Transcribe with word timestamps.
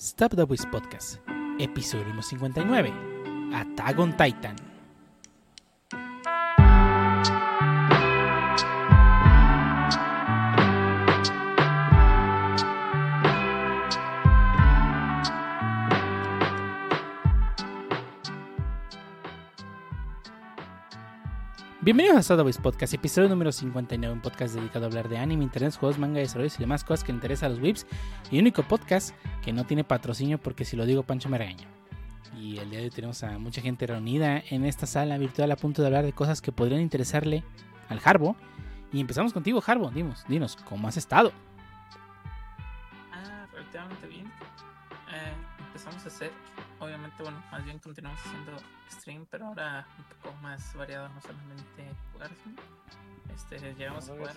Stop 0.00 0.32
the 0.34 0.46
Voice 0.46 0.64
Podcast, 0.64 1.20
episodio 1.60 2.08
59, 2.16 3.52
Attack 3.52 3.98
Titan. 4.16 4.69
Bienvenidos 21.92 22.30
a 22.30 22.40
Voice 22.40 22.62
Podcast, 22.62 22.94
episodio 22.94 23.28
número 23.28 23.50
59, 23.50 24.14
un 24.14 24.20
podcast 24.20 24.54
dedicado 24.54 24.84
a 24.84 24.86
hablar 24.86 25.08
de 25.08 25.18
anime, 25.18 25.42
internet, 25.42 25.74
juegos, 25.76 25.98
manga, 25.98 26.20
desarrollos 26.20 26.54
y 26.54 26.58
demás 26.60 26.84
cosas 26.84 27.02
que 27.02 27.10
interesan 27.10 27.46
a 27.46 27.54
los 27.54 27.60
whips 27.60 27.84
y 28.30 28.38
único 28.38 28.62
podcast 28.62 29.12
que 29.42 29.52
no 29.52 29.66
tiene 29.66 29.82
patrocinio 29.82 30.38
porque 30.38 30.64
si 30.64 30.76
lo 30.76 30.86
digo 30.86 31.02
Pancho 31.02 31.28
me 31.28 31.36
regaña. 31.36 31.66
Y 32.38 32.58
el 32.58 32.70
día 32.70 32.78
de 32.78 32.84
hoy 32.84 32.90
tenemos 32.90 33.24
a 33.24 33.36
mucha 33.40 33.60
gente 33.60 33.88
reunida 33.88 34.40
en 34.50 34.66
esta 34.66 34.86
sala 34.86 35.18
virtual 35.18 35.50
a 35.50 35.56
punto 35.56 35.82
de 35.82 35.88
hablar 35.88 36.04
de 36.04 36.12
cosas 36.12 36.40
que 36.40 36.52
podrían 36.52 36.80
interesarle 36.80 37.42
al 37.88 38.00
Harbo. 38.04 38.36
Y 38.92 39.00
empezamos 39.00 39.32
contigo, 39.32 39.60
Harbo. 39.66 39.90
Dinos, 39.90 40.24
dinos, 40.28 40.56
¿cómo 40.68 40.86
has 40.86 40.96
estado? 40.96 41.32
Ah, 43.12 43.46
relativamente 43.52 44.06
bien. 44.06 44.26
Eh, 44.26 45.32
empezamos 45.66 46.04
a 46.04 46.06
hacer, 46.06 46.30
obviamente, 46.80 47.22
bueno, 47.22 47.42
más 47.50 47.64
bien 47.64 47.78
continuamos 47.78 48.18
haciendo 48.20 48.52
stream, 48.90 49.26
pero 49.30 49.46
ahora 49.46 49.86
un 49.98 50.04
poco 50.04 50.34
más 50.42 50.74
variado, 50.74 51.08
no 51.10 51.20
solamente 51.20 51.94
jugar, 52.12 52.30
sino, 52.42 52.60
este, 53.34 53.74
llegamos 53.74 54.08
a 54.08 54.12
jugar, 54.14 54.34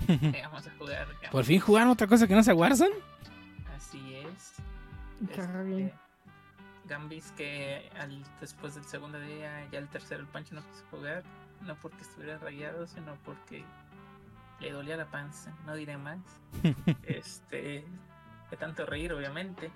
llegamos 0.20 0.66
a 0.66 0.70
jugar. 0.78 1.08
¿Por 1.32 1.44
fin 1.44 1.60
jugaron 1.60 1.90
otra 1.90 2.06
cosa 2.06 2.26
que 2.26 2.34
no 2.34 2.42
sea 2.42 2.54
Warzone? 2.54 2.94
Así 3.74 4.14
es. 4.14 4.54
Este, 5.28 5.62
bien. 5.64 5.92
Gambis 6.86 7.32
que 7.32 7.90
al, 8.00 8.24
después 8.40 8.74
del 8.74 8.84
segundo 8.84 9.20
día, 9.20 9.68
ya 9.70 9.78
el 9.78 9.88
tercero, 9.88 10.20
el 10.20 10.26
Pancho 10.26 10.54
no 10.54 10.62
quiso 10.62 10.84
jugar, 10.90 11.22
no 11.62 11.74
porque 11.76 12.02
estuviera 12.02 12.38
rayado, 12.38 12.86
sino 12.86 13.14
porque 13.24 13.64
le 14.60 14.72
dolía 14.72 14.96
la 14.96 15.06
panza, 15.06 15.52
no 15.66 15.74
diré 15.74 15.96
más. 15.96 16.18
este, 17.04 17.84
de 18.50 18.56
tanto 18.56 18.86
reír, 18.86 19.12
obviamente. 19.12 19.70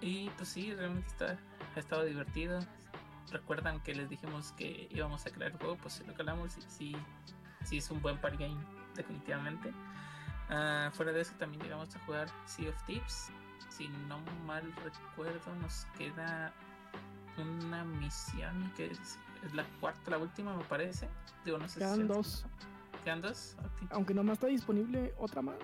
Y 0.00 0.30
pues 0.30 0.48
sí, 0.48 0.74
realmente 0.74 1.08
está, 1.08 1.38
ha 1.74 1.78
estado 1.78 2.04
divertido. 2.04 2.60
Recuerdan 3.30 3.80
que 3.80 3.94
les 3.94 4.08
dijimos 4.08 4.52
que 4.52 4.88
íbamos 4.90 5.26
a 5.26 5.30
crear 5.30 5.52
el 5.52 5.58
juego, 5.58 5.76
pues 5.76 5.94
sí 5.94 6.04
lo 6.06 6.14
calamos 6.14 6.56
y 6.58 6.62
sí, 6.62 6.96
sí 7.64 7.78
es 7.78 7.90
un 7.90 8.00
buen 8.00 8.20
party 8.20 8.36
game, 8.36 8.56
definitivamente. 8.94 9.72
Ah, 10.48 10.90
fuera 10.92 11.12
de 11.12 11.22
eso 11.22 11.32
también 11.38 11.62
llegamos 11.62 11.94
a 11.96 11.98
jugar 12.00 12.28
Sea 12.44 12.70
of 12.70 12.82
Tips. 12.86 13.30
Si 13.68 13.88
no 14.08 14.20
mal 14.46 14.62
recuerdo, 14.84 15.54
nos 15.56 15.86
queda 15.98 16.52
una 17.36 17.84
misión 17.84 18.72
que 18.76 18.86
es, 18.86 19.18
es 19.44 19.54
la 19.54 19.64
cuarta, 19.80 20.12
la 20.12 20.18
última 20.18 20.56
me 20.56 20.64
parece. 20.64 21.08
Digo, 21.44 21.58
no 21.58 21.68
sé 21.68 21.80
Quedan 21.80 22.06
dos. 22.06 22.46
¿Quedan 23.04 23.22
dos? 23.22 23.56
Aunque 23.90 24.14
nomás 24.14 24.34
está 24.34 24.46
disponible 24.46 25.14
otra 25.18 25.42
más. 25.42 25.56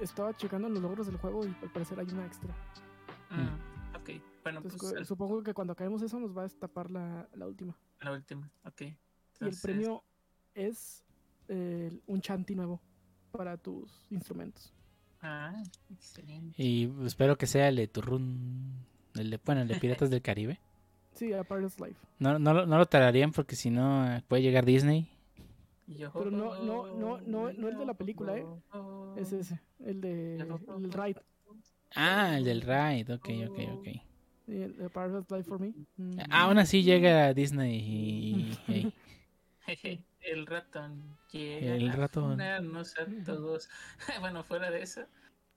Estaba 0.00 0.36
checando 0.36 0.68
los 0.68 0.82
logros 0.82 1.06
del 1.06 1.16
juego 1.18 1.46
y 1.46 1.56
al 1.62 1.70
parecer 1.70 1.98
hay 2.00 2.06
una 2.10 2.26
extra. 2.26 2.52
Mm, 3.42 3.96
ok, 3.96 4.10
bueno, 4.42 4.58
Entonces, 4.58 4.80
pues 4.80 4.92
el- 4.94 5.06
supongo 5.06 5.42
que 5.42 5.54
cuando 5.54 5.72
acabemos 5.72 6.02
eso 6.02 6.18
nos 6.20 6.36
va 6.36 6.42
a 6.42 6.44
destapar 6.44 6.90
la, 6.90 7.28
la 7.34 7.46
última. 7.46 7.76
la 8.00 8.12
última, 8.12 8.50
ok. 8.64 8.80
Y 8.82 9.44
el 9.44 9.56
premio 9.62 10.02
es 10.54 11.04
eh, 11.48 11.90
un 12.06 12.20
chanti 12.20 12.54
nuevo 12.54 12.80
para 13.32 13.56
tus 13.56 14.06
instrumentos. 14.10 14.72
Ah, 15.20 15.54
excelente. 15.90 16.62
Y 16.62 16.92
espero 17.04 17.36
que 17.36 17.46
sea 17.46 17.68
el 17.68 17.76
de 17.76 17.88
Turrun. 17.88 18.72
El 19.14 19.30
de, 19.30 19.40
bueno, 19.44 19.62
el 19.62 19.68
de 19.68 19.76
Piratas 19.80 20.10
del 20.10 20.22
Caribe. 20.22 20.60
Sí, 21.14 21.32
a 21.32 21.44
Pirate's 21.44 21.80
Life. 21.80 21.98
No, 22.18 22.38
no, 22.38 22.52
lo- 22.54 22.66
no 22.66 22.76
lo 22.78 22.86
tararían 22.86 23.32
porque 23.32 23.56
si 23.56 23.70
no 23.70 24.06
puede 24.28 24.42
llegar 24.42 24.64
Disney. 24.64 25.08
Yo- 25.86 26.12
Pero 26.12 26.30
no- 26.30 26.56
no- 26.64 26.86
no- 26.94 27.20
no- 27.20 27.52
no 27.52 27.68
el 27.68 27.78
de 27.78 27.86
la 27.86 27.94
película, 27.94 28.36
¿eh? 28.36 28.46
Es 29.16 29.32
ese, 29.32 29.60
el 29.80 30.00
de 30.00 30.36
el 30.36 30.92
Ride. 30.92 31.20
Ah, 31.94 32.36
el 32.38 32.44
del 32.44 32.62
Ride. 32.62 33.12
Ok, 33.14 33.28
ok, 33.48 33.58
ok. 33.78 33.84
Sí, 34.46 34.60
el 34.62 34.74
Pirate's 34.74 35.30
Life 35.30 35.44
for 35.44 35.58
me. 35.60 35.72
Mm. 35.96 36.18
Aún 36.30 36.58
así 36.58 36.82
llega 36.82 37.26
a 37.26 37.34
Disney 37.34 37.76
y. 38.68 38.92
el 40.20 40.46
ratón 40.46 41.16
llega 41.32 41.74
El 41.74 41.90
a 41.90 41.96
ratón. 41.96 42.30
funarnos 42.32 42.94
a 42.98 43.06
todos. 43.24 43.68
bueno, 44.20 44.42
fuera 44.44 44.70
de 44.70 44.82
eso, 44.82 45.06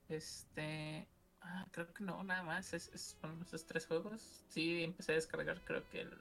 este. 0.09 1.07
ah, 1.41 1.65
creo 1.71 1.93
que 1.93 2.03
no, 2.03 2.23
nada 2.23 2.43
más. 2.43 2.73
Es, 2.73 2.87
es- 2.93 3.17
fueron 3.19 3.41
esos 3.41 3.65
tres 3.65 3.85
juegos. 3.85 4.43
Sí, 4.47 4.83
empecé 4.83 5.11
a 5.13 5.15
descargar, 5.15 5.59
creo 5.65 5.83
que 5.89 6.01
el 6.01 6.11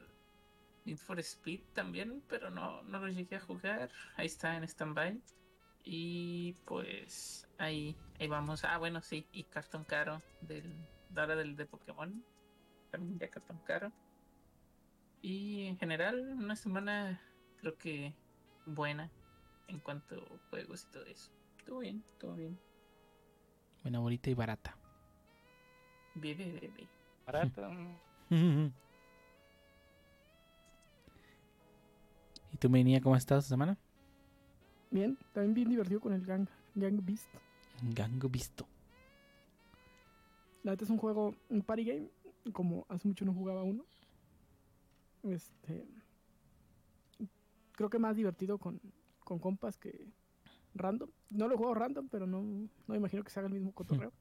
Need 0.84 0.98
for 0.98 1.18
Speed 1.20 1.60
también, 1.74 2.22
pero 2.28 2.50
no, 2.50 2.82
no 2.82 2.98
lo 2.98 3.08
llegué 3.08 3.36
a 3.36 3.40
jugar. 3.40 3.90
Ahí 4.16 4.26
está 4.26 4.56
en 4.56 4.66
standby. 4.66 5.20
Y 5.88 6.54
pues 6.64 7.46
ahí, 7.58 7.96
ahí 8.18 8.26
vamos. 8.26 8.64
Ah, 8.64 8.76
bueno, 8.76 9.00
sí, 9.02 9.24
y 9.30 9.44
cartón 9.44 9.84
caro 9.84 10.20
del, 10.40 10.74
de 11.10 11.20
ahora 11.20 11.36
del 11.36 11.54
de 11.54 11.64
Pokémon. 11.64 12.24
También 12.90 13.20
ya 13.20 13.30
cartón 13.30 13.60
caro. 13.64 13.92
Y 15.22 15.66
en 15.66 15.78
general, 15.78 16.34
una 16.36 16.56
semana 16.56 17.22
creo 17.60 17.78
que 17.78 18.12
buena 18.66 19.12
en 19.68 19.78
cuanto 19.78 20.16
a 20.16 20.50
juegos 20.50 20.88
y 20.88 20.92
todo 20.92 21.06
eso. 21.06 21.30
Todo 21.64 21.78
bien, 21.78 22.02
todo 22.18 22.34
bien. 22.34 22.58
Buena, 23.82 24.00
bonita 24.00 24.28
y 24.28 24.34
barata. 24.34 24.76
Bebe, 26.16 26.46
bebe. 26.46 26.88
Barato. 27.24 27.70
¿Y 32.52 32.56
tú, 32.58 32.70
Menia, 32.70 33.00
cómo 33.00 33.14
has 33.14 33.22
estado 33.22 33.38
esta 33.38 33.50
semana? 33.50 33.78
Bien, 34.90 35.18
también 35.32 35.54
bien 35.54 35.68
divertido 35.70 36.00
con 36.00 36.12
el 36.12 36.24
Gang, 36.24 36.46
Gang 36.74 37.04
Beast. 37.04 37.28
Gango 37.94 38.28
visto. 38.28 38.66
La 40.62 40.72
neta 40.72 40.84
es 40.84 40.90
un 40.90 40.98
juego, 40.98 41.34
un 41.48 41.62
party 41.62 41.84
game, 41.84 42.08
como 42.52 42.86
hace 42.88 43.06
mucho 43.06 43.24
no 43.24 43.32
jugaba 43.32 43.62
uno. 43.62 43.84
Este. 45.22 45.86
Creo 47.72 47.90
que 47.90 47.98
más 47.98 48.16
divertido 48.16 48.58
con, 48.58 48.80
con 49.24 49.38
compas 49.38 49.76
que 49.76 50.08
random. 50.74 51.10
No 51.30 51.48
lo 51.48 51.54
he 51.54 51.56
jugado 51.56 51.74
random, 51.74 52.08
pero 52.08 52.26
no, 52.26 52.68
no 52.86 52.94
imagino 52.94 53.22
que 53.22 53.30
se 53.30 53.38
haga 53.38 53.48
el 53.48 53.54
mismo 53.54 53.72
cotorreo. 53.74 54.12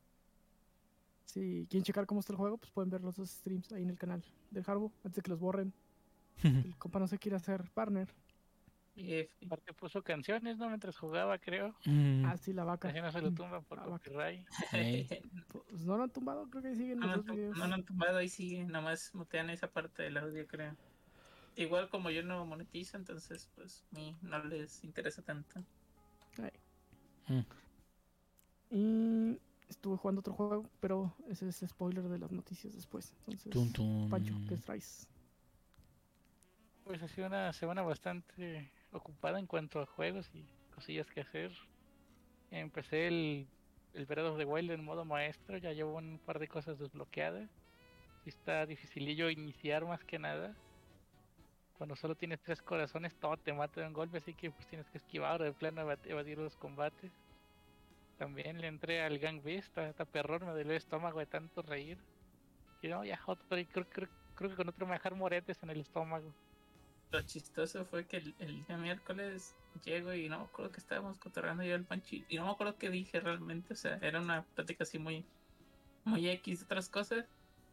Si 1.26 1.66
quieren 1.70 1.84
checar 1.84 2.06
cómo 2.06 2.20
está 2.20 2.34
el 2.34 2.38
juego, 2.38 2.58
pues 2.58 2.72
pueden 2.72 2.90
ver 2.90 3.02
los 3.02 3.16
dos 3.16 3.30
streams 3.30 3.72
ahí 3.72 3.84
en 3.84 3.90
el 3.90 3.98
canal 3.98 4.24
del 4.52 4.64
Harbo, 4.68 4.92
antes 5.04 5.16
de 5.18 5.22
que 5.22 5.32
los 5.32 5.40
borren. 5.40 5.74
El 6.44 6.76
compa 6.78 7.00
no 7.00 7.08
se 7.08 7.18
quiere 7.18 7.38
hacer 7.38 7.70
partner. 7.74 8.10
Y. 8.96 9.28
Aparte 9.46 9.74
puso 9.74 10.02
canciones, 10.02 10.58
¿no? 10.58 10.68
Mientras 10.70 10.98
jugaba, 10.98 11.38
creo. 11.38 11.76
Mm, 11.86 12.26
Ah, 12.26 12.38
sí, 12.38 12.54
la 12.54 12.64
vaca. 12.64 12.88
Así 12.90 13.02
no 13.02 13.12
se 13.12 13.22
lo 13.22 13.32
tumban 13.34 13.64
por 13.66 13.80
vaca. 13.80 13.90
copyright. 13.92 14.48
ey. 14.72 15.08
Pues 15.70 15.86
no 15.86 15.98
lo 15.98 16.04
han 16.04 16.10
tumbado, 16.12 16.50
creo 16.50 16.62
que 16.62 16.70
ahí 16.70 16.76
siguen 16.76 17.00
No, 17.00 17.08
los 17.16 17.26
videos. 17.26 17.58
no 17.58 17.68
lo 17.68 17.74
han 17.74 17.84
tumbado, 17.84 18.18
ahí 18.18 18.30
sigue, 18.30 18.64
nomás 18.64 19.14
mutean 19.14 19.50
esa 19.50 19.70
parte 19.72 20.04
del 20.04 20.16
audio, 20.18 20.48
creo. 20.48 20.76
Igual 21.58 21.90
como 21.90 22.10
yo 22.10 22.24
no 22.24 22.46
monetizo, 22.46 22.98
entonces 22.98 23.50
pues 23.56 23.86
a 23.92 23.96
mí 23.96 24.16
no 24.22 24.44
les 24.44 24.84
interesa 24.84 25.22
tanto. 25.22 25.62
Mm. 27.28 27.40
Y 28.72 29.40
estuve 29.70 29.98
jugando 29.98 30.20
otro 30.20 30.34
juego, 30.34 30.70
pero 30.80 31.14
ese 31.30 31.48
es 31.50 31.64
spoiler 31.68 32.04
de 32.04 32.20
las 32.20 32.32
noticias 32.32 32.74
después. 32.76 33.14
Entonces, 33.20 33.52
Tum, 33.52 33.72
tum. 33.72 34.10
Pancho, 34.10 34.34
¿qué 34.48 34.58
traes? 34.58 35.08
Pues 36.84 37.02
ha 37.02 37.08
sido 37.08 37.28
una 37.28 37.52
semana 37.54 37.82
bastante 37.82 38.70
ocupada 38.98 39.40
en 39.40 39.48
cuanto 39.48 39.80
a 39.82 39.86
juegos 39.86 40.30
y 40.34 40.44
cosillas 40.74 41.08
que 41.12 41.22
hacer. 41.22 41.52
Empecé 42.52 43.08
el, 43.08 43.48
el 43.94 44.06
Breath 44.06 44.26
of 44.28 44.38
the 44.38 44.46
Wild 44.46 44.72
en 44.72 44.84
modo 44.84 45.06
maestro, 45.06 45.58
ya 45.58 45.72
llevo 45.74 45.96
un 45.98 46.20
par 46.26 46.40
de 46.40 46.48
cosas 46.48 46.80
desbloqueadas. 46.80 47.50
Está 48.26 48.66
dificilillo 48.66 49.30
iniciar 49.30 49.86
más 49.86 50.04
que 50.04 50.20
nada. 50.20 50.56
Cuando 51.78 51.96
solo 51.96 52.16
tienes 52.16 52.42
tres 52.42 52.62
corazones, 52.62 53.14
todo 53.20 53.36
te 53.38 53.54
mata 53.54 53.82
de 53.82 53.88
un 53.88 53.94
golpe, 53.94 54.18
así 54.18 54.34
que 54.34 54.50
pues 54.50 54.68
tienes 54.68 54.88
que 54.90 54.98
esquivar 54.98 55.42
o 55.42 55.44
de 55.44 55.52
plano 55.52 55.82
evad- 55.82 56.00
evadir 56.06 56.38
los 56.38 56.56
combates. 56.56 57.12
También 58.18 58.62
le 58.62 58.68
entré 58.68 59.02
al 59.04 59.20
Gang 59.20 59.44
Beast, 59.44 59.78
está 59.78 60.06
perrón, 60.06 60.42
me 60.46 60.52
dolió 60.52 60.72
el 60.72 60.78
estómago 60.78 61.20
de 61.20 61.26
tanto 61.26 61.62
reír. 61.62 61.98
Y 62.82 62.88
no, 62.88 63.04
ya 63.04 63.20
otro, 63.26 63.46
creo, 63.50 63.86
creo- 63.90 64.10
creo 64.36 64.50
que 64.50 64.56
con 64.56 64.70
otro 64.70 64.86
me 64.88 64.94
dejar 64.94 65.16
moretes 65.16 65.62
en 65.64 65.70
el 65.70 65.82
estómago. 65.82 66.32
Lo 67.12 67.22
chistoso 67.22 67.86
fue 67.86 68.06
que 68.06 68.18
el, 68.18 68.36
el 68.40 68.66
día 68.66 68.78
miércoles 68.78 69.56
llego 69.84 70.14
y 70.14 70.28
no 70.30 70.40
me 70.40 70.46
acuerdo 70.46 70.72
que 70.72 70.80
estábamos 70.80 71.18
cotorreando 71.18 71.64
yo 71.64 71.76
el 71.76 71.84
Pancho 71.84 72.16
y 72.28 72.36
no 72.36 72.46
me 72.46 72.52
acuerdo 72.52 72.78
qué 72.78 72.90
dije 72.90 73.20
realmente, 73.20 73.74
o 73.74 73.76
sea, 73.76 73.98
era 74.02 74.20
una 74.20 74.44
plática 74.44 74.84
así 74.84 75.00
muy, 75.00 75.26
muy 76.04 76.30
X 76.30 76.60
de 76.60 76.66
otras 76.66 76.90
cosas. 76.90 77.26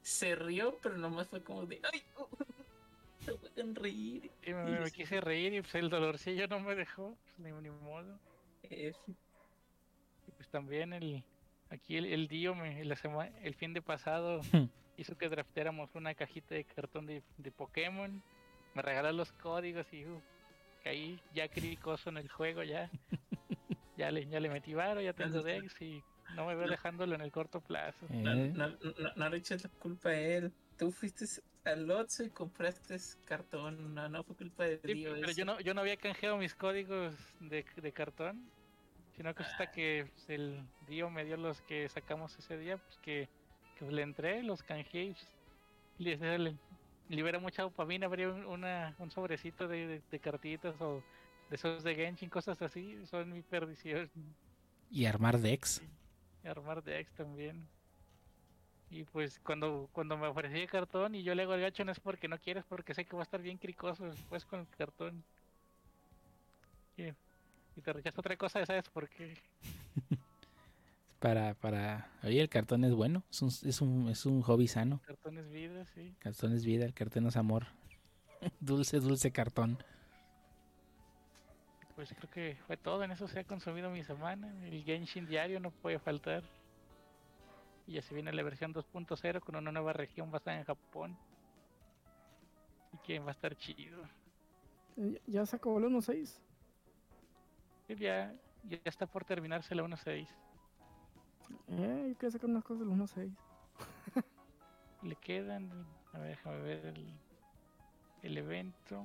Se 0.02 0.34
rió, 0.34 0.78
pero 0.82 0.98
nomás 0.98 1.28
fue 1.28 1.42
como 1.42 1.64
de, 1.66 1.80
ay, 1.92 2.02
se 3.20 3.34
pueden 3.34 3.74
reír. 3.74 4.30
Y 4.42 4.52
me, 4.52 4.80
me 4.80 4.90
quise 4.90 5.20
reír 5.20 5.54
y 5.54 5.60
pues 5.60 5.74
el 5.76 5.90
dolorcillo 5.90 6.46
no 6.48 6.60
me 6.60 6.74
dejó, 6.74 7.16
pues, 7.24 7.38
ni, 7.38 7.52
ni 7.60 7.70
modo. 7.70 8.18
Y 8.70 8.92
pues 10.36 10.48
también 10.48 10.92
el 10.92 11.24
Aquí 11.72 11.96
el, 11.96 12.04
el 12.04 12.28
Dio 12.28 12.54
me, 12.54 12.84
la 12.84 12.96
el 13.42 13.54
fin 13.54 13.72
de 13.72 13.80
pasado 13.80 14.42
Hmm. 14.52 14.66
hizo 14.98 15.16
que 15.16 15.30
draftéramos 15.30 15.94
una 15.94 16.14
cajita 16.14 16.54
de 16.54 16.64
cartón 16.64 17.06
de, 17.06 17.22
de 17.38 17.50
Pokémon. 17.50 18.22
Me 18.74 18.82
regaló 18.82 19.12
los 19.12 19.32
códigos 19.32 19.92
y 19.92 20.06
uh, 20.06 20.20
caí 20.82 21.20
ya 21.34 21.48
cricoso 21.48 22.10
en 22.10 22.16
el 22.18 22.28
juego 22.28 22.62
ya. 22.62 22.90
ya 23.96 24.10
le, 24.10 24.26
ya 24.26 24.40
le 24.40 24.48
metí 24.48 24.74
varo, 24.74 25.00
ya 25.00 25.12
tengo 25.12 25.42
Dex 25.42 25.80
y 25.82 26.02
no 26.34 26.46
me 26.46 26.54
veo 26.54 26.68
dejándolo 26.68 27.14
en 27.14 27.20
el 27.20 27.30
corto 27.30 27.60
plazo. 27.60 28.06
No, 28.08 28.32
Eh, 28.32 28.52
no, 28.54 28.68
no, 28.68 28.76
no 29.16 29.28
le 29.28 29.36
eches 29.36 29.62
la 29.62 29.70
culpa 29.70 30.10
a 30.10 30.18
él. 30.18 30.52
Tú 30.78 30.90
fuiste 30.90 31.26
al 31.64 31.90
Otso 31.90 32.24
y 32.24 32.30
compraste 32.30 32.96
cartón. 33.26 33.94
No, 33.94 34.08
no 34.08 34.24
fue 34.24 34.34
culpa 34.36 34.64
de 34.64 34.78
Sí, 34.78 34.94
Dio. 34.94 35.12
pero 35.12 35.26
eso. 35.26 35.38
yo 35.38 35.44
no, 35.44 35.60
yo 35.60 35.74
no 35.74 35.82
había 35.82 35.96
canjeado 35.96 36.38
mis 36.38 36.54
códigos 36.54 37.14
de, 37.40 37.64
de 37.76 37.92
cartón, 37.92 38.50
sino 39.14 39.34
que 39.34 39.42
hasta 39.42 39.70
que 39.70 40.08
pues, 40.10 40.30
el 40.30 40.64
Dio 40.88 41.10
me 41.10 41.24
dio 41.24 41.36
los 41.36 41.60
que 41.62 41.88
sacamos 41.90 42.36
ese 42.38 42.56
día, 42.56 42.78
pues 42.78 42.98
que, 42.98 43.28
que 43.78 43.84
le 43.84 44.02
entré, 44.02 44.42
los 44.42 44.62
canjeé 44.62 45.04
y 45.04 45.12
pues, 45.12 45.28
le- 45.98 46.38
le- 46.38 46.56
libera 47.08 47.38
mucha 47.38 47.62
dopamina, 47.62 48.08
un, 48.08 48.46
una, 48.46 48.94
un 48.98 49.10
sobrecito 49.10 49.68
de, 49.68 49.86
de- 49.86 50.04
de 50.10 50.20
cartitas 50.20 50.80
o 50.80 51.04
de 51.48 51.56
esos 51.56 51.82
de 51.84 51.94
Genshin, 51.94 52.30
cosas 52.30 52.60
así, 52.62 53.04
son 53.06 53.32
mi 53.32 53.42
perdición. 53.42 54.10
y 54.90 55.06
armar 55.06 55.38
decks. 55.40 55.82
Y 56.44 56.46
armar 56.46 56.82
decks 56.84 57.12
también. 57.14 57.68
Y 58.90 59.02
pues 59.04 59.40
cuando, 59.40 59.88
cuando 59.92 60.16
me 60.16 60.28
ofrecí 60.28 60.60
el 60.60 60.70
cartón 60.70 61.14
y 61.16 61.24
yo 61.24 61.34
le 61.34 61.42
hago 61.42 61.54
el 61.54 61.60
gacho 61.62 61.84
no 61.84 61.90
es 61.92 61.98
porque 62.00 62.28
no 62.28 62.38
quieres, 62.38 62.64
porque 62.64 62.94
sé 62.94 63.04
que 63.06 63.16
va 63.16 63.22
a 63.22 63.24
estar 63.24 63.42
bien 63.42 63.58
cricoso 63.58 64.04
después 64.06 64.44
con 64.46 64.60
el 64.60 64.68
cartón. 64.68 65.24
Y, 66.96 67.04
y 67.76 67.82
te 67.82 67.92
rechazo 67.94 68.20
otra 68.22 68.36
cosa, 68.38 68.64
¿sabes 68.66 68.88
por 68.90 69.08
qué? 69.10 69.38
Para, 71.22 71.54
para. 71.54 72.10
Oye, 72.24 72.40
el 72.40 72.48
cartón 72.48 72.82
es 72.82 72.92
bueno. 72.92 73.22
Es 73.30 73.42
un, 73.42 73.48
es 73.48 73.80
un, 73.80 74.08
es 74.08 74.26
un 74.26 74.42
hobby 74.42 74.66
sano. 74.66 75.00
Cartón 75.06 75.38
es 75.38 75.48
vida, 75.50 75.86
sí. 75.86 76.00
El 76.00 76.18
cartón 76.18 76.52
es 76.52 76.64
vida, 76.64 76.84
el 76.84 76.94
cartón 76.94 77.26
es 77.26 77.36
amor. 77.36 77.66
dulce, 78.60 78.98
dulce 78.98 79.30
cartón. 79.30 79.78
Pues 81.94 82.12
creo 82.12 82.28
que 82.28 82.58
fue 82.66 82.76
todo, 82.76 83.04
en 83.04 83.12
eso 83.12 83.28
se 83.28 83.38
ha 83.38 83.44
consumido 83.44 83.88
mi 83.90 84.02
semana. 84.02 84.52
El 84.66 84.82
Genshin 84.82 85.28
diario 85.28 85.60
no 85.60 85.70
puede 85.70 86.00
faltar. 86.00 86.42
Y 87.86 87.92
ya 87.92 88.02
se 88.02 88.14
viene 88.14 88.32
la 88.32 88.42
versión 88.42 88.74
2.0 88.74 89.40
con 89.40 89.54
una 89.54 89.70
nueva 89.70 89.92
región 89.92 90.28
basada 90.32 90.58
en 90.58 90.64
Japón. 90.64 91.16
Y 92.92 92.96
que 92.98 93.20
va 93.20 93.28
a 93.28 93.32
estar 93.32 93.56
chido. 93.56 94.02
Eh, 94.96 95.22
Ya 95.28 95.46
se 95.46 95.54
acabó 95.54 95.78
el 95.78 95.84
1.6. 95.84 96.40
Y 97.88 97.94
ya, 97.94 98.34
ya 98.64 98.78
está 98.84 99.06
por 99.06 99.24
terminarse 99.24 99.72
la 99.76 99.84
1.6. 99.84 100.26
Eh, 101.68 102.06
yo 102.10 102.14
quería 102.18 102.30
sacar 102.30 102.50
unas 102.50 102.64
cosas 102.64 102.80
del 102.80 102.88
1.6. 102.96 103.32
Le 105.02 105.16
quedan, 105.16 105.70
a 106.12 106.18
ver, 106.18 106.28
déjame 106.30 106.58
ver 106.62 106.86
el, 106.86 107.12
el 108.22 108.38
evento. 108.38 109.04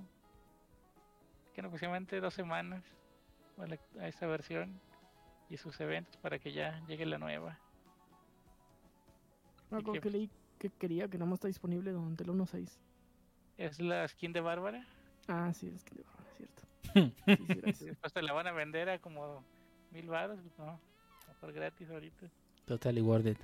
Que 1.54 1.62
aproximadamente 1.62 2.19
dos 2.19 2.34
semanas 2.34 2.84
a, 3.57 3.66
la- 3.66 3.80
a 4.00 4.07
esa 4.07 4.28
versión 4.28 4.80
y 5.50 5.57
sus 5.57 5.80
eventos 5.80 6.16
para 6.18 6.38
que 6.39 6.51
ya 6.51 6.80
llegue 6.88 7.06
la 7.06 7.18
nueva. 7.18 7.57
Me 9.72 9.78
¿Y 9.78 9.81
acuerdo 9.81 9.94
qué? 9.94 10.01
que 10.01 10.10
leí 10.12 10.30
que 10.60 10.69
quería 10.69 11.07
que 11.07 11.18
no 11.18 11.31
está 11.33 11.48
disponible 11.48 11.92
durante 11.92 12.24
el 12.24 12.30
1.6. 12.30 12.80
Es 13.57 13.80
la 13.80 14.07
skin 14.07 14.33
de 14.33 14.42
Bárbara. 14.42 14.86
Ah, 15.28 15.51
sí, 15.54 15.72
es 15.75 15.83
que 15.83 15.95
de 15.95 16.04
verdad, 16.04 16.28
es 16.31 16.38
cierto. 16.38 16.63
Sí, 17.78 17.86
después 17.86 18.13
te 18.13 18.22
la 18.22 18.33
van 18.33 18.48
a 18.48 18.51
vender 18.51 18.90
a 18.90 19.00
como 19.00 19.44
mil 19.92 20.07
baros. 20.07 20.40
pues 20.42 20.57
no, 20.60 20.80
mejor 21.42 21.54
gratis 21.54 21.89
ahorita. 21.89 22.28
Totally 22.66 23.01
worth 23.01 23.28
it. 23.28 23.38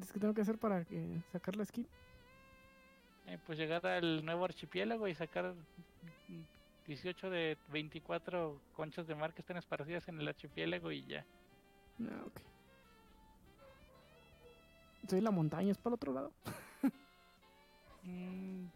Es 0.00 0.12
que 0.12 0.18
tengo 0.20 0.34
que 0.34 0.42
hacer 0.42 0.58
para 0.58 0.84
que 0.84 1.20
sacar 1.32 1.56
la 1.56 1.64
skin. 1.64 1.86
Eh, 3.26 3.38
pues 3.46 3.58
llegar 3.58 3.84
al 3.86 4.24
nuevo 4.24 4.44
archipiélago 4.44 5.08
y 5.08 5.14
sacar 5.14 5.54
mm, 6.28 6.40
18 6.86 7.30
de 7.30 7.56
24 7.72 8.60
conchas 8.74 9.06
de 9.06 9.14
mar 9.14 9.32
que 9.32 9.40
están 9.40 9.56
esparcidas 9.56 10.06
en 10.08 10.20
el 10.20 10.28
archipiélago 10.28 10.92
y 10.92 11.04
ya. 11.06 11.24
Ah, 12.00 12.22
ok. 12.26 12.40
Entonces 15.02 15.22
la 15.22 15.30
montaña 15.30 15.70
es 15.72 15.78
para 15.78 15.90
el 15.90 15.94
otro 15.94 16.12
lado. 16.12 16.32
Mm, 18.02 18.66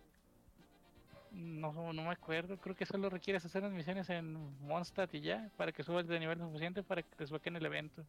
No, 1.33 1.93
no 1.93 2.03
me 2.03 2.11
acuerdo, 2.11 2.57
creo 2.57 2.75
que 2.75 2.85
solo 2.87 3.09
requieres 3.09 3.45
hacer 3.45 3.63
las 3.63 3.73
misiones 3.73 4.09
en 4.11 4.35
Mondstadt 4.67 5.15
y 5.15 5.21
ya, 5.21 5.49
para 5.57 5.71
que 5.71 5.85
subas 5.85 6.09
de 6.09 6.19
nivel 6.19 6.39
suficiente 6.39 6.83
para 6.83 7.03
que 7.03 7.09
te 7.11 7.17
desbloqueen 7.19 7.55
el 7.57 7.67
evento. 7.67 8.05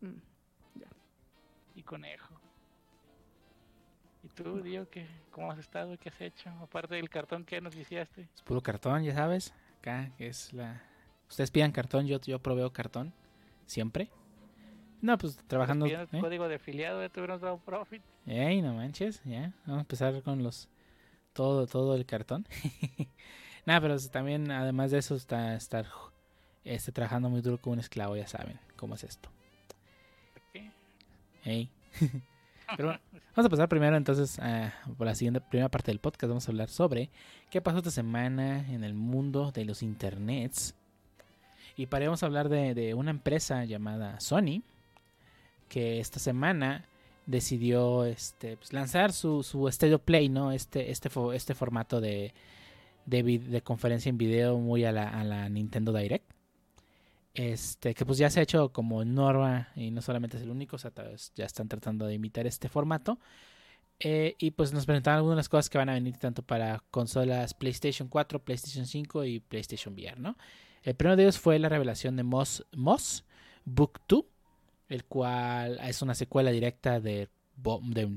Mm. 0.00 0.18
Y 1.74 1.82
conejo. 1.82 2.34
¿Y 4.22 4.28
tú, 4.28 4.60
Dio, 4.62 4.88
qué, 4.90 5.06
cómo 5.30 5.50
has 5.50 5.58
estado? 5.58 5.96
¿Qué 5.98 6.10
has 6.10 6.20
hecho? 6.20 6.50
Aparte 6.62 6.94
del 6.94 7.08
cartón 7.08 7.44
que 7.44 7.60
nos 7.60 7.74
viciaste. 7.74 8.28
Es 8.34 8.42
puro 8.42 8.60
cartón, 8.60 9.02
ya 9.02 9.14
sabes. 9.14 9.54
Acá 9.78 10.10
que 10.18 10.28
es 10.28 10.52
la. 10.52 10.82
Ustedes 11.28 11.50
pidan 11.50 11.72
cartón, 11.72 12.06
yo, 12.06 12.20
yo 12.20 12.38
proveo 12.38 12.72
cartón. 12.72 13.14
Siempre. 13.66 14.10
No, 15.00 15.16
pues 15.16 15.36
trabajando. 15.46 15.86
¿eh? 15.86 16.06
código 16.20 16.48
de 16.48 16.56
afiliado, 16.56 17.08
profit. 17.64 18.02
Ey, 18.26 18.60
no 18.60 18.74
manches, 18.74 19.22
ya. 19.24 19.54
Vamos 19.64 19.78
a 19.78 19.80
empezar 19.80 20.22
con 20.22 20.42
los. 20.42 20.68
Todo, 21.32 21.66
todo 21.66 21.94
el 21.94 22.04
cartón. 22.04 22.46
Nada, 23.66 23.80
pero 23.80 23.98
también, 24.10 24.50
además 24.50 24.90
de 24.90 24.98
eso, 24.98 25.14
está 25.14 25.54
estar 25.54 25.86
este, 26.64 26.92
trabajando 26.92 27.30
muy 27.30 27.40
duro 27.40 27.58
como 27.58 27.74
un 27.74 27.80
esclavo, 27.80 28.16
ya 28.16 28.26
saben 28.26 28.58
cómo 28.76 28.94
es 28.94 29.04
esto. 29.04 29.30
Vamos 32.78 33.46
a 33.46 33.48
pasar 33.48 33.68
primero 33.68 33.96
entonces 33.96 34.38
a, 34.38 34.72
la 34.98 35.14
siguiente 35.14 35.40
primera 35.40 35.68
parte 35.68 35.90
del 35.90 35.98
podcast. 35.98 36.28
Vamos 36.28 36.48
a 36.48 36.52
hablar 36.52 36.68
sobre 36.68 37.10
qué 37.50 37.60
pasó 37.60 37.78
esta 37.78 37.90
semana 37.90 38.70
en 38.72 38.84
el 38.84 38.94
mundo 38.94 39.50
de 39.52 39.64
los 39.64 39.82
internets. 39.82 40.74
Y 41.76 41.86
para 41.86 42.04
vamos 42.06 42.22
a 42.22 42.26
hablar 42.26 42.48
de, 42.48 42.94
una 42.94 43.10
empresa 43.10 43.64
llamada 43.64 44.20
Sony, 44.20 44.62
que 45.68 46.00
esta 46.00 46.18
semana 46.18 46.84
decidió 47.26 48.04
este, 48.04 48.56
pues, 48.56 48.72
lanzar 48.72 49.12
su, 49.12 49.42
su 49.42 49.70
Stereo 49.70 49.98
Play, 49.98 50.28
¿no? 50.28 50.52
Este, 50.52 50.90
este, 50.90 51.08
este 51.34 51.54
formato 51.54 52.00
de, 52.00 52.32
conferencia 53.64 54.10
en 54.10 54.18
video 54.18 54.58
muy 54.58 54.84
a 54.84 54.92
la 54.92 55.48
Nintendo 55.48 55.92
Direct. 55.92 56.29
Este, 57.34 57.94
que 57.94 58.04
pues 58.04 58.18
ya 58.18 58.28
se 58.28 58.40
ha 58.40 58.42
hecho 58.42 58.72
como 58.72 59.04
norma 59.04 59.68
y 59.76 59.90
no 59.92 60.02
solamente 60.02 60.36
es 60.36 60.42
el 60.42 60.50
único, 60.50 60.76
o 60.76 60.78
sea, 60.78 60.92
ya 61.34 61.44
están 61.44 61.68
tratando 61.68 62.06
de 62.06 62.14
imitar 62.14 62.46
este 62.46 62.68
formato. 62.68 63.18
Eh, 64.02 64.34
y 64.38 64.52
pues 64.52 64.72
nos 64.72 64.86
presentaron 64.86 65.18
algunas 65.18 65.48
cosas 65.48 65.68
que 65.68 65.76
van 65.76 65.90
a 65.90 65.94
venir 65.94 66.16
tanto 66.16 66.42
para 66.42 66.82
consolas 66.90 67.52
PlayStation 67.52 68.08
4, 68.08 68.42
PlayStation 68.42 68.86
5 68.86 69.24
y 69.26 69.40
PlayStation 69.40 69.92
VR, 69.94 70.18
¿no? 70.18 70.36
El 70.82 70.94
primero 70.94 71.16
de 71.16 71.24
ellos 71.24 71.38
fue 71.38 71.58
la 71.58 71.68
revelación 71.68 72.16
de 72.16 72.22
Moss, 72.22 72.64
Moss 72.72 73.24
Book 73.66 74.00
2, 74.08 74.24
el 74.88 75.04
cual 75.04 75.78
es 75.82 76.00
una 76.00 76.14
secuela 76.14 76.50
directa 76.50 76.98
de, 76.98 77.28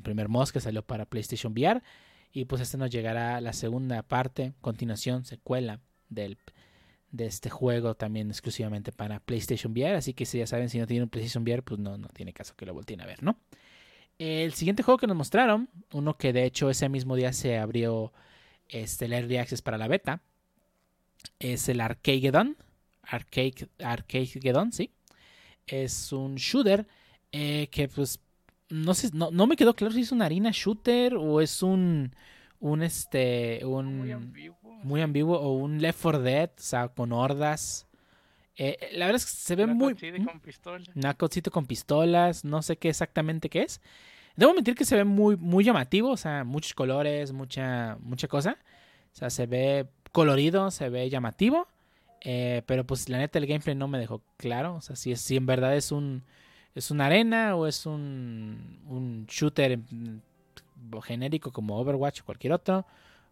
primer 0.03 0.29
Moss 0.29 0.53
que 0.53 0.61
salió 0.61 0.83
para 0.83 1.05
PlayStation 1.05 1.51
VR. 1.51 1.83
Y 2.31 2.45
pues 2.45 2.61
este 2.61 2.77
nos 2.77 2.89
llegará 2.89 3.41
la 3.41 3.53
segunda 3.53 4.01
parte, 4.03 4.53
continuación, 4.61 5.25
secuela 5.25 5.81
del, 6.09 6.37
de 7.13 7.27
este 7.27 7.49
juego 7.51 7.95
también 7.95 8.29
exclusivamente 8.29 8.91
para 8.91 9.19
PlayStation 9.19 9.71
VR. 9.71 9.95
Así 9.95 10.13
que 10.13 10.25
si 10.25 10.39
ya 10.39 10.47
saben, 10.47 10.69
si 10.69 10.79
no 10.79 10.87
tienen 10.87 11.03
un 11.03 11.09
PlayStation 11.09 11.43
VR, 11.43 11.61
pues 11.61 11.79
no, 11.79 11.97
no 11.97 12.09
tiene 12.09 12.33
caso 12.33 12.55
que 12.57 12.65
lo 12.65 12.73
volteen 12.73 13.01
a 13.01 13.05
ver, 13.05 13.23
¿no? 13.23 13.37
El 14.17 14.53
siguiente 14.53 14.83
juego 14.83 14.97
que 14.97 15.07
nos 15.07 15.15
mostraron, 15.15 15.69
uno 15.91 16.17
que 16.17 16.33
de 16.33 16.43
hecho 16.45 16.69
ese 16.69 16.89
mismo 16.89 17.15
día 17.15 17.31
se 17.31 17.57
abrió 17.57 18.11
este, 18.67 19.05
el 19.05 19.13
Early 19.13 19.37
Access 19.37 19.61
para 19.61 19.77
la 19.77 19.87
beta, 19.87 20.21
es 21.39 21.69
el 21.69 21.81
Arcageddon. 21.81 22.57
Arcade, 23.03 23.69
Arcageddon, 23.83 24.71
sí. 24.71 24.91
Es 25.67 26.11
un 26.11 26.35
shooter 26.35 26.87
eh, 27.31 27.67
que 27.71 27.87
pues 27.87 28.19
no 28.69 28.95
sé, 28.95 29.11
no, 29.13 29.29
no 29.29 29.45
me 29.45 29.55
quedó 29.55 29.75
claro 29.75 29.93
si 29.93 30.01
es 30.01 30.11
una 30.11 30.25
arena 30.25 30.49
shooter 30.51 31.15
o 31.15 31.41
es 31.41 31.61
un 31.61 32.15
un 32.63 32.81
este 32.81 33.59
un 33.65 33.97
Muy 33.99 34.11
ambiguo. 34.11 34.57
muy 34.83 35.01
ambiguo 35.01 35.37
o 35.37 35.53
un 35.53 35.81
Left 35.81 36.01
4 36.01 36.21
Dead, 36.21 36.49
o 36.57 36.61
sea, 36.61 36.87
con 36.87 37.11
hordas. 37.11 37.87
Eh, 38.55 38.77
eh, 38.79 38.89
la 38.97 39.05
verdad 39.07 39.17
es 39.21 39.25
que 39.25 39.31
se 39.31 39.55
ve 39.55 39.63
Una 39.65 39.73
muy 39.73 39.93
con 40.25 40.39
pistola. 40.39 40.85
Con 41.51 41.65
pistolas, 41.65 42.45
no 42.45 42.61
sé 42.61 42.77
qué 42.77 42.89
exactamente 42.89 43.49
qué 43.49 43.63
es. 43.63 43.81
Debo 44.35 44.53
mentir 44.53 44.75
que 44.75 44.85
se 44.85 44.95
ve 44.95 45.03
muy, 45.03 45.35
muy 45.37 45.63
llamativo, 45.63 46.09
o 46.11 46.17
sea, 46.17 46.43
muchos 46.43 46.73
colores, 46.73 47.33
mucha, 47.33 47.97
mucha 47.99 48.27
cosa. 48.27 48.57
O 49.13 49.15
sea, 49.15 49.29
se 49.29 49.45
ve 49.45 49.87
colorido, 50.11 50.71
se 50.71 50.89
ve 50.89 51.09
llamativo. 51.09 51.67
eh, 52.21 52.61
pero 52.65 52.85
pues 52.85 53.09
la 53.09 53.17
neta 53.17 53.39
el 53.39 53.45
gameplay 53.47 53.75
no 53.75 53.87
me 53.89 53.99
dejó 53.99 54.21
claro. 54.37 54.75
O 54.75 54.81
sea, 54.81 54.95
si, 54.95 55.11
es, 55.11 55.19
si 55.21 55.35
en 55.35 55.45
verdad 55.45 55.75
es 55.75 55.91
un 55.91 56.23
es 56.75 56.89
una 56.91 57.05
arena 57.07 57.55
o 57.55 57.67
es 57.67 57.85
un, 57.85 58.79
un 58.87 59.25
shooter 59.27 59.77
mm, 59.77 60.21
genérico 61.03 61.51
como 61.51 61.77
Overwatch 61.79 62.21
o 62.21 62.25
cualquier 62.25 62.53
otro. 62.53 62.85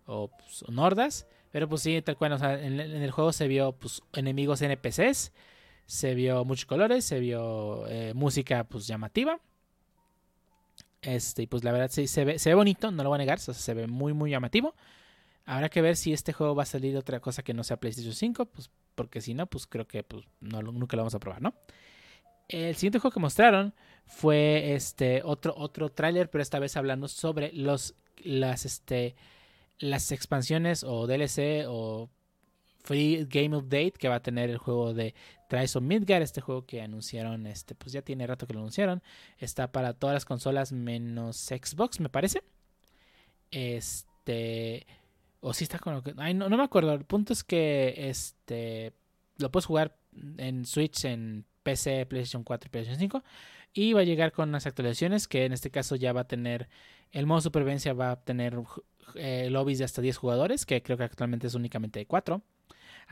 O 0.06 0.30
pues, 0.30 0.52
son 0.52 0.78
hordas. 0.80 1.28
Pero 1.52 1.68
pues 1.68 1.82
sí, 1.82 2.02
tal 2.02 2.18
cual. 2.18 2.34
O 2.34 2.38
sea, 2.38 2.62
en, 2.62 2.80
el 2.80 3.12
juego 3.12 3.34
se 3.34 3.48
vio 3.48 3.74
pues 3.74 4.02
enemigos 4.14 4.62
NPCs 4.62 5.32
se 5.92 6.16
vio 6.16 6.46
muchos 6.46 6.66
colores, 6.66 7.04
se 7.04 7.20
vio 7.20 7.86
eh, 7.88 8.14
música 8.14 8.64
pues 8.64 8.88
llamativa 8.88 9.42
Este, 11.02 11.42
y 11.42 11.48
pues 11.48 11.66
la 11.66 11.74
verdad 11.74 11.90
sí, 11.92 12.08
se 12.08 12.24
ve, 12.24 12.40
se 12.40 12.50
ve 12.50 12.56
bonito, 12.56 12.92
no 12.92 13.04
lo 13.04 13.10
voy 13.10 13.18
a 13.18 13.20
negar, 13.20 13.40
se 13.40 13.74
ve 13.74 13.88
muy, 13.88 14.14
muy 14.14 14.32
llamativo. 14.32 14.74
Habrá 15.44 15.68
que 15.68 15.82
ver 15.82 15.98
si 15.98 16.14
este 16.14 16.32
juego 16.32 16.56
va 16.56 16.64
a 16.64 16.66
salir 16.66 16.96
otra 16.96 17.20
cosa 17.20 17.44
que 17.44 17.54
no 17.54 17.66
sea 17.66 17.76
PlayStation 17.76 18.14
5, 18.14 18.46
pues 18.46 18.70
porque 18.96 19.20
si 19.20 19.34
no, 19.34 19.48
pues 19.48 19.68
creo 19.68 19.86
que 19.86 20.02
pues, 20.04 20.24
nunca 20.40 20.96
lo 20.96 21.02
vamos 21.02 21.16
a 21.16 21.20
probar, 21.20 21.42
¿no? 21.42 21.54
El 22.48 22.76
siguiente 22.76 23.00
juego 23.00 23.14
que 23.14 23.20
mostraron 23.20 23.74
fue 24.12 24.74
este 24.76 25.22
otro, 25.24 25.54
otro 25.58 25.90
tráiler, 25.90 26.30
pero 26.30 26.42
esta 26.42 26.60
vez 26.60 26.76
hablando 26.76 27.08
sobre 27.08 27.52
los, 27.54 27.96
las, 28.24 28.66
este, 28.66 29.16
las 29.80 30.12
expansiones 30.12 30.84
o 30.84 31.08
DLC 31.08 31.66
o 31.68 32.10
Free 32.84 33.26
Game 33.30 33.56
Update 33.56 33.94
que 33.94 34.10
va 34.10 34.16
a 34.16 34.22
tener 34.22 34.50
el 34.50 34.58
juego 34.58 34.94
de 34.94 35.16
Trials 35.48 35.76
of 35.78 35.84
Midgard, 35.84 36.22
este 36.22 36.42
juego 36.42 36.66
que 36.66 36.82
anunciaron, 36.82 37.48
este, 37.48 37.74
pues 37.74 37.94
ya 37.94 38.02
tiene 38.02 38.28
rato 38.28 38.46
que 38.46 38.54
lo 38.54 38.60
anunciaron. 38.60 39.02
Está 39.38 39.72
para 39.72 39.94
todas 39.94 40.14
las 40.14 40.26
consolas 40.26 40.72
menos 40.72 41.38
Xbox, 41.38 42.00
me 42.00 42.10
parece. 42.10 42.44
Este. 43.50 44.86
O 45.40 45.54
si 45.54 45.64
está 45.64 45.80
con 45.80 45.94
lo 45.96 46.04
que. 46.04 46.14
Ay, 46.18 46.34
no, 46.34 46.50
no 46.50 46.58
me 46.58 46.64
acuerdo. 46.64 46.94
El 46.94 47.06
punto 47.06 47.34
es 47.34 47.44
que 47.44 47.94
este. 48.10 48.94
Lo 49.38 49.52
puedes 49.52 49.66
jugar 49.66 49.98
en 50.38 50.66
Switch, 50.66 51.06
en 51.06 51.46
PC, 51.64 52.06
PlayStation 52.06 52.44
4 52.44 52.68
y 52.68 52.70
PlayStation 52.70 53.00
5. 53.00 53.24
Y 53.74 53.94
va 53.94 54.02
a 54.02 54.04
llegar 54.04 54.32
con 54.32 54.50
unas 54.50 54.66
actualizaciones 54.66 55.28
que 55.28 55.46
en 55.46 55.54
este 55.54 55.72
caso 55.72 55.96
ya 55.96 56.14
va 56.14 56.22
a 56.22 56.28
tener. 56.28 56.70
El 57.12 57.26
modo 57.26 57.42
supervivencia 57.42 57.94
va 57.94 58.12
a 58.12 58.16
tener 58.22 58.58
eh, 59.16 59.50
lobbies 59.50 59.80
de 59.80 59.86
hasta 59.86 60.02
10 60.02 60.18
jugadores, 60.18 60.66
que 60.66 60.82
creo 60.82 60.98
que 60.98 61.04
actualmente 61.04 61.48
es 61.48 61.56
únicamente 61.56 62.00
de 62.00 62.06
4 62.06 62.42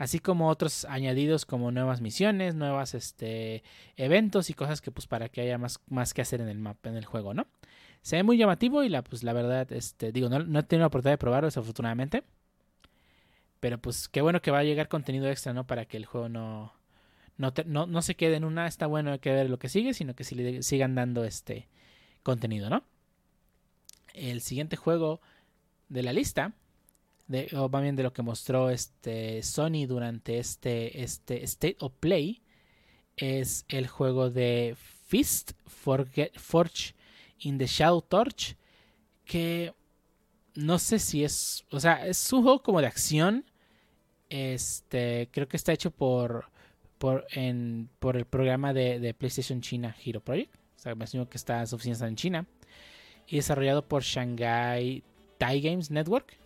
así 0.00 0.18
como 0.18 0.48
otros 0.48 0.86
añadidos 0.86 1.44
como 1.44 1.70
nuevas 1.70 2.00
misiones, 2.00 2.54
nuevas 2.54 2.94
este 2.94 3.62
eventos 3.96 4.48
y 4.48 4.54
cosas 4.54 4.80
que 4.80 4.90
pues 4.90 5.06
para 5.06 5.28
que 5.28 5.42
haya 5.42 5.58
más, 5.58 5.78
más 5.88 6.14
que 6.14 6.22
hacer 6.22 6.40
en 6.40 6.48
el 6.48 6.58
mapa, 6.58 6.88
en 6.88 6.96
el 6.96 7.04
juego, 7.04 7.34
¿no? 7.34 7.46
Se 8.00 8.16
ve 8.16 8.22
muy 8.22 8.38
llamativo 8.38 8.82
y 8.82 8.88
la 8.88 9.02
pues 9.02 9.22
la 9.22 9.34
verdad 9.34 9.70
este 9.72 10.10
digo, 10.10 10.30
no, 10.30 10.38
no 10.38 10.60
he 10.60 10.62
tenido 10.62 10.84
la 10.84 10.86
oportunidad 10.86 11.14
de 11.14 11.18
probarlo 11.18 11.48
desafortunadamente. 11.48 12.24
Pero 13.60 13.78
pues 13.78 14.08
qué 14.08 14.22
bueno 14.22 14.40
que 14.40 14.50
va 14.50 14.60
a 14.60 14.64
llegar 14.64 14.88
contenido 14.88 15.28
extra, 15.28 15.52
¿no? 15.52 15.66
Para 15.66 15.84
que 15.84 15.98
el 15.98 16.06
juego 16.06 16.30
no 16.30 16.72
no, 17.40 17.54
no, 17.64 17.86
no 17.86 18.02
se 18.02 18.16
quede 18.16 18.36
en 18.36 18.44
una, 18.44 18.66
está 18.66 18.86
bueno 18.86 19.12
hay 19.12 19.18
que 19.18 19.32
ver 19.32 19.48
lo 19.48 19.58
que 19.58 19.70
sigue, 19.70 19.94
sino 19.94 20.14
que 20.14 20.24
le 20.34 20.62
sigan 20.62 20.94
dando 20.94 21.24
este 21.24 21.68
contenido, 22.22 22.68
¿no? 22.68 22.84
El 24.12 24.42
siguiente 24.42 24.76
juego 24.76 25.22
de 25.88 26.02
la 26.02 26.12
lista 26.12 26.52
de, 27.28 27.48
o 27.56 27.70
más 27.70 27.80
bien 27.80 27.96
de 27.96 28.02
lo 28.02 28.12
que 28.12 28.20
mostró 28.20 28.68
este 28.68 29.42
Sony 29.42 29.86
durante 29.88 30.38
este, 30.38 31.02
este 31.02 31.42
State 31.44 31.78
of 31.80 31.94
Play 31.98 32.42
es 33.16 33.64
el 33.68 33.86
juego 33.86 34.28
de 34.28 34.76
Fist 35.06 35.52
Forge, 35.64 36.32
Forge 36.36 36.94
in 37.38 37.56
the 37.56 37.66
Shadow 37.66 38.02
Torch 38.02 38.54
que 39.24 39.72
no 40.56 40.78
sé 40.78 40.98
si 40.98 41.24
es 41.24 41.64
o 41.70 41.80
sea 41.80 42.06
es 42.06 42.32
un 42.34 42.42
juego 42.42 42.62
como 42.62 42.82
de 42.82 42.86
acción 42.88 43.46
este 44.28 45.30
creo 45.32 45.48
que 45.48 45.56
está 45.56 45.72
hecho 45.72 45.90
por 45.90 46.50
por 47.00 47.26
en 47.32 47.88
por 47.98 48.16
el 48.16 48.26
programa 48.26 48.72
de, 48.74 49.00
de 49.00 49.14
PlayStation 49.14 49.60
China 49.62 49.96
Hero 50.04 50.20
Project. 50.20 50.54
O 50.54 50.78
sea 50.78 50.92
me 50.94 50.98
imagino 50.98 51.28
que 51.28 51.36
está 51.38 51.66
su 51.66 51.74
oficina 51.76 52.06
en 52.06 52.14
China. 52.16 52.46
Y 53.26 53.36
desarrollado 53.36 53.82
por 53.88 54.02
Shanghai 54.02 55.02
Tai 55.38 55.60
Games 55.60 55.90
Network. 55.90 56.36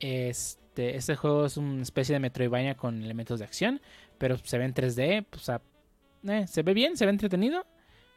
Este, 0.00 0.96
este 0.96 1.16
juego 1.16 1.46
es 1.46 1.56
una 1.56 1.82
especie 1.82 2.12
de 2.12 2.20
Metroidvania 2.20 2.76
con 2.76 3.02
elementos 3.02 3.38
de 3.40 3.44
acción, 3.46 3.80
pero 4.18 4.36
se 4.38 4.58
ve 4.58 4.64
en 4.64 4.74
3D, 4.74 5.26
pues, 5.28 5.48
eh, 5.48 6.46
se 6.46 6.62
ve 6.62 6.72
bien, 6.74 6.96
se 6.96 7.04
ve 7.04 7.10
entretenido, 7.10 7.66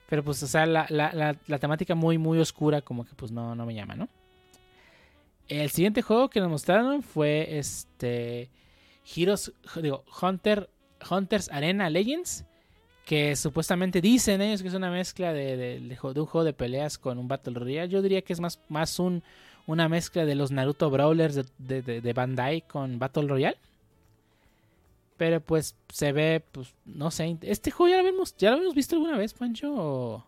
pero 0.08 0.24
pues, 0.24 0.44
o 0.44 0.48
sea, 0.48 0.66
la, 0.68 0.86
la- 0.90 1.12
la- 1.14 1.36
la 1.48 1.58
temática 1.60 1.96
muy, 1.96 2.18
muy 2.20 2.38
oscura, 2.40 2.82
como 2.82 3.04
que 3.06 3.16
pues 3.16 3.32
no, 3.32 3.56
no 3.56 3.66
me 3.66 3.74
llama, 3.74 3.96
¿no? 3.96 4.10
El 5.48 5.70
siguiente 5.72 6.02
juego 6.02 6.30
que 6.30 6.40
nos 6.40 6.50
mostraron 6.50 7.02
fue 7.04 7.58
este 7.58 8.50
Heroes, 9.16 9.52
digo, 9.82 10.04
Hunter, 10.22 10.70
Hunters 11.10 11.50
Arena 11.52 11.90
Legends, 11.90 12.46
que 13.06 13.36
supuestamente 13.36 14.00
dicen 14.02 14.42
ellos 14.42 14.62
que 14.62 14.68
es 14.68 14.74
una 14.74 14.92
mezcla 14.92 15.34
de, 15.34 15.58
de- 15.58 15.80
de 15.80 15.96
jo- 15.98 16.14
de 16.14 16.20
un 16.22 16.26
juego 16.28 16.46
de 16.46 16.54
peleas 16.54 16.98
con 16.98 17.18
un 17.18 17.28
Battle 17.28 17.54
Royale. 17.54 17.90
Yo 17.90 18.02
diría 18.02 18.22
que 18.22 18.34
es 18.34 18.40
más, 18.40 18.60
más 18.70 19.00
un, 19.00 19.24
una 19.68 19.90
mezcla 19.90 20.26
de 20.26 20.36
los 20.36 20.52
Naruto 20.52 20.90
Brawlers 20.90 21.36
de, 21.58 22.14
Bandai 22.14 22.62
con 22.62 23.00
Battle 23.00 23.28
Royale. 23.28 23.58
Pero 25.18 25.40
pues 25.40 25.76
se 25.90 26.12
ve, 26.14 26.42
pues, 26.52 26.74
no 26.86 27.12
sé. 27.12 27.38
Este 27.42 27.70
juego 27.70 27.90
ya 27.92 28.02
lo 28.02 28.08
habíamos, 28.08 28.36
ya 28.38 28.50
lo 28.50 28.56
habíamos 28.56 28.76
visto 28.76 28.96
alguna 28.96 29.18
vez, 29.18 29.34
Pancho. 29.34 29.72
o- 29.76 30.26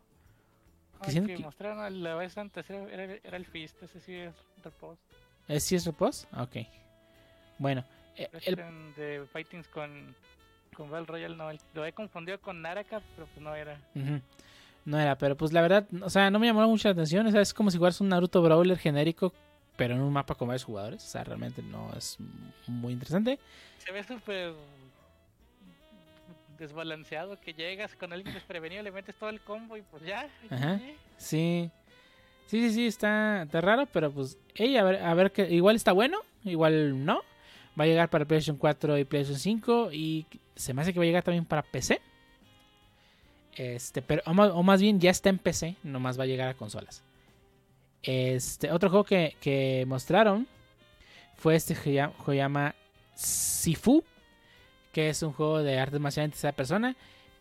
Ah, 1.00 1.08
Que 1.12 1.22
que 1.36 1.38
mostraron 1.39 2.01
la 2.01 2.15
vez 2.15 2.38
antes 2.38 2.70
era, 2.70 2.84
era- 2.89 3.20
era 3.24 3.36
el 3.38 3.46
Fist, 3.46 3.82
ese 3.84 4.00
sí 4.00 4.13
es 4.13 4.34
repos. 4.63 4.98
¿Es 5.50 5.63
si 5.65 5.75
es 5.75 5.86
repos? 5.86 6.25
Ok. 6.38 6.58
Bueno, 7.60 7.84
eh, 8.15 8.30
el- 8.46 8.53
Eran 8.53 8.94
de 8.96 9.25
fightings 9.34 9.68
con, 9.68 10.15
con 10.74 10.89
Battle 10.89 11.06
Royale, 11.08 11.36
no, 11.36 11.50
lo 11.74 11.86
he 11.86 11.94
confundido 11.94 12.39
con 12.39 12.62
Naraka, 12.62 13.01
pero 13.15 13.27
pues 13.27 13.42
no 13.42 13.56
era. 13.56 13.80
No 14.86 15.00
era, 15.00 15.18
pero 15.18 15.38
pues 15.38 15.53
la 15.53 15.62
verdad, 15.62 15.88
o 16.01 16.10
sea, 16.10 16.30
no 16.30 16.39
me 16.39 16.48
llamó 16.48 16.68
mucha 16.68 16.89
atención. 16.89 17.25
O 17.25 17.32
sea, 17.32 17.42
es 17.42 17.53
como 17.53 17.72
si 17.72 17.77
fueras 17.77 18.01
un 18.01 18.10
Naruto 18.10 18.42
Brawler 18.42 18.77
genérico, 18.77 19.34
pero 19.75 19.96
en 19.96 20.01
un 20.01 20.12
mapa 20.12 20.36
con 20.36 20.48
varios 20.48 20.63
jugadores. 20.63 21.03
O 21.03 21.08
sea, 21.08 21.24
realmente 21.24 21.62
no 21.62 21.92
es 21.98 22.18
muy 22.68 22.94
interesante. 22.94 23.39
Se 23.77 23.92
ve 23.92 24.03
súper 24.03 24.53
desbalanceado 26.58 27.39
que 27.39 27.53
llegas 27.53 27.96
con 27.96 28.13
alguien 28.13 28.34
desprevenido, 28.34 28.84
le 28.84 28.92
metes 28.92 29.15
todo 29.15 29.30
el 29.30 29.42
combo 29.42 29.77
y 29.77 29.82
pues 29.82 30.03
ya. 30.03 30.30
Ajá. 30.50 30.80
Sí. 31.18 31.70
Sí, 32.48 32.62
sí, 32.62 32.72
sí, 32.72 32.88
está, 32.88 33.44
está 33.44 33.62
raro, 33.62 33.88
pero 33.92 34.12
pues, 34.12 34.38
ey, 34.56 34.77
a 34.77 34.84
ver, 34.84 35.01
a 35.01 35.13
ver 35.13 35.32
que 35.32 35.50
igual 35.50 35.75
está 35.75 35.92
bueno, 35.92 36.20
igual 36.44 37.06
no. 37.06 37.22
Va 37.80 37.86
a 37.86 37.88
llegar 37.88 38.10
para 38.10 38.25
PlayStation 38.25 38.58
4 38.58 38.98
y 39.00 39.03
PlayStation 39.06 39.39
5 39.39 39.92
y 39.92 40.25
se 40.56 40.74
me 40.74 40.82
hace 40.82 40.94
que 40.94 41.00
va 41.00 41.03
a 41.03 41.08
llegar 41.08 41.24
también 41.24 41.46
para 41.46 41.63
PC. 41.63 42.01
Este, 43.56 44.01
pero 44.01 44.22
o 44.25 44.63
más, 44.63 44.82
bien 44.82 45.00
ya 45.00 45.12
está 45.12 45.30
en 45.30 45.38
PC, 45.38 45.75
nomás 45.84 46.20
va 46.20 46.24
a 46.24 46.27
llegar 46.27 46.48
a 46.50 46.53
consolas. 46.56 47.03
Este, 48.01 48.72
otro 48.72 48.89
juego 48.89 49.06
que, 49.06 49.36
que 49.39 49.86
mostraron 49.88 50.48
fue 51.36 51.56
este 51.56 51.75
que 51.75 52.08
juego 52.18 52.34
llama 52.34 52.75
Sifu, 53.15 54.03
que 54.92 55.10
es 55.10 55.22
un 55.24 55.34
juego 55.34 55.62
de 55.62 55.80
artes 55.80 56.00
marciales 56.00 56.27
en 56.27 56.32
tercera 56.32 56.53
persona 56.53 56.96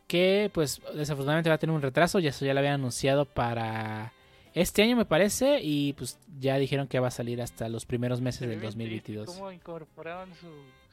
que 0.06 0.50
pues 0.52 0.82
desafortunadamente 0.94 1.48
va 1.48 1.54
a 1.54 1.58
tener 1.58 1.74
un 1.74 1.80
retraso, 1.80 2.18
ya 2.18 2.30
eso 2.30 2.44
ya 2.44 2.52
lo 2.52 2.60
habían 2.60 2.74
anunciado 2.74 3.24
para 3.24 4.12
este 4.54 4.82
año 4.82 4.96
me 4.96 5.04
parece 5.04 5.60
y 5.62 5.92
pues 5.94 6.18
ya 6.38 6.56
dijeron 6.58 6.86
que 6.88 6.98
va 7.00 7.08
a 7.08 7.12
salir 7.12 7.40
hasta 7.42 7.68
los 7.68 7.86
primeros 7.86 8.20
meses 8.20 8.40
Se 8.40 8.46
del 8.46 8.60
bien 8.60 8.72
triste 8.72 9.12
2022. 9.14 9.26
Cómo 9.36 9.52
incorporaron 9.52 10.30
su, 10.34 10.48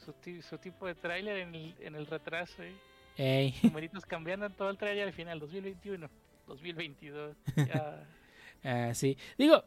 su, 0.06 0.42
su 0.42 0.58
tipo 0.58 0.88
de 0.88 0.96
tráiler 0.96 1.38
en 1.40 1.56
el, 1.56 1.76
en 1.80 1.96
el 1.96 2.06
retraso, 2.06 2.64
eh. 2.64 2.74
Ey, 3.18 3.54
numeritos 3.64 4.06
cambiando 4.06 4.50
todo 4.50 4.70
el 4.70 4.78
trailer 4.78 5.08
al 5.08 5.14
final, 5.14 5.40
2021, 5.40 6.10
2022. 6.48 7.36
Ya. 7.58 8.08
ah, 8.64 8.94
sí, 8.94 9.18
digo 9.38 9.64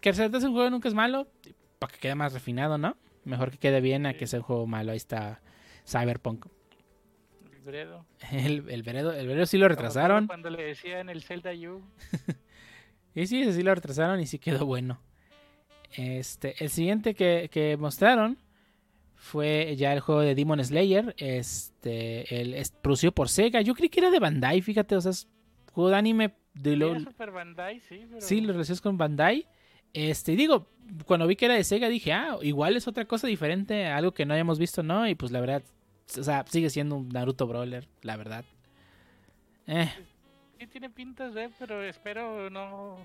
que 0.00 0.08
el 0.08 0.16
retraso 0.16 0.46
un 0.46 0.54
juego 0.54 0.70
nunca 0.70 0.88
es 0.88 0.94
malo, 0.94 1.28
para 1.78 1.92
que 1.92 1.98
quede 1.98 2.14
más 2.14 2.32
refinado, 2.32 2.78
¿no? 2.78 2.96
Mejor 3.24 3.50
que 3.50 3.58
quede 3.58 3.80
bien 3.82 4.06
a 4.06 4.12
Sí. 4.12 4.18
que 4.18 4.26
sea 4.26 4.38
un 4.40 4.44
juego 4.44 4.66
malo, 4.66 4.92
ahí 4.92 4.96
está 4.96 5.42
Cyberpunk. 5.86 6.46
el 7.52 7.60
Bredo. 7.60 8.06
El, 8.32 8.70
el 8.70 8.82
Veredo, 8.82 9.12
el 9.12 9.26
Veredo 9.26 9.44
sí 9.46 9.58
lo 9.58 9.68
retrasaron. 9.68 10.26
Cuando 10.26 10.48
le 10.48 10.62
decían 10.62 11.10
el 11.10 11.22
Zelda 11.22 11.52
U, 11.52 11.82
Y 13.14 13.26
sí, 13.26 13.42
ese 13.42 13.52
sí 13.52 13.62
lo 13.62 13.74
retrasaron 13.74 14.20
y 14.20 14.26
sí 14.26 14.38
quedó 14.38 14.66
bueno. 14.66 15.00
Este, 15.92 16.56
el 16.62 16.70
siguiente 16.70 17.14
que, 17.14 17.48
que 17.52 17.76
mostraron 17.76 18.38
fue 19.14 19.74
ya 19.76 19.92
el 19.92 20.00
juego 20.00 20.20
de 20.20 20.34
Demon 20.34 20.62
Slayer. 20.62 21.14
Este, 21.18 22.40
el, 22.40 22.54
es 22.54 22.70
producido 22.70 23.12
por 23.12 23.28
Sega. 23.28 23.60
Yo 23.60 23.74
creí 23.74 23.88
que 23.88 24.00
era 24.00 24.10
de 24.10 24.18
Bandai, 24.18 24.60
fíjate, 24.60 24.96
o 24.96 25.00
sea, 25.00 25.12
es 25.12 25.28
juego 25.72 25.90
de 25.90 25.96
anime 25.96 26.34
de 26.54 26.76
lo, 26.76 26.90
era 26.90 27.00
Super 27.00 27.30
Bandai, 27.30 27.80
sí, 27.80 28.06
pero 28.08 28.20
Sí, 28.20 28.40
lo 28.40 28.52
relacionas 28.52 28.80
con 28.80 28.96
Bandai. 28.96 29.46
Este, 29.92 30.36
digo, 30.36 30.68
cuando 31.06 31.26
vi 31.26 31.36
que 31.36 31.46
era 31.46 31.54
de 31.54 31.64
Sega 31.64 31.88
dije, 31.88 32.12
ah, 32.12 32.36
igual 32.42 32.76
es 32.76 32.88
otra 32.88 33.04
cosa 33.04 33.26
diferente, 33.26 33.86
algo 33.86 34.12
que 34.12 34.26
no 34.26 34.34
hayamos 34.34 34.58
visto, 34.58 34.82
¿no? 34.82 35.08
Y 35.08 35.14
pues 35.14 35.30
la 35.32 35.40
verdad, 35.40 35.62
o 36.18 36.22
sea, 36.22 36.44
sigue 36.48 36.70
siendo 36.70 36.96
un 36.96 37.08
Naruto 37.08 37.46
Brawler, 37.46 37.88
la 38.02 38.16
verdad. 38.16 38.44
Eh, 39.66 39.90
sí 40.58 40.66
tiene 40.66 40.90
pintas 40.90 41.34
de, 41.34 41.50
pero 41.58 41.82
espero 41.82 42.50
no 42.50 42.98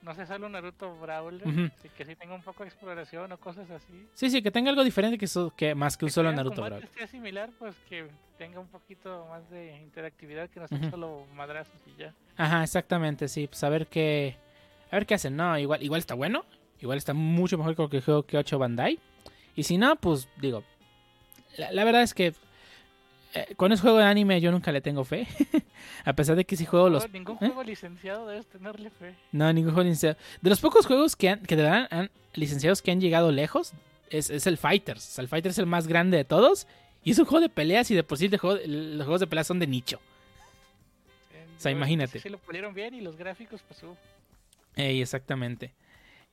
no 0.00 0.14
sea 0.14 0.26
solo 0.26 0.46
un 0.46 0.52
Naruto 0.52 0.94
Brawler, 0.96 1.46
Ujú. 1.48 1.64
así 1.76 1.88
que 1.88 2.04
sí 2.04 2.14
tenga 2.14 2.32
un 2.32 2.42
poco 2.42 2.62
de 2.62 2.68
exploración 2.68 3.32
o 3.32 3.36
cosas 3.38 3.68
así. 3.68 4.06
sí, 4.14 4.30
sí, 4.30 4.42
que 4.42 4.52
tenga 4.52 4.70
algo 4.70 4.84
diferente 4.84 5.18
que, 5.18 5.26
so- 5.26 5.52
que 5.56 5.74
más 5.74 5.96
que 5.96 6.04
un 6.04 6.08
Que 6.08 6.12
solo 6.12 6.28
si 6.28 6.30
el 6.30 6.36
Naruto 6.36 6.62
Brawler. 6.62 6.88
sea 6.96 7.06
similar, 7.08 7.50
pues 7.58 7.74
que 7.88 8.06
tenga 8.38 8.60
un 8.60 8.68
poquito 8.68 9.26
más 9.28 9.50
de 9.50 9.76
interactividad, 9.78 10.48
que 10.50 10.60
no 10.60 10.68
sea 10.68 10.78
Ujú. 10.78 10.90
solo 10.90 11.26
madrazos 11.34 11.74
y 11.84 12.00
ya. 12.00 12.14
Ajá, 12.36 12.62
exactamente, 12.62 13.26
sí, 13.26 13.48
pues 13.48 13.62
a 13.64 13.68
ver 13.70 13.88
qué, 13.88 14.36
a 14.92 14.94
ver 14.94 15.04
qué 15.04 15.14
hacen, 15.14 15.36
¿no? 15.36 15.58
Igual, 15.58 15.82
igual 15.82 15.98
está 15.98 16.14
bueno, 16.14 16.44
igual 16.80 16.96
está 16.98 17.12
mucho 17.12 17.58
mejor 17.58 17.74
que 17.90 17.96
el 17.96 18.02
juego 18.04 18.22
que 18.22 18.38
8 18.38 18.56
Bandai. 18.56 19.00
Y 19.56 19.64
si 19.64 19.78
no, 19.78 19.96
pues 19.96 20.28
digo, 20.36 20.62
la, 21.56 21.72
la 21.72 21.82
verdad 21.82 22.02
es 22.02 22.14
que 22.14 22.34
eh, 23.34 23.54
con 23.56 23.72
ese 23.72 23.82
juego 23.82 23.98
de 23.98 24.04
anime 24.04 24.40
yo 24.40 24.50
nunca 24.50 24.72
le 24.72 24.80
tengo 24.80 25.04
fe. 25.04 25.26
a 26.04 26.12
pesar 26.12 26.36
de 26.36 26.44
que 26.44 26.56
si 26.56 26.64
juego 26.64 26.88
los... 26.88 27.04
No, 27.06 27.12
ningún 27.12 27.34
¿eh? 27.36 27.46
juego 27.46 27.62
licenciado 27.64 28.26
debes 28.26 28.46
tenerle 28.46 28.90
fe. 28.90 29.14
No, 29.32 29.52
ningún 29.52 29.72
juego 29.72 29.84
licenciado. 29.84 30.16
De 30.40 30.50
los 30.50 30.60
pocos 30.60 30.86
juegos 30.86 31.16
que, 31.16 31.30
han, 31.30 31.40
que 31.42 31.56
de 31.56 31.62
verdad 31.62 31.88
han 31.90 32.10
licenciados 32.34 32.82
que 32.82 32.90
han 32.90 33.00
llegado 33.00 33.32
lejos, 33.32 33.72
es, 34.10 34.30
es 34.30 34.46
el 34.46 34.56
Fighters. 34.58 35.06
O 35.06 35.10
sea, 35.12 35.22
el 35.22 35.28
Fighters 35.28 35.54
es 35.56 35.58
el 35.58 35.66
más 35.66 35.86
grande 35.86 36.16
de 36.16 36.24
todos. 36.24 36.66
Y 37.04 37.12
es 37.12 37.18
un 37.18 37.24
juego 37.26 37.40
de 37.40 37.48
peleas 37.48 37.90
y 37.90 37.94
de 37.94 38.02
por 38.04 38.18
sí 38.18 38.28
de 38.28 38.38
juego- 38.38 38.58
los 38.66 39.04
juegos 39.06 39.20
de 39.20 39.26
peleas 39.26 39.46
son 39.46 39.58
de 39.58 39.66
nicho. 39.66 40.00
O 41.56 41.60
sea, 41.60 41.72
imagínate. 41.72 42.20
Sí, 42.20 42.28
lo 42.28 42.38
pulieron 42.38 42.72
bien 42.72 42.94
y 42.94 43.00
los 43.00 43.16
gráficos, 43.16 43.62
pues, 43.66 43.82
uh, 43.82 43.96
Ey, 44.76 45.02
exactamente. 45.02 45.72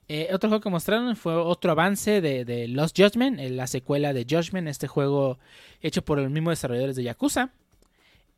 Eh, 0.08 0.28
otro 0.32 0.48
juego 0.48 0.62
que 0.62 0.70
mostraron 0.70 1.16
fue 1.16 1.34
otro 1.34 1.72
avance 1.72 2.20
de, 2.20 2.44
de 2.44 2.68
Lost 2.68 2.96
Judgment, 2.96 3.40
eh, 3.40 3.50
la 3.50 3.66
secuela 3.66 4.12
de 4.12 4.24
Judgment, 4.28 4.68
este 4.68 4.86
juego 4.86 5.38
hecho 5.80 6.04
por 6.04 6.18
los 6.20 6.30
mismos 6.30 6.52
desarrolladores 6.52 6.94
de 6.96 7.02
Yakuza. 7.02 7.50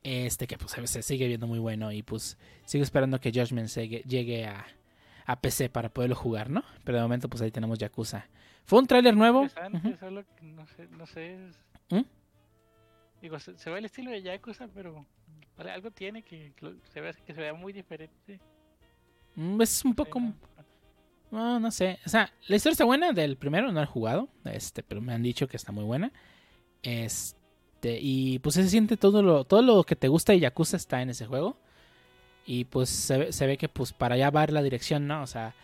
Este 0.02 0.46
que 0.46 0.56
pues 0.56 0.72
se- 0.72 0.86
se 0.86 1.02
sigue 1.02 1.26
viendo 1.26 1.46
muy 1.46 1.58
bueno 1.58 1.92
y 1.92 2.02
pues 2.02 2.38
sigo 2.64 2.84
esperando 2.84 3.20
que 3.20 3.30
Judgment 3.32 3.68
se- 3.68 3.86
llegue 3.88 4.46
a, 4.46 4.64
a 5.26 5.40
PC 5.40 5.68
para 5.68 5.90
poderlo 5.90 6.16
jugar, 6.16 6.48
¿no? 6.48 6.62
Pero 6.84 6.96
de 6.98 7.02
momento 7.02 7.28
pues 7.28 7.42
ahí 7.42 7.50
tenemos 7.50 7.78
Yakuza. 7.78 8.26
Fue 8.64 8.78
un 8.78 8.86
tráiler 8.86 9.14
nuevo. 9.16 9.42
no 10.42 10.66
sé, 10.66 10.88
no 10.90 11.06
sé. 11.06 11.38
¿Mm? 11.90 12.00
Digo, 13.20 13.38
se, 13.40 13.58
se 13.58 13.68
ve 13.70 13.78
el 13.80 13.84
estilo 13.84 14.10
de 14.10 14.22
Yakuza, 14.22 14.68
pero 14.68 15.04
vale, 15.56 15.70
algo 15.72 15.90
tiene 15.90 16.22
que 16.22 16.52
se 16.92 17.00
ve 17.00 17.12
que 17.26 17.34
se 17.34 17.40
vea 17.40 17.52
muy 17.52 17.72
diferente. 17.72 18.40
Mm, 19.34 19.60
Es 19.60 19.84
un 19.84 19.94
poco... 19.94 20.20
No, 20.20 20.34
no 21.30 21.70
sé. 21.70 21.98
O 22.06 22.08
sea, 22.08 22.32
la 22.46 22.56
historia 22.56 22.72
está 22.72 22.84
buena 22.84 23.12
del 23.12 23.36
primero, 23.36 23.70
no 23.72 23.82
he 23.82 23.86
jugado. 23.86 24.28
Este, 24.44 24.82
pero 24.82 25.00
me 25.00 25.12
han 25.12 25.22
dicho 25.22 25.48
que 25.48 25.56
está 25.56 25.72
muy 25.72 25.84
buena. 25.84 26.12
Este, 26.82 27.98
y 28.00 28.38
pues 28.38 28.54
se 28.54 28.68
siente 28.68 28.96
todo 28.96 29.22
lo, 29.22 29.44
todo 29.44 29.62
lo 29.62 29.84
que 29.84 29.96
te 29.96 30.08
gusta 30.08 30.32
de 30.32 30.40
Yakuza 30.40 30.76
está 30.76 31.02
en 31.02 31.10
ese 31.10 31.26
juego. 31.26 31.56
Y 32.46 32.64
pues 32.64 32.88
se 32.88 33.18
ve, 33.18 33.32
se 33.32 33.46
ve 33.46 33.58
que 33.58 33.68
pues 33.68 33.92
para 33.92 34.14
allá 34.14 34.30
va 34.30 34.46
la 34.46 34.62
dirección, 34.62 35.06
¿no? 35.06 35.22
O 35.22 35.26
sea, 35.26 35.54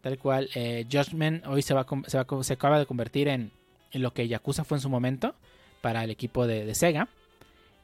tal 0.00 0.18
cual, 0.18 0.48
eh, 0.54 0.86
Judgment 0.90 1.46
hoy 1.46 1.62
se 1.62 1.74
va, 1.74 1.86
se 2.06 2.18
va 2.18 2.42
se 2.42 2.52
acaba 2.54 2.78
de 2.78 2.86
convertir 2.86 3.28
en, 3.28 3.52
en 3.92 4.02
lo 4.02 4.12
que 4.12 4.26
Yakuza 4.26 4.64
fue 4.64 4.78
en 4.78 4.82
su 4.82 4.88
momento 4.88 5.34
para 5.80 6.04
el 6.04 6.10
equipo 6.10 6.46
de, 6.46 6.74
Sega. 6.74 7.08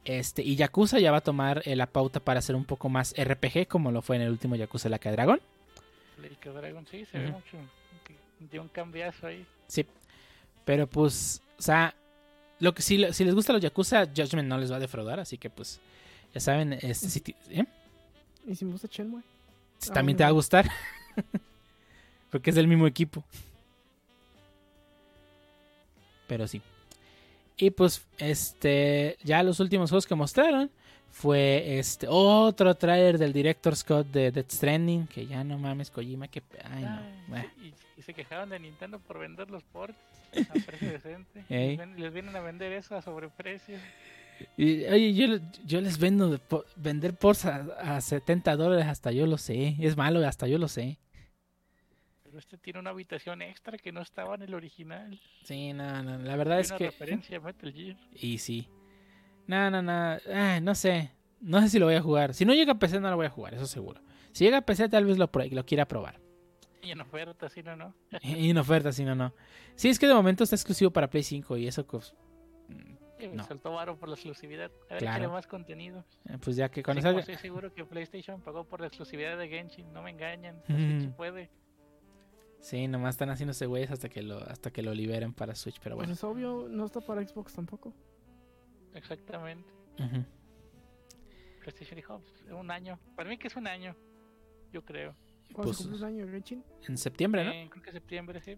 Este, 0.05 0.43
y 0.43 0.57
Yakuza 0.57 1.01
ya 1.01 1.11
va 1.11 1.19
a 1.19 1.23
tomar 1.23 1.63
eh, 1.65 1.75
la 1.77 1.87
pauta 1.87 2.21
para 2.21 2.41
ser 2.41 2.57
un 2.57 2.65
poco 2.65 2.89
más 2.89 3.15
RPG, 3.19 3.67
como 3.67 3.91
lo 3.91 4.03
fue 4.03 4.17
en 4.17 4.23
el 4.23 4.31
último 4.31 4.55
Yakuza 4.55 4.89
La 4.89 4.99
de 4.99 5.11
Dragón. 5.11 5.41
Like 6.19 6.49
a 6.49 6.53
Dragon, 6.53 6.87
sí, 6.87 7.05
se 7.07 7.19
ve 7.19 7.31
mucho. 7.31 7.59
Dio 8.51 8.63
un 8.63 8.69
cambiazo 8.69 9.27
ahí. 9.27 9.47
Sí. 9.67 9.87
Pero 10.65 10.87
pues, 10.87 11.43
o 11.59 11.63
sea, 11.63 11.95
lo 12.59 12.75
que 12.75 12.83
si, 12.83 13.13
si 13.13 13.25
les 13.25 13.35
gusta 13.35 13.53
los 13.53 13.63
Yakuza, 13.63 14.07
Judgment 14.07 14.49
no 14.49 14.59
les 14.59 14.71
va 14.71 14.77
a 14.77 14.81
defraudar, 14.81 15.21
así 15.21 15.39
que 15.39 15.51
pues, 15.51 15.81
ya 16.35 16.41
saben, 16.41 16.73
este, 16.75 17.09
si 17.09 17.23
¿eh? 17.51 17.65
Y 18.47 18.55
si 18.55 18.65
me 18.65 18.73
gusta 18.73 18.89
Shenmue. 18.91 19.23
Si 19.79 19.91
Ah, 19.91 19.95
también 19.95 20.17
te 20.17 20.25
va 20.25 20.29
a 20.29 20.33
gustar. 20.33 20.71
Porque 22.31 22.51
es 22.51 22.57
del 22.57 22.69
mismo 22.69 22.87
equipo. 22.87 23.25
Pero 26.27 26.47
sí. 26.47 26.61
Y 27.57 27.71
pues, 27.71 28.05
este, 28.19 29.17
ya 29.23 29.43
los 29.43 29.61
últimos 29.61 29.91
juegos 29.91 30.07
que 30.07 30.15
mostraron 30.15 30.71
fue 31.11 31.79
este 31.79 32.07
otro 32.09 32.75
trailer 32.75 33.19
del 33.19 33.33
director 33.33 33.75
Scott 33.75 34.07
de 34.09 34.31
Death 34.31 34.51
Stranding, 34.51 35.07
que 35.07 35.27
ya 35.27 35.43
no 35.45 35.59
mames, 35.59 35.91
Kojima, 35.91 36.29
que 36.29 36.43
ay 36.65 36.83
no. 36.83 37.01
Ay, 37.35 37.43
eh. 37.43 37.73
y, 37.97 38.01
y 38.01 38.03
se 38.03 38.13
quejaban 38.13 38.49
de 38.51 38.59
Nintendo 38.59 38.99
por 38.99 39.19
vender 39.19 39.51
los 39.51 39.63
ports 39.65 39.97
a 40.33 40.53
precio 40.53 40.91
decente. 40.91 41.45
Ey. 41.49 41.77
Les, 41.97 42.13
vienen 42.13 42.37
a 42.37 42.41
vender 42.41 42.73
eso 42.73 42.97
a 42.97 43.03
sobreprecio. 43.03 43.79
Y, 44.59 44.85
oye, 44.85 45.15
yo, 45.15 45.27
yo 45.65 45.81
les 45.81 45.99
vendo 45.99 46.29
de 46.29 46.39
po- 46.39 46.65
vender 46.77 47.15
por 47.15 47.35
a, 47.47 47.97
a 47.97 48.01
70 48.03 48.55
dólares, 48.57 48.87
hasta 48.87 49.11
yo 49.11 49.27
lo 49.27 49.39
sé. 49.39 49.77
Es 49.81 49.97
malo, 49.97 50.27
hasta 50.27 50.47
yo 50.47 50.59
lo 50.59 50.69
sé. 50.69 50.99
Pero 52.23 52.39
este 52.39 52.59
tiene 52.59 52.81
una 52.81 52.91
habitación 52.91 53.41
extra 53.41 53.79
que 53.79 53.93
no 53.93 54.03
estaba 54.03 54.35
en 54.35 54.43
el 54.43 54.53
original. 54.53 55.19
Sí, 55.45 55.73
no, 55.73 56.03
no, 56.03 56.19
la 56.19 56.37
verdad 56.37 56.61
es 56.61 56.69
una 56.69 56.79
que... 56.79 56.87
referencia 56.87 57.39
a 57.39 57.41
Metal 57.41 57.73
Gear. 57.73 57.97
Y 58.13 58.37
sí. 58.37 58.69
No, 59.47 59.71
no, 59.71 59.83
no. 59.83 60.17
Ay, 60.33 60.61
no 60.61 60.75
sé. 60.75 61.13
No 61.41 61.61
sé 61.61 61.69
si 61.69 61.79
lo 61.79 61.87
voy 61.87 61.95
a 61.95 62.03
jugar. 62.03 62.35
Si 62.35 62.45
no 62.45 62.55
llega 62.55 62.73
a 62.73 62.79
PC, 62.79 62.99
no 63.01 63.11
lo 63.11 63.17
voy 63.17 63.27
a 63.27 63.31
jugar, 63.31 63.55
eso 63.55 63.67
seguro. 63.67 64.01
Si 64.33 64.45
llega 64.45 64.59
a 64.59 64.63
PC, 64.63 64.89
tal 64.89 65.05
vez 65.05 65.19
lo, 65.19 65.31
lo 65.51 65.67
quiera 65.67 65.87
probar. 65.87 66.21
Y 66.83 66.91
en 66.91 67.01
oferta, 67.01 67.49
si 67.49 67.63
no, 67.63 67.77
no. 67.77 67.95
Y 68.23 68.51
en 68.51 68.59
oferta, 68.59 68.93
si 68.93 69.05
no, 69.05 69.15
no. 69.15 69.35
Sí, 69.75 69.89
es 69.89 69.99
que 69.99 70.07
de 70.07 70.15
momento 70.15 70.45
está 70.45 70.57
exclusivo 70.57 70.91
para 70.91 71.09
Play 71.11 71.23
5 71.23 71.57
y 71.57 71.67
eso, 71.67 71.87
pues, 71.87 72.15
No. 73.33 73.45
soltó 73.45 73.73
varo 73.73 73.99
por 73.99 74.09
la 74.09 74.15
exclusividad. 74.15 74.71
A 74.89 74.95
ver, 74.95 74.99
Claro. 75.03 75.31
más 75.33 75.47
contenido. 75.47 76.05
eh, 76.29 76.39
pues 76.41 76.57
ya 76.57 76.69
que 76.71 76.83
cuando 76.83 77.01
como 77.03 77.09
salga... 77.11 77.21
estoy 77.21 77.37
seguro 77.37 77.73
que 77.73 77.85
PlayStation 77.85 78.41
pagó 78.41 78.65
por 78.65 78.81
la 78.81 78.87
exclusividad 78.89 79.37
de 79.39 79.49
Genshin. 79.49 79.93
No 79.93 80.03
me 80.03 80.11
engañan. 80.11 80.63
Se 80.67 81.09
puede. 81.17 81.51
Sí, 82.61 82.89
nomás 82.89 83.15
están 83.15 83.31
haciéndose 83.31 83.67
güeyes 83.67 83.91
hasta 83.91 84.09
que 84.09 84.23
lo 84.23 84.39
hasta 84.39 84.71
que 84.73 84.83
lo 84.83 84.93
liberen 84.95 85.33
para 85.33 85.55
Switch, 85.55 85.79
pero 85.83 85.95
Pues 85.97 86.07
bueno. 86.09 86.15
es 86.15 86.25
obvio, 86.25 86.67
no 86.69 86.85
está 86.87 87.01
para 87.01 87.27
Xbox 87.27 87.53
tampoco. 87.55 87.93
Exactamente. 88.97 89.69
Ujú. 89.99 90.25
PlayStation 91.61 91.97
dijo, 91.97 92.21
"Pues, 92.21 92.53
un 92.53 92.71
año. 92.71 92.99
Para 93.17 93.29
mí 93.29 93.39
que 93.39 93.49
es 93.49 93.57
un 93.57 93.67
año. 93.67 93.95
Yo 94.73 94.85
creo. 94.85 95.15
¿Cuándo 95.53 95.73
Pues- 95.73 95.87
un 95.87 96.03
año 96.05 96.27
Genshin? 96.29 96.65
En 96.89 96.97
septiembre, 96.97 97.45
¿no? 97.45 97.51
Eh, 97.53 97.69
creo 97.71 97.83
que 97.83 97.93
septiembre, 97.93 98.41
sí. 98.41 98.57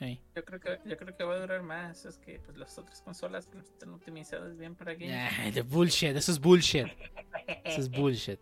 Ey. 0.00 0.20
Yo 0.34 0.44
creo 0.44 0.58
que 0.58 0.78
yo 0.84 0.96
creo 0.96 1.16
que 1.16 1.24
va 1.24 1.34
a 1.34 1.38
durar 1.40 1.62
más. 1.62 2.04
Es 2.04 2.18
que 2.18 2.40
pues 2.40 2.56
las 2.56 2.76
otras 2.78 3.00
consolas 3.02 3.48
no 3.54 3.60
están 3.60 3.90
optimizadas 3.90 4.56
bien 4.56 4.74
para 4.74 4.94
games. 4.94 5.32
Ay, 5.38 5.52
de 5.52 5.62
bullshit, 5.62 6.16
eso 6.16 6.32
es 6.32 6.40
bullshit. 6.40 6.86
Eso 7.64 7.80
es 7.80 7.90
bullshit. 7.90 8.40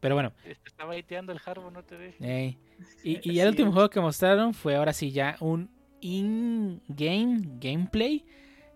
Pero 0.00 0.14
bueno, 0.14 0.32
Te 0.42 0.52
está 0.64 0.86
baiteando 0.86 1.32
el 1.32 1.40
Harbo, 1.44 1.70
no 1.70 1.84
te 1.84 1.98
dejes. 1.98 2.20
ey. 2.22 2.58
Y, 3.04 3.30
y 3.30 3.40
el 3.40 3.48
último 3.48 3.72
juego 3.72 3.90
que 3.90 4.00
mostraron 4.00 4.54
fue 4.54 4.74
ahora 4.76 4.94
sí 4.94 5.10
ya 5.12 5.36
un 5.40 5.68
in-game 6.00 7.42
gameplay. 7.60 8.24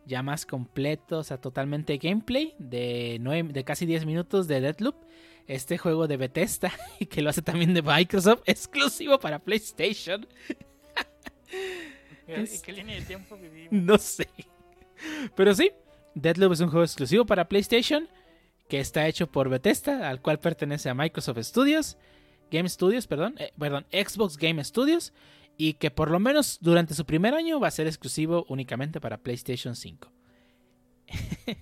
Ya 0.06 0.22
más 0.22 0.44
completo, 0.46 1.18
o 1.18 1.24
sea, 1.24 1.38
totalmente 1.40 1.96
gameplay 1.98 2.54
de, 2.58 3.62
casi 3.64 3.86
10 3.86 4.04
minutos 4.06 4.46
de 4.48 4.60
Deathloop. 4.60 4.96
Este 5.46 5.76
juego 5.76 6.06
de 6.08 6.16
Bethesda 6.16 6.72
y 6.98 7.06
que 7.06 7.20
lo 7.22 7.30
hace 7.30 7.42
también 7.42 7.74
de 7.74 7.82
Microsoft, 7.82 8.42
exclusivo 8.46 9.18
para 9.18 9.38
PlayStation. 9.38 10.26
¿En 12.26 12.42
Es- 12.42 12.62
qué 12.62 12.72
línea 12.72 12.96
de 12.96 13.02
tiempo 13.02 13.36
vivimos? 13.36 13.72
No 13.72 13.98
sé. 13.98 14.28
Pero 15.34 15.54
sí, 15.54 15.70
Deathloop 16.14 16.52
es 16.52 16.60
un 16.60 16.68
juego 16.70 16.84
exclusivo 16.84 17.24
para 17.26 17.48
PlayStation 17.48 18.08
que 18.68 18.80
está 18.80 19.06
hecho 19.06 19.26
por 19.26 19.48
Bethesda, 19.50 20.08
al 20.08 20.22
cual 20.22 20.40
pertenece 20.40 20.88
a 20.88 20.94
Microsoft 20.94 21.38
Studios, 21.42 21.98
Game 22.50 22.68
Studios, 22.68 23.06
perdón, 23.06 23.34
eh, 23.38 23.52
perdón, 23.58 23.84
Xbox 23.92 24.38
Game 24.38 24.62
Studios, 24.64 25.12
y 25.56 25.74
que 25.74 25.90
por 25.90 26.10
lo 26.10 26.18
menos 26.18 26.58
durante 26.60 26.94
su 26.94 27.04
primer 27.06 27.34
año 27.34 27.60
va 27.60 27.68
a 27.68 27.70
ser 27.70 27.86
exclusivo 27.86 28.44
únicamente 28.48 29.00
para 29.00 29.18
PlayStation 29.18 29.76
5. 29.76 30.12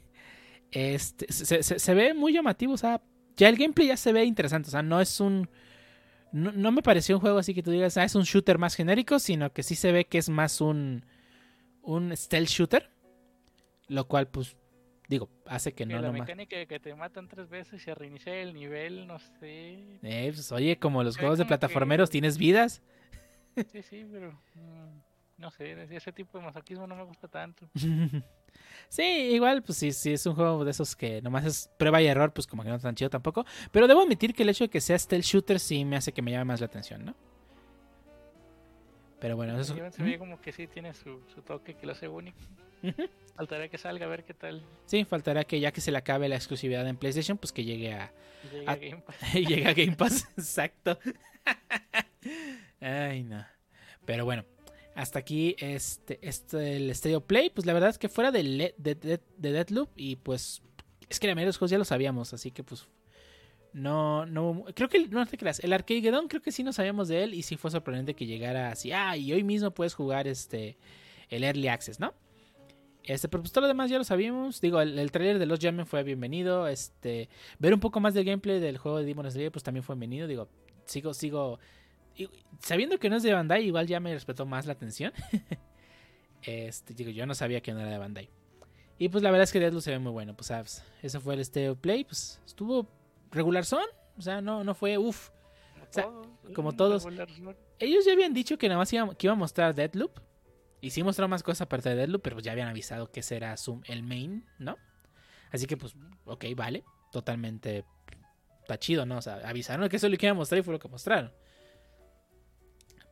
este, 0.70 1.32
se, 1.32 1.62
se- 1.62 1.78
se 1.78 1.94
ve 1.94 2.14
muy 2.14 2.32
llamativo, 2.32 2.74
o 2.74 2.78
sea, 2.78 3.02
ya 3.36 3.48
el 3.48 3.56
gameplay 3.56 3.88
ya 3.88 3.96
se 3.96 4.12
ve 4.12 4.24
interesante, 4.24 4.68
o 4.68 4.70
sea, 4.72 4.82
no 4.82 5.00
es 5.00 5.20
un... 5.20 5.48
No, 6.32 6.50
no 6.52 6.72
me 6.72 6.80
pareció 6.82 7.16
un 7.16 7.20
juego 7.20 7.38
así 7.38 7.52
que 7.52 7.62
tú 7.62 7.70
digas, 7.70 7.96
ah, 7.98 8.04
es 8.04 8.14
un 8.14 8.22
shooter 8.22 8.56
más 8.56 8.74
genérico, 8.74 9.18
sino 9.18 9.52
que 9.52 9.62
sí 9.62 9.74
se 9.74 9.92
ve 9.92 10.06
que 10.06 10.16
es 10.16 10.30
más 10.30 10.62
un, 10.62 11.04
un 11.82 12.16
stealth 12.16 12.48
shooter. 12.48 12.88
Lo 13.88 14.08
cual, 14.08 14.28
pues, 14.28 14.56
digo, 15.08 15.28
hace 15.44 15.72
que 15.72 15.84
Que 15.84 15.92
no 15.92 16.00
la 16.00 16.06
nomás. 16.06 16.20
mecánica 16.20 16.56
de 16.56 16.66
que 16.66 16.80
te 16.80 16.94
matan 16.94 17.28
tres 17.28 17.50
veces 17.50 17.86
y 17.86 17.92
reinicia 17.92 18.34
el 18.40 18.54
nivel, 18.54 19.06
no 19.06 19.18
sé. 19.18 19.98
Eh, 20.02 20.30
pues, 20.32 20.50
oye, 20.52 20.78
como 20.78 21.04
los 21.04 21.18
juegos 21.18 21.36
de 21.36 21.44
que- 21.44 21.48
plataformeros, 21.48 22.08
tienes 22.08 22.38
vidas. 22.38 22.80
Sí, 23.70 23.82
sí, 23.82 24.06
pero 24.10 24.32
mm, 24.54 24.98
no 25.38 25.50
sé, 25.50 25.72
ese 25.94 26.12
tipo 26.12 26.38
de 26.38 26.44
masoquismo 26.44 26.86
no 26.86 26.96
me 26.96 27.04
gusta 27.04 27.28
tanto. 27.28 27.68
sí, 28.88 29.02
igual, 29.02 29.62
pues 29.62 29.78
sí, 29.78 29.92
sí, 29.92 30.12
es 30.12 30.24
un 30.26 30.34
juego 30.34 30.64
de 30.64 30.70
esos 30.70 30.94
que 30.96 31.20
nomás 31.22 31.44
es 31.44 31.70
prueba 31.78 32.00
y 32.02 32.06
error, 32.06 32.32
pues 32.32 32.46
como 32.46 32.62
que 32.62 32.68
no 32.70 32.76
es 32.76 32.82
tan 32.82 32.94
chido 32.94 33.10
tampoco. 33.10 33.44
Pero 33.70 33.86
debo 33.88 34.02
admitir 34.02 34.34
que 34.34 34.42
el 34.42 34.48
hecho 34.50 34.64
de 34.64 34.70
que 34.70 34.80
sea 34.80 34.98
stealth 34.98 35.24
shooter 35.24 35.58
sí 35.60 35.84
me 35.84 35.96
hace 35.96 36.12
que 36.12 36.22
me 36.22 36.30
llame 36.30 36.44
más 36.46 36.60
la 36.60 36.66
atención, 36.66 37.04
¿no? 37.04 37.14
Pero 39.20 39.36
bueno, 39.36 39.58
eso. 39.60 39.76
Se 39.92 40.02
ve 40.02 40.18
como 40.18 40.40
que 40.40 40.50
sí 40.52 40.66
tiene 40.66 40.94
su, 40.94 41.20
su 41.32 41.42
toque 41.42 41.74
que 41.74 41.86
lo 41.86 41.92
hace 41.92 42.08
único. 42.08 42.38
Ujú. 42.82 43.08
Faltaría 43.36 43.68
que 43.68 43.78
salga 43.78 44.06
a 44.06 44.08
ver 44.08 44.24
qué 44.24 44.34
tal 44.34 44.60
Sí, 44.86 45.04
faltará 45.04 45.44
que 45.44 45.60
ya 45.60 45.70
que 45.70 45.80
se 45.80 45.92
le 45.92 45.98
acabe 45.98 46.28
la 46.28 46.34
exclusividad 46.34 46.86
en 46.88 46.96
PlayStation, 46.96 47.38
pues 47.38 47.52
que 47.52 47.62
llegue 47.64 47.92
a, 47.94 48.12
llega 48.52 48.72
Ah. 48.72 48.74
Game 48.76 49.02
Pass. 49.02 49.34
y 49.36 49.46
llega 49.46 49.70
a 49.70 49.72
Game 49.74 49.94
Pass, 49.96 50.28
exacto. 50.36 50.98
Ay, 52.82 53.22
no. 53.22 53.44
Pero 54.04 54.24
bueno, 54.24 54.44
hasta 54.94 55.18
aquí 55.18 55.56
este, 55.58 56.18
este 56.20 56.76
el 56.76 56.94
Stereo 56.94 57.20
Play. 57.20 57.50
Pues 57.50 57.66
la 57.66 57.72
verdad 57.72 57.90
es 57.90 57.98
que 57.98 58.08
fuera 58.08 58.30
de, 58.30 58.74
de, 58.76 58.94
de, 58.94 59.20
de 59.36 59.52
Deathloop 59.52 59.90
y 59.96 60.16
pues 60.16 60.62
es 61.08 61.20
que 61.20 61.26
la 61.26 61.34
mayoría 61.34 61.46
de 61.46 61.48
los 61.50 61.58
juegos 61.58 61.70
ya 61.70 61.78
lo 61.78 61.84
sabíamos, 61.84 62.32
así 62.34 62.50
que 62.50 62.64
pues 62.64 62.88
no, 63.72 64.26
no, 64.26 64.64
creo 64.74 64.88
que 64.88 65.08
no 65.08 65.24
te 65.26 65.38
creas, 65.38 65.60
el 65.60 65.72
Arcageddon 65.72 66.28
creo 66.28 66.42
que 66.42 66.52
sí 66.52 66.62
no 66.62 66.72
sabíamos 66.72 67.08
de 67.08 67.24
él 67.24 67.34
y 67.34 67.42
sí 67.42 67.56
fue 67.56 67.70
sorprendente 67.70 68.14
que 68.14 68.26
llegara 68.26 68.70
así, 68.70 68.92
ah, 68.92 69.16
y 69.16 69.32
hoy 69.32 69.44
mismo 69.44 69.70
puedes 69.70 69.94
jugar 69.94 70.26
este, 70.26 70.78
el 71.28 71.44
Early 71.44 71.68
Access, 71.68 72.00
¿no? 72.00 72.14
Este, 73.04 73.28
pero 73.28 73.42
pues 73.42 73.52
todo 73.52 73.62
lo 73.62 73.68
demás 73.68 73.90
ya 73.90 73.98
lo 73.98 74.04
sabíamos. 74.04 74.60
Digo, 74.60 74.80
el, 74.80 74.96
el 74.98 75.10
trailer 75.10 75.40
de 75.40 75.46
los 75.46 75.58
Jamen 75.58 75.86
fue 75.86 76.04
bienvenido. 76.04 76.68
Este, 76.68 77.28
ver 77.58 77.74
un 77.74 77.80
poco 77.80 77.98
más 77.98 78.14
del 78.14 78.24
gameplay 78.24 78.60
del 78.60 78.78
juego 78.78 78.98
de 78.98 79.04
Demon 79.04 79.28
Slayer, 79.28 79.50
pues 79.50 79.64
también 79.64 79.82
fue 79.82 79.96
bienvenido. 79.96 80.28
Digo, 80.28 80.48
sigo, 80.86 81.12
sigo. 81.12 81.58
Y- 82.16 82.28
Sabiendo 82.60 82.98
que 82.98 83.10
no 83.10 83.16
es 83.16 83.22
de 83.22 83.32
Bandai, 83.32 83.64
igual 83.64 83.86
ya 83.86 83.98
me 83.98 84.12
respetó 84.14 84.46
más 84.46 84.66
la 84.66 84.72
atención. 84.74 85.12
este, 86.42 86.94
digo, 86.94 87.10
yo 87.10 87.26
no 87.26 87.34
sabía 87.34 87.60
que 87.60 87.72
no 87.72 87.80
era 87.80 87.90
de 87.90 87.98
Bandai. 87.98 88.30
Y 88.98 89.08
pues 89.08 89.24
la 89.24 89.30
verdad 89.30 89.44
es 89.44 89.52
que 89.52 89.58
Deadloop 89.58 89.82
se 89.82 89.90
ve 89.90 89.98
muy 89.98 90.12
bueno. 90.12 90.34
Pues, 90.36 90.46
sabes, 90.46 90.84
ese 91.02 91.18
fue 91.18 91.34
el 91.34 91.40
este 91.40 91.74
play. 91.74 92.04
Pues 92.04 92.40
estuvo 92.46 92.88
regular 93.32 93.64
son. 93.64 93.84
O 94.16 94.22
sea, 94.22 94.40
no, 94.40 94.62
no 94.62 94.74
fue 94.74 94.96
uff. 94.96 95.30
Sea, 95.90 96.04
todos, 96.04 96.28
como 96.54 96.72
todos. 96.72 97.06
Ellos 97.78 98.04
ya 98.04 98.12
habían 98.12 98.32
dicho 98.32 98.56
que 98.56 98.68
nada 98.68 98.78
más 98.78 98.92
iba, 98.92 99.12
que 99.14 99.26
iba 99.26 99.32
a 99.32 99.36
mostrar 99.36 99.74
Deadloop. 99.74 100.20
Y 100.80 100.90
sí 100.90 101.02
mostró 101.02 101.26
más 101.28 101.42
cosas 101.42 101.62
aparte 101.62 101.88
de 101.88 101.96
Deadloop, 101.96 102.22
pero 102.22 102.36
pues 102.36 102.44
ya 102.44 102.52
habían 102.52 102.68
avisado 102.68 103.10
que 103.10 103.22
será 103.22 103.56
su, 103.56 103.80
el 103.86 104.02
main, 104.02 104.44
¿no? 104.58 104.76
Así 105.50 105.66
que 105.66 105.76
pues, 105.76 105.94
ok, 106.24 106.44
vale. 106.54 106.84
Totalmente 107.10 107.84
está 108.60 108.78
chido, 108.78 109.04
¿no? 109.04 109.18
O 109.18 109.22
sea, 109.22 109.40
avisaron 109.48 109.88
que 109.88 109.96
eso 109.96 110.08
lo 110.08 110.16
que 110.16 110.26
iban 110.26 110.36
a 110.36 110.38
mostrar 110.38 110.60
y 110.60 110.62
fue 110.62 110.72
lo 110.72 110.78
que 110.78 110.88
mostraron. 110.88 111.32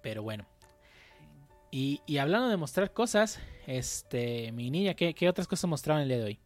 Pero 0.03 0.23
bueno. 0.23 0.47
Y, 1.71 2.01
y 2.07 2.19
hablando 2.19 2.49
de 2.49 2.57
mostrar 2.57 2.93
cosas, 2.93 3.39
este, 3.67 4.51
mi 4.53 4.71
niña, 4.71 4.95
¿qué, 4.95 5.15
qué 5.15 5.29
otras 5.29 5.47
cosas 5.47 5.69
mostraron 5.71 6.03
el 6.03 6.09
día 6.09 6.19
de 6.19 6.25
hoy? 6.25 6.41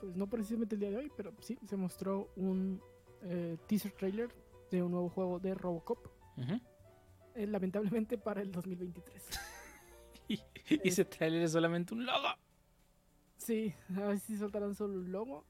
Pues 0.00 0.14
no 0.14 0.28
precisamente 0.28 0.76
el 0.76 0.80
día 0.80 0.90
de 0.90 0.96
hoy, 0.98 1.12
pero 1.16 1.32
sí, 1.40 1.58
se 1.66 1.76
mostró 1.76 2.30
un 2.36 2.80
eh, 3.22 3.56
teaser 3.66 3.92
trailer 3.92 4.30
de 4.70 4.82
un 4.82 4.92
nuevo 4.92 5.08
juego 5.08 5.38
de 5.40 5.54
Robocop. 5.54 6.06
Eh, 7.34 7.46
lamentablemente 7.46 8.18
para 8.18 8.42
el 8.42 8.52
2023. 8.52 9.22
Y, 10.28 10.40
ese 10.82 11.04
trailer 11.04 11.42
es 11.42 11.52
solamente 11.52 11.94
un 11.94 12.04
logo. 12.04 12.26
Sí, 13.36 13.72
a 13.96 14.08
ver 14.08 14.18
si 14.18 14.36
soltarán 14.36 14.74
solo 14.74 14.94
el 14.94 15.12
logo. 15.12 15.44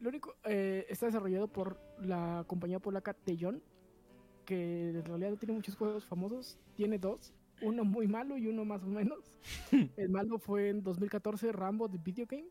Lo 0.00 0.08
único, 0.08 0.36
eh, 0.44 0.86
está 0.88 1.04
desarrollado 1.04 1.48
por 1.48 1.78
la 2.00 2.44
compañía 2.46 2.78
polaca 2.78 3.12
Tejon, 3.12 3.62
que 4.44 4.90
en 4.90 5.04
realidad 5.04 5.30
no 5.30 5.36
tiene 5.36 5.54
muchos 5.54 5.76
juegos 5.76 6.04
famosos, 6.04 6.58
tiene 6.76 6.98
dos, 6.98 7.32
uno 7.62 7.84
muy 7.84 8.06
malo 8.06 8.36
y 8.36 8.46
uno 8.46 8.64
más 8.64 8.82
o 8.82 8.86
menos. 8.86 9.18
el 9.96 10.08
malo 10.08 10.38
fue 10.38 10.68
en 10.70 10.82
2014 10.82 11.52
Rambo 11.52 11.88
de 11.88 11.98
Video 11.98 12.26
Game, 12.26 12.48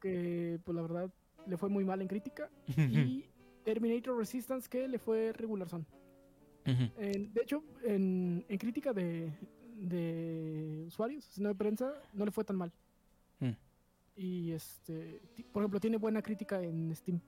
que 0.00 0.58
pues 0.64 0.74
la 0.76 0.82
verdad 0.82 1.10
le 1.46 1.56
fue 1.56 1.68
muy 1.68 1.84
mal 1.84 2.00
en 2.02 2.08
crítica, 2.08 2.50
y 2.76 3.24
Terminator 3.64 4.16
Resistance, 4.16 4.68
que 4.68 4.88
le 4.88 4.98
fue 4.98 5.32
regular 5.32 5.68
son. 5.68 5.86
De 6.64 7.40
hecho, 7.42 7.62
en, 7.84 8.44
en 8.48 8.58
crítica 8.58 8.92
de, 8.92 9.32
de 9.76 10.84
usuarios, 10.86 11.24
sino 11.24 11.48
de 11.48 11.54
prensa, 11.54 11.92
no 12.12 12.24
le 12.24 12.30
fue 12.32 12.44
tan 12.44 12.56
mal. 12.56 12.72
Mm. 13.38 13.50
Y 14.16 14.50
este, 14.52 15.20
por 15.52 15.62
ejemplo, 15.62 15.78
tiene 15.78 15.96
buena 15.98 16.22
crítica 16.22 16.60
en 16.62 16.94
Steam, 16.96 17.20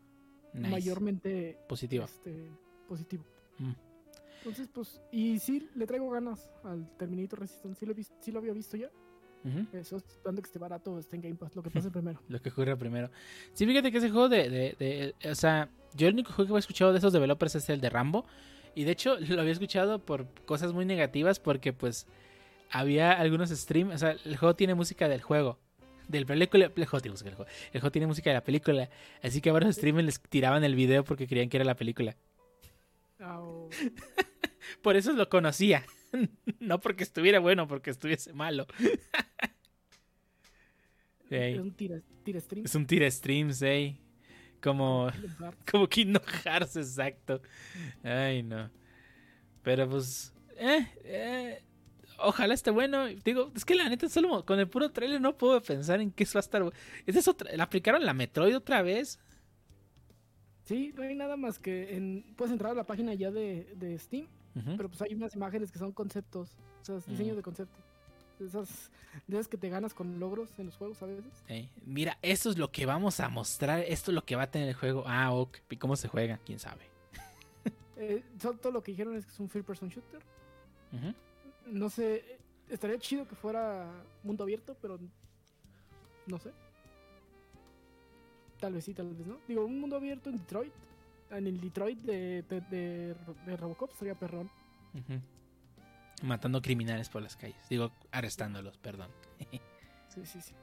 Nice. 0.55 0.71
mayormente 0.71 1.59
Positiva. 1.68 2.07
este, 2.07 2.51
positivo. 2.88 3.23
Mm. 3.59 3.73
Entonces, 4.38 4.68
pues, 4.73 5.01
y 5.11 5.38
sí, 5.38 5.68
le 5.75 5.87
traigo 5.87 6.09
ganas 6.11 6.49
al 6.64 6.88
Terminator 6.97 7.40
Resistance. 7.40 7.81
Sí 7.81 7.87
lo, 7.87 7.94
sí 8.21 8.33
lo 8.33 8.38
había 8.38 8.53
visto 8.53 8.77
ya. 8.77 8.88
Ujú. 9.44 9.66
Eso, 9.77 9.97
esperando 9.97 10.42
que 10.42 10.47
esté 10.47 10.59
barato, 10.59 10.99
esté 10.99 11.16
en 11.16 11.23
Game 11.23 11.35
Pass, 11.37 11.55
lo 11.57 11.62
que 11.62 11.71
pase 11.71 11.90
primero. 11.92 12.21
Lo 12.29 12.40
que 12.40 12.49
ocurre 12.51 12.77
primero. 12.77 13.11
Sí, 13.53 13.66
fíjate 13.66 13.90
que 13.92 13.99
ese 13.99 14.11
juego 14.11 14.29
de, 14.29 14.49
de, 14.49 15.14
de- 15.21 15.31
O 15.31 15.35
sea, 15.35 15.68
yo 15.94 16.07
el 16.09 16.14
único 16.14 16.33
juego 16.33 16.55
que 16.55 16.57
he 16.57 16.61
escuchado 16.61 16.92
de 16.92 16.99
esos 16.99 17.12
developers 17.12 17.57
es 17.57 17.68
el 17.68 17.81
de 17.81 17.90
Rambo. 17.90 18.25
Y 18.75 18.85
de 18.85 18.92
hecho 18.92 19.16
lo 19.21 19.40
había 19.40 19.53
escuchado 19.53 19.99
por 19.99 20.27
cosas 20.44 20.73
muy 20.73 20.85
negativas 20.85 21.40
porque 21.40 21.73
pues 21.73 22.07
había 22.71 23.12
algunos 23.12 23.51
streams... 23.51 23.94
O 23.94 23.99
sea, 23.99 24.12
el 24.25 24.37
juego 24.37 24.55
tiene 24.55 24.75
música 24.75 25.09
del 25.09 25.23
juego. 25.23 25.59
Del 26.07 26.27
película... 26.27 26.66
El 26.75 26.87
juego 26.87 27.01
tiene 27.01 27.12
música 27.12 27.31
del 27.31 27.37
juego. 27.37 27.51
El 27.73 27.81
juego 27.81 27.92
tiene 27.92 28.07
música 28.07 28.31
de 28.31 28.35
la 28.35 28.44
película. 28.44 28.88
Así 29.23 29.40
que 29.40 29.51
a 29.51 29.53
varios 29.53 29.75
streamers 29.77 30.07
les 30.07 30.21
tiraban 30.21 30.62
el 30.64 30.75
video 30.75 31.05
porque 31.05 31.27
creían 31.27 31.49
que 31.49 31.57
era 31.59 31.64
la 31.64 31.75
película. 31.77 32.16
Ah, 33.20 33.40
o- 33.42 33.68
Por 34.83 34.96
eso 34.96 35.12
lo 35.12 35.28
conocía. 35.28 35.85
no 36.61 36.81
porque 36.81 37.04
estuviera 37.04 37.38
bueno, 37.40 37.66
porque 37.68 37.90
estuviese 37.90 38.33
malo. 38.33 38.66
Es 41.31 41.59
un 41.59 41.72
tira, 41.72 42.00
tira 42.24 42.40
stream. 42.40 42.64
Es 42.64 42.74
un 42.74 42.87
tira 42.87 43.11
streams, 43.11 43.61
ey. 43.61 44.00
Como... 44.62 45.11
Como 45.70 45.87
Kingdom 45.87 46.22
Hearts, 46.42 46.76
exacto. 46.76 47.42
Ay, 48.02 48.42
no. 48.42 48.70
Pero 49.62 49.88
pues. 49.88 50.33
Eh, 50.57 50.87
eh, 51.04 51.62
ojalá 52.18 52.54
esté 52.54 52.70
bueno. 52.70 53.07
Digo, 53.09 53.52
es 53.54 53.66
que 53.66 53.74
la 53.74 53.88
neta, 53.90 54.09
solo 54.09 54.44
con 54.46 54.59
el 54.59 54.68
puro 54.68 54.90
trailer 54.90 55.20
no 55.20 55.37
puedo 55.37 55.61
pensar 55.61 56.00
en 56.00 56.11
qué 56.12 56.24
eso 56.24 56.38
va 56.38 56.40
a 56.40 56.46
estar. 56.46 56.62
Esa 57.04 57.18
es 57.18 57.28
otra. 57.28 57.54
¿La 57.54 57.64
aplicaron 57.64 58.07
la 58.07 58.14
Metroid 58.14 58.57
otra 58.57 58.81
vez? 58.81 59.20
Sí, 60.68 60.92
no 60.94 61.02
hay 61.02 61.14
nada 61.14 61.38
más 61.38 61.59
que 61.59 61.96
en, 61.96 62.35
puedes 62.37 62.52
entrar 62.52 62.72
a 62.72 62.74
la 62.74 62.85
página 62.85 63.14
ya 63.14 63.31
de, 63.31 63.74
de 63.76 63.98
Steam, 63.98 64.26
pero 64.76 64.90
pues 64.90 65.00
hay 65.00 65.14
unas 65.14 65.35
imágenes 65.35 65.72
que 65.72 65.78
son 65.78 65.92
conceptos, 65.92 66.59
o 66.83 66.85
sea, 66.85 66.96
diseños 67.07 67.37
de 67.37 67.42
concepto. 67.42 67.78
Esas, 68.38 68.90
de 69.26 69.37
esas 69.37 69.48
que 69.48 69.57
te 69.57 69.70
ganas 69.70 69.94
con 69.94 70.20
logros 70.20 70.50
en 70.59 70.66
los 70.66 70.76
juegos 70.76 71.02
a 71.02 71.07
veces. 71.07 71.24
Ey, 71.48 71.70
mira, 71.87 72.18
esto 72.20 72.50
es 72.50 72.59
lo 72.59 72.70
que 72.70 72.85
vamos 72.85 73.18
a 73.18 73.31
mostrar. 73.31 73.81
Esto 73.81 74.11
es 74.11 74.14
lo 74.14 74.24
que 74.24 74.37
va 74.37 74.42
a 74.42 74.50
tener 74.50 74.68
el 74.68 74.74
juego. 74.74 75.04
Ah, 75.07 75.33
ok. 75.33 75.57
¿Y 75.70 75.76
cómo 75.76 75.96
se 75.96 76.07
juega? 76.07 76.38
¿Quién 76.44 76.59
sabe? 76.59 76.85
Eh, 78.00 78.22
todo 78.38 78.70
lo 78.70 78.81
que 78.81 78.92
dijeron 78.92 79.16
es 79.16 79.26
que 79.26 79.33
es 79.33 79.40
un 79.40 79.48
first 79.48 79.66
person 79.66 79.88
shooter. 79.88 80.22
No 81.66 81.90
sé, 81.90 82.14
eh, 82.14 82.38
estaría 82.68 82.96
chido 82.98 83.26
que 83.26 83.35
fuera 83.35 83.90
mundo 84.22 84.44
abierto, 84.44 84.76
pero 84.81 85.00
no 86.26 86.38
sé. 86.38 86.52
Tal 88.61 88.73
vez 88.73 88.85
sí, 88.85 88.94
tal 88.94 89.09
vez 89.14 89.27
no. 89.27 89.38
Digo, 89.47 89.64
un 89.64 89.81
mundo 89.81 89.97
abierto 89.97 90.31
en 90.31 90.38
Detroit. 90.38 90.73
En 91.31 91.47
el 91.47 91.61
Detroit 91.61 91.99
de, 92.01 92.42
de, 92.42 92.61
de- 92.62 93.14
de 93.47 93.57
Robocop 93.57 93.92
sería 93.92 94.14
perrón. 94.14 94.51
Matando 96.23 96.61
criminales 96.61 97.09
por 97.09 97.23
las 97.23 97.37
calles. 97.37 97.68
Digo, 97.68 97.92
arrestándolos, 98.12 98.77
perdón. 98.79 99.11
Sí, 100.09 100.25
sí, 100.25 100.40
sí. 100.40 100.55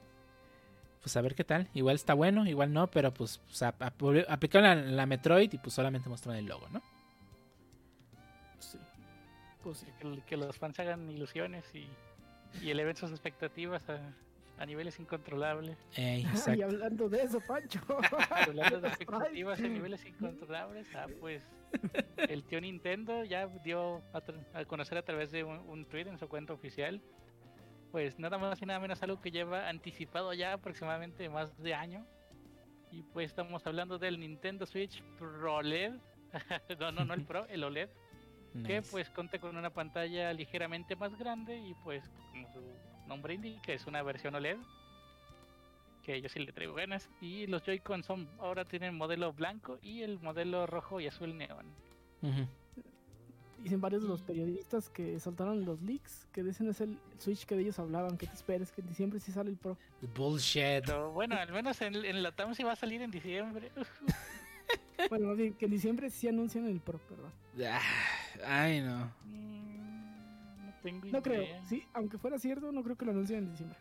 Pues 1.00 1.16
a 1.16 1.20
ver 1.22 1.34
qué 1.36 1.44
tal. 1.44 1.68
Igual 1.72 1.94
está 1.94 2.12
bueno, 2.14 2.46
igual 2.46 2.72
no, 2.72 2.88
pero 2.88 3.14
pues, 3.14 3.38
pues, 3.38 3.62
ap- 3.62 3.80
ap- 3.80 4.02
aplicaron 4.28 4.64
la, 4.68 4.74
la 4.74 5.06
Metroid 5.06 5.50
y 5.52 5.56
pues 5.58 5.72
solamente 5.72 6.08
mostraron 6.08 6.40
el 6.40 6.46
logo, 6.46 6.68
¿no? 6.70 6.82
Sí. 8.58 8.76
Pues 9.62 9.78
sí. 9.78 9.86
Que, 10.00 10.20
que 10.26 10.36
los 10.36 10.58
fans 10.58 10.78
hagan 10.80 11.08
ilusiones 11.08 11.64
y, 11.74 11.86
y 12.60 12.70
eleven 12.70 12.96
sus 12.96 13.12
expectativas 13.12 13.88
a, 13.88 14.00
a 14.58 14.66
niveles 14.66 14.98
incontrolables. 14.98 15.76
Ey, 15.96 16.26
Y 16.54 16.62
hablando 16.62 17.08
de 17.08 17.22
eso, 17.22 17.40
Pancho. 17.40 17.80
Hablando 18.30 18.80
de 18.80 18.88
expectativas 18.88 19.60
a 19.60 19.62
niveles 19.62 20.04
incontrolables, 20.04 20.86
ah, 20.94 21.06
pues 21.20 21.42
el 22.16 22.44
tío 22.44 22.60
Nintendo 22.60 23.24
ya 23.24 23.46
dio 23.64 24.02
a, 24.12 24.64
conocer 24.64 24.98
a 24.98 25.02
través 25.02 25.30
de 25.30 25.44
un, 25.44 25.58
un 25.58 25.84
tweet 25.84 26.06
en 26.06 26.18
su 26.18 26.28
cuenta 26.28 26.52
oficial, 26.52 27.02
pues 27.92 28.18
nada 28.18 28.38
más 28.38 28.60
y 28.62 28.66
nada 28.66 28.80
menos 28.80 29.02
algo 29.02 29.20
que 29.20 29.30
lleva 29.30 29.68
anticipado 29.68 30.32
ya 30.32 30.54
aproximadamente 30.54 31.28
más 31.28 31.56
de 31.62 31.74
año. 31.74 32.06
Y 32.90 33.02
pues 33.02 33.30
estamos 33.30 33.66
hablando 33.66 33.98
del 33.98 34.18
Nintendo 34.18 34.64
Switch 34.64 35.02
Pro 35.18 35.56
OLED. 35.56 35.94
no, 36.80 36.92
no, 36.92 37.04
no 37.04 37.14
el 37.14 37.24
Pro, 37.24 37.46
el 37.48 37.64
OLED. 37.64 37.90
que 38.64 38.80
pues 38.82 39.10
cuenta 39.10 39.38
con 39.38 39.56
una 39.56 39.70
pantalla 39.70 40.32
ligeramente 40.32 40.96
más 40.96 41.14
grande 41.18 41.58
y 41.58 41.74
pues 41.74 42.08
como 42.30 42.48
su 42.52 42.60
nombre 43.06 43.34
indica 43.34 43.72
es 43.72 43.86
una 43.86 44.02
versión 44.02 44.34
OLED 44.34 44.58
que 46.02 46.20
yo 46.20 46.28
sí 46.28 46.38
le 46.38 46.52
traigo 46.52 46.74
ganas 46.74 47.08
y 47.20 47.46
los 47.48 47.62
Joy-Con 47.64 48.04
son 48.04 48.28
ahora 48.38 48.64
tienen 48.64 48.94
modelo 48.94 49.32
blanco 49.32 49.78
y 49.82 50.02
el 50.02 50.20
modelo 50.20 50.66
rojo 50.66 51.00
y 51.00 51.06
azul 51.08 51.36
neón. 51.36 51.66
Dicen 53.62 53.80
varios 53.80 54.02
de 54.02 54.08
los 54.08 54.22
periodistas 54.22 54.88
que 54.90 55.18
soltaron 55.18 55.64
los 55.64 55.80
leaks 55.82 56.28
que 56.32 56.42
dicen 56.44 56.68
es 56.68 56.80
el 56.80 56.98
Switch 57.18 57.44
que 57.46 57.56
de 57.56 57.62
ellos 57.62 57.78
hablaban, 57.78 58.16
que 58.18 58.26
te 58.26 58.34
esperes, 58.34 58.70
que 58.70 58.82
en 58.82 58.88
diciembre 58.88 59.18
sí 59.18 59.32
sale 59.32 59.50
el 59.50 59.56
Pro. 59.56 59.76
Bullshit. 60.14 60.84
pero 60.86 61.10
bueno 61.10 61.36
al 61.36 61.50
menos 61.52 61.80
en, 61.80 61.96
en 61.96 62.22
la 62.22 62.30
TAM 62.32 62.54
sí 62.54 62.62
va 62.62 62.72
a 62.72 62.76
salir 62.76 63.02
en 63.02 63.10
diciembre 63.10 63.72
Bueno, 65.08 65.28
más 65.28 65.36
bien, 65.36 65.54
que 65.54 65.66
en 65.66 65.70
diciembre 65.70 66.10
sí 66.10 66.26
anuncian 66.28 66.66
el 66.66 66.80
Pro, 66.80 66.98
perdón. 66.98 67.30
Ah, 67.64 67.80
Ay, 68.44 68.80
no. 68.80 69.12
Mm, 69.24 69.76
no 69.78 69.85
tengo 70.90 71.06
No 71.12 71.22
creo, 71.22 71.46
sí, 71.68 71.84
aunque 71.94 72.18
fuera 72.18 72.38
cierto, 72.38 72.72
no 72.72 72.82
creo 72.82 72.96
que 72.96 73.04
lo 73.04 73.10
anuncien 73.12 73.40
en 73.40 73.50
diciembre. 73.50 73.78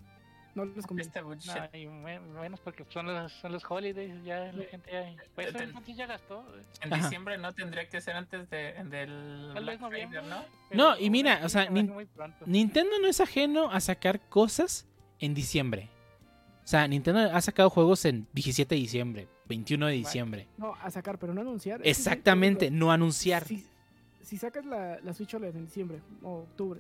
No 0.55 0.63
les 0.63 0.87
conviene. 0.87 1.09
Este. 1.09 1.21
No, 1.21 1.77
y 1.77 1.87
me- 1.87 2.19
menos 2.21 2.61
porque 2.61 2.85
son 2.89 3.07
los, 3.07 3.29
son 3.33 3.51
los 3.51 3.63
holidays, 3.69 4.23
ya 4.23 4.53
la 4.53 4.63
gente 4.63 4.89
ya, 4.89 5.13
pues, 5.35 5.51
Ten- 5.53 5.73
ya 5.95 6.05
gastó. 6.05 6.45
En 6.81 6.93
Ajá. 6.93 7.03
diciembre 7.03 7.37
no 7.37 7.51
tendría 7.53 7.89
que 7.89 7.99
ser 7.99 8.15
antes 8.15 8.49
de, 8.49 8.71
del 8.85 9.51
Tal 9.53 9.65
vez 9.65 9.81
noviembre, 9.81 10.21
¿no? 10.21 10.45
No, 10.71 10.97
y 10.97 11.09
mira, 11.09 11.41
o 11.43 11.49
sea, 11.49 11.69
nin-. 11.69 11.93
Nintendo 12.45 12.91
no 13.01 13.07
es 13.07 13.19
ajeno 13.19 13.69
a 13.69 13.81
sacar 13.81 14.21
cosas 14.29 14.87
en 15.19 15.33
diciembre. 15.33 15.89
O 16.63 16.67
sea, 16.67 16.87
Nintendo 16.87 17.19
ha 17.19 17.41
sacado 17.41 17.69
juegos 17.69 18.05
en 18.05 18.25
17 18.33 18.73
de 18.75 18.79
diciembre, 18.81 19.27
21 19.49 19.87
de 19.87 19.93
diciembre. 19.93 20.47
No, 20.57 20.73
a 20.81 20.89
sacar, 20.89 21.19
pero 21.19 21.33
no 21.33 21.41
anunciar. 21.41 21.81
Exactamente, 21.83 22.71
no 22.71 22.91
anunciar. 22.93 23.43
Si, 23.43 23.67
si 24.21 24.37
sacas 24.37 24.65
la, 24.65 24.99
la 25.01 25.13
Switch 25.13 25.33
OLED 25.35 25.53
en 25.57 25.65
diciembre 25.65 25.99
o 26.23 26.39
octubre, 26.39 26.79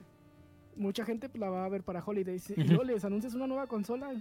mucha 0.75 1.05
gente 1.05 1.29
pues, 1.29 1.39
la 1.39 1.49
va 1.49 1.65
a 1.65 1.69
ver 1.69 1.83
para 1.83 2.03
Holidays. 2.03 2.49
Y 2.51 2.63
luego 2.63 2.83
les 2.83 3.03
anuncias 3.05 3.33
una 3.33 3.47
nueva 3.47 3.67
consola. 3.67 4.11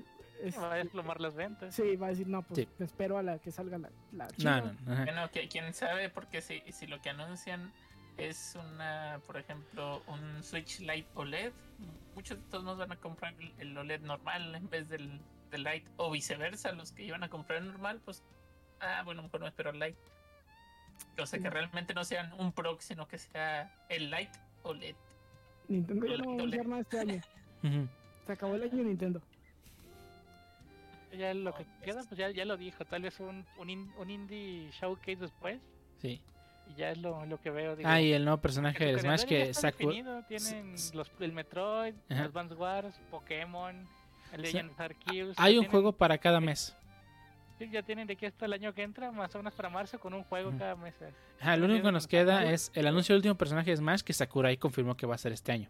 es- 0.42 0.58
Va 0.58 0.72
a 0.74 0.76
desplomar 0.76 1.20
las 1.20 1.34
ventas. 1.34 1.74
sí, 1.74 1.96
va 1.96 2.08
a 2.08 2.10
decir, 2.10 2.26
no, 2.28 2.42
pues 2.42 2.60
Sí. 2.60 2.68
me 2.78 2.84
espero 2.86 3.16
a 3.18 3.22
la 3.22 3.38
que 3.38 3.50
salga 3.50 3.78
la, 3.78 3.90
la 4.12 4.24
No, 4.26 4.30
chida". 4.32 4.60
no, 4.60 4.72
no. 4.94 5.04
Bueno, 5.04 5.30
que 5.30 5.48
quién 5.48 5.72
sabe, 5.72 6.10
porque 6.10 6.42
si, 6.42 6.60
si 6.72 6.86
lo 6.86 7.00
que 7.00 7.10
anuncian 7.10 7.72
es 8.18 8.56
una, 8.56 9.20
por 9.26 9.36
ejemplo, 9.38 10.02
un 10.06 10.42
Switch 10.42 10.80
Lite 10.80 11.06
OLED, 11.14 11.52
muchos 12.14 12.38
de 12.38 12.44
todos 12.50 12.62
nos 12.64 12.76
van 12.78 12.92
a 12.92 12.96
comprar 12.96 13.34
el- 13.58 13.76
OLED 13.78 14.00
normal 14.02 14.54
en 14.54 14.68
vez 14.68 14.88
del, 14.88 15.20
del 15.50 15.62
Lite, 15.64 15.88
o 15.96 16.10
viceversa, 16.10 16.72
los 16.72 16.92
que 16.92 17.04
iban 17.04 17.22
a 17.24 17.28
comprar 17.30 17.60
el 17.60 17.68
normal, 17.68 18.00
pues, 18.04 18.22
ah, 18.80 19.02
bueno, 19.04 19.22
mejor 19.22 19.40
me 19.40 19.48
espero 19.48 19.70
el 19.70 19.78
Lite. 19.78 19.98
O 21.18 21.26
sea, 21.26 21.38
que 21.38 21.48
realmente 21.50 21.94
no 21.94 22.04
sean 22.04 22.32
un 22.38 22.52
Pro, 22.52 22.76
sino 22.80 23.08
que 23.08 23.18
sea 23.18 23.72
el 23.88 24.10
Lite 24.10 24.38
OLED. 24.62 24.94
Nintendo 25.68 26.06
ya 26.06 26.16
no 26.18 26.24
va 26.26 26.30
a 26.30 26.34
anunciar 26.34 26.66
nada 26.66 26.82
este 26.82 26.98
año. 27.00 27.20
Se 28.26 28.32
acabó 28.32 28.54
el 28.54 28.62
año 28.62 28.76
de 28.76 28.84
Nintendo. 28.84 29.22
Ya 31.16 31.32
lo 31.32 31.54
que 31.54 31.64
queda, 31.84 32.02
pues 32.08 32.18
ya, 32.18 32.30
ya 32.30 32.44
lo 32.44 32.56
dijo. 32.56 32.84
Tal 32.84 33.02
vez 33.02 33.20
un, 33.20 33.44
un, 33.58 33.70
in- 33.70 33.92
un 33.98 34.10
indie 34.10 34.68
showcase 34.72 35.16
después. 35.16 35.60
Sí. 35.98 36.20
Y 36.68 36.74
ya 36.74 36.90
es 36.90 36.98
lo, 36.98 37.24
lo 37.26 37.40
que 37.40 37.50
veo. 37.50 37.76
Digo, 37.76 37.88
Ah, 37.88 38.00
y 38.00 38.12
el 38.12 38.24
nuevo 38.24 38.40
personaje 38.40 38.84
de 38.86 38.98
Smash 38.98 39.24
que 39.24 39.54
sacó. 39.54 39.90
Tienen 40.26 40.74
los, 40.92 41.10
el 41.20 41.32
Metroid, 41.32 41.94
Ajá. 42.08 42.24
Advance 42.24 42.54
Wars, 42.54 43.00
Pokémon, 43.10 43.86
el. 44.32 44.42
Legend 44.42 44.70
of 44.72 44.80
Arceus. 44.80 45.36
Hay 45.38 45.54
un 45.56 45.60
tienen- 45.64 45.70
juego 45.70 45.92
para 45.92 46.18
cada 46.18 46.40
mes. 46.40 46.76
Sí, 47.58 47.68
ya 47.70 47.82
tienen 47.82 48.06
de 48.06 48.14
aquí 48.14 48.26
hasta 48.26 48.46
el 48.46 48.52
año 48.52 48.72
que 48.74 48.82
entra, 48.82 49.10
más 49.12 49.34
o 49.34 49.38
menos 49.38 49.54
para 49.54 49.68
marzo, 49.68 49.98
con 49.98 50.14
un 50.14 50.24
juego 50.24 50.52
cada 50.58 50.76
mes. 50.76 50.94
eh. 51.00 51.12
Ajá, 51.40 51.56
lo 51.56 51.66
único 51.66 51.84
que 51.84 51.92
nos 51.92 52.06
queda 52.06 52.50
es 52.50 52.70
el 52.74 52.86
anuncio 52.86 53.12
del 53.12 53.18
último 53.18 53.34
personaje 53.36 53.70
de 53.70 53.76
Smash 53.76 54.02
que 54.02 54.12
Sakurai 54.12 54.56
confirmó 54.56 54.96
que 54.96 55.06
va 55.06 55.14
a 55.14 55.18
ser 55.18 55.32
este 55.32 55.52
año. 55.52 55.68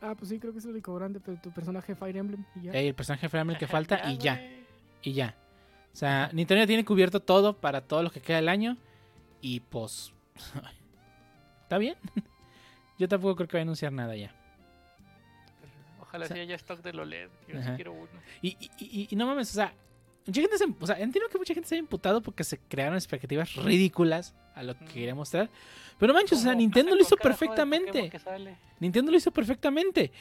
Ah, 0.00 0.14
pues 0.16 0.28
sí, 0.28 0.38
creo 0.38 0.52
que 0.52 0.58
es 0.58 0.64
el 0.64 0.72
único 0.72 0.94
grande, 0.94 1.20
pero 1.20 1.38
tu 1.40 1.50
personaje 1.50 1.94
Fire 1.94 2.16
Emblem 2.16 2.44
y 2.54 2.62
ya. 2.62 2.72
El 2.72 2.94
personaje 2.94 3.28
Fire 3.28 3.40
Emblem 3.40 3.58
que 3.58 3.66
falta 3.66 4.10
y 4.10 4.18
ya, 4.18 4.40
y 5.02 5.12
ya. 5.12 5.34
O 5.92 5.96
sea, 5.96 6.28
Nintendo 6.32 6.62
ya 6.62 6.66
tiene 6.66 6.84
cubierto 6.84 7.20
todo 7.20 7.56
para 7.56 7.80
todo 7.80 8.02
lo 8.02 8.10
que 8.10 8.20
queda 8.20 8.36
del 8.36 8.48
año. 8.50 8.76
Y 9.40 9.60
pues. 9.60 10.12
¿Está 11.62 11.78
bien? 11.78 11.96
Yo 12.98 13.08
tampoco 13.08 13.36
creo 13.36 13.48
que 13.48 13.56
va 13.56 13.60
a 13.60 13.62
anunciar 13.62 13.92
nada 13.92 14.14
ya. 14.16 14.34
Ojalá 16.16 16.24
O 16.24 16.28
sea- 16.28 16.36
sí 16.36 16.40
haya 16.40 16.54
stock 16.56 16.82
del 16.82 16.98
OLED. 17.00 17.28
Yo 17.48 17.62
sí 17.62 17.68
quiero 17.76 17.92
uno. 17.92 18.08
Y, 18.42 18.48
y- 18.60 18.70
y- 18.78 19.08
y 19.10 19.16
no 19.16 19.26
mames, 19.26 19.50
o 19.50 19.54
sea, 19.54 19.72
mucha 20.26 20.40
gente 20.40 20.58
se, 20.58 20.64
o 20.80 20.86
sea, 20.86 20.98
entiendo 20.98 21.28
que 21.30 21.38
mucha 21.38 21.54
gente 21.54 21.68
se 21.68 21.74
ha 21.74 21.78
imputado 21.78 22.20
porque 22.22 22.42
se 22.44 22.58
crearon 22.58 22.94
expectativas 22.96 23.54
ridículas 23.56 24.34
a 24.54 24.62
lo 24.62 24.76
que 24.76 24.84
Ujú. 24.84 24.92
quería 24.94 25.14
mostrar. 25.14 25.48
Pero 25.98 26.12
manches, 26.14 26.38
o 26.38 26.42
sea, 26.42 26.54
Nintendo 26.54 26.94
lo 26.94 27.00
hizo 27.02 27.16
de 27.16 27.22
perfectamente. 27.22 28.10
Nintendo 28.80 29.10
lo 29.12 29.16
hizo 29.18 29.30
perfectamente. 29.30 30.12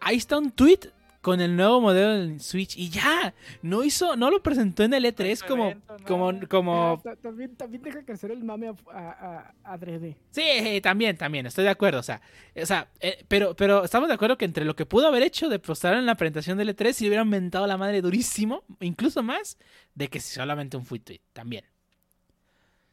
Ahí 0.00 0.16
está 0.16 0.36
un 0.38 0.50
tweet 0.50 0.80
con 1.22 1.40
el 1.40 1.56
nuevo 1.56 1.80
modelo 1.80 2.10
del 2.14 2.40
Switch 2.40 2.76
y 2.76 2.90
ya. 2.90 3.32
No 3.62 3.84
hizo, 3.84 4.16
no 4.16 4.30
lo 4.30 4.42
presentó 4.42 4.82
en 4.82 4.92
el 4.92 5.04
E3 5.04 5.30
hizo 5.32 5.46
como, 5.46 5.66
evento, 5.70 5.96
como, 6.06 6.32
como. 6.48 6.92
Ah, 6.92 7.00
ta- 7.02 7.16
también, 7.16 7.56
también 7.56 7.82
deja 7.82 8.04
crecer 8.04 8.32
el 8.32 8.42
mame 8.44 8.68
a, 8.68 8.74
a, 8.92 9.54
a, 9.64 9.72
a 9.74 9.78
3D. 9.78 10.16
Sí, 10.30 10.80
también, 10.82 11.16
también, 11.16 11.46
estoy 11.46 11.64
de 11.64 11.70
acuerdo. 11.70 12.00
O 12.00 12.02
sea, 12.02 12.20
o 12.60 12.66
sea 12.66 12.88
eh, 13.00 13.24
pero, 13.28 13.54
pero 13.54 13.84
estamos 13.84 14.08
de 14.08 14.14
acuerdo 14.14 14.36
que 14.36 14.44
entre 14.44 14.64
lo 14.64 14.74
que 14.76 14.84
pudo 14.84 15.06
haber 15.06 15.22
hecho 15.22 15.48
de 15.48 15.58
postrar 15.60 15.94
en 15.94 16.06
la 16.06 16.16
presentación 16.16 16.58
del 16.58 16.76
E3 16.76 16.92
si 16.92 17.06
hubieran 17.06 17.28
mentado 17.28 17.66
la 17.68 17.78
madre 17.78 18.02
durísimo, 18.02 18.64
incluso 18.80 19.22
más, 19.22 19.56
de 19.94 20.08
que 20.08 20.18
si 20.20 20.34
solamente 20.34 20.76
un 20.76 20.84
tweet, 20.84 21.20
también. 21.32 21.64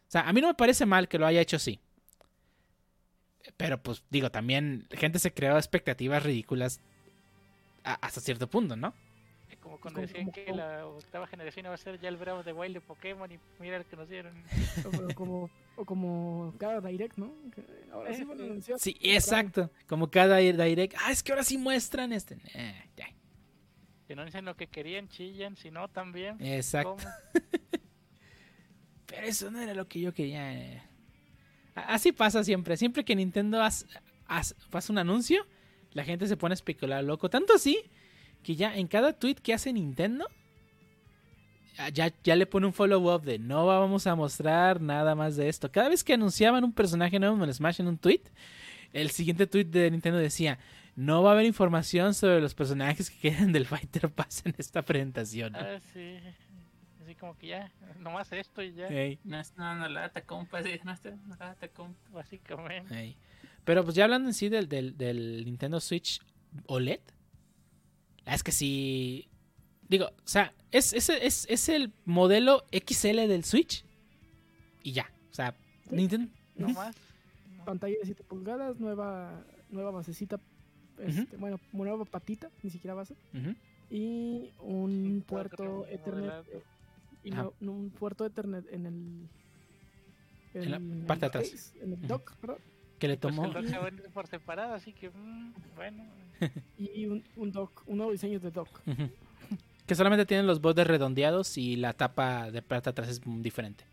O 0.08 0.12
sea, 0.12 0.22
a 0.22 0.34
mí 0.34 0.40
no 0.40 0.48
me 0.48 0.54
parece 0.54 0.86
mal 0.86 1.08
que 1.08 1.18
lo 1.18 1.26
haya 1.26 1.42
hecho 1.42 1.56
así. 1.58 1.80
Pero 3.58 3.82
pues 3.82 4.04
digo, 4.12 4.30
también 4.30 4.88
gente 4.92 5.18
se 5.18 5.34
creó 5.34 5.58
expectativas 5.58 6.22
ridículas 6.24 6.80
a- 7.84 7.96
hasta 8.06 8.20
cierto 8.22 8.50
punto, 8.50 8.76
¿no? 8.76 8.94
Eh, 9.50 9.58
Como 9.60 9.80
cuando 9.80 9.98
Como- 10.00 10.08
decían 10.08 10.26
como- 10.26 10.34
que 10.34 10.46
como- 10.46 10.58
la 10.58 10.86
octava 10.86 11.28
generación 11.28 11.66
iba 11.66 11.74
a 11.74 11.78
ser 11.78 12.00
ya 12.00 12.10
el 12.10 12.16
of 12.30 12.46
the 12.46 12.54
Wild 12.54 12.76
de 12.76 12.82
Pokémon 12.82 13.32
y 13.32 13.40
mira 13.60 13.78
el 13.78 13.86
que 13.86 13.96
nos 13.96 14.08
dieron. 14.10 14.34
O, 14.86 14.92
pero 14.92 15.16
como, 15.16 15.50
o 15.76 15.86
como 15.86 16.54
cada 16.60 16.80
Direct, 16.82 17.18
¿no? 17.18 17.34
Ahora 17.92 18.14
sí 18.14 18.22
a 18.22 18.32
anunciar. 18.32 18.80
Sí, 18.80 18.98
exacto. 19.02 19.72
Como 19.88 20.10
cada 20.12 20.38
direct. 20.38 20.96
Ah, 21.00 21.12
es 21.12 21.24
que 21.24 21.32
ahora 21.32 21.44
sí 21.44 21.58
muestran 21.58 22.14
este. 22.14 22.38
Eh, 22.54 22.90
ya. 22.96 23.08
Si 24.08 24.16
no 24.16 24.24
dicen 24.26 24.46
lo 24.46 24.56
que 24.56 24.68
querían, 24.68 25.08
chillan, 25.10 25.56
si 25.56 25.70
no, 25.72 25.88
también. 25.88 26.38
Exacto. 26.40 26.98
Pero 29.06 29.26
eso 29.26 29.50
no 29.52 29.60
era 29.60 29.74
lo 29.74 29.88
que 29.88 30.00
yo 30.02 30.14
quería. 30.14 30.54
eh. 30.54 30.84
Así 31.76 32.12
pasa 32.12 32.44
siempre. 32.44 32.78
Siempre 32.78 33.04
que 33.04 33.16
Nintendo 33.16 33.62
hace, 33.62 33.86
hace- 34.28 34.56
hace 34.72 34.92
un 34.92 34.98
anuncio, 34.98 35.46
la 35.94 36.04
gente 36.04 36.28
se 36.28 36.38
pone 36.38 36.54
a 36.54 36.56
especular 36.56 37.04
loco. 37.04 37.30
Tanto 37.30 37.54
así 37.54 37.80
que 38.44 38.56
ya 38.56 38.76
en 38.76 38.88
cada 38.88 39.14
tweet 39.14 39.36
que 39.36 39.54
hace 39.54 39.74
Nintendo, 39.74 40.28
ya, 41.94 42.12
ya 42.24 42.36
le 42.36 42.46
pone 42.46 42.68
un 42.68 42.74
follow-up 42.74 43.24
de 43.24 43.40
no 43.40 43.66
vamos 43.66 44.06
a 44.06 44.16
mostrar 44.16 44.82
nada 44.82 45.16
más 45.16 45.36
de 45.38 45.48
esto. 45.48 45.72
Cada 45.72 45.90
vez 45.90 46.04
que 46.04 46.14
anunciaban 46.14 46.64
un 46.64 46.74
personaje 46.74 47.20
nuevo 47.20 47.36
en 47.36 47.44
el 47.44 47.54
Smash 47.54 47.80
en 47.80 47.88
un 47.88 47.98
tweet, 47.98 48.22
el 48.92 49.10
siguiente 49.12 49.48
tweet 49.48 49.66
de 49.66 49.90
Nintendo 49.92 50.20
decía. 50.20 50.60
No 50.96 51.24
va 51.24 51.30
a 51.30 51.34
haber 51.34 51.46
información 51.46 52.14
sobre 52.14 52.42
los 52.42 52.54
personajes 52.54 53.10
que 53.10 53.30
quedan 53.32 53.54
del 53.54 53.66
Fighter 53.66 54.10
Pass 54.10 54.42
en 54.46 54.54
esta 54.58 54.82
presentación. 54.82 55.56
Ah, 55.56 55.80
sí. 55.94 56.20
Así 57.02 57.16
como 57.16 57.38
que 57.38 57.48
ya, 57.48 57.72
nomás 58.00 58.30
esto 58.34 58.62
y 58.62 58.74
ya. 58.74 58.90
No, 59.24 59.42
no, 59.56 59.76
no 59.76 59.88
lata, 59.88 60.22
compa, 60.26 60.62
sí, 60.62 60.72
no, 60.84 60.92
está- 60.92 61.12
no 61.12 61.38
lata, 61.40 61.70
compa. 61.70 61.98
básicamente. 62.12 62.94
Pero 63.70 63.84
pues 63.84 63.96
ya 63.96 64.06
hablando 64.06 64.28
en 64.30 64.34
sí 64.34 64.50
del, 64.50 64.68
del, 64.68 64.98
del 64.98 65.46
Nintendo 65.46 65.80
Switch 65.80 66.20
OLED, 66.66 67.02
la 68.26 68.34
es 68.34 68.42
que 68.42 68.52
sí. 68.52 69.28
Digo, 69.88 70.06
o 70.08 70.28
sea, 70.28 70.56
es, 70.72 70.92
es, 70.94 71.08
es, 71.10 71.46
es 71.48 71.70
el 71.70 71.92
modelo 72.04 72.64
XL 72.72 73.28
del 73.28 73.44
Switch 73.44 73.86
y 74.82 74.94
ya. 74.94 75.12
O 75.30 75.36
sea, 75.36 75.54
Sí. 75.88 75.96
Nintendo. 75.98 76.32
Nomás. 76.56 76.96
Pantalla 77.64 77.94
de 78.00 78.06
7 78.06 78.24
pulgadas, 78.24 78.80
nueva, 78.80 79.46
nueva 79.70 79.92
basecita. 79.92 80.40
este, 80.98 81.38
Bueno, 81.38 81.60
nueva 81.72 82.06
patita, 82.06 82.50
ni 82.64 82.72
siquiera 82.72 82.96
base. 82.96 83.14
Y 83.92 84.50
un 84.62 85.24
puerto 85.28 85.86
puerto 85.86 85.88
Ethernet. 85.90 86.48
eh, 86.54 86.64
Y 87.24 87.30
no, 87.30 87.54
no, 87.60 87.74
un 87.74 87.92
puerto 87.92 88.26
Ethernet 88.26 88.66
en 88.74 88.86
el. 88.88 89.30
En 90.56 90.72
la 90.72 91.06
parte 91.06 91.20
de 91.22 91.28
atrás. 91.28 91.50
case, 91.52 91.84
En 91.84 91.94
el 91.94 92.08
dock, 92.08 92.36
perdón. 92.38 92.58
Que 93.00 93.08
le 93.08 93.18
Pues 93.18 93.36
tomó. 93.36 93.46
el 93.46 93.54
dock 93.54 93.66
se 93.68 93.80
vende 93.80 94.04
por 94.10 94.28
separado, 94.28 94.74
así 94.74 94.94
que, 94.94 95.10
mm, 95.10 95.54
bueno. 95.76 96.04
Y 96.78 97.06
un, 97.06 97.24
un 97.36 97.52
dock, 97.52 97.84
un 97.88 97.98
nuevo 97.98 98.12
diseño 98.12 98.40
de 98.40 98.52
dock. 98.52 98.70
Ujú. 98.88 99.10
Que 99.88 99.96
solamente 99.96 100.28
tienen 100.28 100.46
los 100.46 100.62
bordes 100.62 100.86
redondeados 100.86 101.58
y 101.58 101.76
la 101.76 101.94
tapa 101.94 102.52
de 102.52 102.62
parte 102.62 102.92
atrás 102.92 103.10
es 103.10 103.22
diferente. 103.26 103.84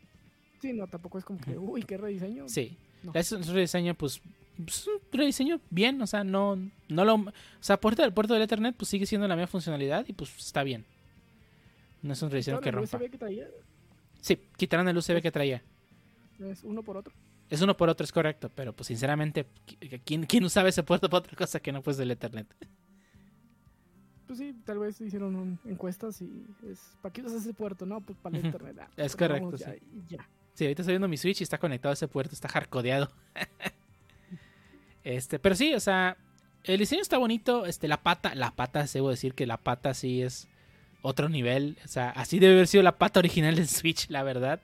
Sí, 0.61 0.75
no, 0.75 0.87
tampoco 0.87 1.17
es 1.17 1.25
como 1.25 1.41
que, 1.41 1.57
uy, 1.57 1.85
qué 1.85 1.97
rediseño. 1.97 2.47
Sí. 2.51 2.77
No. 3.03 3.13
Es 3.15 3.33
un 3.33 3.43
rediseño, 3.43 3.95
pues. 3.95 4.21
Es 4.67 4.87
un 4.87 5.01
rediseño 5.11 5.59
bien, 5.71 6.03
o 6.03 6.07
sea, 6.07 6.23
no, 6.23 6.57
no 6.89 7.05
lo. 7.07 7.15
O 7.15 7.33
sea, 7.61 7.79
puerta 7.81 8.03
del 8.03 8.13
puerto 8.13 8.35
del 8.35 8.43
Ethernet, 8.43 8.77
pues 8.77 8.91
sigue 8.91 9.07
siendo 9.07 9.27
la 9.27 9.37
misma 9.37 9.47
funcionalidad 9.47 10.05
y 10.07 10.13
pues 10.13 10.37
está 10.37 10.63
bien. 10.65 10.85
No 12.03 12.13
es 12.13 12.21
un 12.21 12.31
rediseño 12.31 12.59
que 12.61 12.65
Quitaron 12.71 12.85
el 12.85 12.91
rompa. 12.91 12.99
USB 13.05 13.11
que 13.11 13.19
traía, 13.19 13.47
Sí, 14.21 14.39
quitaron 14.59 14.89
el 14.89 14.97
USB 14.99 15.23
que 15.23 15.31
traía. 15.33 15.63
es 16.41 16.63
uno 16.63 16.83
por 16.83 16.99
otro. 16.99 17.15
Es 17.49 17.63
uno 17.63 17.77
por 17.77 17.89
otro, 17.89 18.05
es 18.05 18.13
correcto, 18.13 18.51
pero 18.55 18.73
pues 18.75 18.89
sinceramente, 18.89 19.47
¿qui- 19.67 20.01
¿quién, 20.05 20.25
quién 20.27 20.45
usaba 20.45 20.69
ese 20.69 20.83
puerto 20.83 21.09
para 21.09 21.21
otra 21.21 21.37
cosa 21.37 21.61
que 21.61 21.71
no 21.73 21.81
fuese 21.83 22.03
el 22.03 22.11
Ethernet? 22.11 22.47
Pues 24.27 24.41
sí, 24.41 24.53
tal 24.65 24.81
vez 24.81 25.01
hicieron 25.01 25.37
un- 25.37 25.59
encuestas 25.65 26.21
y 26.21 26.45
es, 26.69 26.81
¿para 27.01 27.13
qué 27.13 27.23
usas 27.23 27.43
ese 27.43 27.55
puerto? 27.55 27.87
No, 27.87 28.01
pues 28.01 28.19
para 28.19 28.37
el 28.37 28.45
internet. 28.47 28.77
ah, 28.81 28.89
Es 28.97 29.15
pues 29.15 29.17
correcto, 29.17 29.57
ya, 29.57 29.73
sí. 29.73 29.79
y 29.95 30.07
ya. 30.17 30.29
Sí, 30.55 30.65
ahorita 30.65 30.83
estoy 30.83 30.95
viendo 30.95 31.07
mi 31.07 31.17
Switch 31.17 31.41
y 31.41 31.45
está 31.45 31.59
conectado 31.59 31.91
a 31.91 31.95
ese 31.95 32.09
puerto, 32.09 32.35
está 32.35 32.49
hardcodeado. 32.49 33.11
este, 35.05 35.39
pero 35.39 35.55
sí, 35.55 35.75
o 35.75 35.81
sea, 35.81 36.17
el 36.65 36.79
diseño 36.79 37.03
está 37.03 37.19
bonito, 37.19 37.67
este, 37.67 37.87
la 37.89 38.03
pata, 38.03 38.35
la 38.35 38.51
pata, 38.57 38.85
debo 38.93 39.11
decir 39.11 39.35
que 39.35 39.47
la 39.47 39.57
pata 39.59 39.95
sí 39.95 40.23
es 40.23 40.49
otro 41.03 41.29
nivel, 41.29 41.79
o 41.85 41.89
sea, 41.89 42.11
así 42.11 42.39
debe 42.41 42.55
haber 42.55 42.67
sido 42.67 42.83
la 42.83 42.99
pata 42.99 43.21
original 43.21 43.55
del 43.55 43.69
Switch, 43.69 44.09
la 44.11 44.23
verdad. 44.25 44.61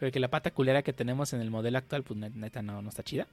Porque 0.00 0.18
la 0.18 0.28
pata 0.28 0.50
culera 0.50 0.82
que 0.82 0.92
tenemos 0.92 1.32
en 1.34 1.40
el 1.42 1.50
modelo 1.50 1.78
actual, 1.78 2.02
pues 2.02 2.18
net- 2.18 2.32
neta 2.34 2.62
no, 2.62 2.80
no 2.82 2.88
está 2.88 3.02
chida. 3.02 3.26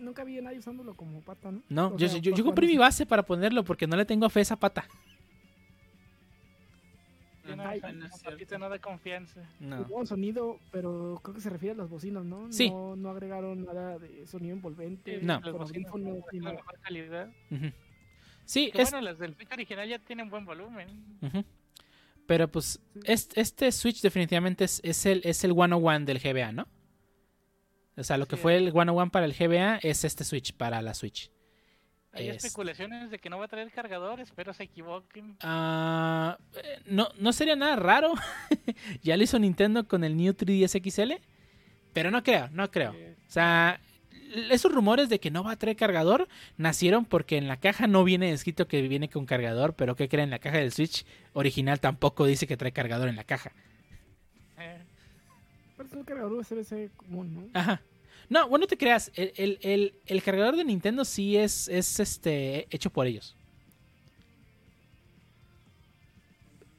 Nunca 0.00 0.24
vi 0.24 0.38
a 0.38 0.42
nadie 0.42 0.58
usándolo 0.58 0.94
como 0.94 1.20
pata, 1.20 1.50
¿no? 1.50 1.62
No, 1.68 1.88
O 1.88 1.98
yo, 1.98 2.08
sea, 2.08 2.18
yo, 2.20 2.30
para 2.30 2.38
yo 2.38 2.44
compré 2.44 2.66
mi 2.66 2.76
base 2.78 3.04
para 3.06 3.24
ponerlo 3.24 3.64
porque 3.64 3.86
no 3.86 3.96
le 3.96 4.04
tengo 4.06 4.28
fe 4.30 4.40
a 4.40 4.42
esa 4.42 4.56
pata. 4.56 4.86
No, 7.44 7.62
Ay, 7.62 7.80
no, 7.80 8.58
no 8.58 8.68
da 8.68 8.78
confianza. 8.80 9.40
Hubo 9.60 10.04
sonido, 10.04 10.58
pero 10.72 11.20
creo 11.22 11.34
que 11.36 11.40
se 11.40 11.48
refiere 11.50 11.74
a 11.74 11.78
las 11.78 11.88
bocinas, 11.88 12.24
¿no? 12.24 12.50
Sí. 12.52 12.70
No, 12.70 12.96
no 12.96 13.10
agregaron 13.10 13.64
nada 13.64 13.98
de 13.98 14.26
sonido 14.26 14.54
envolvente. 14.56 15.20
No. 15.22 15.40
Las 15.40 15.52
bocinas 15.52 15.92
de 15.92 16.40
mejor 16.40 16.78
calidad. 16.80 17.30
Sí, 18.44 18.70
Que 18.72 18.82
es, 18.82 18.90
bueno, 18.90 19.04
las 19.04 19.18
del 19.18 19.34
Switch 19.36 19.52
original 19.52 19.88
ya 19.88 19.98
tienen 20.00 20.28
buen 20.28 20.44
volumen. 20.44 20.88
Ujú. 21.22 21.44
Pero 22.26 22.48
pues 22.50 22.80
es- 23.04 23.28
este 23.34 23.70
Switch 23.72 24.00
definitivamente 24.02 24.64
es, 24.64 24.80
es 24.84 25.06
el, 25.06 25.20
es 25.24 25.44
el 25.44 25.52
101 25.52 26.04
del 26.06 26.18
GBA, 26.18 26.52
¿no? 26.52 26.66
O 27.96 28.02
sea, 28.04 28.18
lo 28.18 28.26
que 28.26 28.36
Sí. 28.36 28.42
fue 28.42 28.56
el 28.56 28.70
One 28.74 28.90
One 28.90 29.10
para 29.10 29.24
el 29.26 29.32
GBA 29.32 29.76
es 29.82 30.04
este 30.04 30.24
Switch 30.24 30.52
para 30.54 30.82
la 30.82 30.92
Switch. 30.94 31.30
Hay 32.12 32.28
Es- 32.28 32.44
especulaciones 32.44 33.10
de 33.10 33.18
que 33.18 33.28
no 33.30 33.38
va 33.38 33.44
a 33.44 33.48
traer 33.48 33.70
cargador, 33.70 34.20
espero 34.20 34.52
se 34.54 34.64
equivoquen. 34.64 35.36
Ah, 35.40 36.38
eh, 36.62 36.80
no, 36.86 37.08
no 37.18 37.32
sería 37.32 37.56
nada 37.56 37.76
raro. 37.76 38.12
ya 39.02 39.16
lo 39.16 39.22
hizo 39.22 39.38
Nintendo 39.38 39.86
con 39.86 40.02
el 40.04 40.16
New 40.16 40.32
3DS 40.34 40.80
XL. 40.80 41.12
Pero 41.92 42.10
no 42.10 42.22
creo, 42.22 42.48
no 42.50 42.70
creo. 42.70 42.90
O 42.92 43.30
sea, 43.30 43.80
esos 44.50 44.72
rumores 44.72 45.08
de 45.08 45.18
que 45.20 45.30
no 45.30 45.42
va 45.44 45.52
a 45.52 45.56
traer 45.56 45.76
cargador 45.76 46.28
nacieron 46.56 47.04
porque 47.04 47.36
en 47.36 47.48
la 47.48 47.58
caja 47.58 47.86
no 47.86 48.04
viene 48.04 48.30
escrito 48.32 48.66
que 48.68 48.82
viene 48.88 49.08
con 49.08 49.26
cargador, 49.26 49.74
pero 49.74 49.96
¿qué 49.96 50.08
creen? 50.08 50.30
La 50.30 50.38
caja 50.38 50.58
del 50.58 50.72
Switch 50.72 51.04
original 51.32 51.80
tampoco 51.80 52.26
dice 52.26 52.46
que 52.46 52.56
trae 52.56 52.72
cargador 52.72 53.08
en 53.08 53.16
la 53.16 53.24
caja. 53.24 53.52
eh, 54.58 54.78
Pero 55.76 55.88
es 55.88 55.94
un 55.94 56.04
cargador 56.04 56.32
USB-C 56.32 56.90
común, 56.96 57.34
¿no? 57.34 57.60
Ajá. 57.60 57.80
No, 58.28 58.48
bueno, 58.48 58.64
no 58.64 58.66
te 58.66 58.76
creas. 58.76 59.12
El, 59.14 59.32
el- 59.36 59.58
el- 59.62 59.94
el 60.06 60.22
cargador 60.22 60.56
de 60.56 60.64
Nintendo 60.64 61.04
sí 61.04 61.36
es, 61.36 61.68
es 61.68 62.00
este 62.00 62.66
hecho 62.70 62.90
por 62.90 63.06
ellos. 63.06 63.36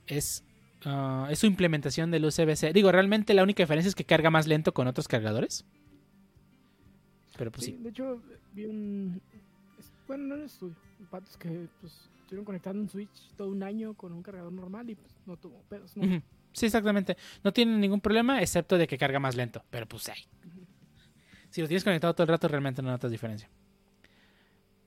Es, 0.07 0.43
ah, 0.85 1.27
es 1.29 1.39
su 1.39 1.45
implementación 1.47 2.11
del 2.11 2.25
USB-C. 2.25 2.73
Digo, 2.73 2.91
realmente 2.91 3.33
la 3.33 3.43
única 3.43 3.63
diferencia 3.63 3.89
es 3.89 3.95
que 3.95 4.03
carga 4.05 4.29
más 4.29 4.47
lento 4.47 4.73
con 4.73 4.87
otros 4.87 5.07
cargadores. 5.07 5.65
Pero 7.37 7.51
pues 7.51 7.65
Sí, 7.65 7.71
sí. 7.71 7.77
de 7.83 7.89
hecho, 7.89 8.21
vi 8.53 8.65
un. 8.65 9.21
Bueno, 10.07 10.23
no 10.25 10.35
en 10.35 10.43
estudio. 10.43 10.75
Patos 11.11 11.37
que 11.37 11.67
pues, 11.79 12.09
estuvieron 12.21 12.45
conectando 12.45 12.81
un 12.81 12.89
Switch 12.89 13.31
todo 13.35 13.49
un 13.49 13.61
año 13.63 13.93
con 13.93 14.11
un 14.11 14.23
cargador 14.23 14.51
normal 14.51 14.89
y 14.89 14.95
pues 14.95 15.15
no 15.25 15.37
tuvo 15.37 15.61
pedos. 15.69 15.95
¿no? 15.95 16.03
Ujú. 16.05 16.23
Sí, 16.53 16.65
exactamente. 16.65 17.15
No 17.43 17.53
tiene 17.53 17.77
ningún 17.77 18.01
problema, 18.01 18.41
excepto 18.41 18.77
de 18.77 18.87
que 18.87 18.97
carga 18.97 19.19
más 19.19 19.35
lento. 19.35 19.63
Pero 19.69 19.87
pues 19.87 20.09
ay. 20.09 20.23
Si 21.49 21.61
lo 21.61 21.67
tienes 21.67 21.83
conectado 21.83 22.13
todo 22.13 22.23
el 22.23 22.29
rato, 22.29 22.47
realmente 22.47 22.81
no 22.81 22.89
notas 22.89 23.11
diferencia. 23.11 23.49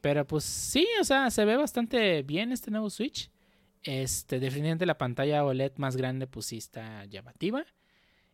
Pero 0.00 0.26
pues 0.26 0.44
sí, 0.44 0.86
o 1.00 1.04
sea, 1.04 1.30
se 1.30 1.44
ve 1.44 1.56
bastante 1.56 2.22
bien 2.22 2.52
este 2.52 2.70
nuevo 2.70 2.90
Switch. 2.90 3.30
Este, 3.82 4.40
definitivamente 4.40 4.84
la 4.86 4.98
pantalla 4.98 5.44
OLED 5.44 5.72
más 5.76 5.96
grande, 5.96 6.26
pues 6.26 6.46
sí 6.46 6.58
está 6.58 7.04
llamativa. 7.06 7.64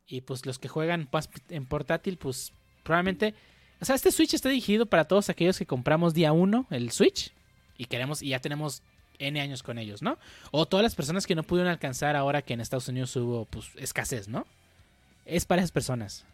Y 0.07 0.21
pues 0.23 0.47
los 0.47 0.59
que 0.59 0.69
juegan 0.69 1.09
en 1.49 1.67
portátil, 1.67 2.17
pues 2.17 2.53
probablemente. 2.85 3.35
O 3.81 3.85
sea, 3.85 3.95
este 3.95 4.11
Switch 4.11 4.35
está 4.35 4.49
dirigido 4.49 4.87
para 4.87 5.05
todos 5.05 5.29
aquellos 5.29 5.59
que 5.59 5.67
compramos 5.67 6.15
día 6.15 6.33
1 6.33 6.67
el 6.71 6.91
Switch. 6.91 7.33
Y 7.79 7.87
queremos, 7.87 8.23
y 8.23 8.29
ya 8.29 8.41
tenemos 8.41 8.83
N 9.19 9.41
años 9.41 9.63
con 9.63 9.79
ellos, 9.79 10.03
¿no? 10.03 10.19
O 10.51 10.67
todas 10.67 10.83
las 10.83 10.95
personas 10.95 11.27
que 11.27 11.35
no 11.35 11.43
pudieron 11.43 11.71
alcanzar 11.71 12.17
ahora 12.17 12.43
que 12.43 12.55
en 12.55 12.61
Estados 12.61 12.89
Unidos 12.89 13.15
hubo 13.17 13.45
pues, 13.47 13.71
escasez, 13.77 14.29
¿no? 14.29 14.47
Es 15.25 15.45
para 15.45 15.61
esas 15.61 15.73
personas. 15.73 16.25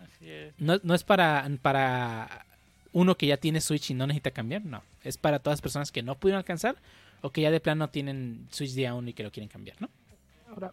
así 0.00 0.30
es. 0.30 0.54
No, 0.58 0.78
no 0.82 0.94
es 0.94 1.04
para, 1.04 1.48
para 1.60 2.46
uno 2.92 3.16
que 3.16 3.26
ya 3.26 3.36
tiene 3.36 3.60
Switch 3.60 3.90
y 3.90 3.94
no 3.94 4.06
necesita 4.06 4.30
cambiar, 4.30 4.64
no. 4.64 4.82
Es 5.04 5.18
para 5.18 5.38
todas 5.38 5.58
las 5.58 5.62
personas 5.62 5.92
que 5.92 6.02
no 6.02 6.14
pudieron 6.14 6.38
alcanzar 6.38 6.76
o 7.20 7.30
que 7.30 7.42
ya 7.42 7.50
de 7.50 7.60
plano 7.60 7.88
tienen 7.90 8.46
Switch 8.50 8.72
día 8.72 8.94
1 8.94 9.10
y 9.10 9.12
que 9.12 9.22
lo 9.22 9.30
quieren 9.30 9.48
cambiar, 9.48 9.80
¿no? 9.80 9.90
Ahora, 10.48 10.72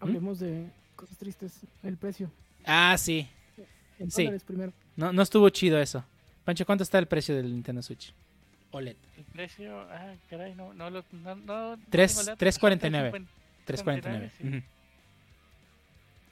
hablemos 0.00 0.40
de 0.40 0.70
cosas 0.96 1.16
tristes. 1.16 1.60
El 1.82 1.96
precio. 1.96 2.30
Ah, 2.64 2.96
sí. 2.98 3.28
En 4.00 4.10
Sí. 4.10 4.24
dólares 4.24 4.42
primero. 4.44 4.72
No, 4.96 5.12
no 5.12 5.22
estuvo 5.22 5.48
chido 5.50 5.78
eso. 5.80 6.04
Pancho, 6.44 6.66
¿cuánto 6.66 6.82
está 6.82 6.98
el 6.98 7.06
precio 7.06 7.36
del 7.36 7.52
Nintendo 7.52 7.82
Switch? 7.82 8.12
OLED. 8.72 8.96
El 9.16 9.24
precio, 9.24 9.80
ah, 9.90 10.14
caray, 10.28 10.54
no, 10.54 10.72
no 10.74 10.90
lo. 10.90 11.04
No, 11.12 11.34
no, 11.36 11.76
no 11.76 11.82
Tres- 11.90 12.10
tengo 12.12 12.20
el 12.22 12.26
dato, 12.26 12.38
3.49. 12.38 13.10
3.50. 13.12 13.26
349. 13.66 14.30
sí. 14.38 14.48
Ujú. 14.48 14.62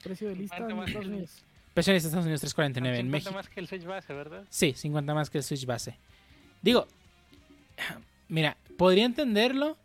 Precio 0.02 0.28
de 0.28 0.36
lista 0.36 0.56
¿Cuánto 0.56 0.72
en 0.72 0.78
más 0.78 0.88
Estados 0.88 1.06
Unidos. 1.08 1.42
Precio 1.74 1.90
en 1.92 1.96
Estados 1.96 2.24
Unidos 2.24 2.40
349. 2.40 2.98
En 2.98 3.06
50 3.06 3.16
México. 3.16 3.34
más 3.34 3.48
que 3.48 3.60
el 3.60 3.68
Switch 3.68 3.84
base, 3.84 4.12
¿verdad? 4.12 4.44
Sí, 4.48 4.72
50 4.74 5.14
más 5.14 5.30
que 5.30 5.38
el 5.38 5.44
Switch 5.44 5.66
base. 5.66 5.96
Digo, 6.62 6.86
mira, 8.28 8.56
podría 8.76 9.04
entenderlo 9.04 9.76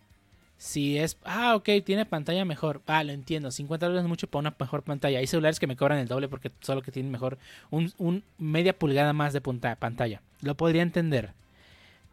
si 0.64 0.98
es, 0.98 1.18
ah, 1.26 1.58
ok, 1.58 1.68
tiene 1.84 2.06
pantalla 2.06 2.46
mejor. 2.46 2.82
Ah, 2.88 3.04
lo 3.04 3.12
entiendo, 3.12 3.52
50 3.52 3.86
dólares 3.86 4.06
es 4.06 4.08
mucho 4.08 4.28
para 4.28 4.40
una 4.40 4.56
mejor 4.58 4.82
pantalla. 4.82 5.20
Hay 5.20 5.28
celulares 5.28 5.60
que 5.60 5.68
me 5.68 5.76
cobran 5.76 6.00
el 6.00 6.08
doble 6.08 6.30
porque 6.30 6.52
solo 6.62 6.82
que 6.82 6.90
tienen 6.90 7.12
mejor, 7.12 7.38
un, 7.70 7.92
un 7.98 8.24
media 8.38 8.72
pulgada 8.72 9.12
más 9.12 9.34
de 9.34 9.42
punta, 9.42 9.76
pantalla. 9.76 10.22
Lo 10.40 10.56
podría 10.56 10.82
entender. 10.82 11.34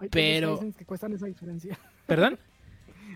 Hay 0.00 0.08
Pero- 0.08 0.58
teles 0.58 0.74
que 0.74 0.84
cuestan 0.84 1.12
esa 1.12 1.26
diferencia. 1.26 1.78
¿Perdón? 2.08 2.40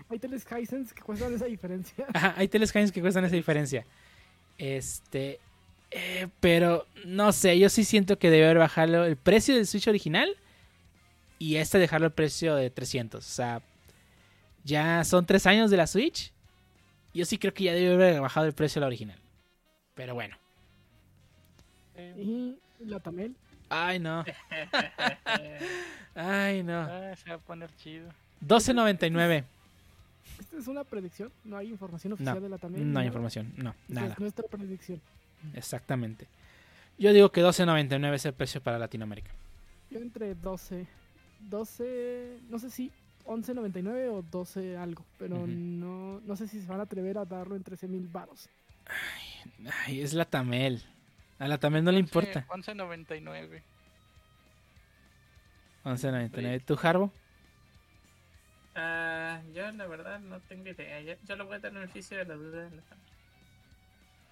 Hay 0.09 0.19
teles 0.19 0.45
Hisense 0.49 0.95
que 0.95 1.01
cuestan 1.01 1.33
esa 1.33 1.47
diferencia. 1.47 2.05
Ajá, 2.13 2.33
hay 2.37 2.47
teles 2.47 2.71
que 2.71 3.01
cuestan 3.01 3.25
esa 3.25 3.35
diferencia. 3.35 3.85
Este, 4.57 5.41
eh, 5.91 6.29
pero 6.39 6.87
no 7.05 7.33
sé, 7.33 7.59
yo 7.59 7.67
sí 7.67 7.83
siento 7.83 8.17
que 8.17 8.29
debe 8.29 8.45
haber 8.45 8.59
bajado 8.59 9.03
el 9.03 9.17
precio 9.17 9.53
del 9.53 9.67
Switch 9.67 9.89
original 9.89 10.29
y 11.39 11.57
este 11.57 11.77
dejarlo 11.77 12.07
el 12.07 12.13
precio 12.13 12.55
de 12.55 12.69
300. 12.69 13.19
O 13.25 13.29
sea, 13.29 13.61
ya 14.65 15.03
son 15.03 15.25
tres 15.25 15.45
años 15.45 15.69
de 15.69 15.77
la 15.77 15.87
Switch. 15.87 16.33
Yo 17.13 17.23
sí 17.23 17.37
creo 17.37 17.53
que 17.53 17.63
ya 17.63 17.73
debe 17.73 17.93
haber 17.93 18.19
bajado 18.19 18.47
el 18.47 18.53
precio 18.53 18.79
de 18.79 18.81
la 18.81 18.87
original. 18.87 19.17
Pero 19.93 20.15
bueno. 20.15 20.35
Y 22.17 22.57
la 22.79 22.99
Tamel. 22.99 23.35
Ay, 23.69 23.99
no. 23.99 24.25
Ay, 26.15 26.63
no. 26.63 26.81
ah, 26.81 27.13
se 27.15 27.29
va 27.29 27.35
a 27.35 27.39
poner 27.39 27.69
chido. 27.77 28.09
12.99. 28.45 29.43
Esta 30.39 30.57
es 30.57 30.67
una 30.67 30.83
predicción. 30.83 31.31
No 31.43 31.57
hay 31.57 31.69
información 31.69 32.13
oficial 32.13 32.41
de 32.41 32.49
la 32.49 32.57
Tamel. 32.57 32.91
No 32.91 32.99
hay 32.99 33.07
información. 33.07 33.53
No, 33.55 33.69
Esta 33.87 34.01
nada. 34.01 34.13
Es 34.13 34.19
nuestra 34.19 34.47
predicción. 34.47 34.99
Exactamente. 35.53 36.27
Yo 36.97 37.13
digo 37.13 37.31
que 37.31 37.43
12.99 37.43 38.13
es 38.15 38.25
el 38.25 38.33
precio 38.33 38.61
para 38.61 38.79
Latinoamérica. 38.79 39.31
Yo 39.91 39.99
entre 39.99 40.33
12. 40.33 40.87
12. 41.49 42.39
No 42.49 42.59
sé 42.59 42.69
si 42.71 42.91
11.99 43.25 44.09
o 44.11 44.21
12 44.21 44.77
algo. 44.77 45.05
Pero 45.17 45.37
Ujú. 45.37 45.47
no, 45.47 46.21
no 46.21 46.35
sé 46.35 46.47
si 46.47 46.61
se 46.61 46.67
van 46.67 46.79
a 46.79 46.83
atrever 46.83 47.17
a 47.17 47.25
darlo 47.25 47.55
en 47.55 47.63
13 47.63 47.87
mil 47.87 48.07
baros. 48.07 48.49
Ay, 49.85 50.01
es 50.01 50.13
la 50.13 50.25
Tamel. 50.25 50.83
A 51.39 51.47
la 51.47 51.57
Tamel 51.59 51.83
no 51.83 51.91
le 51.91 51.99
importa. 51.99 52.45
11.99. 52.47 53.63
11.99. 55.83 56.63
¿Tú, 56.65 56.77
Harbo? 56.81 57.11
Ah, 58.75 59.41
yo 59.53 59.71
la 59.71 59.87
verdad 59.87 60.19
no 60.19 60.41
tengo 60.41 60.69
idea. 60.69 61.01
Yo, 61.01 61.13
yo 61.23 61.35
le 61.35 61.43
voy 61.43 61.55
a 61.55 61.59
dar 61.59 61.71
el 61.71 61.77
beneficio 61.79 62.17
de 62.17 62.25
la 62.25 62.35
duda. 62.35 62.69
de 62.69 62.75
la 62.75 62.83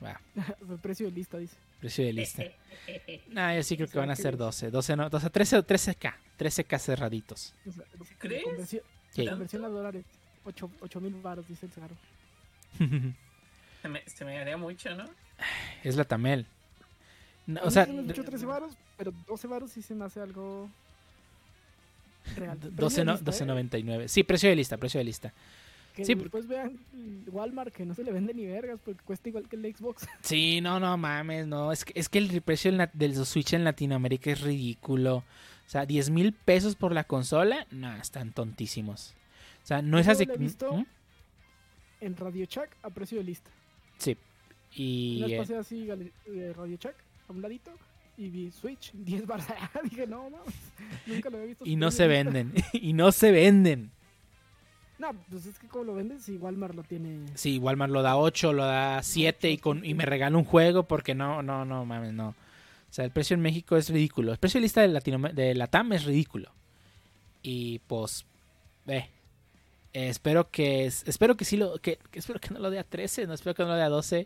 Va, 0.04 0.22
El 0.70 0.80
precio 0.82 1.06
de 1.08 1.12
lista 1.14 1.38
dice. 1.38 1.58
Precio 1.84 2.06
de 2.06 2.14
lista. 2.14 2.44
Nah, 3.30 3.56
yo 3.56 3.64
sí 3.64 3.78
creo 3.78 3.88
que 3.90 3.98
van 3.98 4.10
a 4.12 4.16
¿Qué 4.16 4.22
ser 4.22 4.34
ves? 4.34 4.40
12. 4.40 4.72
12 4.72 4.96
no, 4.98 5.10
12, 5.10 5.30
13, 5.30 5.58
13k. 5.60 6.14
13k 6.38 6.80
cerraditos. 6.80 7.54
O 7.68 7.72
sea, 7.72 7.86
¿Crees? 8.18 8.44
Conversión, 8.44 8.84
Sí. 9.12 9.26
conversión 9.28 9.64
a 9.64 9.68
dólares. 9.70 10.04
8 10.46 11.02
mil 11.02 11.14
baros, 11.16 11.48
dice 11.48 11.66
el 11.66 11.72
Zaro. 11.72 11.96
se, 13.82 13.88
me, 13.88 14.02
se 14.06 14.26
me 14.26 14.38
haría 14.38 14.58
mucho, 14.58 14.94
¿no? 14.96 15.06
es 15.84 15.96
la 15.96 16.04
Tamel. 16.04 16.46
No, 17.48 17.62
o 17.64 17.72
sea, 17.72 17.84
escuchó 17.84 18.24
13 18.24 18.46
varos, 18.46 18.74
pero 18.98 19.14
12 19.28 19.48
varos 19.48 19.72
sí 19.72 19.82
se 19.82 19.94
me 19.96 20.06
hace 20.06 20.20
algo 20.20 20.70
real. 22.36 22.58
Precio 22.58 22.76
12 22.76 22.98
de 22.98 23.06
no, 23.06 23.12
lista, 23.14 23.32
¿eh? 23.32 23.48
12.99. 23.48 24.08
Sí, 24.08 24.24
precio 24.24 24.50
de 24.50 24.56
lista, 24.56 24.78
precio 24.78 24.98
de 24.98 25.04
lista. 25.06 25.34
Que 25.94 26.06
Sí, 26.06 26.16
después 26.16 26.48
vean 26.48 26.80
Walmart 27.28 27.72
que 27.72 27.86
no 27.86 27.94
se 27.94 28.04
le 28.04 28.12
vende 28.12 28.34
ni 28.34 28.48
vergas 28.48 28.80
porque 28.84 29.04
cuesta 29.04 29.30
igual 29.30 29.48
que 29.48 29.56
el 29.56 29.76
Xbox. 29.76 30.08
Sí, 30.22 30.60
no, 30.60 30.80
no 30.80 30.98
mames, 30.98 31.46
no. 31.48 31.72
Es 31.72 31.86
que, 31.86 31.94
es 31.96 32.10
que 32.10 32.18
el 32.18 32.42
precio 32.42 32.72
del, 32.94 33.26
Switch 33.26 33.54
en 33.54 33.64
Latinoamérica 33.64 34.32
es 34.32 34.42
ridículo. 34.42 35.18
O 35.18 35.70
sea, 35.70 35.86
10 35.86 36.10
mil 36.10 36.34
pesos 36.34 36.76
por 36.76 36.94
la 36.94 37.04
consola, 37.04 37.68
no, 37.72 37.96
están 37.96 38.32
tontísimos. 38.32 39.14
O 39.64 39.68
sea, 39.68 39.82
no 39.82 40.00
es 40.00 40.08
así. 40.08 40.26
lo 40.26 40.34
he 40.34 40.38
visto 40.38 40.74
¿Mm? 40.74 40.86
En 42.02 42.18
Radio 42.18 42.46
Shack 42.50 42.76
a 42.82 42.90
precio 42.90 43.20
de 43.20 43.24
lista. 43.24 43.50
Sí. 43.98 44.18
Y. 44.76 45.22
Vez 45.22 45.32
eh, 45.32 45.38
pasé 45.38 45.56
así 45.56 45.86
gal- 45.86 46.12
eh, 46.26 46.54
Radio 46.56 46.78
Shack 46.80 46.96
a 47.30 47.32
un 47.32 47.42
ladito 47.42 47.72
y 48.18 48.30
vi 48.30 48.52
Switch 48.52 48.92
10 48.94 49.26
baros. 49.26 49.46
Dije, 49.84 50.08
no, 50.08 50.30
mames, 50.30 50.54
nunca 51.06 51.30
lo 51.30 51.38
había 51.38 51.50
visto. 51.50 51.66
y 51.66 51.76
no 51.76 51.92
se 51.92 52.04
de 52.04 52.10
venden. 52.10 52.54
y 52.74 52.94
no 52.94 53.12
se 53.12 53.32
venden. 53.32 53.92
No, 55.04 55.12
pues 55.30 55.46
es 55.48 55.60
que 55.60 55.68
como 55.68 55.84
lo 55.84 55.96
vendes, 55.96 56.24
si 56.24 56.38
Walmart 56.38 56.76
lo 56.76 56.84
tiene. 56.84 57.26
Sí, 57.36 57.60
Walmart 57.60 57.92
lo 57.92 58.02
da 58.04 58.16
8, 58.16 58.54
lo 58.54 58.64
da 58.64 59.04
7 59.04 59.52
y, 59.52 59.58
con, 59.58 59.84
y 59.84 59.94
me 59.96 60.06
regala 60.06 60.38
un 60.38 60.46
juego 60.46 60.84
porque 60.84 61.14
no, 61.14 61.44
no, 61.44 61.66
no, 61.66 61.84
mames, 61.84 62.14
no. 62.14 62.30
O 62.30 62.36
sea, 62.90 63.04
el 63.04 63.12
precio 63.12 63.34
en 63.34 63.42
México 63.42 63.76
es 63.76 63.90
ridículo. 63.90 64.32
El 64.32 64.38
precio 64.38 64.60
de 64.60 64.62
lista 64.62 64.80
de, 64.80 64.88
Latino, 64.88 65.18
de 65.34 65.56
Latam 65.56 65.92
es 65.92 66.06
ridículo. 66.06 66.54
Y 67.42 67.80
pues, 67.80 68.26
eh, 68.88 69.10
espero 69.92 70.50
que 70.50 70.86
espero 70.86 71.36
que 71.36 71.44
sí 71.44 71.58
lo 71.58 71.80
que 71.80 72.00
espero 72.14 72.40
que 72.40 72.54
no 72.54 72.62
lo 72.62 72.70
dé 72.70 72.80
a 72.80 72.86
13, 72.86 73.28
no 73.28 73.34
espero 73.34 73.56
que 73.56 73.64
no 73.64 73.70
lo 73.70 73.76
dé 73.76 73.84
a 73.84 73.90
12. 73.90 74.26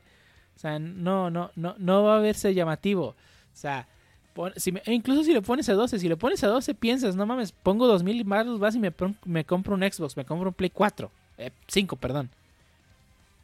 O 0.58 0.60
sea, 0.60 0.78
no 0.78 1.32
no 1.32 1.50
no 1.56 1.74
no 1.80 2.04
va 2.04 2.18
a 2.18 2.22
verse 2.22 2.54
llamativo. 2.54 3.08
O 3.08 3.16
sea, 3.56 3.88
pon- 4.38 4.54
si 4.56 4.72
me- 4.72 4.82
incluso 4.86 5.24
si 5.24 5.34
lo 5.34 5.42
pones 5.42 5.68
a 5.70 5.74
12, 5.74 6.00
si 6.00 6.08
lo 6.08 6.18
pones 6.18 6.44
a 6.44 6.48
12 6.48 6.74
piensas, 6.74 7.16
no 7.16 7.26
mames, 7.26 7.52
pongo 7.52 7.88
2000 7.88 8.24
más 8.26 8.48
vas 8.60 8.76
y 8.76 8.80
me, 8.80 8.94
me 9.26 9.44
compro 9.44 9.74
un 9.76 9.82
Xbox, 9.82 10.16
me 10.16 10.24
compro 10.26 10.50
un 10.50 10.54
Play 10.54 10.70
4, 10.70 11.12
5, 11.68 11.96
perdón. 11.98 12.30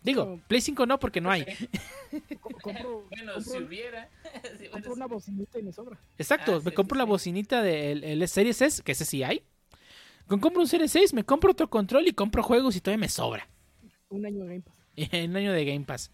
Digo, 0.04 0.26
No. 0.26 0.42
Play 0.48 0.60
5 0.62 0.86
no 0.86 1.00
porque 1.00 1.22
no 1.22 1.32
hay. 1.32 1.46
Co- 2.42 2.50
compro, 2.62 3.06
Bueno, 3.10 3.34
compro- 3.36 3.42
si 3.42 3.58
hubiera. 3.64 4.10
si 4.60 4.68
compro 4.68 4.94
una 4.94 5.06
bocinita 5.08 5.60
y 5.60 5.64
me 5.64 5.72
sobra. 5.72 5.98
Exacto, 6.18 6.56
Ah, 6.56 6.62
me 6.64 6.72
sí, 6.72 6.76
compro 6.76 6.96
sí, 6.96 7.00
la 7.00 7.06
sí. 7.06 7.10
bocinita 7.10 7.62
del 7.62 8.04
el 8.04 8.28
Series 8.28 8.62
S, 8.62 8.84
que 8.84 8.92
ese 8.94 9.06
sí 9.06 9.24
hay. 9.24 9.44
Con 10.28 10.40
compro 10.40 10.62
un 10.62 10.68
Series 10.68 10.92
6, 10.92 11.14
me 11.14 11.24
compro 11.24 11.52
otro 11.52 11.70
control 11.70 12.08
y 12.08 12.12
compro 12.14 12.44
juegos 12.44 12.76
y 12.76 12.82
todavía 12.82 13.00
me 13.02 13.10
sobra. 13.10 13.48
Un 14.10 14.26
año 14.26 14.44
de 14.46 14.48
Game 14.48 14.62
Pass. 14.62 14.76
Un 15.26 15.36
año 15.38 15.54
de 15.54 15.66
Game 15.66 15.86
Pass. 15.86 16.12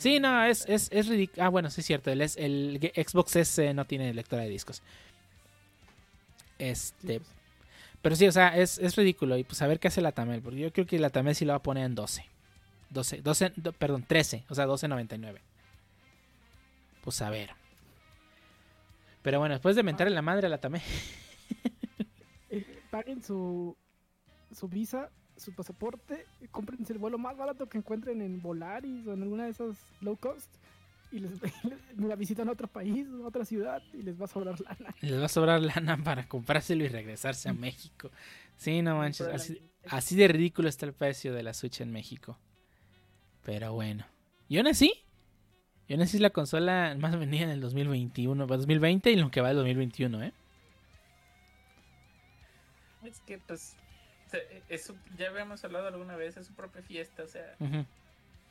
Sí, 0.00 0.18
no, 0.18 0.42
es, 0.44 0.64
es, 0.68 0.88
es 0.92 1.06
ridículo. 1.08 1.44
Ah, 1.44 1.48
bueno, 1.50 1.70
sí 1.70 1.82
es 1.82 1.86
cierto. 1.86 2.10
El, 2.10 2.20
el 2.22 2.80
Xbox 3.06 3.36
S 3.36 3.74
no 3.74 3.84
tiene 3.84 4.12
lectora 4.14 4.42
de 4.42 4.48
discos. 4.48 4.82
Este, 6.58 7.20
pero 8.02 8.16
sí, 8.16 8.26
o 8.26 8.32
sea, 8.32 8.56
es, 8.56 8.78
es 8.78 8.96
ridículo. 8.96 9.36
Y 9.36 9.44
pues 9.44 9.60
a 9.62 9.66
ver 9.66 9.78
qué 9.78 9.88
hace 9.88 10.00
la 10.00 10.12
Tamel. 10.12 10.42
Porque 10.42 10.58
yo 10.60 10.72
creo 10.72 10.86
que 10.86 10.98
la 10.98 11.10
Tamel 11.10 11.34
sí 11.34 11.44
la 11.44 11.52
va 11.54 11.58
a 11.58 11.62
poner 11.62 11.84
en 11.84 11.94
12. 11.94 12.24
12, 12.90 13.22
12, 13.22 13.52
do- 13.56 13.72
perdón, 13.72 14.04
13. 14.06 14.44
O 14.48 14.54
sea, 14.54 14.66
12.99. 14.66 15.38
Pues 17.04 17.20
a 17.22 17.30
ver. 17.30 17.50
Pero 19.22 19.38
bueno, 19.38 19.54
después 19.54 19.76
de 19.76 19.82
mentarle 19.82 20.14
la 20.14 20.22
madre 20.22 20.46
a 20.46 20.50
la 20.50 20.58
Tamel. 20.58 20.82
Eh, 22.52 22.64
paguen 22.90 23.22
su, 23.22 23.76
su 24.52 24.66
visa, 24.66 25.08
su 25.40 25.52
pasaporte, 25.54 26.26
cómprense 26.50 26.92
el 26.92 26.98
vuelo 26.98 27.18
más 27.18 27.36
barato 27.36 27.68
que 27.68 27.78
encuentren 27.78 28.20
en 28.20 28.42
Volaris 28.42 29.06
o 29.06 29.14
en 29.14 29.22
alguna 29.22 29.44
de 29.44 29.50
esas 29.50 29.76
low 30.00 30.16
cost 30.16 30.50
y 31.10 31.20
les, 31.20 31.32
la 31.96 32.14
visitan 32.16 32.48
a 32.48 32.52
otro 32.52 32.68
país, 32.68 33.06
a 33.22 33.26
otra 33.26 33.44
ciudad 33.44 33.82
y 33.92 34.02
les 34.02 34.20
va 34.20 34.26
a 34.26 34.28
sobrar 34.28 34.60
lana. 34.60 34.94
Les 35.00 35.18
va 35.18 35.24
a 35.24 35.28
sobrar 35.28 35.60
lana 35.60 35.96
para 35.96 36.28
comprárselo 36.28 36.84
y 36.84 36.88
regresarse 36.88 37.48
a 37.48 37.52
México. 37.52 38.10
Sí, 38.56 38.82
no 38.82 38.96
manches. 38.96 39.56
Así, 39.88 40.16
de 40.16 40.28
ridículo 40.28 40.68
está 40.68 40.84
el 40.84 40.92
precio 40.92 41.32
de 41.32 41.42
la 41.42 41.54
Switch 41.54 41.80
en 41.80 41.90
México. 41.90 42.38
Pero 43.42 43.72
bueno. 43.72 44.06
Y 44.48 44.58
aún 44.58 44.66
así, 44.66 44.92
y 45.88 45.94
aún 45.94 46.02
así 46.02 46.18
es 46.18 46.20
la 46.20 46.30
consola 46.30 46.94
más 46.98 47.18
vendida 47.18 47.44
en 47.44 47.50
el 47.50 47.60
2021, 47.60 48.46
2020 48.46 49.10
y 49.10 49.16
lo 49.16 49.30
que 49.30 49.40
va 49.40 49.48
del 49.48 49.56
2021, 49.58 50.22
¿eh? 50.22 50.32
Es 53.04 53.20
que, 53.20 53.38
pues. 53.38 53.74
Es 54.68 54.84
su- 54.84 54.96
ya 55.16 55.28
habíamos 55.28 55.64
hablado 55.64 55.88
alguna 55.88 56.16
vez, 56.16 56.36
es 56.36 56.46
su 56.46 56.54
propia 56.54 56.82
fiesta. 56.82 57.22
O 57.22 57.28
sea, 57.28 57.56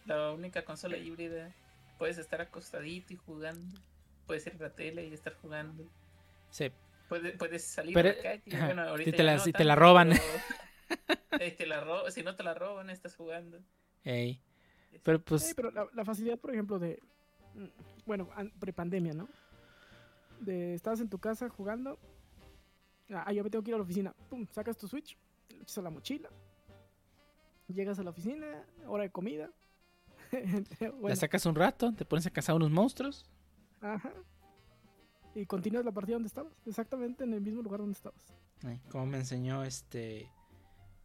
la 0.06 0.32
única 0.32 0.64
consola 0.66 0.98
híbrida. 0.98 1.52
Puedes 1.98 2.18
estar 2.18 2.40
acostadito 2.42 3.14
y 3.14 3.18
jugando. 3.18 3.80
Puedes 4.26 4.46
ir 4.48 4.54
a 4.60 4.64
la 4.64 4.70
tele 4.70 5.06
y 5.08 5.14
estar 5.14 5.34
jugando. 5.42 5.84
Sí. 6.50 6.72
Puedes, 7.10 7.36
puedes 7.38 7.64
salir 7.64 7.94
Pero, 7.94 8.10
a 8.10 8.14
la 8.14 8.22
calle. 8.22 8.42
Bueno, 8.46 8.84
si 8.84 8.90
ahorita 8.90 9.12
te 9.12 9.18
ya 9.18 9.24
la- 9.24 9.34
no 9.36 9.40
si 9.44 9.52
te 9.52 9.64
la 9.64 9.76
roban. 9.76 10.10
pero- 11.30 11.50
te 11.58 11.66
la 11.66 11.82
ro- 11.82 12.10
si 12.12 12.24
no 12.24 12.36
te 12.36 12.44
la 12.44 12.54
roban, 12.54 12.90
estás 12.90 13.16
jugando. 13.16 13.60
Ey. 14.04 14.42
Pero 15.04 15.20
pues, 15.22 15.54
pero 15.56 15.72
la, 15.72 15.88
la 15.94 16.06
facilidad, 16.06 16.38
por 16.38 16.52
ejemplo, 16.52 16.80
de. 16.80 17.00
Bueno, 18.06 18.30
an- 18.36 18.52
prepandemia, 18.60 19.14
¿no? 19.14 19.28
De 20.40 20.74
estás 20.74 21.00
en 21.02 21.10
tu 21.10 21.20
casa 21.20 21.50
jugando. 21.50 22.00
Ah, 23.10 23.32
yo 23.34 23.44
me 23.44 23.50
tengo 23.50 23.64
que 23.64 23.72
ir 23.72 23.76
a 23.76 23.78
la 23.80 23.84
oficina. 23.84 24.14
Pum, 24.30 24.46
sacas 24.52 24.78
tu 24.78 24.88
Switch, 24.88 25.18
le 25.56 25.62
echas 25.64 25.78
a 25.78 25.82
la 25.82 25.90
mochila. 25.90 26.30
Llegas 27.68 28.00
a 28.00 28.04
la 28.04 28.10
oficina, 28.10 28.66
hora 28.88 29.04
de 29.04 29.12
comida. 29.12 29.52
la 31.02 31.16
sacas 31.16 31.46
un 31.46 31.56
rato, 31.56 31.94
te 31.94 32.06
pones 32.06 32.26
a 32.26 32.32
cazar 32.32 32.56
unos 32.56 32.72
monstruos. 32.72 33.26
Ajá. 33.82 34.14
Y 35.36 35.46
continúas 35.46 35.86
la 35.86 35.92
partida 35.92 36.16
donde 36.16 36.28
estabas. 36.28 36.54
Exactamente 36.66 37.24
en 37.24 37.34
el 37.34 37.42
mismo 37.42 37.62
lugar 37.62 37.80
donde 37.80 37.94
estabas. 37.94 38.34
Ay, 38.64 38.82
como 38.90 39.06
me 39.06 39.18
enseñó 39.18 39.64
este. 39.64 40.30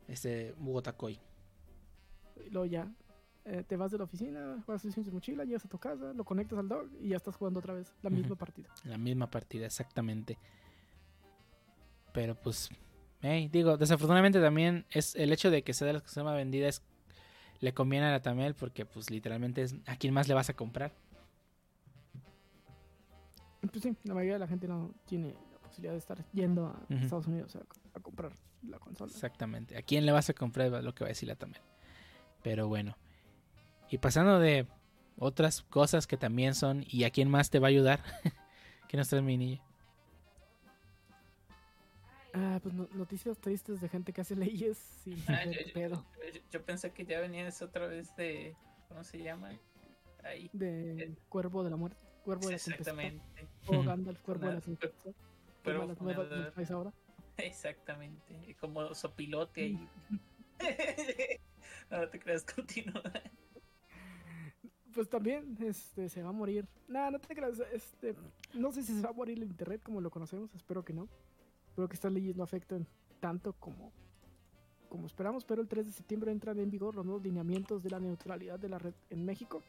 Este 0.09 0.53
Bogotacoy. 0.59 1.20
Y 2.45 2.51
luego 2.51 2.66
ya. 2.66 2.92
eh, 3.45 3.64
te 3.66 3.76
vas 3.76 3.90
de 3.90 3.99
la 3.99 4.05
oficina, 4.05 4.62
juegas 4.64 4.82
tu 4.82 5.12
mochila, 5.12 5.45
llegas 5.45 5.64
a 5.64 5.68
tu 5.68 5.78
casa, 5.78 6.12
lo 6.14 6.24
conectas 6.24 6.59
al 6.59 6.68
dog 6.68 6.88
y 7.01 7.09
ya 7.09 7.16
estás 7.16 7.36
jugando 7.36 7.61
otra 7.61 7.74
vez 7.74 7.95
la 8.03 8.11
misma 8.11 8.36
partida. 8.36 8.68
La 8.84 8.99
misma 8.99 9.30
partida, 9.30 9.66
exactamente. 9.66 10.38
Pero 12.12 12.34
pues, 12.34 12.70
hey, 13.24 13.48
digo, 13.50 13.76
desafortunadamente 13.76 14.40
también 14.40 14.86
es 14.90 15.14
el 15.16 15.32
hecho 15.32 15.50
de 15.50 15.62
que 15.62 15.74
sea 15.74 15.86
de 15.86 15.94
las 15.94 16.02
cosas 16.02 16.24
más 16.24 16.34
vendidas 16.34 16.82
le 17.60 17.72
conviene 17.72 18.06
a 18.06 18.10
la 18.10 18.22
Tamel 18.22 18.54
porque 18.54 18.84
pues 18.84 19.10
literalmente 19.10 19.62
es 19.62 19.76
a 19.86 19.96
quién 19.96 20.12
más 20.12 20.28
le 20.28 20.34
vas 20.34 20.50
a 20.50 20.54
comprar. 20.54 20.92
Pues 23.60 23.82
sí, 23.82 23.96
la 24.04 24.14
mayoría 24.14 24.34
de 24.34 24.40
la 24.40 24.48
gente 24.48 24.68
no 24.68 24.92
tiene 25.06 25.34
la 25.52 25.58
posibilidad 25.60 25.92
de 25.92 25.98
estar 25.98 26.24
yendo 26.32 26.66
a. 26.66 26.94
Estados 26.94 27.26
Unidos 27.26 27.56
a, 27.56 27.60
a 27.98 28.00
comprar 28.00 28.32
la 28.68 28.78
consola. 28.78 29.10
Exactamente. 29.10 29.76
¿A 29.78 29.82
quién 29.82 30.04
le 30.04 30.12
vas 30.12 30.28
a 30.28 30.34
comprar? 30.34 30.72
Es 30.74 30.84
lo 30.84 30.94
que 30.94 31.04
va 31.04 31.08
a 31.08 31.14
decir 31.16 31.28
la 31.28 31.36
Tamel. 31.36 31.60
Pero 32.42 32.68
bueno. 32.68 32.96
Y 33.90 33.98
pasando 33.98 34.38
de 34.38 34.66
otras 35.16 35.62
cosas 35.62 36.06
que 36.06 36.16
también 36.16 36.54
son 36.54 36.84
y 36.88 37.04
a 37.04 37.10
quién 37.10 37.30
más 37.30 37.50
te 37.50 37.58
va 37.58 37.68
a 37.68 37.70
ayudar. 37.70 38.02
¿Qué 38.88 38.96
nos 38.96 39.08
trae 39.08 39.22
mi 39.22 39.38
niña? 39.38 39.62
Ah, 42.37 42.59
pues 42.62 42.74
no- 42.74 42.89
noticias 42.95 43.39
tristes 43.39 43.80
de 43.80 43.89
gente 43.89 44.12
que 44.12 44.20
hace 44.20 44.35
leyes 44.35 44.76
sin 45.05 45.22
Ah, 45.28 45.45
yo, 45.45 45.72
pedo. 45.72 46.05
yo- 46.35 46.41
yo 46.51 46.64
pensé 46.64 46.91
que 46.93 47.05
ya 47.07 47.20
venías 47.20 47.62
otra 47.62 47.87
vez 47.87 48.14
de. 48.16 48.57
¿Cómo 48.89 49.05
se 49.05 49.18
llama? 49.22 49.51
Ahí. 50.24 50.51
De 50.53 51.14
Cuervo 51.28 51.62
de 51.62 51.70
la 51.70 51.76
Muerte, 51.76 51.97
Cuervo 52.24 52.47
de 52.49 52.53
la 52.55 52.59
Tempestad. 52.59 52.80
Exactamente. 52.80 53.49
O 53.68 53.72
Ujú. 53.78 53.85
Gandalf, 53.85 54.20
Cuervo 54.22 54.47
de 54.47 54.55
la 54.55 54.61
Pero- 54.61 54.76
Tempestad. 54.78 55.12
pero 55.62 55.78
Como 55.80 55.89
las 55.93 56.01
nuevas 56.01 56.55
del 56.57 56.72
ahora. 56.72 56.93
Exactamente. 57.37 58.57
Como 58.61 58.95
sopilote 58.95 59.61
ahí. 59.62 59.89
no 61.91 62.09
te 62.09 62.18
creas, 62.18 62.45
continúa. 62.45 63.03
Pues 64.93 65.09
también 65.09 65.57
este, 65.61 66.09
se 66.09 66.22
va 66.22 66.28
a 66.28 66.32
morir. 66.32 66.66
Nah, 66.89 67.11
no 67.11 67.18
te 67.18 67.35
creas. 67.35 67.59
Este, 67.72 68.14
no 68.55 68.70
sé 68.70 68.82
si 68.82 68.95
se 68.95 69.03
va 69.03 69.11
a 69.11 69.12
morir 69.12 69.37
el 69.39 69.45
internet 69.45 69.82
como 69.82 70.01
lo 70.01 70.11
conocemos. 70.11 70.55
Espero 70.55 70.85
que 70.85 70.93
no. 70.93 71.09
Espero 71.74 71.88
que 71.88 71.94
estas 71.94 72.12
leyes 72.12 72.36
no 72.36 72.44
afecten 72.44 72.86
tanto 73.18 73.52
como, 73.54 73.90
como 74.88 75.08
esperamos. 75.08 75.44
Pero 75.44 75.60
el 75.60 75.66
3 75.66 75.86
de 75.86 75.90
septiembre 75.90 76.30
entran 76.30 76.60
en 76.60 76.70
vigor 76.70 76.94
los 76.94 77.04
nuevos 77.04 77.24
lineamientos 77.24 77.82
de 77.82 77.90
la 77.90 77.98
neutralidad 77.98 78.60
de 78.60 78.68
la 78.68 78.78
red 78.78 78.94
en 79.10 79.24
México. 79.24 79.60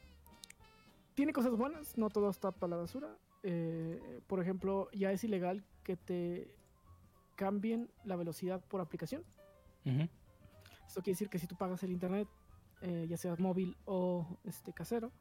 Tiene 1.15 1.33
cosas 1.33 1.57
buenas, 1.57 1.97
no 1.97 2.11
todo 2.11 2.29
está 2.29 2.51
para 2.51 2.69
la 2.69 2.75
basura. 2.83 3.17
Eh, 3.41 4.21
por 4.27 4.39
ejemplo, 4.39 4.87
ya 4.91 5.11
es 5.11 5.23
ilegal 5.23 5.65
que 5.83 5.97
te 5.97 6.55
cambien 7.33 7.89
la 8.03 8.15
velocidad 8.15 8.63
por 8.67 8.81
aplicación. 8.81 9.23
Ujú. 9.83 10.07
Esto 10.85 11.01
quiere 11.01 11.13
decir 11.15 11.29
que 11.29 11.39
si 11.39 11.47
tú 11.47 11.55
pagas 11.55 11.81
el 11.81 11.89
internet, 11.89 12.27
eh, 12.81 13.07
ya 13.09 13.17
sea 13.17 13.35
móvil 13.39 13.75
o 13.85 14.37
este 14.43 14.73
casero, 14.73 15.11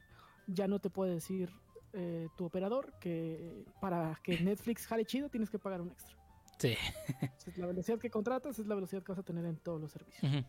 ya 0.46 0.68
no 0.68 0.80
te 0.80 0.90
puede 0.90 1.14
decir 1.14 1.48
eh, 1.94 2.28
tu 2.36 2.44
operador 2.44 2.92
que 3.00 3.64
para 3.80 4.20
que 4.22 4.38
Netflix 4.38 4.86
jale 4.86 5.06
chido 5.06 5.30
tienes 5.30 5.48
que 5.48 5.58
pagar 5.58 5.80
un 5.80 5.90
extra. 5.90 6.23
Sí. 6.58 6.76
Entonces, 7.20 7.58
la 7.58 7.66
velocidad 7.66 7.98
que 7.98 8.10
contratas 8.10 8.58
es 8.58 8.66
la 8.66 8.74
velocidad 8.74 9.02
que 9.02 9.12
vas 9.12 9.18
a 9.18 9.22
tener 9.22 9.44
en 9.44 9.56
todos 9.56 9.80
los 9.80 9.92
servicios. 9.92 10.44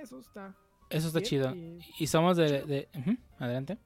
Eso 0.00 0.18
está. 0.18 0.54
Eso 0.90 1.08
está 1.08 1.18
bien, 1.20 1.28
chido. 1.28 1.54
y- 1.54 1.80
Y 1.98 2.06
somos 2.06 2.36
de... 2.36 2.88
Adelante. 3.38 3.78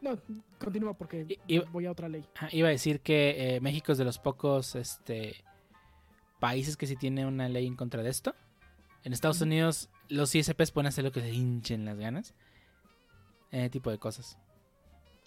No, 0.00 0.18
continúa 0.58 0.94
porque 0.96 1.38
voy 1.72 1.86
a 1.86 1.90
otra 1.90 2.08
ley. 2.08 2.26
Iba 2.52 2.68
a 2.68 2.70
decir 2.70 3.00
que 3.00 3.56
eh, 3.56 3.60
México 3.60 3.92
es 3.92 3.98
de 3.98 4.04
los 4.04 4.18
pocos 4.18 4.74
este, 4.74 5.42
países 6.40 6.76
que 6.76 6.86
sí 6.86 6.96
tiene 6.96 7.26
una 7.26 7.48
ley 7.48 7.66
en 7.66 7.74
contra 7.76 8.02
de 8.02 8.10
esto. 8.10 8.34
En 9.02 9.12
Estados. 9.12 9.40
Unidos 9.40 9.90
los 10.08 10.34
ISPs 10.34 10.70
pueden 10.72 10.86
hacer 10.88 11.04
lo 11.04 11.12
que 11.12 11.20
se 11.20 11.30
hinchen 11.30 11.84
las 11.84 11.98
ganas. 11.98 12.34
Ese 13.50 13.70
tipo 13.70 13.90
de 13.90 13.98
cosas. 13.98 14.38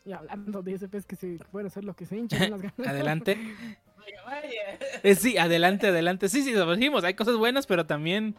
Y 0.06 0.12
hablando 0.12 0.62
de 0.62 0.72
ISPs 0.74 1.06
que 1.06 1.16
se 1.16 1.40
pueden 1.52 1.68
hacer 1.68 1.84
lo 1.84 1.96
que 1.96 2.06
se 2.06 2.18
hinchan 2.18 2.44
en 2.44 2.52
las 2.52 2.62
ganas. 2.62 2.88
Adelante. 2.88 3.38
Vaya, 4.08 4.24
vaya. 4.42 4.80
Eh, 5.04 5.16
sí, 5.16 5.38
adelante, 5.38 5.88
adelante. 5.88 6.30
Sí, 6.30 6.44
sí, 6.44 6.54
lo 6.54 6.76
dijimos. 6.76 7.04
Hay 7.04 7.14
cosas 7.14 7.36
buenas, 7.38 7.68
pero 7.68 7.86
también... 7.86 8.36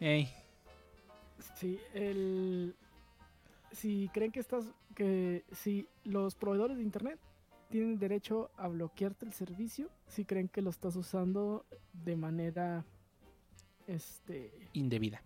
ey, 0.00 0.32
Sí, 1.56 1.80
el... 1.94 2.74
Si 3.72 4.08
creen 4.12 4.32
que 4.32 4.40
estás... 4.40 4.64
Que 4.94 5.44
si 5.52 5.88
los 6.04 6.34
proveedores 6.34 6.76
de 6.76 6.82
internet 6.82 7.18
tienen 7.70 7.98
derecho 7.98 8.50
a 8.56 8.68
bloquearte 8.68 9.26
el 9.26 9.32
servicio, 9.32 9.90
si 10.06 10.24
creen 10.24 10.48
que 10.48 10.62
lo 10.62 10.70
estás 10.70 10.96
usando 10.96 11.64
de 11.92 12.16
manera 12.16 12.84
este 13.86 14.50
indebida. 14.72 15.22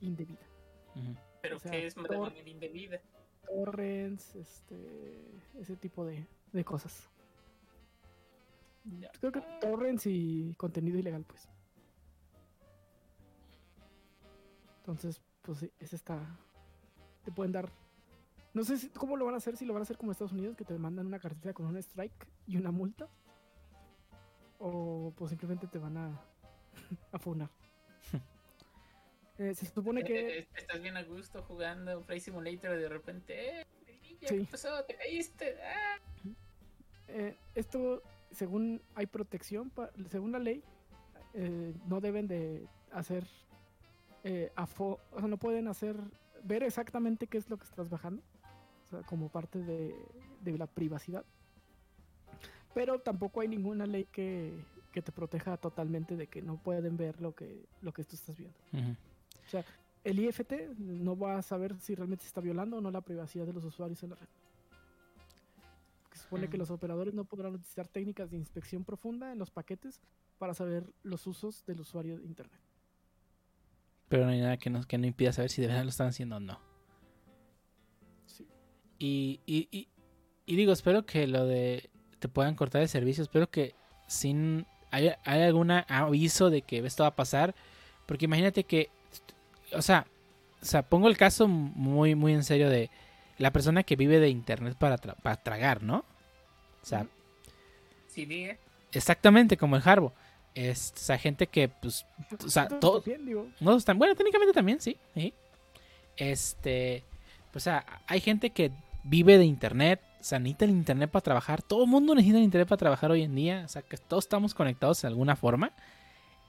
indebida. 0.00 0.46
Ujú. 0.94 1.16
Pero 1.42 1.56
O 1.56 1.60
sea, 1.60 1.70
que 1.72 1.86
es 1.86 1.94
de 1.94 2.02
manera 2.02 2.48
indebida. 2.48 3.00
Torrents, 3.46 4.36
este, 4.36 4.76
ese 5.58 5.76
tipo 5.76 6.04
de, 6.04 6.24
de 6.52 6.64
cosas. 6.64 7.08
Creo 9.20 9.32
que 9.32 9.40
torrents 9.60 10.06
y 10.06 10.54
contenido 10.56 10.98
ilegal, 10.98 11.24
pues. 11.24 11.48
Entonces, 14.80 15.20
pues 15.42 15.58
sí, 15.58 15.70
ese 15.80 15.96
está. 15.96 16.18
Te 17.24 17.32
pueden 17.32 17.52
dar. 17.52 17.70
No 18.54 18.64
sé 18.64 18.78
si- 18.78 18.88
cómo 18.90 19.16
lo 19.16 19.24
van 19.26 19.34
a 19.34 19.38
hacer, 19.38 19.56
si 19.56 19.64
lo 19.66 19.74
van 19.74 19.82
a 19.82 19.84
hacer 19.84 19.98
como 19.98 20.12
Estados 20.12 20.32
Unidos, 20.32 20.56
que 20.56 20.64
te 20.64 20.78
mandan 20.78 21.06
una 21.06 21.18
cartita 21.18 21.52
con 21.52 21.66
un 21.66 21.76
strike 21.76 22.26
y 22.46 22.56
una 22.56 22.70
multa. 22.70 23.08
O 24.58 25.12
pues 25.16 25.30
simplemente 25.30 25.66
te 25.66 25.78
van 25.78 25.96
a, 25.96 26.20
a 27.12 27.18
funar. 27.18 27.50
Eh, 29.40 29.54
se 29.54 29.66
supone 29.66 30.02
que 30.02 30.38
Eh, 30.40 30.48
Estás 30.56 30.82
bien 30.82 30.96
a 30.96 31.04
gusto 31.04 31.44
jugando 31.44 32.02
Play 32.02 32.18
Simulator 32.18 32.76
y 32.76 32.80
de 32.80 32.88
repente, 32.88 33.60
eh, 33.60 33.66
¿qué 34.18 34.26
Sí. 34.26 34.48
pasó? 34.50 34.82
¿Te 34.84 34.96
caíste? 34.96 35.54
Ah. 35.62 35.96
eh, 37.06 37.36
esto, 37.54 38.02
según 38.30 38.80
hay 38.94 39.06
protección, 39.06 39.72
según 40.10 40.32
la 40.32 40.38
ley, 40.38 40.62
eh, 41.34 41.74
no 41.86 42.00
deben 42.00 42.26
de 42.26 42.66
hacer, 42.92 43.24
eh, 44.24 44.50
o 44.56 44.98
sea, 45.18 45.28
no 45.28 45.36
pueden 45.36 45.68
hacer, 45.68 45.96
ver 46.44 46.62
exactamente 46.62 47.26
qué 47.26 47.38
es 47.38 47.48
lo 47.50 47.56
que 47.56 47.64
estás 47.64 47.88
bajando, 47.88 48.22
o 48.86 48.88
sea, 48.88 49.02
como 49.02 49.28
parte 49.28 49.58
de, 49.58 49.94
de 50.42 50.58
la 50.58 50.66
privacidad. 50.66 51.24
Pero 52.74 53.00
tampoco 53.00 53.40
hay 53.40 53.48
ninguna 53.48 53.86
ley 53.86 54.06
que, 54.12 54.52
que 54.92 55.02
te 55.02 55.12
proteja 55.12 55.56
totalmente 55.56 56.16
de 56.16 56.26
que 56.26 56.42
no 56.42 56.56
pueden 56.56 56.96
ver 56.96 57.20
lo 57.20 57.34
que, 57.34 57.64
lo 57.82 57.92
que 57.92 58.04
tú 58.04 58.14
estás 58.14 58.36
viendo. 58.36 58.56
Ujú. 58.72 58.96
El 60.04 60.18
IFT 60.20 60.52
no 60.78 61.16
va 61.16 61.38
a 61.38 61.42
saber 61.42 61.78
si 61.80 61.94
realmente 61.94 62.22
se 62.22 62.28
está 62.28 62.40
violando 62.40 62.78
o 62.78 62.80
no 62.80 62.90
la 62.90 63.00
privacidad 63.00 63.46
de 63.46 63.52
los 63.52 63.64
usuarios 63.64 64.02
en 64.02 64.10
la 64.10 64.16
red. 64.16 64.28
Supone 66.28 66.50
que 66.50 66.58
los 66.58 66.70
operadores 66.70 67.14
no 67.14 67.24
podrán 67.24 67.54
utilizar 67.54 67.88
técnicas 67.88 68.30
de 68.30 68.36
inspección 68.36 68.84
profunda 68.84 69.32
en 69.32 69.38
los 69.38 69.50
paquetes 69.50 70.02
para 70.36 70.52
saber 70.52 70.84
los 71.02 71.26
usos 71.26 71.64
del 71.64 71.80
usuario 71.80 72.18
de 72.18 72.24
Internet. 72.26 72.60
Pero 74.10 74.26
no 74.26 74.32
hay 74.32 74.40
nada 74.40 74.58
que, 74.58 74.68
nos, 74.68 74.86
que 74.86 74.98
no 74.98 75.06
impida 75.06 75.32
saber 75.32 75.50
si 75.50 75.62
de 75.62 75.68
verdad 75.68 75.84
lo 75.84 75.88
están 75.88 76.08
haciendo 76.08 76.36
o 76.36 76.40
no. 76.40 76.60
Sí. 78.26 78.46
Y, 78.98 79.40
y, 79.46 79.68
y, 79.70 79.88
y 80.44 80.56
digo, 80.56 80.72
espero 80.72 81.06
que 81.06 81.26
lo 81.26 81.46
de 81.46 81.88
te 82.18 82.28
puedan 82.28 82.56
cortar 82.56 82.82
el 82.82 82.88
servicio. 82.90 83.22
Espero 83.22 83.48
que 83.50 83.74
sin 84.06 84.66
hay, 84.90 85.12
hay 85.24 85.42
algún 85.42 85.70
aviso 85.70 86.50
de 86.50 86.60
que 86.60 86.78
esto 86.78 87.04
va 87.04 87.08
a 87.08 87.16
pasar. 87.16 87.54
Porque 88.04 88.26
imagínate 88.26 88.64
que, 88.64 88.90
o 89.72 89.80
sea, 89.80 90.06
o 90.60 90.64
sea, 90.66 90.82
pongo 90.82 91.08
el 91.08 91.16
caso 91.16 91.48
muy, 91.48 92.14
muy 92.14 92.34
en 92.34 92.44
serio 92.44 92.68
de 92.68 92.90
la 93.38 93.50
persona 93.50 93.82
que 93.82 93.96
vive 93.96 94.20
de 94.20 94.28
internet 94.28 94.76
para, 94.76 94.98
tra- 94.98 95.16
para 95.22 95.36
tragar, 95.36 95.82
¿no? 95.82 96.04
O 96.82 96.86
sea. 96.86 97.06
Sí, 98.08 98.24
diga. 98.24 98.56
exactamente 98.92 99.56
como 99.56 99.76
el 99.76 99.82
Harbo. 99.84 100.12
Es, 100.54 100.92
o 100.96 100.98
sea, 100.98 101.18
gente 101.18 101.46
que, 101.46 101.68
pues, 101.68 102.04
o 102.44 102.48
sea, 102.48 102.64
Entonces, 102.64 102.80
todo, 102.80 103.00
bien, 103.02 103.24
digo, 103.24 103.48
no 103.60 103.76
están. 103.76 103.98
Bueno, 103.98 104.14
técnicamente 104.14 104.52
también, 104.52 104.80
sí. 104.80 104.96
sí. 105.14 105.32
Este. 106.16 107.04
O 107.54 107.60
sea, 107.60 107.84
hay 108.06 108.20
gente 108.20 108.50
que 108.50 108.72
vive 109.04 109.38
de 109.38 109.44
internet. 109.44 110.00
O 110.20 110.24
sea, 110.24 110.38
necesita 110.38 110.64
el 110.64 110.72
internet 110.72 111.10
para 111.10 111.22
trabajar. 111.22 111.62
Todo 111.62 111.84
el 111.84 111.90
mundo 111.90 112.14
necesita 112.14 112.38
el 112.38 112.44
internet 112.44 112.68
para 112.68 112.78
trabajar 112.78 113.10
hoy 113.10 113.22
en 113.22 113.34
día. 113.34 113.62
O 113.64 113.68
sea, 113.68 113.82
que 113.82 113.96
todos 113.96 114.24
estamos 114.24 114.52
conectados 114.54 115.02
de 115.02 115.08
alguna 115.08 115.36
forma. 115.36 115.72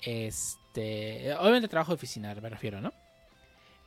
Este. 0.01 1.33
Obviamente 1.35 1.67
trabajo 1.67 1.91
de 1.91 1.95
oficina, 1.95 2.33
me 2.33 2.49
refiero, 2.49 2.81
¿no? 2.81 2.91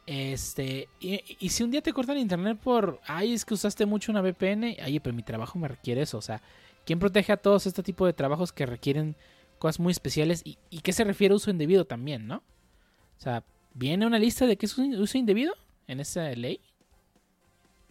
Este. 0.07 0.89
Y, 1.01 1.21
y 1.39 1.49
si 1.51 1.63
un 1.63 1.71
día 1.71 1.83
te 1.83 1.93
cortan 1.93 2.19
internet 2.19 2.59
por. 2.59 3.01
Ay, 3.07 3.33
es 3.33 3.45
que 3.45 3.55
usaste 3.55 3.87
mucho 3.87 4.11
una 4.13 4.21
VPN. 4.21 4.77
Ay, 4.83 5.01
pero 5.01 5.15
mi 5.15 5.23
trabajo 5.23 5.59
me 5.59 5.69
requiere 5.69 6.03
eso. 6.03 6.19
O 6.19 6.23
sea, 6.23 6.43
¿quién 6.85 6.99
protege 6.99 7.33
a 7.33 7.37
todos 7.37 7.67
este 7.67 7.83
tipo 7.83 8.05
de 8.07 8.13
trabajos 8.13 8.53
que 8.53 8.67
requieren 8.67 9.15
cosas 9.59 9.81
muy 9.81 9.93
especiales? 9.93 10.43
¿Y, 10.45 10.59
y 10.71 10.81
qué 10.81 10.93
se 10.93 11.05
refiere 11.05 11.33
a 11.33 11.37
uso 11.37 11.51
indebido 11.51 11.85
también, 11.85 12.27
no? 12.27 12.37
O 12.37 13.21
sea, 13.23 13.45
¿viene 13.75 14.07
una 14.07 14.19
lista 14.19 14.47
de 14.47 14.57
qué 14.57 14.67
es 14.67 14.77
un 14.77 14.95
uso 14.97 15.19
indebido 15.19 15.55
en 15.87 16.01
esa 16.01 16.31
ley? 16.33 16.61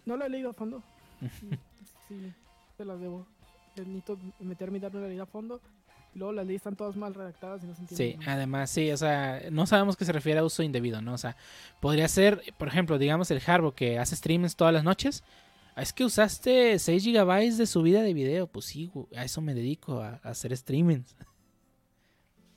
no 0.06 0.18
lo 0.18 0.26
he 0.26 0.30
leído 0.30 0.50
a 0.50 0.54
fondo. 0.54 0.84
sí, 2.08 2.34
te 2.78 2.84
las 2.86 3.00
debo. 3.00 3.26
Eh, 3.78 3.82
Necesito 3.86 4.18
meterme 4.40 4.78
y 4.78 4.82
darle 4.82 5.00
una 5.00 5.08
leída 5.08 5.24
a 5.24 5.28
fondo. 5.28 5.62
Y 6.14 6.20
luego 6.20 6.34
las 6.34 6.46
leyes 6.46 6.60
están 6.60 6.76
todas 6.76 6.96
mal 6.98 7.14
redactadas 7.14 7.64
y 7.64 7.68
no 7.68 7.74
se 7.76 7.82
entiende. 7.82 8.12
Sí, 8.14 8.18
nada. 8.20 8.34
además, 8.34 8.70
sí, 8.70 8.92
o 8.92 8.98
sea, 8.98 9.42
no 9.52 9.66
sabemos 9.66 9.96
qué 9.96 10.04
se 10.06 10.12
refiere 10.12 10.40
a 10.40 10.44
uso 10.44 10.62
indebido, 10.64 11.02
¿no? 11.02 11.14
O 11.14 11.18
sea, 11.18 11.38
podría 11.80 12.08
ser, 12.08 12.42
por 12.58 12.68
ejemplo, 12.68 12.98
digamos 12.98 13.32
el 13.32 13.42
Harbo 13.46 13.74
que 13.74 13.98
hace 13.98 14.16
streams 14.16 14.56
todas 14.56 14.74
las 14.74 14.84
noches. 14.84 15.24
"Ah, 15.76 15.82
Es 15.84 15.94
que 15.94 16.04
usaste 16.04 16.78
6 16.80 17.06
GB 17.06 17.56
de 17.56 17.66
subida 17.66 18.02
de 18.02 18.14
video. 18.14 18.48
Pues 18.48 18.66
sí, 18.66 18.92
a 19.16 19.24
eso 19.24 19.40
me 19.42 19.54
dedico, 19.54 20.02
a, 20.02 20.20
a 20.24 20.30
hacer 20.32 20.56
streamings. 20.58 21.16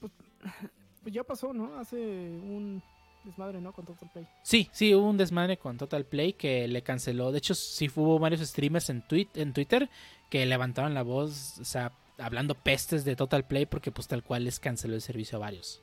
Pues 0.01 0.13
ya 1.15 1.23
pasó, 1.23 1.53
¿no? 1.53 1.79
Hace 1.79 1.97
un 1.97 2.83
desmadre, 3.25 3.61
¿no? 3.61 3.73
Con 3.73 3.85
Total 3.85 4.11
Play. 4.13 4.27
Sí, 4.43 4.69
sí, 4.73 4.95
hubo 4.95 5.09
un 5.09 5.17
desmadre 5.17 5.57
con 5.59 5.79
Total 5.79 6.05
Play 6.05 6.33
que 6.35 6.67
le 6.69 6.83
canceló. 6.83 7.31
De 7.33 7.39
hecho, 7.39 7.55
sí 7.55 7.91
hubo 7.95 8.19
varios 8.19 8.41
streamers 8.41 8.91
en, 8.91 9.03
tweet, 9.07 9.29
en 9.35 9.53
Twitter 9.53 9.89
que 10.29 10.45
levantaron 10.45 10.93
la 10.93 11.03
voz, 11.03 11.59
o 11.61 11.65
sea, 11.65 11.93
hablando 12.19 12.55
pestes 12.55 13.05
de 13.05 13.17
Total 13.17 13.45
Play 13.45 13.67
porque 13.67 13.91
pues 13.91 14.07
tal 14.09 14.23
cual 14.23 14.45
les 14.45 14.61
canceló 14.61 14.95
el 14.95 15.01
servicio 15.03 15.37
a 15.37 15.41
varios. 15.41 15.83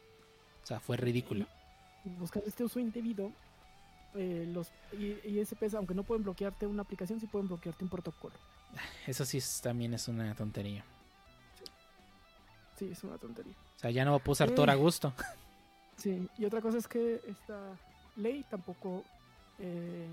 O 0.64 0.68
sea, 0.68 0.80
fue 0.80 0.98
ridículo. 0.98 1.46
Buscar 2.04 2.44
este 2.46 2.64
uso 2.64 2.80
indebido. 2.80 3.32
eh, 4.14 4.46
los 4.54 4.68
ISPs, 5.00 5.74
aunque 5.76 5.94
no 5.94 6.04
pueden 6.04 6.24
bloquearte 6.24 6.68
una 6.68 6.82
aplicación, 6.82 7.20
sí 7.22 7.28
pueden 7.28 7.48
bloquearte 7.48 7.84
un 7.86 7.90
protocolo. 7.90 8.36
Eso 9.08 9.24
sí 9.26 9.38
es- 9.38 9.62
también 9.62 9.94
es 9.94 10.08
una 10.10 10.36
tontería. 10.36 10.84
Sí, 12.78 12.90
es 12.92 13.04
una 13.04 13.18
tontería. 13.18 13.54
O 13.78 13.80
sea, 13.80 13.92
ya 13.92 14.04
no 14.04 14.20
puedo 14.20 14.34
usar 14.34 14.50
Eh. 14.50 14.54
Tor 14.56 14.70
a 14.70 14.76
gusto. 14.76 15.14
Sí, 15.98 16.28
y 16.40 16.46
otra 16.46 16.62
cosa 16.62 16.80
es 16.80 16.88
que 16.88 17.22
esta 17.28 17.78
ley 18.16 18.44
tampoco. 18.50 19.04
eh, 19.60 20.08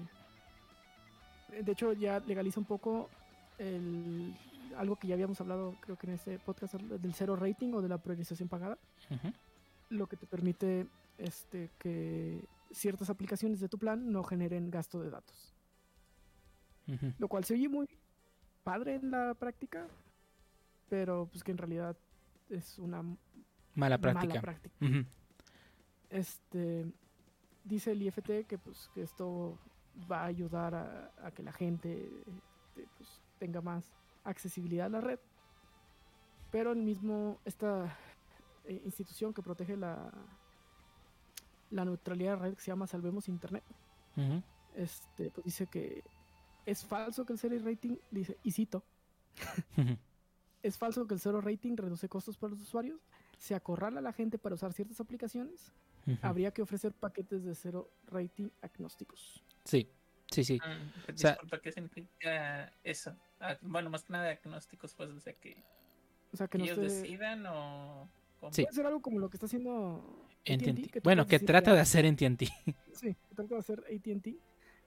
de 1.63 1.73
hecho, 1.73 1.95
ya 1.95 2.21
legaliza 2.21 2.61
un 2.61 2.67
poco 2.67 3.09
el, 3.57 4.35
algo 4.77 4.97
que 4.97 5.09
ya 5.09 5.15
habíamos 5.15 5.41
hablado, 5.41 5.75
creo 5.81 5.97
que 5.97 6.07
en 6.07 6.15
este 6.15 6.39
podcast, 6.39 6.75
del 6.75 7.15
cero 7.15 7.37
rating 7.37 7.73
o 7.75 7.83
de 7.83 7.89
la 7.89 7.99
priorización 7.99 8.49
pagada, 8.49 8.79
lo 9.91 10.07
que 10.07 10.17
te 10.17 10.27
permite 10.27 10.87
este, 11.19 11.71
que 11.79 12.45
ciertas 12.71 13.11
aplicaciones 13.11 13.61
de 13.61 13.69
tu 13.69 13.79
plan 13.79 14.11
no 14.13 14.23
generen 14.23 14.71
gasto 14.71 15.01
de 15.01 15.11
datos. 15.11 15.55
Lo 17.19 17.29
cual 17.29 17.45
se 17.45 17.55
oye 17.55 17.69
muy 17.69 17.87
padre 18.65 18.95
en 18.97 19.11
la 19.11 19.35
práctica, 19.35 19.87
pero 20.89 21.27
pues 21.31 21.45
que 21.45 21.51
en 21.53 21.59
realidad 21.59 21.97
es 22.49 22.79
una 22.79 23.03
Mala 23.75 23.99
práctica. 23.99 24.27
mala 24.27 24.41
práctica. 24.41 24.75
Ujú. 24.81 25.05
Este 26.11 26.87
dice 27.65 27.93
el 27.93 28.01
IFT 28.03 28.47
que 28.47 28.57
pues 28.59 28.91
que 28.95 29.03
esto 29.03 29.59
va 30.11 30.23
a 30.23 30.27
ayudar 30.27 30.75
a, 30.75 31.13
a 31.23 31.31
que 31.33 31.43
la 31.43 31.53
gente 31.53 32.09
este, 32.27 32.89
pues, 32.97 33.21
tenga 33.39 33.61
más 33.61 33.85
accesibilidad 34.25 34.87
a 34.87 34.91
la 34.91 35.01
red. 35.01 35.19
Pero 36.51 36.73
el 36.73 36.79
mismo 36.79 37.41
esta 37.45 37.97
eh, 38.65 38.81
institución 38.85 39.33
que 39.35 39.43
protege 39.43 39.77
la 39.77 40.11
la 41.71 41.85
neutralidad 41.85 42.33
de 42.33 42.37
la 42.39 42.43
red 42.45 42.55
que 42.55 42.61
se 42.63 42.71
llama 42.71 42.87
Salvemos 42.87 43.29
Internet, 43.29 43.65
este 44.75 45.31
pues 45.31 45.45
dice 45.45 45.67
que 45.67 46.03
es 46.65 46.85
falso 46.85 47.25
que 47.27 47.35
el 47.35 47.39
cero 47.39 47.57
rating 47.63 47.97
dice 48.11 48.39
y 48.43 48.53
cito 48.53 48.83
es 50.63 50.77
falso 50.79 51.07
que 51.07 51.15
el 51.15 51.21
cero 51.21 51.41
rating 51.41 51.77
reduce 51.77 52.09
costos 52.09 52.37
para 52.37 52.53
los 52.53 52.63
usuarios, 52.63 53.01
se 53.39 53.55
acorrala 53.55 53.99
a 54.01 54.03
la 54.03 54.13
gente 54.13 54.39
para 54.39 54.55
usar 54.55 54.73
ciertas 54.73 54.99
aplicaciones, 55.01 55.73
habría 56.23 56.51
que 56.53 56.63
ofrecer 56.63 56.93
paquetes 56.93 57.45
de 57.45 57.55
cero 57.55 57.91
rating 58.07 58.49
agnósticos. 58.63 59.45
Sí, 59.65 59.89
sí, 60.31 60.43
sí. 60.45 60.57
Mm, 60.59 61.03
pues, 61.05 61.17
O 61.17 61.19
sea- 61.19 61.31
disculpa, 61.33 61.61
¿qué 61.61 61.73
significa 61.73 62.73
eso? 62.83 63.15
Ah, 63.41 63.57
bueno, 63.63 63.91
más 63.91 64.05
que 64.05 64.13
nada 64.13 64.31
agnósticos, 64.31 64.95
pues, 64.95 65.11
o 65.11 65.21
sea, 65.21 65.33
que 65.33 65.63
O 66.33 66.37
sea, 66.37 66.49
que 66.49 66.59
no 66.59 66.65
ellos 66.65 66.79
esté- 66.79 67.03
decidan 67.03 67.47
o... 67.47 68.09
cómo? 68.41 68.53
Sí. 68.53 68.63
puede 68.63 68.75
ser 68.75 68.87
algo 68.87 69.01
como 69.01 69.19
lo 69.19 69.31
que 69.31 69.37
está 69.37 69.47
haciendo 69.47 70.27
En 70.45 70.61
AT&T, 70.61 70.89
que 70.89 71.01
Bueno, 71.01 71.27
que 71.27 71.39
trata 71.39 71.75
de 71.75 71.81
hacer 71.81 72.05
apps- 72.05 72.53
Sí, 72.95 73.15
que 73.29 73.35
trata 73.35 73.55
de 73.55 73.61
hacer 73.61 73.81
AT&T, 73.87 74.31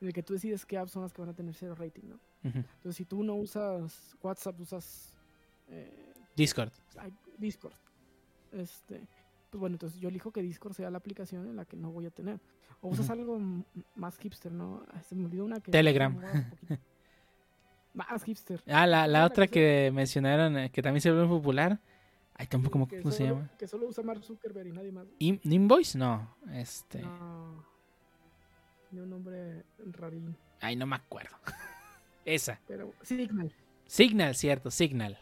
en 0.01 0.07
el 0.07 0.13
que 0.13 0.23
tú 0.23 0.33
decides 0.33 0.65
qué 0.65 0.77
apps 0.77 0.91
son 0.91 1.03
las 1.03 1.13
que 1.13 1.21
van 1.21 1.29
a 1.29 1.33
tener 1.33 1.53
cero 1.55 1.75
rating, 1.75 2.03
¿no? 2.09 2.19
Entonces, 2.43 2.95
si 2.95 3.05
tú 3.05 3.23
no 3.23 3.35
usas 3.35 4.15
WhatsApp, 4.21 4.59
usas 4.59 5.13
eh, 5.69 6.13
Discord. 6.35 6.71
ay, 6.97 7.13
Discord. 7.37 7.73
Este, 8.51 9.07
pues 9.49 9.59
bueno, 9.59 9.75
entonces 9.75 9.99
yo 9.99 10.09
elijo 10.09 10.31
que 10.31 10.41
Discord 10.41 10.73
sea 10.73 10.89
la 10.89 10.97
aplicación 10.97 11.47
en 11.47 11.55
la 11.55 11.65
que 11.65 11.77
no 11.77 11.91
voy 11.91 12.05
a 12.07 12.11
tener. 12.11 12.39
O 12.81 12.89
usas 12.89 13.05
Ujú. 13.05 13.13
algo 13.13 13.35
m- 13.37 13.63
más 13.95 14.17
hipster, 14.17 14.51
¿no? 14.51 14.83
Se 15.07 15.15
me 15.15 15.25
olvidó 15.25 15.45
una 15.45 15.59
que... 15.61 15.71
Telegram. 15.71 16.17
más 17.93 18.23
hipster. 18.23 18.61
Ah, 18.67 18.87
la, 18.87 19.07
la 19.07 19.25
otra 19.25 19.47
que 19.47 19.53
que 19.87 19.91
mencionaron, 19.93 20.57
eh, 20.57 20.71
que 20.71 20.81
también 20.81 21.01
se 21.01 21.11
volvió 21.11 21.27
popular. 21.27 21.79
Ay, 22.35 22.47
tampoco, 22.47 22.87
¿cómo, 22.87 23.11
se 23.11 23.25
llama? 23.25 23.49
Que 23.57 23.67
solo 23.67 23.87
usa 23.87 24.03
Mark 24.03 24.23
Zuckerberg 24.23 24.67
y 24.67 24.71
nadie 24.71 24.91
más. 24.91 25.05
In- 25.19 25.39
¿Invoice? 25.43 25.97
No, 25.97 26.35
este. 26.53 27.01
No. 27.01 27.63
Tiene 28.89 29.03
un 29.03 29.09
nombre 29.09 29.63
rarín. 29.91 30.35
Ay, 30.59 30.75
no 30.75 30.85
me 30.87 30.95
acuerdo. 30.95 31.35
Esa. 32.25 32.59
Pero 32.67 32.93
Signal. 33.03 33.53
Signal, 33.85 34.35
cierto, 34.35 34.71
Signal. 34.71 35.17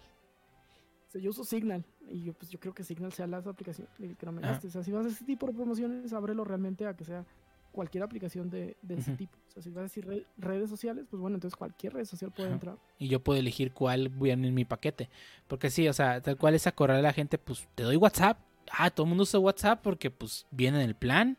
Yo 1.13 1.31
uso 1.31 1.43
Signal. 1.43 1.83
Y 2.07 2.23
yo, 2.23 2.33
pues, 2.33 2.49
yo 2.49 2.59
creo 2.59 2.73
que 2.73 2.83
Signal 2.83 3.11
sea 3.13 3.27
la 3.27 3.37
aplicación 3.37 3.87
que 3.97 4.25
no 4.25 4.31
me 4.31 4.41
gaste. 4.41 4.67
O 4.67 4.69
sea, 4.69 4.83
si 4.83 4.91
vas 4.91 5.05
a 5.05 5.09
ese 5.09 5.25
tipo 5.25 5.45
de 5.47 5.53
promociones, 5.53 6.13
ábrelo 6.13 6.43
realmente 6.43 6.87
a 6.87 6.95
que 6.95 7.03
sea 7.03 7.25
cualquier 7.71 8.03
aplicación 8.03 8.49
de, 8.49 8.77
de 8.81 8.95
ese 8.95 9.15
tipo. 9.15 9.37
O 9.47 9.51
sea, 9.51 9.61
si 9.63 9.69
vas 9.69 9.79
a 9.79 9.81
decir 9.83 10.05
re- 10.05 10.25
redes 10.37 10.69
sociales, 10.69 11.05
pues 11.09 11.19
bueno, 11.21 11.35
entonces 11.35 11.55
cualquier 11.57 11.93
red 11.93 12.05
social 12.05 12.31
puede 12.31 12.51
entrar. 12.51 12.77
Y 12.97 13.07
yo 13.07 13.19
puedo 13.21 13.39
elegir 13.39 13.71
cuál 13.73 14.09
viene 14.09 14.47
en 14.47 14.53
mi 14.53 14.65
paquete. 14.65 15.09
Porque 15.47 15.69
sí, 15.69 15.87
o 15.87 15.93
sea, 15.93 16.21
tal 16.21 16.37
cual 16.37 16.55
es 16.55 16.67
acorralar 16.67 16.99
a 16.99 17.07
la 17.09 17.13
gente, 17.13 17.37
pues 17.37 17.67
te 17.75 17.83
doy 17.83 17.95
WhatsApp. 17.95 18.39
Ah, 18.71 18.89
todo 18.91 19.05
el 19.05 19.09
mundo 19.09 19.23
usa 19.23 19.39
WhatsApp 19.39 19.81
porque 19.81 20.11
pues 20.11 20.45
viene 20.51 20.81
en 20.83 20.89
el 20.89 20.95
plan. 20.95 21.37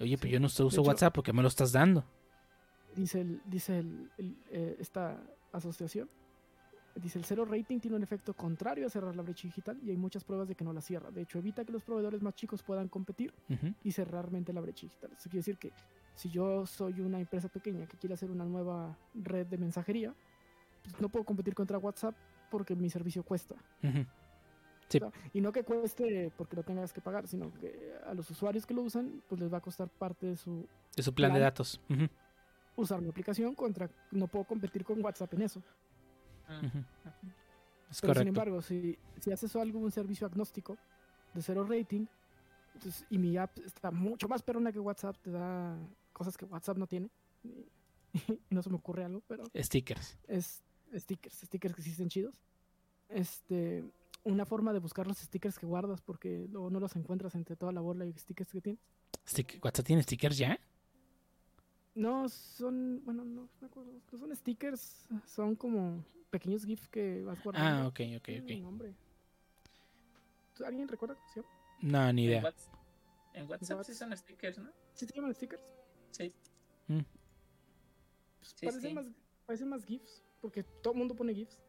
Oye, 0.00 0.16
pero 0.16 0.28
Sí. 0.28 0.32
yo 0.34 0.40
no 0.40 0.46
uso 0.46 0.66
hecho- 0.68 0.82
WhatsApp 0.82 1.14
porque 1.14 1.32
me 1.32 1.42
lo 1.42 1.48
estás 1.48 1.72
dando. 1.72 2.04
Dice, 2.96 3.20
el, 3.20 3.40
dice 3.44 3.78
el- 3.78 4.10
el, 4.18 4.36
eh, 4.50 4.76
esta 4.80 5.22
asociación, 5.52 6.08
dice 6.96 7.18
el 7.18 7.24
cero 7.24 7.44
rating 7.44 7.78
tiene 7.78 7.96
un 7.96 8.02
efecto 8.02 8.34
contrario 8.34 8.86
a 8.86 8.90
cerrar 8.90 9.14
la 9.16 9.22
brecha 9.22 9.46
digital 9.46 9.78
y 9.82 9.90
hay 9.90 9.96
muchas 9.96 10.24
pruebas 10.24 10.48
de 10.48 10.54
que 10.54 10.64
no 10.64 10.72
la 10.72 10.80
cierra. 10.80 11.10
De 11.10 11.22
hecho, 11.22 11.38
evita 11.38 11.64
que 11.64 11.72
los 11.72 11.82
proveedores 11.82 12.22
más 12.22 12.34
chicos 12.34 12.62
puedan 12.62 12.88
competir 12.88 13.32
y 13.82 13.92
cerrar 13.92 14.24
realmente 14.24 14.52
la 14.52 14.60
brecha 14.60 14.86
digital. 14.86 15.10
Eso 15.12 15.30
quiere 15.30 15.38
decir 15.38 15.58
que 15.58 15.72
si 16.14 16.28
yo 16.28 16.66
soy 16.66 17.00
una 17.00 17.20
empresa 17.20 17.48
pequeña 17.48 17.86
que 17.86 17.96
quiere 17.96 18.14
hacer 18.14 18.30
una 18.30 18.44
nueva 18.44 18.96
red 19.14 19.46
de 19.46 19.58
mensajería, 19.58 20.14
pues 20.82 21.00
no 21.00 21.08
puedo 21.08 21.24
competir 21.24 21.54
contra 21.54 21.78
WhatsApp 21.78 22.14
porque 22.50 22.74
mi 22.74 22.90
servicio 22.90 23.22
cuesta. 23.22 23.54
ujú. 23.82 24.04
Y 25.32 25.40
no 25.40 25.52
que 25.52 25.62
cueste 25.62 26.32
porque 26.36 26.56
lo 26.56 26.62
tengas 26.62 26.92
que 26.92 27.00
pagar, 27.00 27.28
sino 27.28 27.52
que 27.54 27.94
a 28.04 28.12
los 28.14 28.28
usuarios 28.30 28.66
que 28.66 28.74
lo 28.74 28.82
usan, 28.82 29.22
pues 29.28 29.40
les 29.40 29.52
va 29.52 29.58
a 29.58 29.60
costar 29.60 29.88
parte 29.88 30.26
de 30.26 30.36
su 30.36 30.66
De 30.96 31.02
su 31.02 31.14
plan 31.14 31.32
de 31.32 31.40
datos. 31.40 31.80
Usar 32.76 33.00
mi 33.00 33.08
aplicación 33.08 33.54
contra 33.54 33.88
no 34.10 34.26
puedo 34.26 34.44
competir 34.44 34.84
con 34.84 35.02
WhatsApp 35.04 35.32
en 35.34 35.42
eso. 35.42 35.62
Es 36.50 38.00
Pero 38.00 38.14
sin 38.14 38.22
correcto. 38.22 38.28
embargo, 38.28 38.62
si, 38.62 38.98
si 39.20 39.32
haces 39.32 39.54
algún 39.56 39.90
servicio 39.90 40.26
agnóstico 40.26 40.78
de 41.34 41.42
cero 41.42 41.64
rating, 41.68 42.06
entonces, 42.74 43.04
y 43.10 43.18
mi 43.18 43.36
app 43.36 43.58
está 43.58 43.90
mucho 43.90 44.28
más 44.28 44.42
perrona 44.42 44.70
que 44.72 44.78
WhatsApp, 44.78 45.16
te 45.18 45.30
da 45.30 45.76
cosas 46.12 46.36
que 46.36 46.44
WhatsApp 46.44 46.76
no 46.78 46.86
tiene. 46.86 47.10
Y, 47.42 47.66
no 48.50 48.62
se 48.62 48.70
me 48.70 48.76
ocurre 48.76 49.04
algo, 49.04 49.22
pero 49.26 49.44
Stickers. 49.56 50.18
es 50.28 50.62
stickers, 50.96 51.34
stickers 51.44 51.74
que 51.74 51.80
existen 51.80 52.08
chidos. 52.08 52.40
Este, 53.08 53.84
una 54.24 54.44
forma 54.44 54.72
de 54.72 54.78
buscar 54.78 55.06
los 55.06 55.18
stickers 55.18 55.58
que 55.58 55.66
guardas 55.66 56.00
porque 56.00 56.46
luego 56.50 56.70
no 56.70 56.78
los 56.80 56.94
encuentras 56.96 57.34
entre 57.34 57.56
toda 57.56 57.72
la 57.72 57.80
bola 57.80 58.04
de 58.04 58.16
stickers 58.16 58.52
que 58.52 58.60
tienes. 58.60 58.80
¿WhatsApp 59.62 59.86
tiene 59.86 60.02
stickers 60.02 60.38
ya? 60.38 60.58
No, 61.94 62.28
son, 62.28 63.02
bueno, 63.04 63.24
no 63.24 63.48
me 63.60 63.66
acuerdo, 63.66 63.92
no 64.12 64.18
son 64.18 64.34
stickers, 64.36 65.08
son 65.26 65.56
como 65.56 66.04
pequeños 66.30 66.64
GIFs 66.64 66.88
que 66.88 67.22
vas 67.24 67.42
guardando. 67.42 67.84
Ah, 67.84 67.86
ok, 67.88 68.00
ok, 68.18 68.28
ok. 68.42 68.50
nombre. 68.60 68.94
¿Alguien 70.64 70.88
recuerda 70.88 71.14
cómo 71.14 71.28
se 71.28 71.40
llama? 71.40 71.52
No, 71.80 72.12
ni 72.12 72.22
En 72.24 72.28
idea. 72.28 72.54
En 73.32 73.48
WhatsApp 73.50 73.78
Whats- 73.78 73.86
sí 73.86 73.94
son 73.94 74.16
stickers, 74.16 74.58
¿no? 74.58 74.70
¿Sí 74.94 75.06
se 75.06 75.14
llaman 75.14 75.34
stickers? 75.34 75.62
Sí. 76.10 76.32
Mm. 76.88 76.98
Pues 78.38 78.54
Sí, 78.56 78.66
parecen, 78.66 78.90
sí. 78.90 78.94
Más, 78.94 79.06
parecen 79.46 79.68
más 79.68 79.84
GIFs, 79.84 80.22
porque 80.40 80.62
todo 80.62 80.92
el 80.92 80.98
mundo 80.98 81.14
pone 81.14 81.34
GIFs. 81.34 81.60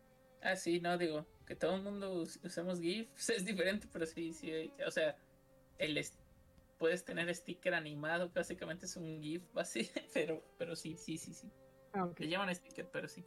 Ah, 0.42 0.56
sí, 0.56 0.80
no, 0.80 0.98
digo, 0.98 1.26
que 1.46 1.56
todo 1.56 1.76
el 1.76 1.84
mundo 1.84 2.14
us- 2.22 2.40
usamos 2.44 2.80
GIFs 2.80 3.30
es 3.30 3.46
diferente, 3.46 3.88
pero 3.92 4.06
sí, 4.06 4.34
sí, 4.34 4.52
hay- 4.52 4.74
o 4.86 4.92
sea, 4.92 5.16
el 5.78 5.98
puedes 6.82 7.06
tener 7.06 7.34
sticker 7.36 7.76
animado, 7.76 8.32
básicamente 8.34 8.88
es 8.88 8.98
un 8.98 9.22
GIF 9.22 9.44
así, 9.56 9.88
pero, 10.16 10.44
pero 10.58 10.76
sí, 10.76 10.98
sí, 10.98 11.16
sí, 11.16 11.32
sí. 11.32 11.48
Ah, 11.94 12.06
ok. 12.06 12.20
Le 12.22 12.30
llaman 12.30 12.56
sticker, 12.56 12.90
pero 12.92 13.08
sí. 13.08 13.24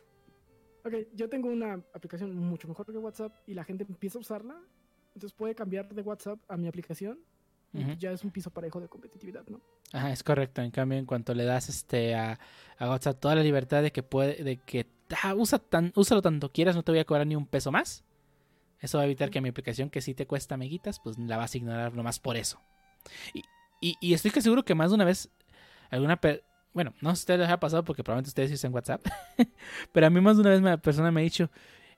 Ok, 0.85 0.95
yo 1.15 1.29
tengo 1.29 1.49
una 1.49 1.75
aplicación 1.95 2.37
mucho 2.37 2.67
mejor 2.67 2.85
que 2.85 2.99
WhatsApp 2.99 3.33
y 3.47 3.55
la 3.55 3.63
gente 3.63 3.87
empieza 3.89 4.19
a 4.19 4.23
usarla, 4.23 4.61
entonces 5.15 5.33
puede 5.33 5.55
cambiar 5.55 5.89
de 5.89 6.03
WhatsApp 6.03 6.41
a 6.49 6.57
mi 6.57 6.67
aplicación 6.67 7.21
y 7.73 7.97
ya 7.97 8.13
es 8.13 8.23
un 8.23 8.31
piso 8.31 8.51
parejo 8.51 8.81
de 8.81 8.89
competitividad, 8.89 9.45
¿no? 9.49 9.61
Ajá, 9.93 10.13
es 10.13 10.23
correcto. 10.23 10.63
En 10.63 10.71
cambio, 10.71 10.97
en 10.97 11.07
cuanto 11.07 11.35
le 11.35 11.45
das 11.45 11.69
este 11.69 12.15
a, 12.15 12.39
a 12.79 12.89
WhatsApp 12.89 13.19
toda 13.19 13.35
la 13.35 13.43
libertad 13.43 13.83
de 13.83 13.91
que 13.91 14.05
puede, 14.05 14.45
de 14.45 14.59
que 14.59 14.87
ah, 15.23 15.35
usa 15.35 15.59
tan, 15.59 15.93
úsalo 15.97 16.23
tanto 16.23 16.53
quieras, 16.53 16.77
no 16.77 16.85
te 16.85 16.93
voy 16.93 17.01
a 17.01 17.05
cobrar 17.05 17.27
ni 17.27 17.35
un 17.35 17.47
peso 17.47 17.73
más. 17.73 18.05
Eso 18.81 18.99
va 18.99 19.03
a 19.03 19.07
evitar 19.07 19.31
que 19.31 19.41
mi 19.41 19.49
aplicación 19.49 19.91
que 19.91 20.03
sí 20.03 20.15
te 20.15 20.27
cuesta 20.27 20.55
amiguitas, 20.55 21.01
pues 21.01 21.19
la 21.19 21.37
vas 21.37 21.55
a 21.55 21.59
ignorar 21.59 21.95
nomás 21.95 22.21
por 22.21 22.37
eso. 22.37 22.61
Y, 23.33 23.43
y, 23.81 23.97
y 24.01 24.15
estoy 24.15 24.31
que 24.31 24.41
seguro 24.43 24.65
que 24.65 24.75
más 24.75 24.91
de 24.91 24.95
una 24.97 25.05
vez 25.05 25.31
alguna 25.91 26.19
bueno, 26.73 26.93
no 27.01 27.11
sé 27.11 27.17
si 27.17 27.21
ustedes 27.23 27.41
les 27.41 27.51
ha 27.51 27.61
pasado 27.61 27.85
porque 27.85 28.03
probablemente 28.03 28.31
ustedes 28.31 28.51
sí 28.51 28.55
usan 28.55 28.75
WhatsApp. 28.75 29.07
pero 29.93 30.07
a 30.07 30.11
mí 30.11 30.21
más 30.21 30.37
de 30.37 30.41
una 30.41 30.51
vez 30.51 30.61
una 30.61 30.77
persona 30.77 31.11
me 31.13 31.21
ha 31.21 31.25
dicho, 31.25 31.49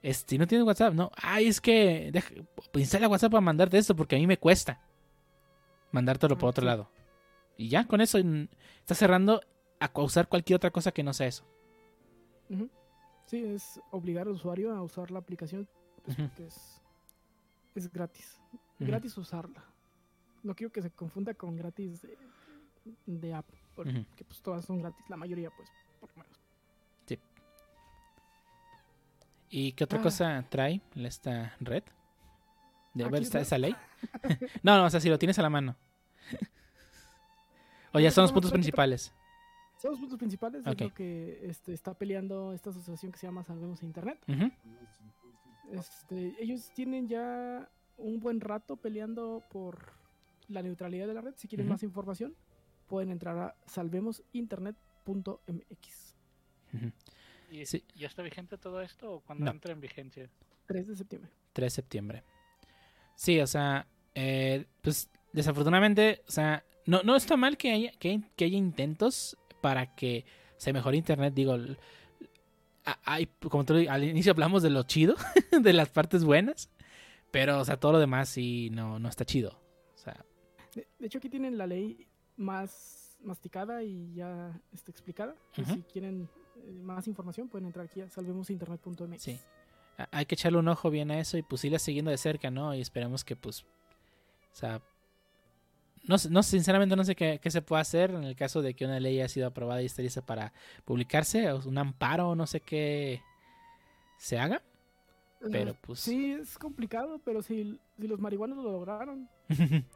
este, 0.02 0.36
¿no 0.36 0.46
tienes 0.46 0.66
WhatsApp? 0.66 0.92
No, 0.92 1.10
ay, 1.16 1.46
es 1.46 1.60
que 1.60 2.10
deja- 2.12 2.34
instala 2.74 3.08
WhatsApp 3.08 3.32
para 3.32 3.40
mandarte 3.40 3.78
esto 3.78 3.96
porque 3.96 4.16
a 4.16 4.18
mí 4.18 4.26
me 4.26 4.36
cuesta 4.36 4.80
mandártelo 5.92 6.36
por 6.36 6.50
otro 6.50 6.64
lado. 6.64 6.90
Y 7.56 7.68
ya, 7.70 7.86
con 7.86 8.02
eso 8.02 8.18
mm, 8.22 8.48
estás 8.80 8.98
cerrando 8.98 9.40
a 9.80 9.90
usar 10.00 10.28
cualquier 10.28 10.56
otra 10.56 10.70
cosa 10.70 10.92
que 10.92 11.02
no 11.02 11.14
sea 11.14 11.26
eso. 11.26 11.44
Sí, 13.26 13.42
es 13.42 13.80
obligar 13.90 14.26
al 14.26 14.34
usuario 14.34 14.74
a 14.74 14.82
usar 14.82 15.10
la 15.10 15.18
aplicación 15.18 15.66
pues, 16.04 16.16
porque 16.16 16.46
es, 16.46 16.82
es 17.74 17.90
gratis. 17.90 18.40
Gratis 18.78 19.16
usarla. 19.16 19.64
No 20.42 20.54
quiero 20.54 20.72
que 20.72 20.82
se 20.82 20.90
confunda 20.90 21.34
con 21.34 21.56
gratis 21.56 22.02
de, 22.02 22.16
de 23.06 23.34
app, 23.34 23.46
porque 23.74 24.04
pues 24.26 24.40
todas 24.42 24.64
son 24.64 24.78
gratis, 24.80 25.04
la 25.08 25.16
mayoría 25.16 25.50
pues, 25.50 25.68
por 26.00 26.10
lo 26.10 26.22
menos. 26.22 26.36
¿Y 29.48 29.72
qué 29.72 29.84
otra 29.84 30.00
Ah. 30.00 30.02
cosa 30.02 30.44
trae 30.48 30.80
esta 30.96 31.54
red? 31.60 31.84
¿De 32.94 33.04
ver 33.04 33.22
esta, 33.22 33.40
está. 33.40 33.56
esa 33.56 33.58
ley? 33.58 33.76
no, 34.62 34.76
no, 34.76 34.84
o 34.86 34.90
sea, 34.90 35.00
si 35.00 35.08
lo 35.08 35.18
tienes 35.18 35.38
a 35.38 35.42
la 35.42 35.50
mano. 35.50 35.76
o 37.92 38.00
ya 38.00 38.10
son 38.10 38.22
los 38.22 38.32
puntos 38.32 38.50
principales. 38.52 39.12
Son 39.80 39.92
los 39.92 40.00
puntos 40.00 40.18
principales, 40.18 40.66
Ok. 40.66 40.72
es 40.74 40.80
lo 40.80 40.94
que 40.94 41.40
este, 41.48 41.72
está 41.74 41.94
peleando 41.94 42.52
esta 42.52 42.70
asociación 42.70 43.12
que 43.12 43.18
se 43.18 43.26
llama 43.26 43.44
Salvemos 43.44 43.82
Internet. 43.82 44.18
Este, 45.70 46.34
ellos 46.42 46.70
tienen 46.74 47.06
ya 47.08 47.68
un 47.98 48.18
buen 48.20 48.40
rato 48.40 48.76
peleando 48.76 49.42
por 49.50 49.92
la 50.48 50.62
neutralidad 50.62 51.06
de 51.06 51.14
la 51.14 51.20
red. 51.20 51.34
Si 51.36 51.48
quieren 51.48 51.68
más 51.68 51.82
información, 51.82 52.34
pueden 52.86 53.10
entrar 53.10 53.36
a 53.38 53.54
salvemosinternet.mx. 53.66 56.14
ujú. 56.74 56.92
¿Y 57.50 57.64
Sí. 57.66 57.84
¿Ya 57.94 58.06
está 58.08 58.22
vigente 58.22 58.58
todo 58.58 58.80
esto 58.82 59.12
o 59.14 59.20
cuando 59.20 59.44
No. 59.44 59.50
entra 59.52 59.72
en 59.72 59.80
vigencia? 59.80 60.28
3 60.66 60.88
de 60.88 60.96
septiembre. 60.96 61.30
3 61.52 61.72
de 61.72 61.76
septiembre. 61.76 62.24
Sí, 63.14 63.40
o 63.40 63.46
sea, 63.46 63.86
eh, 64.14 64.66
pues 64.82 65.08
desafortunadamente, 65.32 66.22
o 66.26 66.30
sea, 66.30 66.64
no, 66.86 67.02
no 67.02 67.14
está 67.16 67.36
mal 67.36 67.56
que 67.56 67.70
haya, 67.72 67.92
que, 67.98 68.20
que 68.36 68.44
haya 68.46 68.56
intentos 68.58 69.36
para 69.60 69.94
que 69.94 70.24
se 70.56 70.72
mejore 70.72 70.96
Internet. 70.96 71.34
Digo, 71.34 71.56
hay, 73.04 73.26
como 73.48 73.64
tú 73.64 73.74
al 73.88 74.04
inicio 74.04 74.32
hablamos 74.32 74.62
de 74.62 74.70
lo 74.70 74.82
chido, 74.82 75.14
de 75.62 75.72
las 75.72 75.88
partes 75.90 76.24
buenas, 76.24 76.68
pero, 77.30 77.60
o 77.60 77.64
sea, 77.64 77.78
todo 77.78 77.92
lo 77.92 77.98
demás 78.00 78.28
sí 78.28 78.70
no, 78.70 78.98
no 78.98 79.08
está 79.08 79.24
chido. 79.24 79.60
De, 80.76 80.86
de 80.98 81.06
hecho, 81.06 81.18
aquí 81.18 81.28
tienen 81.28 81.58
la 81.58 81.66
ley 81.66 82.06
más 82.36 83.16
masticada 83.24 83.82
y 83.82 84.12
ya 84.14 84.60
está 84.72 84.90
explicada. 84.92 85.34
Ujú. 85.58 85.74
Si 85.74 85.82
quieren 85.92 86.28
eh, 86.58 86.70
más 86.82 87.08
información, 87.08 87.48
pueden 87.48 87.66
entrar 87.66 87.86
aquí 87.86 88.00
a 88.02 88.08
salvemosinternet.mx. 88.10 89.20
Sí. 89.22 89.38
a- 89.98 90.08
hay 90.12 90.26
que 90.26 90.34
echarle 90.36 90.58
un 90.58 90.68
ojo 90.68 90.90
bien 90.90 91.10
a 91.10 91.18
eso 91.18 91.36
y 91.38 91.42
pues 91.42 91.64
irla 91.64 91.78
siguiendo 91.78 92.10
de 92.10 92.18
cerca, 92.18 92.50
¿no? 92.50 92.74
Y 92.74 92.80
esperemos 92.82 93.24
que 93.24 93.34
pues, 93.34 93.62
o 93.62 94.54
sea, 94.54 94.80
no, 96.04 96.16
no 96.30 96.42
sinceramente 96.42 96.94
no 96.94 97.02
sé 97.04 97.16
qué, 97.16 97.40
qué 97.42 97.50
se 97.50 97.62
puede 97.62 97.80
hacer 97.82 98.10
en 98.10 98.22
el 98.24 98.36
caso 98.36 98.60
de 98.62 98.74
que 98.74 98.84
una 98.84 99.00
ley 99.00 99.18
haya 99.18 99.28
sido 99.28 99.46
aprobada 99.48 99.82
y 99.82 99.86
esté 99.86 100.02
lista 100.02 100.24
para 100.24 100.52
publicarse, 100.84 101.50
o 101.50 101.60
un 101.66 101.78
amparo, 101.78 102.34
no 102.36 102.46
sé 102.46 102.60
qué 102.60 103.22
se 104.18 104.38
haga, 104.38 104.62
pero 105.50 105.70
Eh, 105.72 105.78
pues... 105.80 106.00
Sí, 106.00 106.32
es 106.32 106.58
complicado, 106.58 107.18
pero 107.24 107.42
si, 107.42 107.80
si 107.98 108.06
los 108.06 108.20
marihuanos 108.20 108.58
lo 108.62 108.70
lograron, 108.72 109.28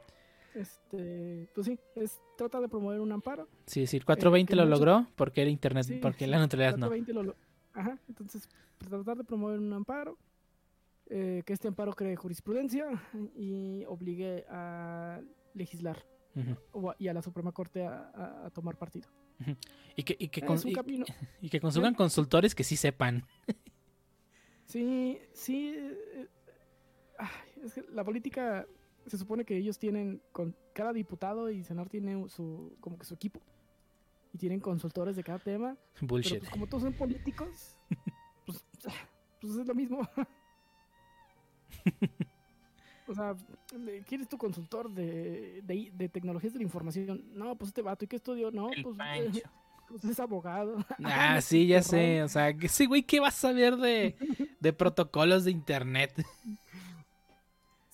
este, 0.54 1.48
pues 1.54 1.66
sí, 1.66 1.78
es 1.96 2.20
trata 2.36 2.60
de 2.60 2.68
promover 2.68 3.00
un 3.00 3.12
amparo. 3.12 3.48
sí, 3.66 3.86
sí, 3.86 3.96
el 3.98 4.04
420 4.04 4.50
que 4.50 4.56
lo 4.56 4.62
mucho- 4.66 4.70
logró 4.84 5.06
porque 5.16 5.42
era 5.42 5.50
internet, 5.50 5.84
Sí, 5.84 5.98
porque 6.00 6.26
la 6.26 6.38
neutralidad 6.38 6.76
no. 6.76 6.88
420 6.88 7.12
lo 7.12 7.22
lo- 7.22 7.36
Ajá, 7.72 7.98
entonces 8.08 8.48
tratar 8.78 9.16
de 9.16 9.24
promover 9.24 9.58
un 9.60 9.72
amparo, 9.72 10.18
eh, 11.06 11.42
que 11.46 11.52
este 11.52 11.68
amparo 11.68 11.92
cree 11.92 12.16
jurisprudencia 12.16 12.86
y 13.36 13.84
obligue 13.86 14.44
a 14.48 15.20
legislar 15.54 16.04
o 16.72 16.90
a- 16.90 16.96
y 16.98 17.08
a 17.08 17.14
la 17.14 17.22
Suprema 17.22 17.52
Corte 17.52 17.84
a, 17.84 18.44
a- 18.46 18.50
tomar 18.50 18.76
partido. 18.76 19.08
Y 19.96 20.02
que, 20.02 20.16
y 20.18 20.28
que, 20.28 20.40
un 20.46 20.58
y- 20.68 21.04
y 21.42 21.48
que 21.48 21.60
consulgan 21.60 21.94
consultores 21.94 22.54
que 22.54 22.62
sí 22.64 22.76
sepan. 22.76 23.24
Sí, 24.66 25.18
sí. 25.32 25.74
eh, 25.76 26.28
ay, 27.18 27.62
es 27.64 27.74
que 27.74 27.82
la 27.92 28.04
política 28.04 28.66
se 29.06 29.18
supone 29.18 29.44
que 29.44 29.56
ellos 29.56 29.78
tienen 29.78 30.22
con 30.32 30.54
cada 30.72 30.92
diputado 30.92 31.50
y 31.50 31.64
senador 31.64 31.88
tiene 31.88 32.28
su 32.28 32.76
como 32.80 32.98
que 32.98 33.04
su 33.04 33.14
equipo 33.14 33.40
y 34.32 34.38
tienen 34.38 34.60
consultores 34.60 35.16
de 35.16 35.24
cada 35.24 35.38
tema. 35.38 35.76
Pero 35.94 36.06
Bullshit. 36.06 36.38
pues 36.38 36.50
como 36.50 36.66
todos 36.66 36.84
son 36.84 36.92
políticos, 36.92 37.76
pues, 38.46 38.64
pues 39.40 39.56
es 39.56 39.66
lo 39.66 39.74
mismo. 39.74 40.08
O 43.06 43.14
sea, 43.14 43.34
¿quién 44.06 44.20
es 44.20 44.28
tu 44.28 44.38
consultor 44.38 44.88
de, 44.88 45.62
de, 45.64 45.90
de 45.92 46.08
tecnologías 46.08 46.52
de 46.52 46.60
la 46.60 46.62
información? 46.62 47.24
No, 47.34 47.56
pues 47.56 47.70
este 47.70 47.82
vato, 47.82 48.04
¿y 48.04 48.08
qué 48.08 48.14
estudió? 48.14 48.52
No, 48.52 48.70
El 48.70 48.84
pues, 48.84 48.96
pues 49.88 50.04
es 50.04 50.20
abogado. 50.20 50.76
Ah, 51.02 51.40
sí, 51.40 51.66
ya 51.66 51.82
sé. 51.82 52.22
O 52.22 52.28
sea, 52.28 52.54
que 52.54 52.68
sí, 52.68 52.86
güey, 52.86 53.02
¿qué 53.02 53.18
vas 53.18 53.34
a 53.36 53.48
saber 53.48 53.76
de, 53.78 54.14
de 54.60 54.72
protocolos 54.72 55.42
de 55.42 55.50
internet? 55.50 56.24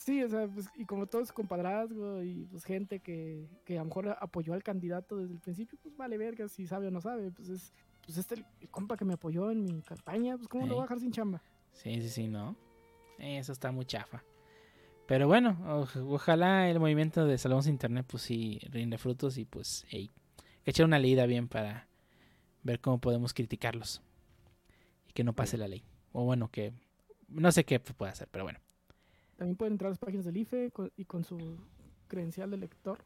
Sí, 0.06 0.22
o 0.22 0.28
sea, 0.28 0.46
pues, 0.46 0.68
y 0.76 0.84
como 0.84 1.08
todo 1.08 1.20
es 1.20 1.32
compadrazgo 1.32 2.22
y 2.22 2.44
pues 2.44 2.62
gente 2.64 3.00
que, 3.00 3.48
que 3.64 3.74
a 3.76 3.80
lo 3.80 3.86
mejor 3.86 4.16
apoyó 4.20 4.54
al 4.54 4.62
candidato 4.62 5.16
desde 5.16 5.34
el 5.34 5.40
principio, 5.40 5.76
pues 5.82 5.96
vale 5.96 6.16
verga 6.16 6.46
si 6.46 6.64
sabe 6.64 6.86
o 6.86 6.90
no 6.92 7.00
sabe. 7.00 7.32
Pues 7.32 7.48
es 7.48 7.72
pues 8.04 8.16
este 8.16 8.36
el 8.60 8.68
compa 8.70 8.96
que 8.96 9.04
me 9.04 9.14
apoyó 9.14 9.50
en 9.50 9.64
mi 9.64 9.82
campaña, 9.82 10.36
pues 10.36 10.46
cómo 10.46 10.64
lo 10.64 10.74
voy 10.74 10.82
a 10.82 10.84
dejar 10.84 11.00
sin 11.00 11.10
chamba. 11.10 11.42
Sí, 11.72 12.00
sí, 12.02 12.08
sí, 12.08 12.28
no. 12.28 12.54
Eso 13.18 13.50
está 13.50 13.72
muy 13.72 13.84
chafa. 13.84 14.22
Pero 15.08 15.26
bueno, 15.26 15.58
o- 15.66 16.14
ojalá 16.14 16.70
el 16.70 16.78
movimiento 16.78 17.26
de 17.26 17.36
Salvamos 17.36 17.66
Internet 17.66 18.06
pues 18.08 18.22
sí 18.22 18.60
rinde 18.70 18.98
frutos 18.98 19.38
y 19.38 19.44
pues, 19.44 19.84
hey, 19.88 20.12
que 20.62 20.70
echar 20.70 20.86
una 20.86 21.00
leída 21.00 21.26
bien 21.26 21.48
para 21.48 21.88
ver 22.62 22.80
cómo 22.80 23.00
podemos 23.00 23.34
criticarlos. 23.34 24.02
Y 25.08 25.12
que 25.14 25.24
no 25.24 25.32
pase 25.32 25.58
la 25.58 25.66
ley. 25.66 25.82
O 26.12 26.22
bueno, 26.24 26.48
que 26.48 26.72
no 27.26 27.50
sé 27.50 27.64
qué 27.64 27.80
puede 27.80 28.12
hacer, 28.12 28.28
pero 28.30 28.44
bueno. 28.44 28.60
También 29.36 29.56
pueden 29.56 29.72
entrar 29.74 29.88
a 29.88 29.90
las 29.90 29.98
páginas 29.98 30.24
del 30.24 30.36
IFE 30.38 30.70
con- 30.70 30.90
y 30.96 31.04
con 31.04 31.24
su 31.24 31.38
credencial 32.08 32.50
de 32.50 32.56
elector, 32.56 32.98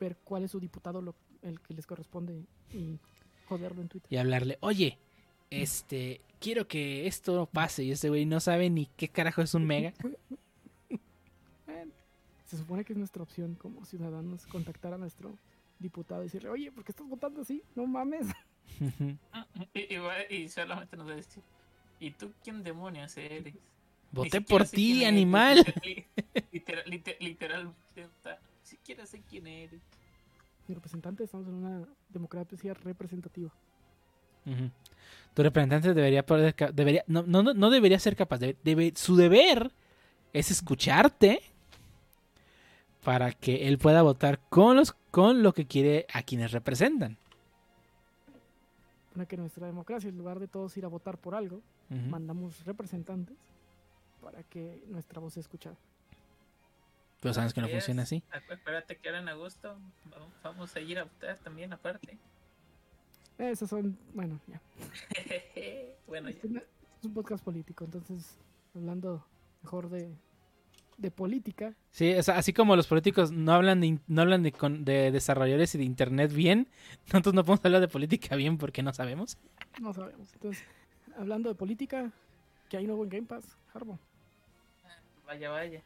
ver 0.00 0.16
cuál 0.24 0.44
es 0.44 0.50
su 0.50 0.60
diputado 0.60 1.00
lo- 1.00 1.14
el 1.42 1.60
que 1.60 1.74
les 1.74 1.86
corresponde 1.86 2.44
y 2.72 2.98
joderlo 3.48 3.82
en 3.82 3.88
Twitter. 3.88 4.12
Y 4.12 4.16
hablarle, 4.16 4.58
oye, 4.60 4.98
este, 5.50 6.20
quiero 6.40 6.66
que 6.66 7.06
esto 7.06 7.46
pase. 7.46 7.84
Y 7.84 7.92
ese 7.92 8.08
güey 8.08 8.26
no 8.26 8.40
sabe 8.40 8.68
ni 8.70 8.86
qué 8.96 9.08
carajo 9.08 9.42
es 9.42 9.54
un 9.54 9.64
mega. 9.66 9.92
Se 12.46 12.58
supone 12.58 12.84
que 12.84 12.92
es 12.92 12.98
nuestra 12.98 13.22
opción 13.22 13.54
como 13.54 13.84
ciudadanos 13.84 14.46
contactar 14.46 14.92
a 14.94 14.98
nuestro 14.98 15.36
diputado 15.78 16.22
y 16.22 16.26
decirle, 16.26 16.50
oye, 16.50 16.70
¿por 16.70 16.84
qué 16.84 16.92
estás 16.92 17.08
votando 17.08 17.40
así? 17.40 17.62
No 17.74 17.86
mames. 17.86 18.26
Y, 19.72 19.94
y 19.94 19.96
va- 19.98 20.30
y 20.30 20.48
solamente 20.48 20.96
nos 20.96 21.08
va 21.08 21.12
a 21.12 21.16
decir, 21.16 21.42
¿y 22.00 22.10
tú 22.12 22.32
quién 22.44 22.62
demonios 22.62 23.16
eres? 23.16 23.54
Voté 24.14 24.40
por 24.40 24.64
ti, 24.68 24.98
eres, 24.98 25.08
animal. 25.08 25.56
literal- 26.52 26.84
Literal, 26.86 27.14
literal, 27.20 27.72
sea, 28.22 28.38
ni 28.62 28.66
siquiera 28.68 29.06
sé 29.06 29.20
quién 29.28 29.46
eres. 29.46 29.80
Mi 30.68 30.74
representante, 30.74 31.24
estamos 31.24 31.46
en 31.48 31.54
una 31.54 31.86
democracia 32.08 32.74
representativa. 32.74 33.50
Ujú. 34.46 34.70
Tu 35.34 35.42
representante 35.42 35.92
debería 35.94 36.24
poder, 36.24 36.54
debería, 36.72 37.04
no, 37.06 37.22
no, 37.22 37.42
no- 37.42 37.54
no 37.54 37.70
debería 37.70 37.98
ser 37.98 38.14
capaz, 38.16 38.38
debe- 38.38 38.56
debe- 38.64 38.92
su 38.96 39.16
deber 39.16 39.72
es 40.32 40.50
escucharte 40.50 41.40
para 43.02 43.32
que 43.32 43.68
él 43.68 43.78
pueda 43.78 44.02
votar 44.02 44.38
con 44.48 44.76
los 44.76 44.94
con 45.10 45.42
lo 45.42 45.52
que 45.52 45.66
quiere 45.66 46.06
a 46.12 46.22
quienes 46.22 46.50
representan. 46.52 47.16
Para 49.12 49.26
que 49.26 49.36
nuestra 49.36 49.66
democracia, 49.66 50.08
en 50.08 50.18
lugar 50.18 50.40
de 50.40 50.48
todos 50.48 50.76
ir 50.76 50.84
a 50.84 50.88
votar 50.88 51.18
por 51.18 51.34
algo, 51.34 51.60
mandamos 52.10 52.64
representantes 52.64 53.36
para 54.24 54.42
que 54.42 54.82
nuestra 54.88 55.20
voz 55.20 55.34
sea 55.34 55.42
escuchada. 55.42 55.76
Pero 57.20 57.32
sabes 57.34 57.54
que 57.54 57.60
no 57.60 57.68
funciona 57.68 58.02
así. 58.02 58.22
Acu- 58.32 58.52
Acuérdate 58.58 58.96
que 58.96 59.08
ahora 59.08 59.20
en 59.20 59.28
agosto 59.28 59.76
vamos- 60.42 60.74
a 60.76 60.80
ir 60.80 60.98
a 60.98 61.04
votar 61.04 61.38
también 61.38 61.72
aparte. 61.72 62.18
Esos 63.38 63.68
son, 63.70 63.98
bueno, 64.12 64.40
ya. 64.46 64.60
bueno. 66.06 66.28
Este 66.28 66.48
no- 66.48 66.60
es 66.60 67.04
un 67.04 67.14
podcast 67.14 67.44
político, 67.44 67.84
entonces, 67.84 68.38
hablando 68.74 69.26
mejor 69.62 69.88
de, 69.90 70.14
de 70.98 71.10
política, 71.10 71.74
Sí, 71.90 72.12
o 72.14 72.22
sea, 72.22 72.36
así 72.38 72.52
como 72.52 72.76
los 72.76 72.86
políticos 72.86 73.30
no 73.32 73.52
hablan 73.52 73.80
de, 73.80 73.98
no 74.06 74.22
hablan 74.22 74.42
de, 74.42 74.52
con- 74.52 74.84
de 74.84 75.10
desarrolladores 75.10 75.74
y 75.74 75.78
de 75.78 75.84
internet 75.84 76.32
bien, 76.32 76.68
nosotros 77.06 77.34
no 77.34 77.44
podemos 77.44 77.64
hablar 77.64 77.80
de 77.80 77.88
política 77.88 78.36
bien 78.36 78.58
porque 78.58 78.82
no 78.82 78.92
sabemos. 78.92 79.38
no 79.80 79.92
sabemos. 79.94 80.32
Entonces, 80.34 80.62
hablando 81.18 81.48
de 81.48 81.54
política, 81.54 82.12
que 82.68 82.76
hay 82.76 82.86
nuevo 82.86 83.02
en 83.04 83.10
Game 83.10 83.26
Pass, 83.26 83.56
Harbo. 83.72 83.98
Vaya, 85.26 85.50
vaya. 85.50 85.82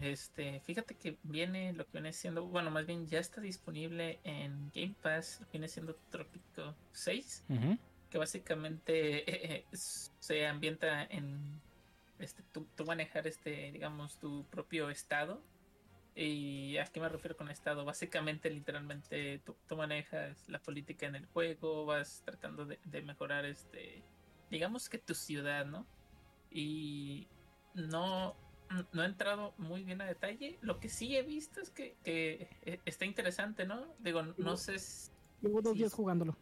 Este, 0.00 0.60
fíjate 0.60 0.96
que 0.96 1.16
viene 1.22 1.72
lo 1.72 1.84
que 1.84 1.92
viene 1.92 2.12
siendo, 2.12 2.44
bueno, 2.46 2.70
más 2.70 2.84
bien 2.84 3.06
ya 3.06 3.20
está 3.20 3.40
disponible 3.40 4.18
en 4.24 4.70
Game 4.74 4.94
Pass, 5.00 5.38
lo 5.40 5.46
que 5.46 5.52
viene 5.52 5.68
siendo 5.68 5.94
Trópico 6.10 6.74
6, 6.92 7.44
Ujú. 7.48 7.78
que 8.10 8.18
básicamente 8.18 9.18
eh, 9.30 9.56
eh, 9.56 9.64
se 9.72 10.46
ambienta 10.46 11.04
en 11.04 11.60
este 12.18 12.42
tú, 12.52 12.66
tú 12.74 12.84
manejar 12.84 13.26
este, 13.26 13.70
digamos, 13.72 14.18
tu 14.18 14.44
propio 14.50 14.90
estado. 14.90 15.40
¿Y 16.16 16.76
a 16.78 16.84
qué 16.84 17.00
me 17.00 17.08
refiero 17.08 17.36
con 17.36 17.50
estado? 17.50 17.84
Básicamente, 17.84 18.48
literalmente, 18.48 19.40
tú, 19.44 19.56
tú 19.66 19.76
manejas 19.76 20.48
la 20.48 20.60
política 20.60 21.06
en 21.06 21.16
el 21.16 21.26
juego, 21.26 21.86
vas 21.86 22.22
tratando 22.24 22.66
de, 22.66 22.78
de 22.84 23.02
mejorar 23.02 23.44
este, 23.44 24.02
digamos 24.48 24.88
que 24.88 24.98
tu 24.98 25.14
ciudad, 25.14 25.66
¿no? 25.66 25.84
Y 26.50 27.26
no, 27.74 28.34
no 28.92 29.02
he 29.02 29.06
entrado 29.06 29.52
muy 29.58 29.82
bien 29.84 30.00
a 30.00 30.06
detalle. 30.06 30.58
Lo 30.62 30.80
que 30.80 30.88
sí 30.88 31.16
he 31.16 31.22
visto 31.22 31.60
es 31.60 31.70
que, 31.70 31.96
que 32.02 32.48
eh, 32.62 32.80
está 32.84 33.04
interesante, 33.04 33.66
¿no? 33.66 33.84
Digo, 33.98 34.22
no 34.38 34.56
sé 34.56 34.78
si 34.78 35.10
Llevo 35.42 35.60
dos 35.60 35.74
días 35.74 35.92
jugándolo. 35.92 36.36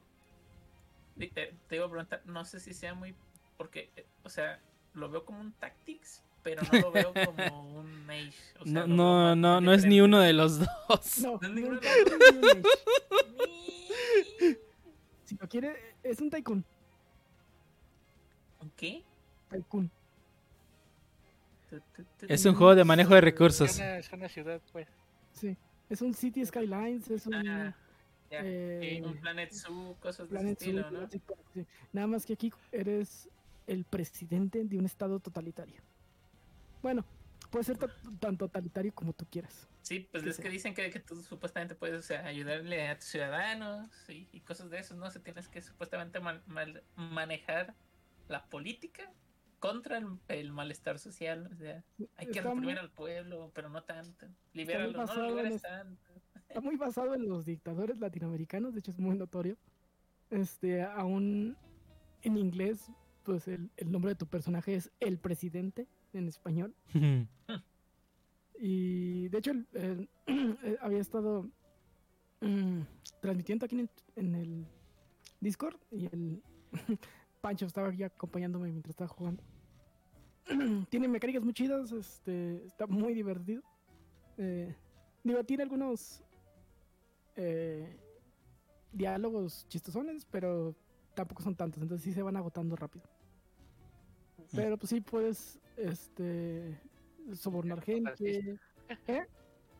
te, 1.19 1.29
te- 1.29 1.77
iba 1.77 1.87
a 1.87 1.91
preguntar, 1.91 2.23
no 2.27 2.45
sé 2.45 2.61
si 2.61 2.73
sea 2.75 2.95
muy. 2.95 3.15
Porque, 3.57 3.91
eh, 3.97 4.07
o 4.23 4.29
sea, 4.29 4.61
lo 4.95 5.11
veo 5.11 5.25
como 5.25 5.41
un 5.41 5.53
Tactics, 5.53 6.23
pero 6.43 6.63
no 6.73 6.81
lo 6.81 6.91
veo 6.93 7.13
como 7.27 7.79
un 7.81 8.07
Mage. 8.07 8.33
O 8.61 8.65
sea, 8.65 8.87
No, 8.87 8.87
no, 8.87 9.37
no, 9.37 9.61
no 9.61 9.73
es 9.73 9.85
ni 9.85 10.01
uno 10.01 10.21
de 10.21 10.33
los 10.33 10.59
dos. 10.61 11.19
No, 11.21 11.33
No, 11.33 11.39
no, 11.43 11.49
ninguno 11.55 11.75
no, 11.77 11.81
de 11.81 11.89
no, 12.43 12.55
no. 12.55 12.63
Si 15.25 15.37
lo 15.37 15.49
quiere, 15.49 15.97
es 16.03 16.21
un 16.21 16.31
tycoon. 16.31 16.65
¿Qué? 18.77 19.03
Tycoon. 19.51 19.91
Es 22.29 22.45
un 22.45 22.55
juego 22.55 22.75
de 22.75 22.85
manejo 22.85 23.13
de 23.15 23.19
Es 23.19 23.25
recursos. 23.25 23.77
una, 23.77 23.99
es 23.99 24.13
una 24.13 24.29
ciudad, 24.29 24.61
pues. 24.73 24.89
Sí. 25.33 25.57
Es 25.89 26.01
un 26.03 26.15
City 26.15 26.45
Skylines, 26.45 27.11
es 27.11 27.27
un 27.27 27.35
Ah, 27.35 27.77
ya. 28.31 28.41
eh, 28.45 28.97
Sí, 28.99 29.03
un 29.03 29.17
Planet 29.21 29.53
Zoo, 29.53 29.97
cosas 30.01 30.29
de 30.31 30.37
Planet 30.37 30.61
ese 30.61 30.71
estilo, 30.71 30.89
Zoo, 30.89 31.01
¿no? 31.01 31.09
Park, 31.09 31.41
sí. 31.55 31.67
Nada 31.93 32.07
más 32.07 32.25
que 32.27 32.33
aquí 32.33 32.53
eres 32.71 33.29
el 33.67 33.85
presidente 33.85 34.65
de 34.65 34.79
un 34.79 34.87
estado 34.87 35.21
totalitario. 35.21 35.81
Bueno, 36.83 37.05
puede 37.51 37.65
ser 37.65 37.79
tan 38.19 38.37
totalitario 38.39 38.93
como 38.95 39.13
tú 39.13 39.27
quieras. 39.31 39.69
Sí, 39.83 40.09
pues 40.11 40.23
que 40.23 40.31
es 40.31 40.37
que 40.37 40.43
sea. 40.43 40.51
dicen 40.51 40.75
que, 40.75 40.91
que 40.91 41.01
tú 41.01 41.21
supuestamente 41.23 41.75
puedes 41.75 41.99
o 41.99 42.03
sea, 42.03 42.25
ayudarle 42.25 42.89
a 42.89 42.97
tus 42.97 43.07
ciudadanos 43.09 43.89
y, 44.09 44.29
y 44.33 44.41
cosas 44.41 44.71
de 44.71 44.79
eso, 44.79 44.95
¿no? 44.95 45.07
O 45.07 45.11
sea, 45.11 45.23
tienes 45.23 45.49
que 45.49 45.61
supuestamente 45.61 46.21
man- 46.21 46.43
mal- 46.47 46.83
manejar 46.97 47.75
la 48.29 48.45
política 48.47 49.11
contra 49.63 49.97
el, 49.99 50.07
el 50.27 50.51
malestar 50.53 50.99
social. 50.99 51.49
O 51.53 51.57
sea, 51.57 51.85
hay 52.17 52.27
que 52.27 52.41
Está 52.41 52.43
muy- 52.49 52.55
reprimir 52.57 52.79
al 52.81 52.91
pueblo, 52.91 53.53
pero 53.55 53.69
no 53.71 53.85
tanto. 53.85 54.27
Libéralo, 54.55 55.07
no 55.07 55.15
lo 55.15 55.29
liberes 55.29 55.63
tanto. 55.63 56.03
Está 56.49 56.61
muy 56.61 56.77
basado 56.77 57.15
en 57.15 57.29
los 57.29 57.47
dictadores 57.47 58.01
latinoamericanos, 58.01 58.75
de 58.75 58.81
hecho 58.81 58.91
es 58.91 58.99
muy 58.99 59.17
notorio. 59.17 59.57
Este, 60.31 60.83
aún 60.83 61.57
en 62.23 62.37
inglés, 62.37 62.91
pues 63.23 63.47
el, 63.47 63.71
el 63.77 63.93
nombre 63.93 64.11
de 64.11 64.17
tu 64.17 64.27
personaje 64.27 64.75
es 64.75 64.91
el 64.99 65.19
presidente 65.19 65.87
en 66.13 66.27
español. 66.29 66.75
Y 68.65 69.29
de 69.29 69.39
hecho, 69.39 69.51
el- 69.53 69.67
el- 69.73 70.09
eh, 70.63 70.77
había 70.81 71.01
estado 71.01 71.49
mm, 72.41 72.81
transmitiendo 73.21 73.67
aquí 73.67 73.75
en 73.77 73.81
el, 73.81 73.91
en 74.17 74.35
el 74.35 74.67
Discord 75.41 75.77
y 75.91 76.07
el 76.07 76.43
Pancho 77.41 77.67
estaba 77.67 77.89
aquí 77.89 78.03
acompañándome 78.05 78.71
mientras 78.71 78.91
estaba 78.91 79.09
jugando. 79.09 79.43
tiene 80.91 81.09
mecánicas 81.09 81.43
muy 81.43 81.53
chidas, 81.53 81.93
este, 81.93 82.65
está 82.67 82.87
muy 82.87 83.15
divertido. 83.15 83.63
Eh, 84.39 84.75
digo, 85.23 85.45
tiene 85.45 85.63
algunos 85.63 86.23
eh, 87.37 87.97
diálogos 88.93 89.67
chistosones, 89.69 90.25
pero 90.31 90.75
tampoco 91.15 91.43
son 91.43 91.55
tantos, 91.55 91.83
entonces 91.83 92.05
sí 92.05 92.13
se 92.13 92.23
van 92.23 92.37
agotando 92.37 92.77
rápido. 92.77 93.05
Pero 94.55 94.77
pues 94.77 94.91
sí 94.91 95.01
puedes 95.01 95.59
este 95.77 96.79
sobornar 97.33 97.81
gente. 97.81 98.59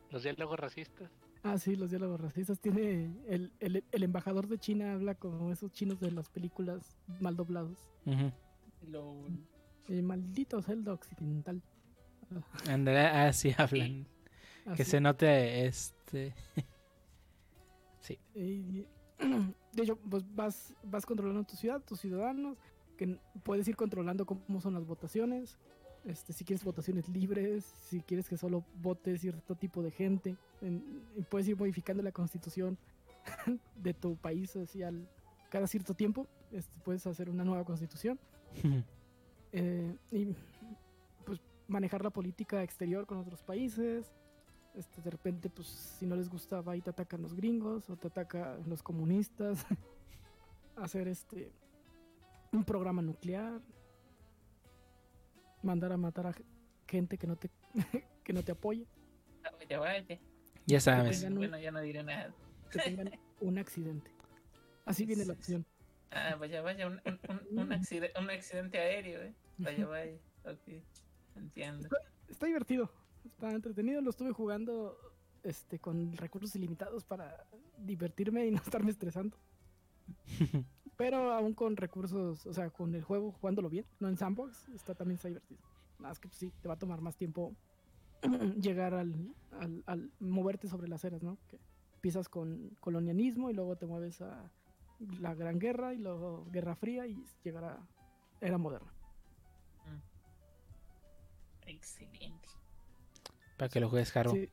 Los 0.09 0.23
diálogos 0.23 0.59
racistas. 0.59 1.11
Ah, 1.43 1.57
sí, 1.57 1.75
los 1.75 1.89
diálogos 1.89 2.21
racistas. 2.21 2.59
Tiene 2.59 3.13
el, 3.27 3.51
el, 3.59 3.83
el 3.91 4.03
embajador 4.03 4.47
de 4.47 4.57
China 4.57 4.93
habla 4.93 5.15
como 5.15 5.51
esos 5.51 5.71
chinos 5.71 5.99
de 5.99 6.11
las 6.11 6.29
películas 6.29 6.97
mal 7.19 7.35
doblados. 7.35 7.77
Ujú. 8.05 8.31
Lo- 8.89 9.25
El 9.87 10.03
maldito 10.03 10.61
celda 10.61 10.93
occidental. 10.93 11.61
Ándale, 12.69 12.99
así 12.99 13.53
hablan. 13.57 14.07
Que 14.75 14.85
se 14.85 14.99
note 15.01 15.65
este. 15.65 16.33
Y, 18.35 18.85
de 19.73 19.83
hecho, 19.83 19.97
pues 19.97 20.23
vas, 20.35 20.73
vas 20.83 21.05
controlando 21.05 21.43
tu 21.43 21.55
ciudad, 21.55 21.81
tus 21.81 21.99
ciudadanos, 22.01 22.57
que 22.97 23.17
puedes 23.43 23.67
ir 23.67 23.75
controlando 23.75 24.25
cómo 24.25 24.59
son 24.59 24.73
las 24.73 24.85
votaciones. 24.85 25.57
Este, 26.03 26.33
si 26.33 26.43
quieres 26.43 26.65
votaciones 26.65 27.07
libres, 27.07 27.63
si 27.89 28.01
quieres 28.01 28.27
que 28.27 28.35
solo 28.35 28.65
vote 28.81 29.17
cierto 29.17 29.55
tipo 29.55 29.81
de 29.81 29.91
gente, 29.91 30.35
en- 30.61 30.83
puedes 31.29 31.47
ir 31.47 31.55
modificando 31.57 32.03
la 32.03 32.11
constitución 32.11 32.77
de 33.75 33.93
tu 33.93 34.17
país 34.17 34.53
así 34.57 34.83
al, 34.83 35.07
cada 35.49 35.65
cierto 35.67 35.93
tiempo. 35.93 36.27
Este, 36.51 36.73
puedes 36.83 37.07
hacer 37.07 37.29
una 37.29 37.45
nueva 37.45 37.63
constitución. 37.63 38.19
Eh, 39.53 39.95
y 40.11 40.35
pues 41.25 41.39
manejar 41.67 42.03
la 42.03 42.09
política 42.09 42.61
exterior 42.63 43.05
con 43.05 43.17
otros 43.19 43.41
países. 43.43 44.11
Este, 44.75 45.01
de 45.01 45.11
repente, 45.11 45.49
pues 45.49 45.67
si 45.67 46.05
no 46.07 46.15
les 46.15 46.27
gusta, 46.29 46.61
va 46.61 46.75
y 46.75 46.81
te 46.81 46.89
atacan 46.89 47.21
los 47.21 47.35
gringos 47.35 47.89
o 47.89 47.95
te 47.95 48.07
atacan 48.07 48.67
los 48.67 48.81
comunistas. 48.81 49.65
Hacer 50.75 51.07
este 51.07 51.51
un 52.51 52.63
programa 52.63 53.01
nuclear. 53.01 53.61
Mandar 55.61 55.93
a 55.93 55.97
matar 55.97 56.27
a 56.27 56.33
gente 56.87 57.17
que 57.17 57.27
no 57.27 57.35
te 57.37 57.49
que 58.23 58.33
no 58.33 58.43
te 58.43 58.51
apoye. 58.51 58.87
Ya 60.65 60.79
sabes. 60.79 61.23
un- 61.23 61.35
Bueno, 61.35 61.59
ya 61.59 61.71
no 61.71 61.79
diré 61.81 62.03
nada. 62.03 62.33
Que 62.71 62.79
tengan 62.79 63.11
un 63.41 63.57
accidente. 63.57 64.11
Así 64.85 65.05
viene 65.05 65.25
la 65.25 65.33
opción. 65.33 65.65
Ah, 66.11 66.35
vaya, 66.39 66.61
vaya, 66.61 66.87
un, 66.87 67.01
un, 67.05 67.19
un, 67.29 67.59
un 67.59 67.71
accide- 67.71 68.11
un 68.19 68.29
accidente 68.29 68.77
aéreo, 68.77 69.21
¿eh? 69.23 69.33
Vaya, 69.57 69.87
vaya. 69.87 70.17
Ok, 70.45 70.81
entiendo. 71.35 71.89
Está 72.27 72.47
divertido, 72.47 72.89
está 73.25 73.51
entretenido. 73.51 74.01
Lo 74.01 74.09
estuve 74.09 74.31
jugando 74.31 74.97
este, 75.43 75.79
con 75.79 76.13
recursos 76.17 76.55
ilimitados 76.55 77.03
para 77.03 77.45
divertirme 77.77 78.45
y 78.47 78.51
no 78.51 78.57
estarme 78.65 78.91
estresando. 78.91 79.37
Pero 80.97 81.33
aún 81.33 81.53
con 81.53 81.75
recursos, 81.75 82.45
o 82.45 82.53
sea, 82.53 82.69
con 82.69 82.93
el 82.93 83.03
juego 83.03 83.31
jugándolo 83.31 83.69
bien, 83.69 83.85
no 83.99 84.09
en 84.09 84.17
sandbox, 84.17 84.69
está 84.69 84.93
también 84.93 85.15
está 85.15 85.27
divertido. 85.27 85.61
Nada 85.97 86.09
más 86.09 86.19
que 86.19 86.27
pues, 86.27 86.39
sí, 86.39 86.51
te 86.61 86.67
va 86.67 86.75
a 86.75 86.79
tomar 86.79 87.01
más 87.01 87.15
tiempo 87.15 87.55
llegar 88.61 88.93
al, 88.93 89.33
al, 89.51 89.83
al 89.85 90.11
moverte 90.19 90.67
sobre 90.67 90.87
las 90.87 91.03
eras, 91.03 91.23
¿no? 91.23 91.37
Que 91.47 91.59
empiezas 91.95 92.29
con 92.29 92.75
colonialismo 92.79 93.49
y 93.49 93.53
luego 93.53 93.75
te 93.75 93.85
mueves 93.85 94.21
a 94.21 94.51
la 95.19 95.33
Gran 95.35 95.59
Guerra 95.59 95.93
y 95.93 95.97
luego 95.97 96.45
Guerra 96.51 96.75
Fría 96.75 97.07
y 97.07 97.23
llegar 97.43 97.63
a 97.63 97.87
era 98.41 98.57
moderna. 98.57 98.93
Excelente. 101.67 102.49
Para 103.57 103.69
que 103.69 103.79
lo 103.79 103.89
juegues, 103.89 104.11
Jaro. 104.11 104.31
Sí, 104.31 104.49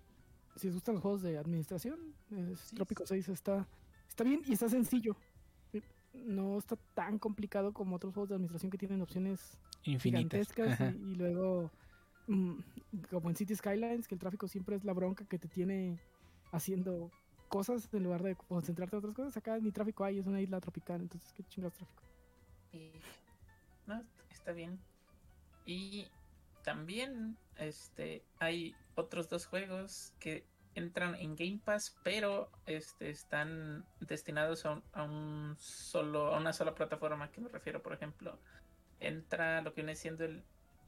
si 0.57 0.69
os 0.69 0.75
gustan 0.75 0.95
los 0.97 1.03
juegos 1.03 1.23
de 1.23 1.39
administración, 1.39 2.15
es- 2.31 2.61
Sí, 2.61 2.77
Trópico 2.77 3.07
6 3.07 3.29
está, 3.29 3.67
está 4.09 4.25
bien 4.25 4.43
y 4.47 4.53
está 4.53 4.69
sencillo. 4.69 5.17
Eh, 5.73 5.83
No 6.13 6.59
está 6.59 6.77
tan 6.95 7.19
complicado 7.19 7.73
como 7.73 7.97
otros 7.97 8.13
juegos 8.15 8.29
de 8.29 8.35
administración 8.35 8.71
que 8.71 8.79
tienen 8.79 9.01
opciones 9.01 9.59
Infinitas. 9.85 10.49
gigantescas 10.53 10.81
y, 10.97 11.13
y 11.13 11.15
luego, 11.15 11.71
mm, 12.27 12.55
como 13.11 13.31
en 13.31 13.37
City 13.37 13.55
Skylines, 13.55 14.07
que 14.09 14.15
el 14.17 14.21
tráfico 14.21 14.49
siempre 14.49 14.77
es 14.77 14.85
la 14.85 14.93
bronca 14.93 15.25
que 15.25 15.39
te 15.39 15.49
tiene 15.49 15.99
haciendo 16.53 17.11
cosas 17.49 17.89
en 17.93 18.03
lugar 18.05 18.23
de 18.23 18.35
concentrarte 18.37 18.97
en 18.97 18.99
otras 18.99 19.15
cosas. 19.15 19.37
Acá 19.37 19.59
ni 19.59 19.71
tráfico 19.73 20.05
hay, 20.05 20.19
es 20.19 20.27
una 20.27 20.41
isla 20.41 20.61
tropical, 20.61 21.01
entonces 21.01 21.33
qué 21.33 21.43
chingados 21.45 21.75
tráfico. 21.75 22.03
Y, 22.73 22.91
no, 23.87 24.03
está 24.31 24.53
bien. 24.53 24.79
Y 25.67 26.07
también 26.63 27.37
este 27.57 28.25
hay 28.39 28.75
otros 28.95 29.29
dos 29.29 29.47
juegos 29.47 30.15
que 30.21 30.47
entran 30.75 31.15
en 31.17 31.37
Game 31.37 31.61
Pass, 31.65 31.97
pero 32.03 32.51
este 32.67 33.11
están 33.11 33.85
destinados 34.01 34.65
a 34.67 34.83
a 34.93 35.03
un 35.03 35.57
solo 35.59 36.35
a 36.35 36.39
una 36.39 36.53
sola 36.53 36.75
plataforma. 36.75 37.27
¿A 37.27 37.31
qué 37.31 37.41
me 37.41 37.49
refiero? 37.49 37.83
Por 37.83 37.93
ejemplo, 37.93 38.39
entra 39.01 39.63
lo 39.63 39.73
que 39.75 39.83
viene 39.83 39.97
siendo 39.97 40.25
el 40.25 40.45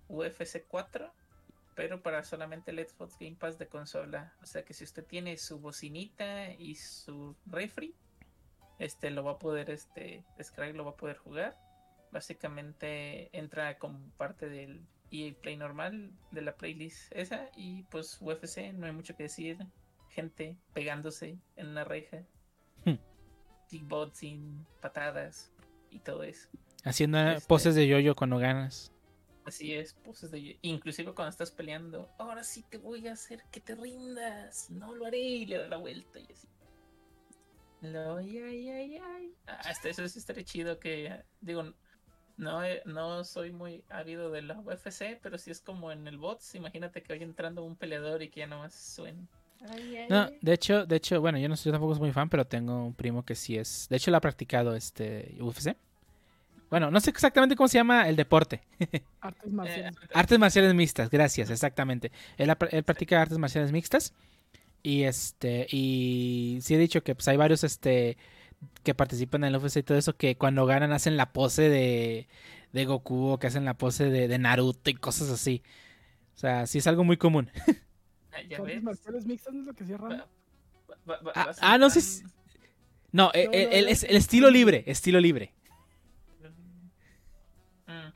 UFC 0.09 0.65
4, 0.69 1.13
pero 1.75 2.03
para 2.03 2.23
solamente 2.25 2.71
el 2.71 2.87
Xbox 2.87 3.19
Game 3.19 3.37
Pass 3.37 3.59
de 3.59 3.69
consola. 3.69 4.35
O 4.43 4.47
sea 4.47 4.65
que 4.65 4.75
si 4.75 4.85
usted 4.85 5.05
tiene 5.05 5.37
su 5.37 5.59
bocinita 5.59 6.51
y 6.53 6.77
su 6.77 7.37
refri, 7.47 7.95
este 8.79 9.11
lo 9.11 9.25
va 9.25 9.33
a 9.33 9.39
poder 9.39 9.71
este 9.71 10.25
descargar 10.37 10.75
y 10.75 10.79
lo 10.79 10.85
va 10.85 10.93
a 10.93 10.97
poder 10.97 11.17
jugar 11.17 11.57
básicamente 12.13 13.37
entra 13.37 13.79
como 13.79 13.99
parte 14.17 14.49
del 14.49 14.87
EA 15.13 15.35
Play 15.41 15.57
normal 15.57 16.11
de 16.31 16.43
la 16.43 16.57
playlist 16.57 17.13
esa 17.13 17.51
y 17.57 17.83
pues 17.85 18.19
UFC 18.21 18.73
no 18.73 18.87
hay 18.87 18.93
mucho 18.93 19.15
que 19.15 19.25
decir 19.25 19.59
gente 20.09 20.57
pegándose 20.75 21.39
en 21.57 21.69
una 21.69 21.85
reja 21.85 22.25
Hmm. 22.85 22.97
kickboxing 23.69 24.67
patadas 24.81 25.53
y 25.91 26.01
todo 26.01 26.23
eso 26.25 26.49
Haciendo 26.85 27.19
Este- 27.21 27.47
poses 27.47 27.75
de 27.77 27.87
yoyo 27.87 28.15
cuando 28.17 28.39
ganas. 28.39 28.93
así 29.45 29.75
es 29.75 29.95
poses 29.95 30.31
de 30.31 30.59
inclusive 30.63 31.13
cuando 31.15 31.31
estás 31.31 31.51
peleando 31.51 32.09
ahora 32.19 32.43
sí 32.45 32.65
te 32.69 32.79
voy 32.79 33.07
a 33.09 33.13
hacer 33.13 33.43
que 33.51 33.61
te 33.61 33.75
rindas 33.75 34.71
no 34.71 34.95
lo 34.95 35.07
haré 35.07 35.19
y 35.21 35.47
le 35.47 35.59
da 35.59 35.69
la 35.69 35.77
vuelta 35.77 36.19
y 36.21 36.33
así 36.33 36.49
lo, 37.83 38.17
ay, 38.19 38.39
ay, 38.39 38.69
ay, 38.71 38.97
ay. 38.97 39.35
Ah, 39.49 39.61
Hasta 39.65 39.89
eso 39.89 40.07
sí 40.09 40.21
estaría 40.21 40.45
chido 40.45 40.79
que 40.79 41.25
digo 41.41 41.65
no, 42.37 42.65
he- 42.65 42.83
no 42.87 43.25
soy 43.25 43.53
muy 43.53 43.83
ávido 43.89 44.31
de 44.31 44.43
la 44.43 44.59
UFC, 44.61 45.19
pero 45.23 45.39
si 45.39 45.51
es 45.51 45.61
como 45.61 45.93
en 45.93 46.07
el 46.09 46.19
bots, 46.19 46.55
imagínate 46.55 47.03
que 47.03 47.13
vaya 47.13 47.25
entrando 47.25 47.65
un 47.65 47.77
peleador 47.77 48.23
y 48.23 48.29
que 48.29 48.41
ya 48.41 48.47
nomás 48.47 48.75
suene. 48.75 49.27
Ay, 49.71 49.97
ay, 49.97 50.07
No, 50.09 50.29
de 50.41 50.53
hecho, 50.53 50.87
de 50.87 50.97
hecho, 50.97 51.21
bueno, 51.21 51.39
yo 51.39 51.49
no 51.49 51.57
soy 51.57 51.67
yo 51.71 51.73
tampoco 51.73 51.95
soy 51.95 52.01
muy 52.03 52.13
fan, 52.13 52.29
pero 52.29 52.45
tengo 52.47 52.85
un 52.85 52.95
primo 52.95 53.25
que 53.25 53.35
sí 53.35 53.57
es. 53.57 53.87
De 53.89 53.97
hecho, 53.97 54.11
lo 54.11 54.17
ha 54.17 54.21
practicado 54.21 54.75
este 54.75 55.37
UFC. 55.41 55.77
Bueno, 56.71 56.91
no 56.91 57.01
sé 57.01 57.11
exactamente 57.11 57.55
cómo 57.55 57.69
se 57.69 57.79
llama 57.79 58.09
el 58.09 58.17
deporte. 58.17 58.63
Artes 59.21 59.45
Eh, 59.51 59.55
marciales. 59.55 59.97
Artes 60.15 60.39
marciales 60.39 60.75
mixtas, 60.75 61.11
gracias, 61.11 61.51
exactamente. 61.51 62.11
Él, 62.39 62.51
ha- 62.51 62.59
él 62.71 62.83
practica 62.83 63.21
artes 63.21 63.39
marciales 63.39 63.73
mixtas. 63.73 64.15
Y 64.83 65.05
este, 65.05 65.67
y 65.71 66.59
sí 66.63 66.75
he 66.75 66.79
dicho 66.79 67.03
que 67.05 67.15
pues 67.15 67.29
hay 67.29 67.37
varios 67.37 67.63
este 67.63 68.17
que 68.83 68.95
participan 68.95 69.45
en 69.45 69.55
el 69.55 69.57
UFC 69.63 69.79
y 69.79 69.83
todo 69.83 69.99
eso 69.99 70.17
que 70.17 70.37
cuando 70.37 70.67
ganan 70.67 70.93
hacen 70.93 71.17
la 71.17 71.33
pose 71.33 71.69
de, 71.69 72.29
de 72.73 72.85
Goku 72.85 73.29
o 73.33 73.39
que 73.39 73.47
hacen 73.47 73.65
la 73.65 73.75
pose 73.75 74.11
de, 74.11 74.29
de 74.29 74.39
Naruto 74.39 74.91
y 74.91 74.95
cosas 74.95 75.31
así. 75.31 75.63
O 76.35 76.39
sea, 76.39 76.67
sí 76.67 76.79
es 76.79 76.87
algo 76.87 77.05
muy 77.05 77.17
común. 77.17 77.51
Ah, 78.35 78.41
ya 78.49 78.63
ves. 78.63 78.83
mixtas 79.27 79.55
es 79.55 79.67
lo 79.67 79.75
que 79.75 79.85
va- 79.95 80.27
Ah, 81.35 81.53
ah, 81.61 81.77
no 81.77 81.91
sé 81.91 82.25
No, 83.13 83.31
eh, 83.35 83.45
No, 83.45 83.53
eh, 83.53 83.67
no, 83.67 83.73
el, 83.73 83.85
no. 83.85 83.91
es 83.91 84.05
el 84.05 84.17
estilo 84.17 84.51
libre, 84.51 84.85
estilo 84.87 85.21
libre. 85.21 85.53
Mm. 87.87 88.13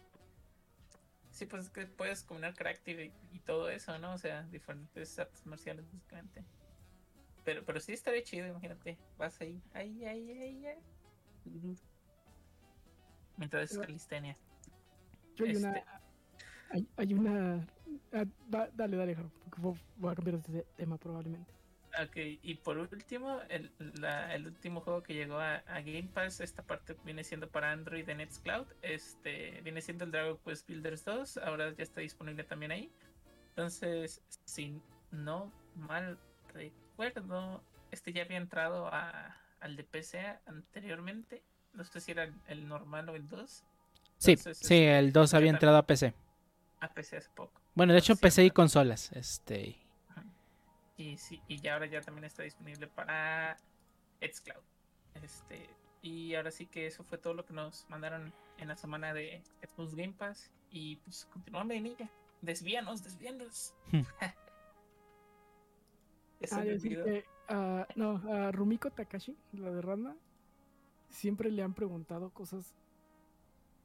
Sí, 1.31 1.45
pues 1.45 1.65
es 1.65 1.71
que 1.71 1.87
puedes 1.87 2.23
combinar 2.23 2.55
carácter 2.55 2.99
y, 2.99 3.13
y 3.37 3.41
todo 3.41 3.69
eso, 3.69 3.99
¿no? 3.99 4.15
O 4.15 4.19
sea, 4.19 4.43
diferentes 4.45 5.19
artes 5.19 5.45
marciales, 5.45 5.85
básicamente. 5.93 6.43
Pero, 7.47 7.65
pero 7.65 7.79
sí 7.81 7.93
estaría 7.93 8.23
chido, 8.25 8.49
imagínate. 8.49 8.99
Vas 9.17 9.41
ahí, 9.41 9.63
ay, 9.73 10.05
ay, 10.05 10.31
ay, 10.33 10.67
ay. 10.67 10.79
Ujú. 11.47 11.77
Mientras 13.37 13.71
es 13.71 13.79
calistenia. 13.79 14.37
Yo 15.37 15.45
hay 15.47 15.55
una. 15.57 15.71
Este- 15.73 15.91
Hay, 16.73 16.89
hay 16.97 17.15
una. 17.15 17.65
ah, 18.13 18.25
va- 18.53 18.69
dale, 18.75 18.97
dale, 18.97 19.15
Jaro, 19.15 19.31
porque 19.45 19.61
voy- 19.61 19.81
voy 19.97 20.11
a 20.13 20.15
cambiar 20.17 20.43
de 20.43 20.63
tema 20.77 20.99
probablemente. 20.99 21.53
Ok, 22.03 22.17
y 22.43 22.55
por 22.57 22.79
último, 22.79 23.41
el, 23.49 23.71
la- 24.01 24.35
el 24.35 24.47
último 24.49 24.81
juego 24.81 25.03
que 25.05 25.15
llegó 25.15 25.37
a, 25.39 25.59
a 25.59 25.81
Game 25.83 26.11
Pass, 26.13 26.41
esta 26.41 26.65
parte 26.65 26.97
viene 27.05 27.23
siendo 27.23 27.49
para 27.49 27.71
Android 27.71 28.05
de 28.05 28.17
Nextcloud, 28.17 28.67
este 28.83 29.61
viene 29.63 29.81
siendo 29.81 30.05
el 30.05 30.11
Dragon 30.11 30.37
Quest 30.45 30.69
Builders 30.69 31.05
2, 31.05 31.37
ahora 31.39 31.73
ya 31.75 31.85
está 31.85 32.01
disponible 32.01 32.43
también 32.43 32.73
ahí. 32.73 32.93
Entonces, 33.51 34.21
si 34.45 34.83
no 35.13 35.53
mal 35.77 36.19
recuerdo, 36.53 36.86
este 37.91 38.13
ya 38.13 38.23
había 38.23 38.37
entrado 38.39 38.89
a, 38.93 39.37
al 39.61 39.77
de 39.77 39.85
PC 39.85 40.39
anteriormente, 40.47 41.43
no 41.73 41.85
sé 41.85 42.01
si 42.01 42.13
era 42.13 42.25
el, 42.25 42.35
el 42.49 42.69
normal 42.69 43.09
o 43.09 43.17
el 43.17 43.29
2, 43.29 43.65
Sí, 44.19 44.33
Entonces, 44.33 44.67
sí, 44.67 44.83
el 44.83 45.13
2 45.13 45.35
había 45.35 45.51
entrado 45.51 45.77
a 45.77 45.87
PC. 45.87 46.15
a 46.81 46.89
PC 46.89 47.19
hace 47.19 47.29
poco. 47.35 47.61
Bueno, 47.75 47.93
de 47.93 47.99
hecho 47.99 48.17
PC 48.17 48.45
y 48.45 48.51
consolas, 48.51 49.13
este, 49.13 49.77
Y 50.97 51.19
sí, 51.19 51.43
y 51.47 51.61
ya 51.61 51.75
ahora 51.75 51.87
ya 51.87 52.01
también 52.01 52.25
está 52.25 52.43
disponible 52.43 52.87
para 52.87 53.59
Xcloud. 54.21 54.63
Este, 55.23 55.69
y 56.01 56.35
ahora 56.35 56.51
sí 56.51 56.67
que 56.67 56.87
eso 56.87 57.05
fue 57.05 57.19
todo 57.19 57.35
lo 57.35 57.45
que 57.45 57.53
nos 57.53 57.85
mandaron 57.91 58.33
en 58.59 58.69
la 58.69 58.77
semana 58.77 59.13
de 59.13 59.43
Xbox 59.63 59.95
Game 59.95 60.15
Pass. 60.15 60.51
Y 60.71 60.97
pues 60.97 61.27
continuamos 61.33 61.75
en 61.77 61.87
ella. 61.87 62.11
Desvíanos, 62.41 63.03
desvíanos. 63.03 63.75
Hmm. 63.93 64.01
Ah, 66.53 66.63
que, 66.63 67.25
ah, 67.49 67.87
no, 67.97 68.23
a 68.33 68.53
Rumiko 68.53 68.91
Takashi, 68.91 69.37
la 69.53 69.71
de 69.71 69.81
Ranma, 69.81 70.17
siempre 71.09 71.51
le 71.51 71.63
han 71.63 71.75
preguntado 71.75 72.31
cosas 72.31 72.75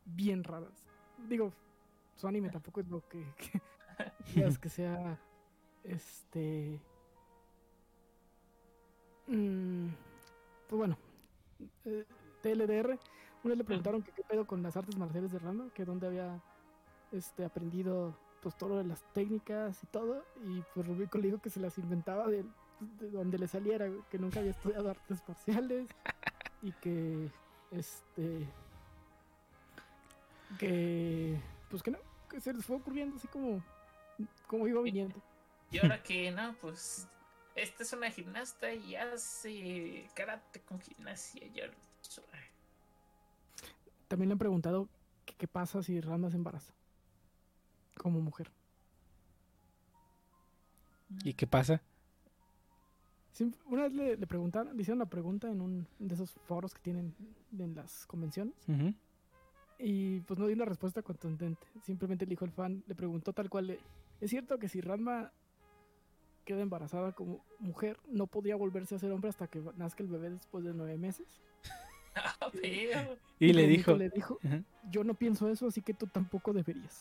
bien 0.05 0.43
raras. 0.43 0.83
Digo, 1.29 1.53
su 2.15 2.27
anime 2.27 2.49
tampoco 2.49 2.81
es 2.81 2.89
lo 2.89 3.07
que, 3.07 3.25
que 3.37 3.61
digas 4.35 4.57
que 4.57 4.69
sea 4.69 5.19
este 5.83 6.79
mm, 9.27 9.87
pues 10.69 10.77
bueno 10.77 10.97
eh, 11.85 12.05
TLDR 12.41 12.99
una 13.43 13.49
vez 13.49 13.57
le 13.57 13.63
preguntaron 13.63 14.03
que 14.03 14.11
qué 14.11 14.23
pedo 14.23 14.45
con 14.45 14.61
las 14.61 14.77
artes 14.77 14.95
marciales 14.97 15.31
de 15.31 15.39
Ranma 15.39 15.69
que 15.73 15.85
dónde 15.85 16.07
había 16.07 16.41
este 17.11 17.43
aprendido 17.43 18.15
pues 18.41 18.57
todo 18.57 18.77
de 18.77 18.83
las 18.83 19.01
técnicas 19.13 19.83
y 19.83 19.87
todo 19.87 20.23
y 20.45 20.61
pues 20.73 20.87
Rubiko 20.87 21.17
le 21.17 21.27
dijo 21.27 21.41
que 21.41 21.49
se 21.49 21.59
las 21.59 21.77
inventaba 21.77 22.27
de, 22.27 22.43
de 22.99 23.09
donde 23.11 23.37
le 23.37 23.47
saliera 23.47 23.87
que 24.09 24.17
nunca 24.17 24.39
había 24.39 24.51
estudiado 24.51 24.89
artes 24.89 25.21
marciales 25.27 25.87
y 26.61 26.71
que 26.73 27.29
este 27.71 28.47
que 30.59 31.39
pues 31.69 31.83
que 31.83 31.91
no 31.91 31.99
que 32.29 32.41
se 32.41 32.53
les 32.53 32.65
fue 32.65 32.77
ocurriendo 32.77 33.17
así 33.17 33.27
como 33.27 33.63
cómo 34.47 34.67
iba 34.67 34.81
viniendo. 34.81 35.15
Y 35.71 35.79
ahora 35.79 36.01
que 36.03 36.31
no, 36.31 36.53
pues 36.59 37.07
esta 37.55 37.83
es 37.83 37.93
una 37.93 38.11
gimnasta 38.11 38.73
y 38.73 38.95
hace 38.95 40.07
karate 40.13 40.61
con 40.61 40.79
gimnasia. 40.79 41.41
También 44.07 44.29
le 44.29 44.33
han 44.33 44.39
preguntado 44.39 44.89
que 45.25 45.33
qué 45.35 45.47
pasa 45.47 45.81
si 45.81 46.01
Ranma 46.01 46.29
se 46.29 46.35
embaraza 46.35 46.73
como 48.01 48.19
mujer. 48.19 48.49
¿Y 51.23 51.33
qué 51.33 51.45
pasa? 51.45 51.81
Una 53.65 53.83
vez 53.83 53.93
le, 53.93 54.17
le 54.17 54.27
preguntaron, 54.27 54.75
le 54.75 54.81
hicieron 54.81 54.99
la 54.99 55.05
pregunta 55.05 55.49
en 55.49 55.61
un 55.61 55.87
de 55.99 56.13
esos 56.13 56.31
foros 56.45 56.73
que 56.73 56.81
tienen 56.81 57.15
en 57.57 57.75
las 57.75 58.05
convenciones 58.05 58.53
y 59.79 60.19
pues 60.21 60.39
no 60.39 60.45
dio 60.47 60.55
una 60.55 60.65
respuesta 60.65 61.01
contundente. 61.01 61.65
Simplemente 61.83 62.25
le 62.25 62.31
dijo 62.31 62.45
el 62.45 62.51
fan, 62.51 62.83
le 62.87 62.93
preguntó 62.93 63.33
tal 63.33 63.49
cual, 63.49 63.79
¿es 64.19 64.29
cierto 64.29 64.59
que 64.59 64.67
si 64.67 64.79
Ranma 64.81 65.31
queda 66.45 66.61
embarazada 66.61 67.13
como 67.13 67.43
mujer, 67.59 67.97
no 68.07 68.27
podría 68.27 68.55
volverse 68.55 68.95
a 68.95 68.99
ser 68.99 69.11
hombre 69.11 69.29
hasta 69.29 69.47
que 69.47 69.59
nazca 69.75 70.03
el 70.03 70.09
bebé 70.09 70.29
después 70.31 70.63
de 70.63 70.73
nueve 70.73 70.97
meses? 70.97 71.27
Ah, 72.13 72.51
Y 73.39 73.53
le 73.53 73.67
dijo. 73.67 73.95
le 73.95 74.09
dijo, 74.09 74.37
Ajá. 74.43 74.61
yo 74.91 75.05
no 75.05 75.13
pienso 75.13 75.47
eso, 75.49 75.67
así 75.67 75.81
que 75.81 75.93
tú 75.93 76.07
tampoco 76.07 76.51
deberías. 76.51 76.99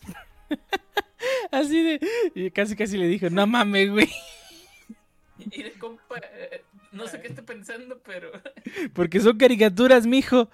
Así 1.51 1.83
de. 1.83 2.01
y 2.35 2.51
casi 2.51 2.77
casi 2.77 2.97
le 2.99 3.07
dijo, 3.07 3.29
no 3.31 3.47
mames, 3.47 3.91
güey. 3.91 4.09
Y 5.39 5.63
el 5.63 5.79
compa, 5.79 6.19
eh, 6.19 6.63
no 6.93 7.07
sé 7.07 7.21
qué 7.21 7.29
está 7.29 7.43
pensando, 7.43 7.99
pero 8.03 8.31
Porque 8.95 9.21
son 9.21 9.39
caricaturas, 9.39 10.07
mijo. 10.07 10.51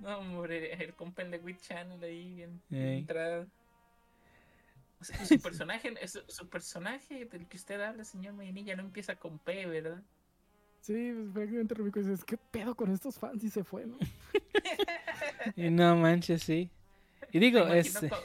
no, 0.00 0.18
hombre, 0.18 0.72
el 0.82 0.94
compa 0.94 1.22
en 1.22 1.32
The 1.32 1.38
Witch 1.38 1.60
Channel 1.60 2.02
ahí 2.02 2.34
bien, 2.34 2.62
bien 2.68 2.82
Ey. 2.82 2.98
entrado. 3.00 3.46
O 5.00 5.04
sea, 5.04 5.24
su 5.24 5.38
personaje, 5.40 5.94
su, 6.08 6.22
su 6.26 6.48
personaje 6.48 7.24
del 7.26 7.46
que 7.46 7.56
usted 7.56 7.80
habla, 7.80 8.02
señor 8.04 8.34
Mainilla, 8.34 8.74
no 8.74 8.82
empieza 8.82 9.14
con 9.16 9.38
P, 9.38 9.66
¿verdad? 9.66 10.02
Sí, 10.80 11.12
pues 11.14 11.28
prácticamente 11.34 11.74
Rumiko 11.74 12.00
dice, 12.00 12.24
¿qué 12.26 12.36
pedo 12.36 12.74
con 12.74 12.90
estos 12.92 13.18
fans? 13.18 13.44
Y 13.44 13.50
se 13.50 13.62
fue, 13.62 13.86
¿no? 13.86 13.98
Y 15.56 15.70
no 15.70 15.96
manches, 15.96 16.42
sí. 16.42 16.70
Y 17.32 17.38
digo, 17.38 17.58
imagino 17.60 17.78
este. 17.78 18.08
con, 18.08 18.18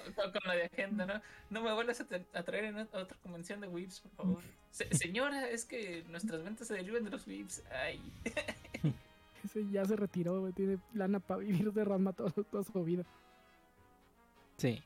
la 0.45 0.53
de 0.55 0.63
agenda, 0.65 1.05
¿no? 1.05 1.21
No 1.49 1.61
me 1.61 1.73
vuelvas 1.73 1.99
a, 2.01 2.07
tra- 2.07 2.23
a 2.33 2.43
traer 2.43 2.65
en 2.65 2.75
ot- 2.77 2.93
otra 2.93 3.17
convención 3.21 3.59
de 3.61 3.67
Whips, 3.67 3.99
por 4.01 4.11
favor. 4.11 4.41
Se- 4.71 4.93
señora, 4.95 5.49
es 5.49 5.65
que 5.65 6.03
nuestras 6.09 6.43
ventas 6.43 6.67
se 6.67 6.73
derivan 6.75 7.03
de 7.03 7.09
los 7.09 7.27
Whips. 7.27 7.63
Ay, 7.71 8.01
Ese 9.43 9.69
ya 9.71 9.83
se 9.83 9.95
retiró, 9.97 10.39
güey, 10.39 10.53
tiene 10.53 10.77
lana 10.93 11.19
para 11.19 11.41
vivir 11.41 11.73
de 11.73 11.83
Ranma 11.83 12.13
toda, 12.13 12.31
toda 12.31 12.63
su 12.63 12.83
vida. 12.83 13.03
Sí. 14.57 14.81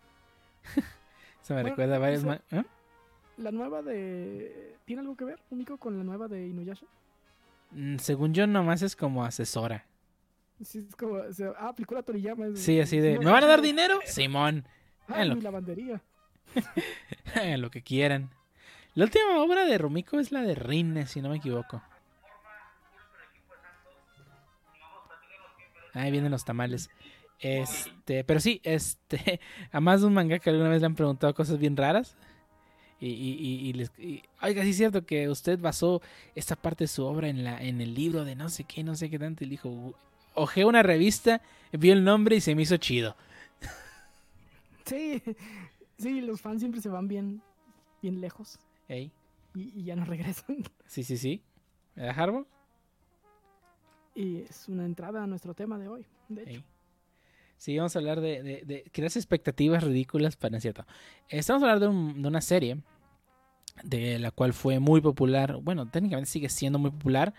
Eso 1.43 1.53
me 1.53 1.61
Bueno, 1.61 1.69
recuerda 1.69 1.95
a 1.97 1.99
varios. 1.99 2.23
esa- 2.23 2.41
¿eh? 2.51 2.63
La 3.37 3.51
nueva 3.51 3.83
de... 3.83 4.75
¿Tiene 4.85 5.01
algo 5.01 5.15
que 5.15 5.25
ver, 5.25 5.39
Rumiko, 5.51 5.77
con 5.77 5.95
la 5.97 6.03
nueva 6.03 6.27
de 6.27 6.47
Inuyasha? 6.47 6.87
Mm, 7.71 7.97
Según 7.97 8.33
yo, 8.33 8.47
nomás 8.47 8.81
es 8.81 8.95
como 8.95 9.23
asesora. 9.23 9.85
Sí, 10.63 10.85
es 10.89 10.95
como... 10.95 11.13
o 11.15 11.33
sea, 11.33 11.51
ah, 11.57 11.69
aplicó 11.69 11.93
la 11.95 12.03
Toriyama. 12.03 12.47
es- 12.47 12.59
Sí, 12.61 12.79
así 12.79 12.99
de. 12.99 13.19
¿Me 13.19 13.25
van 13.31 13.43
a 13.43 13.47
dar 13.47 13.61
dinero? 13.61 13.99
Simón. 14.05 14.65
Ah, 15.07 15.13
háganlo. 15.15 15.35
mi 15.35 15.41
lavandería. 15.41 16.01
Hagan 17.35 17.61
lo 17.61 17.69
que 17.69 17.81
quieran. 17.81 18.29
La 18.95 19.03
última 19.05 19.37
obra 19.41 19.65
de 19.65 19.77
Rumiko 19.77 20.19
es 20.19 20.31
la 20.31 20.41
de 20.41 20.55
Rinne, 20.55 21.05
si 21.07 21.21
no 21.21 21.29
me 21.29 21.37
equivoco. 21.37 21.81
Ahí 25.93 26.11
vienen 26.11 26.31
los 26.31 26.45
tamales. 26.45 26.89
Este, 27.39 28.23
pero 28.23 28.39
sí, 28.39 28.59
este, 28.63 29.39
a 29.71 29.79
más 29.79 30.01
de 30.01 30.07
un 30.07 30.13
mangaka 30.13 30.49
alguna 30.49 30.69
vez 30.69 30.81
le 30.81 30.87
han 30.87 30.95
preguntado 30.95 31.33
cosas 31.33 31.57
bien 31.57 31.77
raras. 31.77 32.15
Y, 32.99 33.09
y, 33.09 33.37
y- 33.39 33.69
y 33.69 33.73
les, 33.73 33.91
oiga, 34.41 34.63
sí 34.63 34.71
es 34.71 34.77
cierto 34.77 35.05
que 35.05 35.29
usted 35.29 35.59
basó 35.59 36.01
esta 36.33 36.55
parte 36.55 36.85
de 36.85 36.87
su 36.87 37.05
obra 37.05 37.27
en 37.29 37.43
la, 37.43 37.61
en 37.61 37.79
el 37.79 37.93
libro 37.93 38.25
de 38.25 38.35
no 38.35 38.49
sé 38.49 38.63
qué, 38.63 38.83
no 38.83 38.95
sé 38.95 39.09
qué 39.11 39.19
tanto. 39.19 39.43
Y 39.43 39.47
le 39.47 39.51
dijo, 39.51 39.93
ojé 40.37 40.65
una 40.65 40.83
revista, 40.83 41.41
vi 41.71 41.91
el 41.91 42.03
nombre 42.03 42.37
y 42.37 42.41
se 42.41 42.55
me 42.55 42.61
hizo 42.61 42.77
chido. 42.77 43.15
Sí, 44.85 45.21
sí, 45.97 46.21
los 46.21 46.41
fans 46.41 46.61
siempre 46.61 46.79
se 46.81 46.89
van 46.89 47.07
bien, 47.07 47.41
bien 48.01 48.21
lejos 48.21 48.57
Ey, 48.87 49.11
y, 49.53 49.79
y 49.79 49.83
ya 49.83 49.95
no 49.95 50.05
regresan. 50.05 50.63
sí, 50.87 51.03
sí, 51.03 51.17
sí. 51.17 51.41
¿Era 51.95 52.11
Harbo? 52.13 52.45
Y 54.15 54.37
es 54.41 54.67
una 54.67 54.85
entrada 54.85 55.23
a 55.23 55.27
nuestro 55.27 55.53
tema 55.53 55.77
de 55.77 55.87
hoy, 55.87 56.05
de 56.29 56.43
hecho. 56.43 56.51
Ey. 56.51 56.63
Sí, 57.57 57.75
vamos 57.77 57.95
a 57.95 57.99
hablar 57.99 58.21
de, 58.21 58.43
de, 58.43 58.61
de 58.65 58.83
crear 58.91 59.11
expectativas 59.11 59.83
ridículas 59.83 60.35
para 60.35 60.51
no 60.51 60.57
es 60.57 60.61
cierto. 60.63 60.85
Estamos 61.27 61.63
a 61.63 61.65
hablar 61.65 61.79
de, 61.79 61.87
un- 61.87 62.21
de 62.21 62.27
una 62.27 62.41
serie 62.41 62.77
de 63.83 64.19
la 64.19 64.31
cual 64.31 64.53
fue 64.53 64.79
muy 64.79 65.01
popular, 65.01 65.57
bueno, 65.61 65.87
técnicamente 65.87 66.29
sigue 66.29 66.49
siendo 66.49 66.79
muy 66.79 66.91
popular 66.91 67.33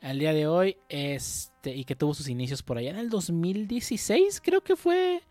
al 0.00 0.18
día 0.18 0.32
de 0.32 0.46
hoy, 0.46 0.76
este, 0.88 1.74
y 1.74 1.84
que 1.84 1.96
tuvo 1.96 2.14
sus 2.14 2.28
inicios 2.28 2.62
por 2.62 2.78
allá 2.78 2.90
en 2.90 2.98
el 2.98 3.10
2016, 3.10 4.40
creo 4.40 4.60
que 4.62 4.76
fue 4.76 5.22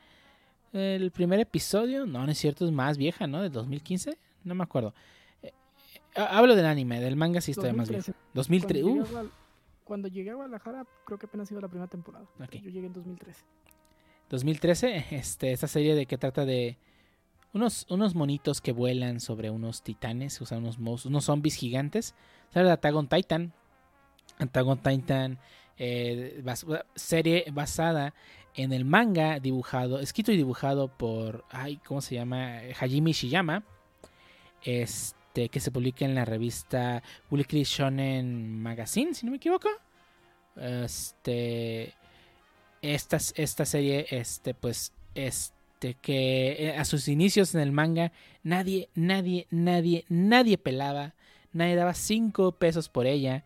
el 0.73 1.11
primer 1.11 1.39
episodio, 1.39 2.05
no, 2.05 2.25
no 2.25 2.31
es 2.31 2.37
cierto, 2.37 2.65
es 2.65 2.71
más 2.71 2.97
vieja, 2.97 3.27
¿no? 3.27 3.41
Del 3.41 3.51
2015, 3.51 4.17
no 4.43 4.55
me 4.55 4.63
acuerdo. 4.63 4.93
Eh, 5.41 5.53
eh, 6.15 6.25
hablo 6.29 6.55
del 6.55 6.65
anime, 6.65 6.99
del 6.99 7.15
manga 7.15 7.41
sí 7.41 7.51
está 7.51 7.71
más 7.73 7.89
viejo. 7.89 8.11
2013. 8.33 8.83
2003, 8.83 8.83
Cuando, 8.83 9.01
uf, 9.01 9.09
llegué 9.09 9.19
a 9.19 9.45
cuando 9.85 10.07
llegué 10.07 10.31
a 10.31 10.35
Guadalajara, 10.35 10.85
creo 11.05 11.19
que 11.19 11.27
apenas 11.27 11.45
ha 11.45 11.49
sido 11.49 11.61
la 11.61 11.67
primera 11.67 11.87
temporada. 11.87 12.25
Ok. 12.43 12.55
Yo 12.55 12.69
llegué 12.69 12.87
en 12.87 12.93
2013. 12.93 13.45
2013, 14.29 15.05
este, 15.11 15.51
esta 15.51 15.67
serie 15.67 15.95
de 15.95 16.07
que 16.07 16.17
trata 16.17 16.45
de 16.45 16.77
unos, 17.53 17.85
unos 17.89 18.15
monitos 18.15 18.59
que 18.59 18.71
vuelan 18.71 19.19
sobre 19.19 19.51
unos 19.51 19.83
titanes, 19.83 20.41
o 20.41 20.45
sea, 20.45 20.57
unos, 20.57 20.77
unos 20.77 21.23
zombies 21.23 21.55
gigantes. 21.55 22.15
Sale 22.49 22.65
de 22.65 22.71
Attack 22.71 22.95
on 22.95 23.07
Titan. 23.07 23.53
Attack 24.39 24.65
on 24.65 24.77
Titan, 24.77 25.39
eh, 25.77 26.43
serie 26.95 27.45
basada 27.51 28.13
en 28.55 28.71
el 28.73 28.85
manga 28.85 29.39
dibujado, 29.39 29.99
escrito 29.99 30.31
y 30.31 30.37
dibujado 30.37 30.87
por, 30.87 31.45
ay, 31.49 31.77
¿cómo 31.85 32.01
se 32.01 32.15
llama? 32.15 32.59
Hajime 32.79 33.11
Ishiyama. 33.11 33.63
Este, 34.63 35.49
que 35.49 35.59
se 35.59 35.71
publica 35.71 36.05
en 36.05 36.15
la 36.15 36.25
revista 36.25 37.03
Weekly 37.29 37.63
Shonen 37.63 38.61
Magazine, 38.61 39.13
si 39.13 39.25
no 39.25 39.31
me 39.31 39.37
equivoco. 39.37 39.69
Este, 40.55 41.93
esta, 42.81 43.17
esta 43.35 43.65
serie, 43.65 44.07
este, 44.09 44.53
pues, 44.53 44.93
este, 45.13 45.95
que 45.95 46.55
eh, 46.57 46.77
a 46.77 46.85
sus 46.85 47.07
inicios 47.07 47.53
en 47.53 47.61
el 47.61 47.71
manga, 47.71 48.11
nadie, 48.43 48.89
nadie, 48.95 49.47
nadie, 49.51 50.05
nadie 50.07 50.57
pelaba, 50.57 51.13
nadie 51.51 51.75
daba 51.75 51.93
5 51.93 52.53
pesos 52.53 52.89
por 52.89 53.05
ella. 53.05 53.43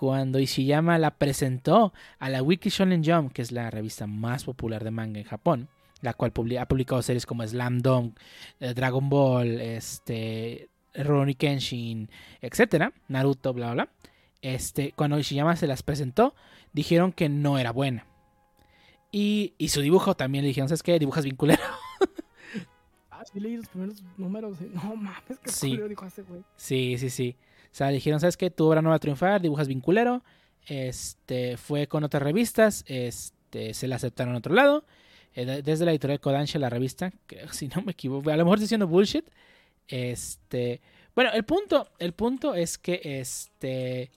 Cuando 0.00 0.38
Ishiyama 0.38 0.96
la 0.96 1.10
presentó 1.18 1.92
a 2.18 2.30
la 2.30 2.42
Weekly 2.42 2.70
Shonen 2.70 3.04
Jump, 3.04 3.34
que 3.34 3.42
es 3.42 3.52
la 3.52 3.68
revista 3.70 4.06
más 4.06 4.44
popular 4.44 4.82
de 4.82 4.90
manga 4.90 5.20
en 5.20 5.26
Japón, 5.26 5.68
la 6.00 6.14
cual 6.14 6.32
ha 6.58 6.64
publicado 6.66 7.02
series 7.02 7.26
como 7.26 7.46
Slam 7.46 7.80
Dunk, 7.82 8.18
eh, 8.60 8.72
Dragon 8.72 9.10
Ball, 9.10 9.60
este, 9.60 10.70
Rurouni 10.94 11.34
Kenshin, 11.34 12.08
etcétera, 12.40 12.94
Naruto, 13.08 13.52
bla, 13.52 13.74
bla, 13.74 13.84
bla. 13.84 13.92
Este, 14.40 14.92
cuando 14.92 15.18
Ishiyama 15.18 15.54
se 15.56 15.66
las 15.66 15.82
presentó, 15.82 16.34
dijeron 16.72 17.12
que 17.12 17.28
no 17.28 17.58
era 17.58 17.70
buena. 17.70 18.06
Y, 19.12 19.52
y 19.58 19.68
su 19.68 19.82
dibujo 19.82 20.14
también 20.16 20.44
le 20.44 20.48
dijeron, 20.48 20.70
¿sabes 20.70 20.82
qué? 20.82 20.98
Dibujas 20.98 21.24
bien 21.24 21.36
culero. 21.36 21.60
Ah, 23.10 23.22
sí 23.30 23.38
leí 23.38 23.54
los 23.54 23.68
primeros 23.68 24.02
números. 24.16 24.56
y 24.62 24.64
No 24.74 24.96
mames, 24.96 25.38
que 25.44 25.50
Sí. 25.52 25.76
dijo 25.76 26.06
ese 26.06 26.22
güey. 26.22 26.40
Sí, 26.56 26.96
sí, 26.96 27.10
sí. 27.10 27.36
O 27.72 27.74
sea, 27.74 27.88
dijeron, 27.88 28.20
¿sabes 28.20 28.36
qué? 28.36 28.50
Tu 28.50 28.64
obra 28.66 28.82
no 28.82 28.90
va 28.90 28.96
a 28.96 28.98
triunfar, 29.00 29.40
dibujas 29.40 29.68
bien 29.68 29.80
culero. 29.80 30.22
Este, 30.66 31.56
fue 31.56 31.86
con 31.86 32.04
otras 32.04 32.22
revistas, 32.22 32.84
este, 32.86 33.74
se 33.74 33.88
la 33.88 33.96
aceptaron 33.96 34.32
en 34.34 34.38
otro 34.38 34.54
lado. 34.54 34.84
Eh, 35.34 35.44
de- 35.44 35.62
desde 35.62 35.84
la 35.84 35.92
editorial 35.92 36.20
Kodansha, 36.20 36.58
la 36.58 36.68
revista, 36.70 37.12
que 37.26 37.46
si 37.52 37.68
no 37.68 37.82
me 37.82 37.92
equivoco, 37.92 38.30
a 38.30 38.36
lo 38.36 38.44
mejor 38.44 38.58
estoy 38.58 38.64
diciendo 38.64 38.86
bullshit. 38.88 39.24
Este, 39.88 40.80
bueno, 41.14 41.30
el 41.32 41.44
punto, 41.44 41.88
el 41.98 42.12
punto 42.12 42.54
es 42.54 42.78
que 42.78 43.00
este, 43.04 44.10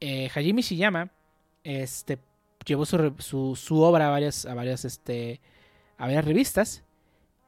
eh, 0.00 0.28
Hajime 0.34 0.60
Ishiyama, 0.60 1.10
este, 1.64 2.18
llevó 2.66 2.84
su, 2.84 3.56
su, 3.56 3.80
obra 3.80 4.08
a 4.08 4.10
varias, 4.10 4.46
a 4.46 4.54
varias, 4.54 4.84
este, 4.84 5.40
a 5.98 6.06
varias 6.06 6.24
revistas. 6.24 6.84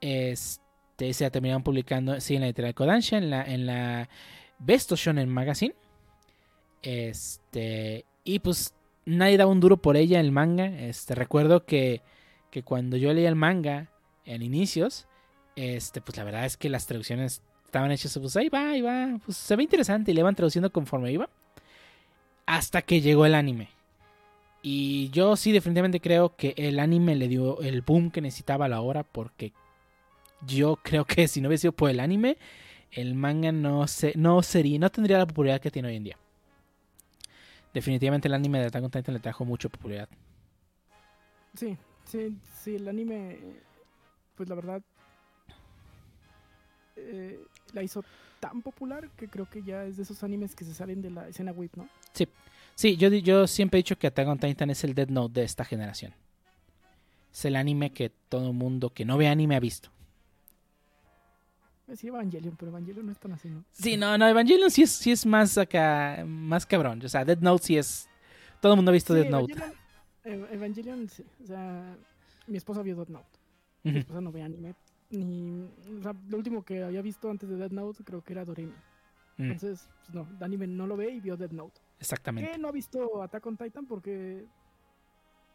Este, 0.00 1.12
se 1.12 1.24
la 1.24 1.30
terminaron 1.30 1.62
publicando, 1.62 2.20
sí, 2.20 2.34
en 2.34 2.42
la 2.42 2.46
editorial 2.48 2.74
Kodansha, 2.74 3.18
en 3.18 3.30
la 3.66 4.08
Besto 4.64 4.96
Shonen 4.96 5.28
Magazine. 5.28 5.74
Este, 6.82 8.04
y 8.24 8.38
pues 8.40 8.74
nadie 9.04 9.36
daba 9.36 9.50
un 9.50 9.60
duro 9.60 9.76
por 9.76 9.96
ella 9.96 10.20
el 10.20 10.32
manga. 10.32 10.66
Este, 10.66 11.14
recuerdo 11.14 11.64
que, 11.64 12.02
que 12.50 12.62
cuando 12.62 12.96
yo 12.96 13.12
leía 13.12 13.28
el 13.28 13.36
manga 13.36 13.90
en 14.24 14.42
inicios, 14.42 15.06
este, 15.56 16.00
pues 16.00 16.16
la 16.16 16.24
verdad 16.24 16.46
es 16.46 16.56
que 16.56 16.68
las 16.68 16.86
traducciones 16.86 17.42
estaban 17.64 17.90
hechas, 17.90 18.16
pues 18.18 18.36
ahí 18.36 18.48
va, 18.48 18.70
ahí 18.70 18.80
va, 18.80 19.18
pues 19.24 19.36
se 19.36 19.56
ve 19.56 19.62
interesante 19.62 20.10
y 20.10 20.14
le 20.14 20.20
iban 20.20 20.34
traduciendo 20.34 20.70
conforme 20.70 21.12
iba. 21.12 21.28
Hasta 22.46 22.82
que 22.82 23.00
llegó 23.00 23.26
el 23.26 23.34
anime. 23.34 23.68
Y 24.62 25.10
yo 25.10 25.36
sí 25.36 25.52
definitivamente 25.52 26.00
creo 26.00 26.36
que 26.36 26.54
el 26.56 26.78
anime 26.78 27.16
le 27.16 27.28
dio 27.28 27.60
el 27.60 27.82
boom 27.82 28.10
que 28.10 28.20
necesitaba 28.20 28.68
la 28.68 28.80
hora 28.80 29.02
porque 29.02 29.52
yo 30.46 30.76
creo 30.82 31.04
que 31.04 31.28
si 31.28 31.40
no 31.40 31.48
hubiese 31.48 31.62
sido 31.62 31.72
por 31.72 31.90
el 31.90 32.00
anime, 32.00 32.38
el 32.94 33.14
manga 33.14 33.52
no, 33.52 33.86
se, 33.86 34.12
no 34.16 34.42
sería, 34.42 34.78
no 34.78 34.90
tendría 34.90 35.18
la 35.18 35.26
popularidad 35.26 35.60
que 35.60 35.70
tiene 35.70 35.88
hoy 35.88 35.96
en 35.96 36.04
día. 36.04 36.18
Definitivamente 37.72 38.28
el 38.28 38.34
anime 38.34 38.60
de 38.60 38.66
Attack 38.66 38.84
on 38.84 38.90
Titan 38.90 39.14
le 39.14 39.20
trajo 39.20 39.44
mucha 39.44 39.68
popularidad. 39.68 40.08
Sí, 41.54 41.76
sí, 42.04 42.36
sí, 42.62 42.76
el 42.76 42.88
anime, 42.88 43.38
pues 44.36 44.48
la 44.48 44.54
verdad, 44.54 44.82
eh, 46.96 47.40
la 47.72 47.82
hizo 47.82 48.04
tan 48.40 48.62
popular 48.62 49.08
que 49.16 49.28
creo 49.28 49.48
que 49.48 49.62
ya 49.62 49.84
es 49.84 49.96
de 49.96 50.04
esos 50.04 50.22
animes 50.22 50.54
que 50.54 50.64
se 50.64 50.74
salen 50.74 51.02
de 51.02 51.10
la 51.10 51.28
escena 51.28 51.52
whip, 51.52 51.74
¿no? 51.76 51.88
Sí, 52.76 52.96
yo, 52.96 53.08
di- 53.08 53.22
yo 53.22 53.46
siempre 53.46 53.78
he 53.78 53.82
dicho 53.84 53.96
que 53.96 54.08
Attack 54.08 54.26
on 54.26 54.38
Titan 54.38 54.68
es 54.68 54.82
el 54.82 54.94
Dead 54.94 55.08
Note 55.08 55.40
de 55.40 55.46
esta 55.46 55.64
generación. 55.64 56.12
Es 57.32 57.44
el 57.44 57.54
anime 57.54 57.90
que 57.92 58.10
todo 58.28 58.52
mundo 58.52 58.90
que 58.90 59.04
no 59.04 59.16
ve 59.16 59.28
anime 59.28 59.54
ha 59.54 59.60
visto. 59.60 59.90
Sí, 61.96 62.08
Evangelion, 62.08 62.56
pero 62.56 62.70
Evangelion 62.70 63.04
no 63.06 63.12
es 63.12 63.18
tan 63.18 63.32
así, 63.32 63.48
¿no? 63.50 63.64
Sí, 63.72 63.96
no, 63.96 64.16
no, 64.16 64.26
Evangelion 64.26 64.70
sí 64.70 64.82
es, 64.82 64.90
sí 64.90 65.12
es 65.12 65.26
más 65.26 65.58
acá, 65.58 66.24
más 66.26 66.64
cabrón. 66.66 67.00
O 67.04 67.08
sea, 67.08 67.24
Dead 67.24 67.38
Note 67.40 67.62
sí 67.64 67.76
es... 67.76 68.08
Todo 68.60 68.72
el 68.72 68.76
mundo 68.76 68.90
ha 68.90 68.92
visto 68.94 69.12
Sí, 69.14 69.20
Dead 69.20 69.30
Note. 69.30 69.52
Evangelion, 69.52 69.78
Ev- 70.24 70.52
Evangelion, 70.54 71.08
sí. 71.10 71.24
O 71.42 71.46
sea, 71.46 71.96
mi 72.46 72.56
esposa 72.56 72.82
vio 72.82 72.96
Death 72.96 73.08
Note. 73.10 73.38
Mi 73.82 73.98
esposa 73.98 74.20
no 74.22 74.32
ve 74.32 74.42
anime. 74.42 74.74
Ni, 75.10 75.62
o 75.98 76.02
sea, 76.02 76.14
lo 76.28 76.38
último 76.38 76.64
que 76.64 76.82
había 76.82 77.02
visto 77.02 77.30
antes 77.30 77.48
de 77.48 77.56
Death 77.56 77.72
Note 77.72 78.02
creo 78.02 78.24
que 78.24 78.32
era 78.32 78.44
Doremi. 78.46 78.72
mm, 79.36 79.42
Entonces, 79.42 79.86
pues 80.06 80.14
no, 80.14 80.26
anime 80.40 80.66
no 80.66 80.86
lo 80.86 80.96
ve 80.96 81.10
y 81.10 81.20
vio 81.20 81.36
Death 81.36 81.52
Note. 81.52 81.80
exactamente. 82.00 82.50
Que 82.50 82.56
no 82.58 82.68
ha 82.68 82.72
visto 82.72 83.22
Attack 83.22 83.44
on 83.46 83.56
Titan 83.58 83.84
porque 83.86 84.46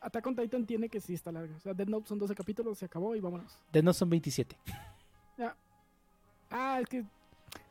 Attack 0.01 0.27
on 0.27 0.35
Titan 0.35 0.65
tiene 0.67 0.87
que 0.89 1.01
sí 1.01 1.15
está 1.15 1.31
larga. 1.31 1.55
O 1.57 1.59
sea, 1.59 1.73
Death 1.73 1.89
Note 1.89 2.07
son 2.07 2.19
12 2.19 2.35
capítulos, 2.35 2.77
se 2.77 2.85
acabó 2.85 3.15
y 3.15 3.19
vámonos. 3.19 3.57
Dead 3.73 3.83
Note 3.83 3.97
son 3.97 4.09
27. 4.11 4.55
Ah, 6.49 6.79
es 6.81 6.87
que 6.87 7.03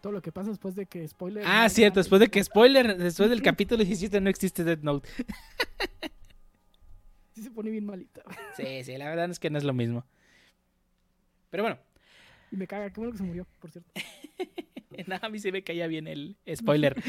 todo 0.00 0.12
lo 0.12 0.22
que 0.22 0.32
pasa 0.32 0.50
después 0.50 0.74
de 0.74 0.86
que 0.86 1.06
spoiler. 1.06 1.44
Ah, 1.46 1.64
no, 1.64 1.68
cierto, 1.70 2.00
después 2.00 2.20
de 2.20 2.28
que 2.28 2.42
spoiler, 2.42 2.96
después 2.96 3.30
del 3.30 3.42
capítulo 3.42 3.84
17 3.84 4.20
no 4.20 4.30
existe 4.30 4.64
Dead 4.64 4.78
Note. 4.80 5.08
Sí 7.34 7.44
se 7.44 7.52
pone 7.52 7.70
bien 7.70 7.86
malita. 7.86 8.22
Sí, 8.56 8.82
sí, 8.82 8.98
la 8.98 9.08
verdad 9.08 9.30
es 9.30 9.38
que 9.38 9.48
no 9.48 9.58
es 9.58 9.62
lo 9.64 9.72
mismo. 9.72 10.04
Pero 11.50 11.62
bueno, 11.62 11.78
Y 12.50 12.56
me 12.56 12.66
caga, 12.66 12.90
qué 12.90 12.98
bueno 12.98 13.12
que 13.12 13.18
se 13.18 13.22
murió, 13.22 13.46
por 13.60 13.70
cierto. 13.70 13.88
nada, 15.06 15.24
a 15.24 15.30
mí 15.30 15.38
se 15.38 15.52
me 15.52 15.62
caía 15.62 15.86
bien 15.86 16.08
el 16.08 16.36
spoiler. 16.56 17.00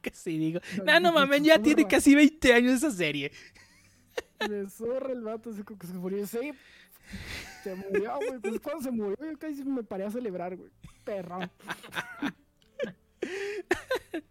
que 0.00 0.10
sí 0.14 0.38
digo. 0.38 0.60
No, 0.78 0.84
No, 0.84 1.00
no 1.00 1.12
me 1.12 1.18
mames, 1.20 1.42
ya 1.42 1.60
tiene 1.60 1.86
casi 1.86 2.14
20 2.14 2.54
años 2.54 2.72
esa 2.72 2.90
serie. 2.90 3.32
Me 4.48 4.66
zorra 4.70 5.12
el 5.12 5.20
vato, 5.20 5.50
así 5.50 5.62
como 5.62 5.78
que 5.78 5.86
se 5.88 5.92
murió. 5.92 6.26
Sí, 6.26 6.52
se 7.62 7.74
murió, 7.74 8.16
güey. 8.16 8.40
Pues 8.40 8.60
cuando 8.60 8.82
se 8.82 8.90
murió, 8.90 9.16
yo 9.20 9.38
casi 9.38 9.64
me 9.64 9.82
paré 9.82 10.04
a 10.04 10.10
celebrar, 10.10 10.56
güey. 10.56 10.70
Perrón. 11.04 11.50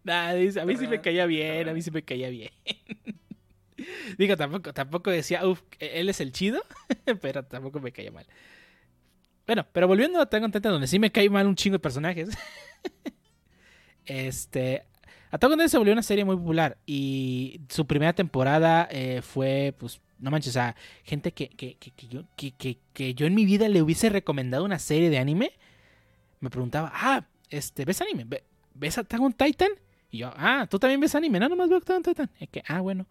Nah, 0.03 0.33
dice, 0.33 0.59
a 0.59 0.65
mí 0.65 0.75
sí 0.75 0.87
me 0.87 1.01
caía 1.01 1.25
bien, 1.25 1.69
a 1.69 1.73
mí 1.73 1.81
sí 1.81 1.91
me 1.91 2.03
caía 2.03 2.29
bien. 2.29 2.51
Digo, 4.17 4.35
tampoco, 4.35 4.73
tampoco 4.73 5.09
decía, 5.09 5.45
uff, 5.47 5.61
él 5.79 6.09
es 6.09 6.19
el 6.21 6.31
chido, 6.31 6.61
pero 7.21 7.43
tampoco 7.43 7.79
me 7.79 7.91
caía 7.91 8.11
mal. 8.11 8.25
Bueno, 9.45 9.65
pero 9.71 9.87
volviendo 9.87 10.19
a 10.19 10.23
on 10.23 10.51
Titan, 10.51 10.73
donde 10.73 10.87
sí 10.87 10.99
me 10.99 11.11
cae 11.11 11.29
mal 11.29 11.47
un 11.47 11.55
chingo 11.55 11.75
de 11.75 11.79
personajes. 11.79 12.29
este. 14.05 14.85
Attack 15.31 15.49
on 15.49 15.57
Titan 15.57 15.69
se 15.69 15.77
volvió 15.77 15.93
una 15.93 16.03
serie 16.03 16.25
muy 16.25 16.35
popular 16.35 16.77
y 16.85 17.61
su 17.69 17.85
primera 17.87 18.13
temporada 18.13 18.87
eh, 18.91 19.21
fue, 19.21 19.73
pues, 19.79 20.01
no 20.19 20.29
manches, 20.29 20.49
o 20.51 20.53
sea, 20.53 20.75
gente 21.03 21.31
que, 21.31 21.47
que, 21.49 21.75
que, 21.75 21.91
que 21.91 22.07
yo, 22.07 22.23
que, 22.35 23.13
yo 23.15 23.25
en 23.25 23.33
mi 23.33 23.45
vida 23.45 23.67
le 23.69 23.81
hubiese 23.81 24.09
recomendado 24.09 24.65
una 24.65 24.77
serie 24.77 25.09
de 25.09 25.17
anime, 25.19 25.53
me 26.41 26.49
preguntaba, 26.49 26.91
ah, 26.93 27.25
este, 27.49 27.85
¿ves 27.85 28.01
anime? 28.01 28.25
¿Ve- 28.25 28.43
¿Ves 28.73 28.97
Attack 28.97 29.21
on 29.21 29.33
Titan? 29.33 29.69
Y 30.11 30.19
yo, 30.19 30.31
ah, 30.35 30.67
¿tú 30.69 30.77
también 30.79 30.99
ves 30.99 31.15
anime? 31.15 31.39
No, 31.39 31.47
nomás 31.49 31.69
veo 31.69 31.77
Attack 31.79 31.97
on 31.97 32.03
Titan. 32.03 32.29
Es 32.39 32.49
que, 32.49 32.63
ah, 32.67 32.81
bueno. 32.81 33.05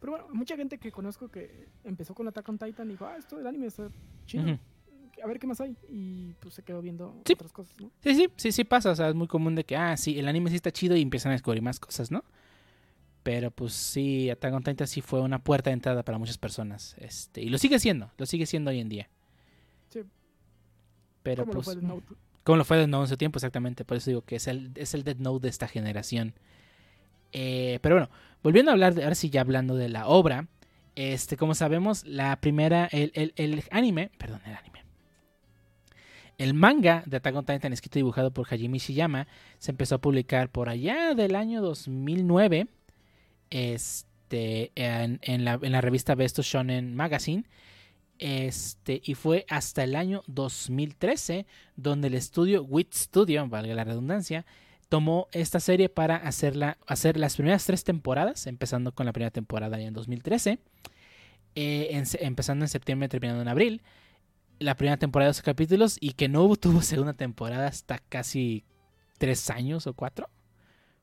Pero 0.00 0.12
bueno, 0.12 0.28
mucha 0.32 0.56
gente 0.56 0.78
que 0.78 0.90
conozco 0.90 1.28
que 1.28 1.66
empezó 1.84 2.14
con 2.14 2.26
Attack 2.26 2.48
on 2.48 2.58
Titan 2.58 2.88
y 2.88 2.92
dijo, 2.92 3.04
ah, 3.06 3.16
esto 3.18 3.36
del 3.36 3.46
anime 3.46 3.66
está 3.66 3.88
chido. 4.26 4.58
A 5.22 5.26
ver 5.26 5.38
qué 5.38 5.46
más 5.46 5.60
hay. 5.60 5.76
Y 5.88 6.32
pues 6.40 6.54
se 6.54 6.62
quedó 6.62 6.80
viendo 6.82 7.20
Sí. 7.24 7.34
otras 7.34 7.52
cosas, 7.52 7.74
¿no? 7.80 7.90
Sí, 8.02 8.14
sí, 8.14 8.28
sí, 8.36 8.52
sí 8.52 8.64
pasa. 8.64 8.90
O 8.90 8.94
sea, 8.96 9.08
es 9.08 9.14
muy 9.14 9.26
común 9.28 9.54
de 9.54 9.64
que, 9.64 9.76
ah, 9.76 9.96
sí, 9.96 10.18
el 10.18 10.28
anime 10.28 10.50
sí 10.50 10.56
está 10.56 10.70
chido 10.70 10.96
y 10.96 11.02
empiezan 11.02 11.30
a 11.30 11.34
descubrir 11.34 11.62
más 11.62 11.78
cosas, 11.80 12.10
¿no? 12.10 12.24
Pero 13.22 13.50
pues 13.50 13.74
sí, 13.74 14.30
Attack 14.30 14.54
on 14.54 14.62
Titan 14.62 14.86
sí 14.86 15.02
fue 15.02 15.20
una 15.20 15.38
puerta 15.44 15.68
de 15.70 15.74
entrada 15.74 16.02
para 16.04 16.16
muchas 16.18 16.38
personas. 16.38 16.94
Este, 16.98 17.42
y 17.42 17.50
lo 17.50 17.58
sigue 17.58 17.78
siendo, 17.78 18.10
lo 18.16 18.24
sigue 18.26 18.46
siendo 18.46 18.70
hoy 18.70 18.80
en 18.80 18.88
día. 18.88 19.08
Sí. 19.90 20.00
Pero 21.22 21.42
Como 21.44 21.52
pues, 21.54 21.66
lo 21.66 21.72
fue 21.72 21.80
Death 21.82 21.88
Note. 21.90 22.14
como 22.44 22.56
lo 22.56 22.64
fue 22.64 22.76
Death 22.78 22.88
Note 22.88 23.04
en 23.04 23.08
su 23.08 23.16
tiempo, 23.18 23.36
exactamente. 23.38 23.84
Por 23.84 23.98
eso 23.98 24.10
digo 24.10 24.22
que 24.22 24.36
es 24.36 24.46
el, 24.46 24.70
es 24.74 24.94
el 24.94 25.04
Death 25.04 25.18
Note 25.18 25.42
de 25.42 25.48
esta 25.50 25.68
generación. 25.68 26.32
Eh, 27.32 27.78
pero 27.82 27.96
bueno, 27.96 28.08
volviendo 28.42 28.70
a 28.70 28.74
hablar, 28.74 28.94
de, 28.94 29.02
ahora 29.04 29.14
sí 29.14 29.28
ya 29.28 29.42
hablando 29.42 29.76
de 29.76 29.88
la 29.90 30.06
obra. 30.08 30.48
Este, 30.96 31.36
como 31.36 31.54
sabemos, 31.54 32.04
la 32.04 32.36
primera, 32.40 32.86
el, 32.86 33.12
el- 33.14 33.32
el 33.36 33.62
anime, 33.70 34.10
perdón, 34.18 34.40
el 34.44 34.54
anime. 34.54 34.69
El 36.40 36.54
manga 36.54 37.02
de 37.04 37.18
Attack 37.18 37.36
on 37.36 37.44
Titan, 37.44 37.74
escrito 37.74 37.98
y 37.98 38.00
dibujado 38.00 38.30
por 38.30 38.46
Hajime 38.46 38.78
Ishiyama, 38.78 39.28
se 39.58 39.72
empezó 39.72 39.96
a 39.96 40.00
publicar 40.00 40.48
por 40.48 40.70
allá 40.70 41.12
del 41.14 41.34
año 41.34 41.60
2009 41.60 42.66
este, 43.50 44.72
en, 44.74 45.44
la, 45.44 45.58
en 45.60 45.70
la 45.70 45.82
revista 45.82 46.14
Besto 46.14 46.40
Shonen 46.40 46.96
Magazine. 46.96 47.44
Este, 48.18 49.02
y 49.04 49.16
fue 49.16 49.44
hasta 49.50 49.84
el 49.84 49.94
año 49.94 50.22
2013 50.28 51.44
donde 51.76 52.08
el 52.08 52.14
estudio 52.14 52.62
Wit 52.62 52.94
Studio, 52.94 53.46
valga 53.46 53.74
la 53.74 53.84
redundancia, 53.84 54.46
tomó 54.88 55.28
esta 55.32 55.60
serie 55.60 55.90
para 55.90 56.16
hacerla, 56.16 56.78
hacer 56.86 57.18
las 57.18 57.36
primeras 57.36 57.66
tres 57.66 57.84
temporadas, 57.84 58.46
empezando 58.46 58.92
con 58.92 59.04
la 59.04 59.12
primera 59.12 59.30
temporada 59.30 59.78
en 59.78 59.92
2013, 59.92 60.58
eh, 61.54 62.02
empezando 62.20 62.64
en 62.64 62.70
septiembre, 62.70 63.10
terminando 63.10 63.42
en 63.42 63.48
abril. 63.48 63.82
La 64.60 64.76
primera 64.76 64.96
temporada 64.96 65.26
de 65.26 65.30
12 65.30 65.42
capítulos 65.42 65.96
y 66.00 66.12
que 66.12 66.28
no 66.28 66.54
tuvo 66.56 66.82
segunda 66.82 67.14
temporada 67.14 67.66
hasta 67.66 67.98
casi 67.98 68.64
tres 69.18 69.50
años 69.50 69.86
o 69.86 69.94
cuatro, 69.94 70.30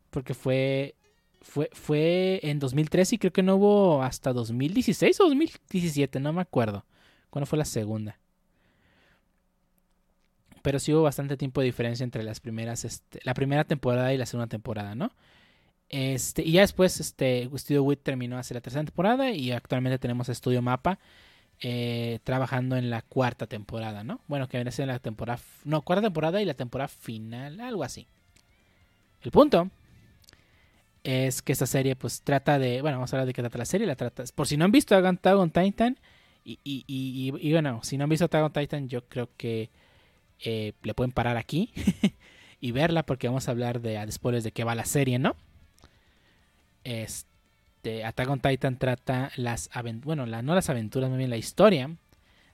porque 0.10 0.34
fue, 0.34 0.96
fue, 1.42 1.70
fue 1.74 2.40
en 2.44 2.60
2013 2.60 3.16
y 3.16 3.18
creo 3.18 3.34
que 3.34 3.44
no 3.44 3.58
hubo 3.58 4.02
hasta 4.02 4.32
2016 4.32 5.20
o 5.20 5.26
2017, 5.26 6.20
no 6.20 6.34
me 6.34 6.42
acuerdo. 6.42 6.86
¿Cuándo 7.30 7.46
fue 7.46 7.60
la 7.60 7.66
segunda? 7.66 8.18
Pero 10.62 10.80
sí 10.80 10.94
hubo 10.94 11.04
bastante 11.04 11.38
tiempo 11.38 11.62
de 11.62 11.66
diferencia 11.66 12.04
entre 12.04 12.24
las 12.24 12.40
primeras, 12.40 12.86
este, 12.86 13.20
la 13.24 13.34
primera 13.34 13.64
temporada 13.64 14.14
y 14.14 14.18
la 14.18 14.26
segunda 14.26 14.48
temporada, 14.48 14.96
¿no? 14.96 15.12
Este, 15.90 16.42
y 16.42 16.54
ya 16.54 16.62
después, 16.62 17.00
este, 17.00 17.50
Studio 17.56 17.84
Wit 17.84 18.02
terminó 18.04 18.38
hace 18.38 18.54
la 18.54 18.62
tercera 18.62 18.84
temporada 18.84 19.32
y 19.32 19.52
actualmente 19.52 20.00
tenemos 20.00 20.28
Studio 20.28 20.62
Mapa 20.62 21.00
eh, 21.60 22.20
trabajando 22.24 22.76
en 22.76 22.90
la 22.90 23.02
cuarta 23.02 23.48
temporada, 23.48 24.04
¿no? 24.04 24.22
Bueno, 24.28 24.48
que 24.48 24.58
viene 24.58 24.70
a 24.70 24.72
ser 24.72 24.88
la 24.88 25.00
temporada, 25.00 25.42
no, 25.64 25.82
cuarta 25.82 26.04
temporada 26.04 26.42
y 26.42 26.46
la 26.46 26.54
temporada 26.54 26.88
final, 26.88 27.60
algo 27.60 27.84
así. 27.84 28.08
El 29.22 29.32
punto 29.32 29.70
es 31.04 31.42
que 31.42 31.54
esta 31.54 31.66
serie, 31.66 31.96
pues, 31.96 32.22
trata 32.22 32.60
de, 32.60 32.82
bueno, 32.82 32.98
vamos 32.98 33.12
a 33.12 33.16
hablar 33.16 33.28
de 33.28 33.34
qué 33.34 33.42
trata 33.42 33.58
la 33.58 33.66
serie, 33.66 33.88
la 33.88 33.96
trata, 33.96 34.24
por 34.36 34.48
si 34.48 34.56
no 34.56 34.66
han 34.66 34.72
visto 34.72 34.96
Attack 34.96 35.36
on 35.36 35.50
Titan, 35.50 35.98
y, 36.46 36.60
y, 36.64 36.84
y, 36.88 37.52
bueno, 37.52 37.82
si 37.84 37.98
no 37.98 38.04
han 38.04 38.10
visto 38.10 38.26
Attack 38.26 38.44
on 38.44 38.54
Titan, 38.54 38.88
yo 38.88 39.06
creo 39.08 39.30
que 39.36 39.70
eh, 40.40 40.74
le 40.84 40.94
pueden 40.94 41.12
parar 41.12 41.38
aquí 41.38 41.74
y 42.62 42.72
verla 42.72 43.04
porque 43.04 43.28
vamos 43.28 43.48
a 43.48 43.52
hablar 43.52 43.82
de 43.82 44.00
spoilers 44.12 44.44
de 44.44 44.52
qué 44.52 44.64
va 44.64 44.76
la 44.76 44.86
serie, 44.86 45.18
¿no? 45.20 45.36
Este 46.84 47.37
Attack 48.06 48.30
on 48.30 48.40
Titan 48.40 48.78
trata 48.78 49.32
las 49.36 49.70
aventuras, 49.74 50.06
bueno, 50.06 50.26
la- 50.26 50.42
no 50.42 50.54
las 50.56 50.70
aventuras, 50.70 51.10
más 51.10 51.18
bien 51.18 51.30
la 51.30 51.38
historia 51.38 51.96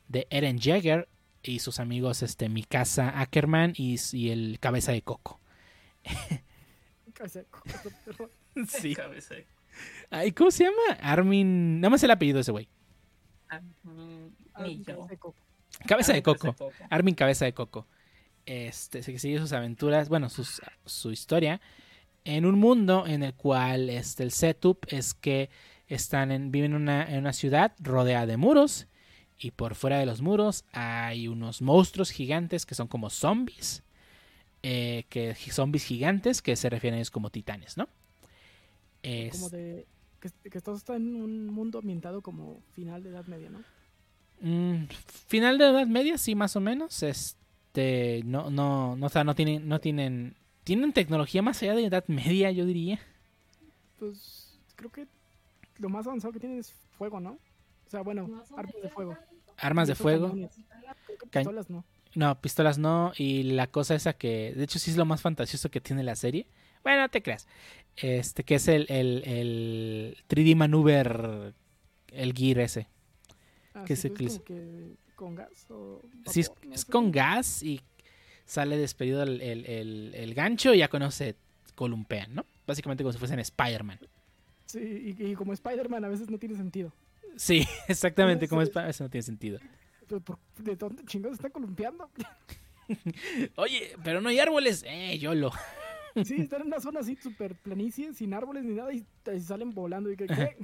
de 0.07 0.27
Eren 0.29 0.59
Jaeger 0.59 1.07
y 1.43 1.59
sus 1.59 1.79
amigos 1.79 2.21
este 2.23 2.49
Mikasa 2.49 3.19
Ackerman 3.19 3.73
y, 3.75 3.97
y 4.13 4.29
el 4.29 4.57
cabeza 4.59 4.91
de 4.91 5.01
coco. 5.01 5.39
Cabeza 7.13 7.39
de 7.39 7.45
coco. 7.45 8.29
Sí. 8.67 8.93
Cabeza 8.95 9.33
de- 9.33 9.47
Ay, 10.11 10.31
¿cómo 10.31 10.51
se 10.51 10.65
llama? 10.65 10.77
Armin, 11.01 11.81
nada 11.81 11.89
más 11.89 12.03
el 12.03 12.11
apellido 12.11 12.35
de 12.35 12.41
ese 12.41 12.51
güey. 12.51 12.67
Yo. 14.85 14.85
cabeza 14.85 15.07
de 15.07 15.17
coco. 15.17 15.35
Cabeza 15.87 16.13
de 16.13 16.21
coco. 16.23 16.55
Armin 16.89 17.15
Cabeza 17.15 17.45
de 17.45 17.53
Coco. 17.53 17.87
Este, 18.45 19.01
se 19.01 19.17
sigue 19.17 19.39
sus 19.39 19.53
aventuras, 19.53 20.09
bueno, 20.09 20.29
sus- 20.29 20.61
su 20.85 21.11
historia 21.11 21.61
en 22.25 22.45
un 22.45 22.59
mundo 22.59 23.05
en 23.07 23.23
el 23.23 23.33
cual 23.33 23.89
este, 23.89 24.23
el 24.23 24.31
setup 24.31 24.85
es 24.87 25.13
que 25.13 25.49
están 25.87 26.31
en, 26.31 26.51
viven 26.51 26.71
en 26.71 26.81
una, 26.81 27.05
en 27.11 27.19
una 27.19 27.33
ciudad 27.33 27.73
rodeada 27.79 28.25
de 28.25 28.37
muros 28.37 28.87
y 29.37 29.51
por 29.51 29.75
fuera 29.75 29.97
de 29.99 30.05
los 30.05 30.21
muros 30.21 30.63
hay 30.71 31.27
unos 31.27 31.61
monstruos 31.61 32.11
gigantes 32.11 32.65
que 32.65 32.75
son 32.75 32.87
como 32.87 33.09
zombies, 33.09 33.83
eh, 34.63 35.03
que 35.09 35.35
zombies 35.35 35.83
gigantes 35.85 36.41
que 36.41 36.55
se 36.55 36.69
refieren 36.69 36.95
a 36.95 36.97
ellos 36.99 37.11
como 37.11 37.29
titanes, 37.29 37.75
¿no? 37.77 37.87
Es- 39.01 39.33
Como 39.33 39.49
de. 39.49 39.85
Que, 40.21 40.49
que 40.49 40.61
todo 40.61 40.75
está 40.77 40.95
en 40.95 41.15
un 41.15 41.47
mundo 41.47 41.79
ambientado 41.79 42.21
como 42.21 42.61
final 42.73 43.03
de 43.03 43.09
Edad 43.09 43.25
Media, 43.25 43.49
¿no? 43.49 43.59
Mm, 44.39 44.87
final 45.27 45.57
de 45.57 45.65
Edad 45.69 45.87
Media, 45.87 46.17
sí, 46.17 46.33
más 46.35 46.55
o 46.55 46.61
menos. 46.61 47.03
Este, 47.03 48.21
no, 48.23 48.49
no, 48.49 48.95
no, 48.95 49.05
o 49.05 49.09
sea, 49.09 49.25
no 49.25 49.35
tienen, 49.35 49.67
no 49.67 49.81
tienen, 49.81 50.35
tienen 50.63 50.93
tecnología 50.93 51.41
más 51.41 51.61
allá 51.61 51.75
de 51.75 51.85
Edad 51.85 52.05
Media, 52.07 52.51
yo 52.51 52.65
diría. 52.65 52.99
Pues 53.99 54.59
creo 54.75 54.91
que 54.91 55.07
lo 55.77 55.89
más 55.89 56.07
avanzado 56.07 56.33
que 56.33 56.39
tienen 56.39 56.59
es 56.59 56.73
fuego, 56.97 57.19
¿no? 57.19 57.31
O 57.31 57.89
sea, 57.89 58.01
bueno, 58.01 58.43
armas 58.55 58.81
de 58.81 58.89
fuego. 58.89 59.17
Armas 59.57 59.87
de 59.87 59.95
fuego. 59.95 60.31
Creo 60.31 60.49
que 61.19 61.27
pistolas 61.39 61.69
no. 61.69 61.85
No, 62.15 62.39
pistolas 62.41 62.77
no. 62.77 63.11
Y 63.17 63.43
la 63.43 63.67
cosa 63.67 63.95
esa 63.95 64.13
que, 64.13 64.53
de 64.55 64.63
hecho, 64.63 64.79
sí 64.79 64.91
es 64.91 64.97
lo 64.97 65.05
más 65.05 65.21
fantasioso 65.21 65.69
que 65.69 65.81
tiene 65.81 66.03
la 66.03 66.15
serie. 66.15 66.47
Bueno, 66.83 67.01
no 67.01 67.09
te 67.09 67.21
creas. 67.21 67.47
Este, 67.95 68.43
que 68.43 68.55
es 68.55 68.67
el, 68.67 68.85
el, 68.89 69.23
el 69.25 70.17
3D 70.27 70.55
Maneuver, 70.55 71.53
el 72.07 72.33
gear 72.33 72.59
ese. 72.59 72.87
Ah, 73.73 73.83
que 73.85 73.95
sí, 73.95 74.03
se 74.03 74.09
pues, 74.09 74.39
utiliza. 74.39 74.43
como 74.43 74.59
que 74.59 74.95
con 75.15 75.35
gas 75.35 75.71
o 75.71 76.01
Sí, 76.27 76.41
es, 76.41 76.51
no 76.65 76.73
es 76.73 76.85
con 76.85 77.11
gas 77.11 77.63
y 77.63 77.81
sale 78.45 78.77
despedido 78.77 79.23
el, 79.23 79.41
el, 79.41 79.65
el- 79.65 80.11
el 80.15 80.33
gancho 80.33 80.73
y 80.73 80.79
ya 80.79 80.87
con 80.87 81.01
eso 81.01 81.11
se 81.11 81.35
columpean, 81.75 82.35
¿no? 82.35 82.45
Básicamente 82.67 83.03
como 83.03 83.13
si 83.13 83.19
fuesen 83.19 83.39
Spider-Man. 83.39 83.99
Sí, 84.65 85.15
y, 85.19 85.25
y 85.31 85.35
como 85.35 85.53
Spider-Man 85.53 86.05
a 86.05 86.09
veces 86.09 86.29
no 86.29 86.37
tiene 86.37 86.55
sentido. 86.55 86.93
Sí, 87.35 87.65
exactamente, 87.87 88.47
como. 88.47 88.61
Spider-Man. 88.61 88.93
No 88.99 89.09
tiene 89.09 89.23
sentido. 89.23 89.59
¿De 90.57 90.75
dónde 90.75 91.03
chingados 91.05 91.37
está 91.37 91.49
columpiando? 91.49 92.09
Oye, 93.55 93.95
pero 94.03 94.21
no 94.21 94.29
hay 94.29 94.39
árboles. 94.39 94.83
Eh, 94.87 95.17
YOLO. 95.19 95.51
Sí, 96.25 96.35
están 96.41 96.61
en 96.61 96.67
una 96.67 96.79
zona 96.79 96.99
así 96.99 97.15
súper 97.15 97.55
planicie, 97.55 98.13
sin 98.13 98.35
árboles 98.35 98.63
ni 98.63 98.75
nada, 98.75 98.93
y, 98.93 99.03
y 99.35 99.39
salen 99.39 99.71
volando. 99.73 100.11
Y 100.11 100.15
que, 100.15 100.27
¿qué? 100.27 100.55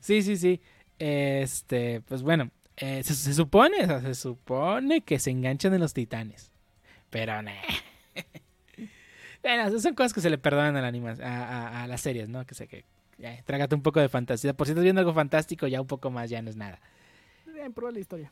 Sí, 0.00 0.22
sí, 0.22 0.36
sí. 0.36 0.60
Este, 1.00 2.00
pues 2.02 2.22
bueno, 2.22 2.48
eh, 2.80 3.02
se, 3.02 3.14
se 3.14 3.34
supone, 3.34 3.82
o 3.84 3.86
sea, 3.86 4.00
se 4.00 4.14
supone 4.14 5.00
que 5.02 5.18
se 5.18 5.30
enganchan 5.30 5.74
en 5.74 5.80
los 5.80 5.94
titanes. 5.94 6.50
Pero 7.10 7.40
no. 7.42 7.50
bueno, 9.42 9.78
son 9.80 9.94
cosas 9.94 10.12
que 10.12 10.20
se 10.20 10.30
le 10.30 10.38
perdonan 10.38 10.76
a, 10.76 10.80
la 10.82 10.88
anima- 10.88 11.16
a, 11.22 11.44
a- 11.44 11.82
a 11.84 11.86
las 11.86 12.00
series, 12.00 12.28
¿no? 12.28 12.44
Que 12.46 12.54
sé 12.54 12.66
que. 12.68 12.84
Ya, 13.18 13.42
trágate 13.44 13.74
un 13.74 13.82
poco 13.82 13.98
de 14.00 14.08
fantasía. 14.08 14.52
Por 14.54 14.66
si 14.66 14.72
estás 14.72 14.84
viendo 14.84 15.00
algo 15.00 15.12
fantástico, 15.12 15.66
ya 15.66 15.80
un 15.80 15.86
poco 15.88 16.10
más 16.10 16.30
ya 16.30 16.40
no 16.40 16.50
es 16.50 16.56
nada. 16.56 16.80
En 17.60 17.72
prueba 17.72 17.90
la 17.92 17.98
historia. 17.98 18.30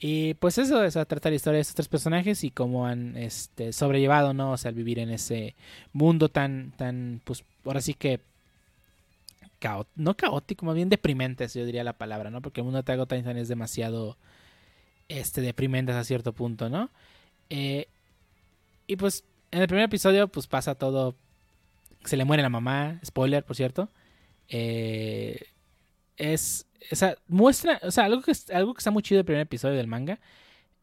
Y 0.00 0.34
pues 0.34 0.56
eso, 0.58 0.82
eso 0.82 1.04
trata 1.06 1.28
la 1.28 1.36
historia 1.36 1.56
de 1.56 1.60
estos 1.62 1.74
tres 1.76 1.88
personajes 1.88 2.42
y 2.42 2.50
cómo 2.50 2.86
han 2.86 3.16
este, 3.18 3.72
sobrellevado, 3.72 4.32
¿no? 4.34 4.52
O 4.52 4.56
sea, 4.56 4.70
al 4.70 4.74
vivir 4.74 4.98
en 4.98 5.10
ese 5.10 5.54
mundo 5.92 6.28
tan, 6.30 6.72
tan, 6.76 7.20
pues, 7.24 7.44
ahora 7.66 7.80
sí 7.82 7.92
que, 7.94 8.20
no 9.94 10.16
caótico, 10.16 10.66
más 10.66 10.74
bien 10.74 10.88
deprimente, 10.88 11.46
yo 11.48 11.64
diría 11.64 11.84
la 11.84 11.98
palabra, 11.98 12.30
¿no? 12.30 12.42
Porque 12.42 12.62
de 12.62 12.78
Attack 12.78 13.00
on 13.00 13.08
Titan 13.08 13.36
es 13.36 13.48
demasiado, 13.48 14.16
este, 15.08 15.40
deprimente 15.40 15.92
hasta 15.92 16.04
cierto 16.04 16.32
punto, 16.32 16.68
¿no? 16.68 16.90
Eh, 17.50 17.88
y 18.86 18.96
pues, 18.96 19.24
en 19.50 19.62
el 19.62 19.68
primer 19.68 19.84
episodio, 19.84 20.28
pues 20.28 20.46
pasa 20.46 20.74
todo, 20.74 21.14
se 22.04 22.16
le 22.16 22.24
muere 22.24 22.42
la 22.42 22.48
mamá, 22.48 23.00
spoiler, 23.04 23.44
por 23.44 23.56
cierto. 23.56 23.88
Eh, 24.48 25.46
es, 26.16 26.66
muestra, 27.28 27.80
o 27.82 27.90
sea, 27.90 28.04
algo 28.04 28.22
que, 28.22 28.32
algo 28.52 28.74
que 28.74 28.78
está 28.78 28.90
muy 28.90 29.02
chido 29.02 29.18
del 29.18 29.24
primer 29.24 29.42
episodio 29.42 29.76
del 29.76 29.86
manga 29.86 30.20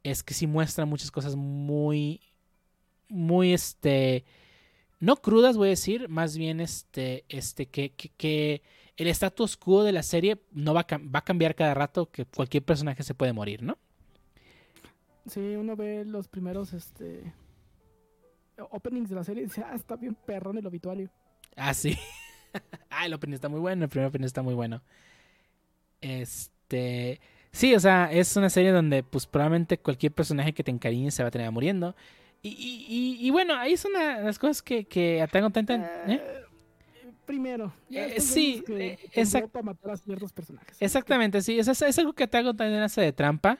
es 0.03 0.23
que 0.23 0.33
sí 0.33 0.47
muestra 0.47 0.85
muchas 0.85 1.11
cosas 1.11 1.35
muy, 1.35 2.21
muy, 3.07 3.53
este, 3.53 4.25
no 5.01 5.17
crudas, 5.17 5.57
voy 5.57 5.67
a 5.67 5.71
decir, 5.71 6.07
más 6.07 6.37
bien, 6.37 6.61
este, 6.61 7.25
este, 7.27 7.65
que, 7.65 7.89
que, 7.89 8.09
que 8.15 8.61
el 8.95 9.07
status 9.07 9.57
quo 9.57 9.83
de 9.83 9.91
la 9.91 10.03
serie 10.03 10.41
no 10.51 10.73
va 10.73 10.85
a, 10.89 10.97
va 10.97 11.19
a 11.19 11.23
cambiar 11.25 11.55
cada 11.55 11.73
rato, 11.73 12.09
que 12.09 12.25
cualquier 12.25 12.63
personaje 12.63 13.03
se 13.03 13.13
puede 13.13 13.33
morir, 13.33 13.61
¿no? 13.63 13.77
Sí, 15.27 15.39
uno 15.39 15.75
ve 15.75 16.05
los 16.05 16.27
primeros 16.27 16.73
este 16.73 17.33
openings 18.69 19.09
de 19.09 19.15
la 19.15 19.23
serie 19.23 19.43
y 19.43 19.45
dice, 19.47 19.63
ah, 19.65 19.73
está 19.75 19.95
bien 19.95 20.15
perrón 20.15 20.57
el 20.57 20.65
obituario. 20.65 21.09
Ah, 21.55 21.73
sí. 21.73 21.97
ah, 22.89 23.05
el 23.05 23.13
opening 23.13 23.35
está 23.35 23.49
muy 23.49 23.59
bueno, 23.59 23.83
el 23.83 23.89
primer 23.89 24.09
opening 24.09 24.25
está 24.25 24.41
muy 24.41 24.53
bueno. 24.53 24.81
Este. 25.99 27.19
Sí, 27.51 27.75
o 27.75 27.79
sea, 27.79 28.11
es 28.11 28.35
una 28.37 28.49
serie 28.49 28.71
donde, 28.71 29.03
pues, 29.03 29.25
probablemente 29.25 29.77
cualquier 29.77 30.13
personaje 30.13 30.53
que 30.53 30.63
te 30.63 30.71
encariñe 30.71 31.11
se 31.11 31.23
va 31.23 31.27
a 31.27 31.31
tener 31.31 31.51
muriendo. 31.51 31.95
Y, 32.43 32.49
y, 32.49 32.85
y, 32.87 33.27
y 33.27 33.29
bueno, 33.29 33.55
ahí 33.55 33.73
es 33.73 33.85
una 33.85 34.17
de 34.19 34.23
las 34.23 34.39
cosas 34.39 34.61
que, 34.61 34.85
que 34.85 35.21
Attack 35.21 35.43
on 35.43 35.53
Titan. 35.53 35.81
¿eh? 35.83 35.89
Eh, 36.07 36.43
Primero. 37.25 37.71
Eh, 37.89 38.19
sí, 38.19 38.63
que 38.65 38.97
exact- 39.13 39.61
matar 39.63 39.91
a 39.91 39.97
ciertos 39.97 40.33
personajes. 40.33 40.75
Exactamente, 40.79 41.41
sí. 41.41 41.59
Es, 41.59 41.67
es 41.67 41.99
algo 41.99 42.13
que 42.13 42.23
on 42.47 42.57
Titan 42.57 42.73
hace 42.81 43.01
de 43.01 43.13
trampa. 43.13 43.59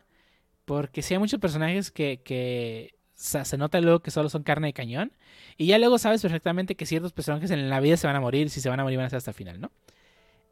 Porque 0.66 1.02
sí 1.02 1.14
hay 1.14 1.20
muchos 1.20 1.40
personajes 1.40 1.92
que, 1.92 2.22
que 2.24 2.94
o 2.96 3.12
sea, 3.16 3.46
se 3.46 3.58
nota 3.58 3.82
luego 3.82 4.00
que 4.00 4.12
solo 4.12 4.30
son 4.30 4.44
carne 4.44 4.68
de 4.68 4.74
cañón. 4.74 5.12
Y 5.58 5.66
ya 5.68 5.78
luego 5.78 5.98
sabes 5.98 6.22
perfectamente 6.22 6.76
que 6.76 6.86
ciertos 6.86 7.14
personajes 7.14 7.52
en 7.52 7.70
la 7.70 7.80
vida 7.80 7.98
se 7.98 8.08
van 8.08 8.16
a 8.16 8.22
morir. 8.22 8.50
Si 8.50 8.62
se 8.62 8.70
van 8.70 8.80
a 8.80 8.84
morir, 8.84 8.98
van 8.98 9.08
a 9.08 9.10
ser 9.10 9.18
hasta 9.18 9.32
el 9.32 9.36
final, 9.36 9.60
¿no? 9.60 9.72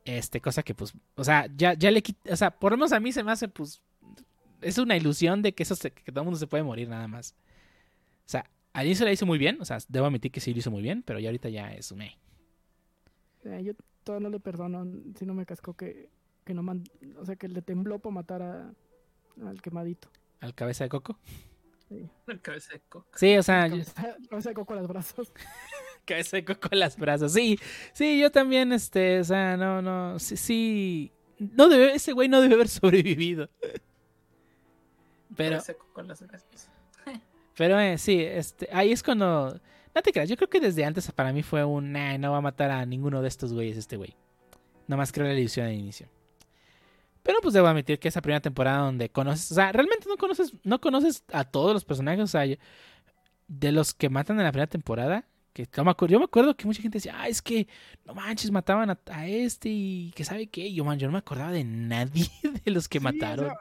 Este, 0.05 0.41
cosa 0.41 0.63
que, 0.63 0.73
pues, 0.73 0.93
o 1.15 1.23
sea, 1.23 1.47
ya, 1.55 1.73
ya 1.73 1.91
le 1.91 2.01
quita. 2.01 2.33
O 2.33 2.35
sea, 2.35 2.51
por 2.51 2.71
lo 2.71 2.77
menos 2.77 2.91
a 2.91 2.99
mí 2.99 3.11
se 3.11 3.23
me 3.23 3.31
hace, 3.31 3.47
pues. 3.47 3.81
Es 4.61 4.77
una 4.77 4.97
ilusión 4.97 5.41
de 5.41 5.53
que, 5.53 5.63
eso 5.63 5.75
se- 5.75 5.91
que 5.91 6.11
todo 6.11 6.21
el 6.21 6.25
mundo 6.25 6.39
se 6.39 6.47
puede 6.47 6.63
morir 6.63 6.89
nada 6.89 7.07
más. 7.07 7.33
O 8.29 8.31
sea, 8.31 8.45
al 8.73 8.85
inicio 8.85 9.05
la 9.05 9.11
hizo 9.11 9.25
muy 9.25 9.39
bien. 9.39 9.57
O 9.59 9.65
sea, 9.65 9.79
debo 9.87 10.05
admitir 10.05 10.31
que 10.31 10.39
sí 10.39 10.53
lo 10.53 10.59
hizo 10.59 10.69
muy 10.69 10.83
bien. 10.83 11.01
Pero 11.01 11.17
ya 11.19 11.29
ahorita 11.29 11.49
ya 11.49 11.73
es 11.73 11.91
un. 11.91 12.03
eh. 12.03 12.15
Eh, 13.43 13.63
yo 13.63 13.73
todavía 14.03 14.27
no 14.27 14.31
le 14.31 14.39
perdono 14.39 14.85
si 15.17 15.25
no 15.25 15.33
me 15.33 15.47
cascó 15.47 15.73
que, 15.73 16.09
que 16.45 16.53
no 16.53 16.61
man- 16.61 16.83
o 17.17 17.25
sea 17.25 17.35
que 17.35 17.47
le 17.47 17.63
tembló 17.63 17.97
para 17.97 18.13
matar 18.13 18.41
a, 18.43 18.71
al 19.47 19.61
quemadito. 19.63 20.09
Al 20.41 20.53
cabeza 20.53 20.83
de 20.83 20.89
coco. 20.91 21.17
Sí. 21.87 22.07
El 22.27 22.39
cabeza 22.39 22.73
de 22.73 22.81
coco. 22.81 23.07
Sí, 23.17 23.35
o 23.35 23.41
sea, 23.41 23.65
yo- 23.67 23.77
Cabeza, 24.29 24.49
de 24.49 24.53
coco 24.55 24.73
a 24.73 24.77
los 24.77 24.87
brazos. 24.87 25.33
cabeza 26.05 26.37
de 26.37 26.45
coco 26.45 26.69
en 26.71 26.79
las 26.79 26.97
brazos. 26.97 27.33
Sí, 27.33 27.57
sí, 27.93 28.19
yo 28.19 28.31
también, 28.31 28.71
este, 28.73 29.19
o 29.21 29.23
sea, 29.23 29.57
no, 29.57 29.81
no, 29.81 30.19
sí, 30.19 30.37
sí. 30.37 31.11
No 31.39 31.67
debe, 31.67 31.95
ese 31.95 32.11
güey 32.13 32.27
no 32.29 32.41
debe 32.41 32.53
haber 32.53 32.67
sobrevivido. 32.69 33.49
Pero, 35.35 35.51
Cabeza 35.57 35.71
de 35.73 35.77
coco 35.79 36.01
en 36.01 36.07
las 36.09 36.21
gracias. 36.21 36.69
Pero 37.59 37.77
eh, 37.77 37.97
sí, 37.97 38.21
este, 38.21 38.69
ahí 38.71 38.93
es 38.93 39.03
cuando. 39.03 39.59
No 39.93 40.01
te 40.01 40.13
creas, 40.13 40.29
yo 40.29 40.37
creo 40.37 40.49
que 40.49 40.61
desde 40.61 40.85
antes 40.85 41.11
para 41.11 41.33
mí 41.33 41.43
fue 41.43 41.65
un. 41.65 41.91
"Nah, 41.91 42.17
no 42.17 42.31
va 42.31 42.37
a 42.37 42.41
matar 42.41 42.71
a 42.71 42.85
ninguno 42.85 43.21
de 43.21 43.27
estos 43.27 43.51
güeyes, 43.53 43.75
este 43.75 43.97
güey. 43.97 44.15
Nomás 44.87 45.11
creo 45.11 45.27
la 45.27 45.33
ilusión 45.33 45.65
al 45.67 45.73
inicio. 45.73 46.07
Pero 47.21 47.39
pues 47.41 47.53
debo 47.53 47.67
admitir 47.67 47.99
que 47.99 48.07
esa 48.07 48.21
primera 48.21 48.39
temporada 48.39 48.77
donde 48.85 49.09
conoces. 49.09 49.51
O 49.51 49.55
sea, 49.55 49.71
realmente 49.73 50.07
no 50.07 50.15
conoces, 50.15 50.53
no 50.63 50.79
conoces 50.79 51.23
a 51.33 51.43
todos 51.43 51.73
los 51.73 51.83
personajes. 51.83 52.21
O 52.23 52.27
sea, 52.27 52.45
yo- 52.45 52.55
de 53.47 53.71
los 53.71 53.93
que 53.93 54.09
matan 54.09 54.37
en 54.39 54.45
la 54.45 54.51
primera 54.51 54.67
temporada. 54.67 55.25
Que 55.51 55.67
no 55.75 55.83
me 55.83 55.91
acuerdo, 55.91 56.13
yo 56.13 56.19
me 56.19 56.25
acuerdo 56.25 56.55
que 56.55 56.65
mucha 56.67 56.81
gente 56.81 56.99
decía, 56.99 57.15
ah, 57.19 57.27
es 57.27 57.41
que 57.41 57.67
no 58.05 58.13
manches, 58.13 58.51
mataban 58.51 58.91
a, 58.91 58.99
a 59.11 59.27
este 59.27 59.67
y 59.69 60.11
que 60.15 60.23
sabe 60.23 60.47
qué. 60.47 60.67
Y 60.67 60.75
Yo, 60.75 60.85
man, 60.85 60.97
yo 60.99 61.07
no 61.07 61.11
me 61.13 61.17
acordaba 61.19 61.51
de 61.51 61.63
nadie 61.65 62.29
de 62.63 62.71
los 62.71 62.87
que 62.87 62.99
Sí, 62.99 63.05
o 63.05 63.09
mataron. 63.11 63.47
sea, 63.47 63.55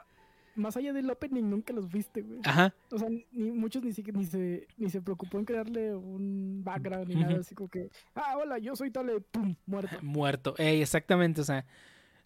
más 0.58 0.76
allá 0.76 0.92
del 0.92 1.10
opening 1.10 1.44
nunca 1.44 1.72
los 1.72 1.88
viste, 1.88 2.22
güey. 2.22 2.40
Ajá. 2.44 2.74
O 2.90 2.98
sea, 2.98 3.08
ni 3.08 3.50
muchos 3.50 3.82
ni 3.82 3.92
siquiera 3.92 4.18
ni 4.18 4.26
se, 4.26 4.66
ni 4.76 4.90
se 4.90 5.00
preocupó 5.00 5.38
en 5.38 5.44
crearle 5.44 5.94
un 5.94 6.62
background 6.64 7.08
ni 7.08 7.14
nada, 7.16 7.40
así 7.40 7.54
como 7.54 7.68
que, 7.68 7.88
ah, 8.14 8.36
hola, 8.36 8.58
yo 8.58 8.76
soy 8.76 8.90
tal, 8.90 9.22
pum, 9.30 9.54
muerto. 9.66 9.96
muerto. 10.02 10.54
Ey, 10.58 10.82
exactamente, 10.82 11.40
o 11.40 11.44
sea, 11.44 11.64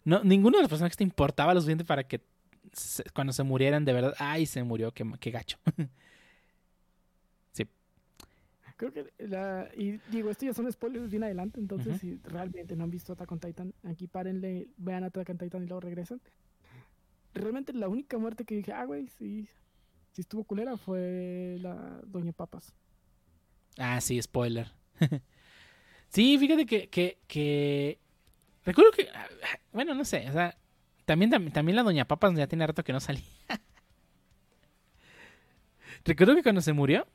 no, 0.03 0.23
ninguno 0.23 0.57
de 0.57 0.63
los 0.63 0.69
personajes 0.69 0.97
te 0.97 1.03
importaba 1.03 1.53
lo 1.53 1.61
suficiente 1.61 1.85
para 1.85 2.03
que 2.03 2.21
se- 2.73 3.03
cuando 3.13 3.31
se 3.33 3.43
murieran 3.43 3.85
de 3.85 3.93
verdad, 3.93 4.13
ay, 4.19 4.45
se 4.45 4.61
murió, 4.63 4.91
qué, 4.91 5.05
qué 5.19 5.31
gacho. 5.31 5.57
Creo 8.75 8.91
que 8.91 9.13
la, 9.19 9.69
y 9.77 9.99
digo, 10.09 10.31
esto 10.31 10.45
ya 10.45 10.53
son 10.53 10.69
spoilers 10.69 11.09
bien 11.09 11.23
adelante, 11.23 11.59
entonces 11.59 11.99
si 12.01 12.19
realmente 12.23 12.75
no 12.75 12.83
han 12.83 12.89
visto 12.89 13.13
Attack 13.13 13.31
on 13.31 13.39
Titan, 13.39 13.73
aquí 13.83 14.07
párenle, 14.07 14.67
vean 14.77 15.03
Attack 15.03 15.29
on 15.29 15.37
Titan 15.37 15.63
y 15.63 15.67
luego 15.67 15.79
regresan. 15.81 16.19
Realmente 17.33 17.73
la 17.73 17.87
única 17.89 18.17
muerte 18.17 18.45
que 18.45 18.55
dije, 18.55 18.71
ah, 18.73 18.85
güey, 18.85 19.07
sí, 19.07 19.47
sí 20.11 20.21
estuvo 20.21 20.43
culera 20.43 20.77
fue 20.77 21.57
la 21.59 21.99
Doña 22.05 22.31
Papas. 22.33 22.73
ah, 23.77 23.99
sí, 24.01 24.21
spoiler. 24.21 24.71
sí, 26.09 26.37
fíjate 26.37 26.65
que, 26.65 27.17
que. 27.27 27.99
Recuerdo 28.65 28.91
que, 28.91 29.09
ah, 29.13 29.27
bueno, 29.73 29.93
no 29.95 30.05
sé, 30.05 30.29
o 30.29 30.33
sea, 30.33 30.57
también, 31.05 31.31
tam- 31.31 31.51
también 31.51 31.75
la 31.75 31.83
Doña 31.83 32.05
Papas 32.07 32.33
ya 32.35 32.47
tiene 32.47 32.65
rato 32.67 32.83
que 32.83 32.93
no 32.93 32.99
salía. 32.99 33.23
Recuerdo 36.05 36.35
que 36.35 36.43
cuando 36.43 36.61
se 36.61 36.73
murió, 36.73 37.07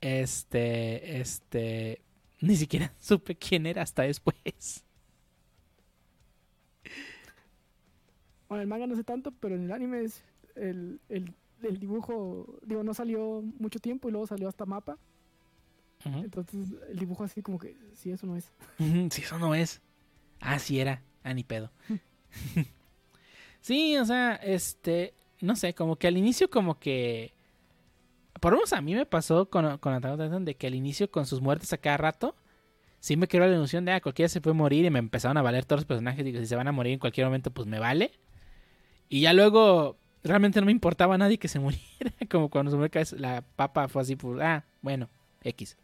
este, 0.00 1.20
este, 1.20 2.02
ni 2.40 2.56
siquiera 2.56 2.92
supe 3.00 3.36
quién 3.36 3.66
era 3.66 3.82
hasta 3.82 4.02
después. 4.02 4.84
Bueno, 8.48 8.62
el 8.62 8.68
manga 8.68 8.86
no 8.86 8.96
sé 8.96 9.04
tanto, 9.04 9.32
pero 9.32 9.54
en 9.54 9.64
el 9.64 9.72
anime 9.72 10.02
es 10.02 10.22
el, 10.54 11.00
el, 11.08 11.34
el 11.62 11.78
dibujo, 11.78 12.58
digo, 12.62 12.82
no 12.82 12.94
salió 12.94 13.42
mucho 13.58 13.78
tiempo 13.78 14.08
y 14.08 14.12
luego 14.12 14.26
salió 14.26 14.48
hasta 14.48 14.66
mapa. 14.66 14.98
Entonces 16.04 16.74
el 16.90 16.98
dibujo 16.98 17.24
así 17.24 17.40
como 17.40 17.58
que, 17.58 17.76
sí, 17.94 18.10
eso 18.10 18.26
no 18.26 18.36
es. 18.36 18.52
Sí, 19.10 19.22
eso 19.22 19.38
no 19.38 19.54
es. 19.54 19.80
Ah, 20.38 20.58
sí 20.58 20.78
era. 20.78 21.02
Ah, 21.22 21.32
ni 21.32 21.44
pedo. 21.44 21.70
Sí, 23.60 23.96
o 23.96 24.04
sea, 24.04 24.34
este, 24.34 25.14
no 25.40 25.56
sé, 25.56 25.72
como 25.74 25.96
que 25.96 26.06
al 26.06 26.18
inicio 26.18 26.50
como 26.50 26.78
que... 26.78 27.32
Por 28.38 28.52
lo 28.52 28.58
menos 28.58 28.74
a 28.74 28.82
mí 28.82 28.94
me 28.94 29.06
pasó 29.06 29.48
con, 29.48 29.78
con 29.78 29.94
Attack 29.94 30.12
on 30.12 30.18
Titan 30.18 30.44
de 30.44 30.54
que 30.56 30.66
al 30.66 30.74
inicio 30.74 31.10
con 31.10 31.24
sus 31.24 31.40
muertes 31.40 31.72
a 31.72 31.78
cada 31.78 31.96
rato, 31.96 32.36
sí 33.00 33.16
me 33.16 33.26
creó 33.26 33.46
la 33.46 33.54
ilusión 33.54 33.86
de, 33.86 33.92
ah, 33.92 34.02
cualquiera 34.02 34.28
se 34.28 34.42
puede 34.42 34.52
morir 34.52 34.84
y 34.84 34.90
me 34.90 34.98
empezaron 34.98 35.38
a 35.38 35.42
valer 35.42 35.64
todos 35.64 35.80
los 35.80 35.86
personajes. 35.86 36.22
Digo, 36.22 36.38
si 36.40 36.46
se 36.46 36.56
van 36.56 36.68
a 36.68 36.72
morir 36.72 36.92
en 36.92 36.98
cualquier 36.98 37.26
momento, 37.26 37.50
pues 37.50 37.66
me 37.66 37.78
vale. 37.78 38.12
Y 39.08 39.20
ya 39.20 39.32
luego 39.32 39.96
realmente 40.22 40.60
no 40.60 40.66
me 40.66 40.72
importaba 40.72 41.14
a 41.14 41.18
nadie 41.18 41.38
que 41.38 41.48
se 41.48 41.58
muriera. 41.60 42.12
Como 42.30 42.48
cuando 42.48 42.70
se 42.70 42.76
murió 42.76 42.90
la 43.18 43.42
papa 43.42 43.88
fue 43.88 44.02
así, 44.02 44.16
pues, 44.16 44.40
ah, 44.42 44.64
bueno, 44.82 45.08
X. 45.42 45.76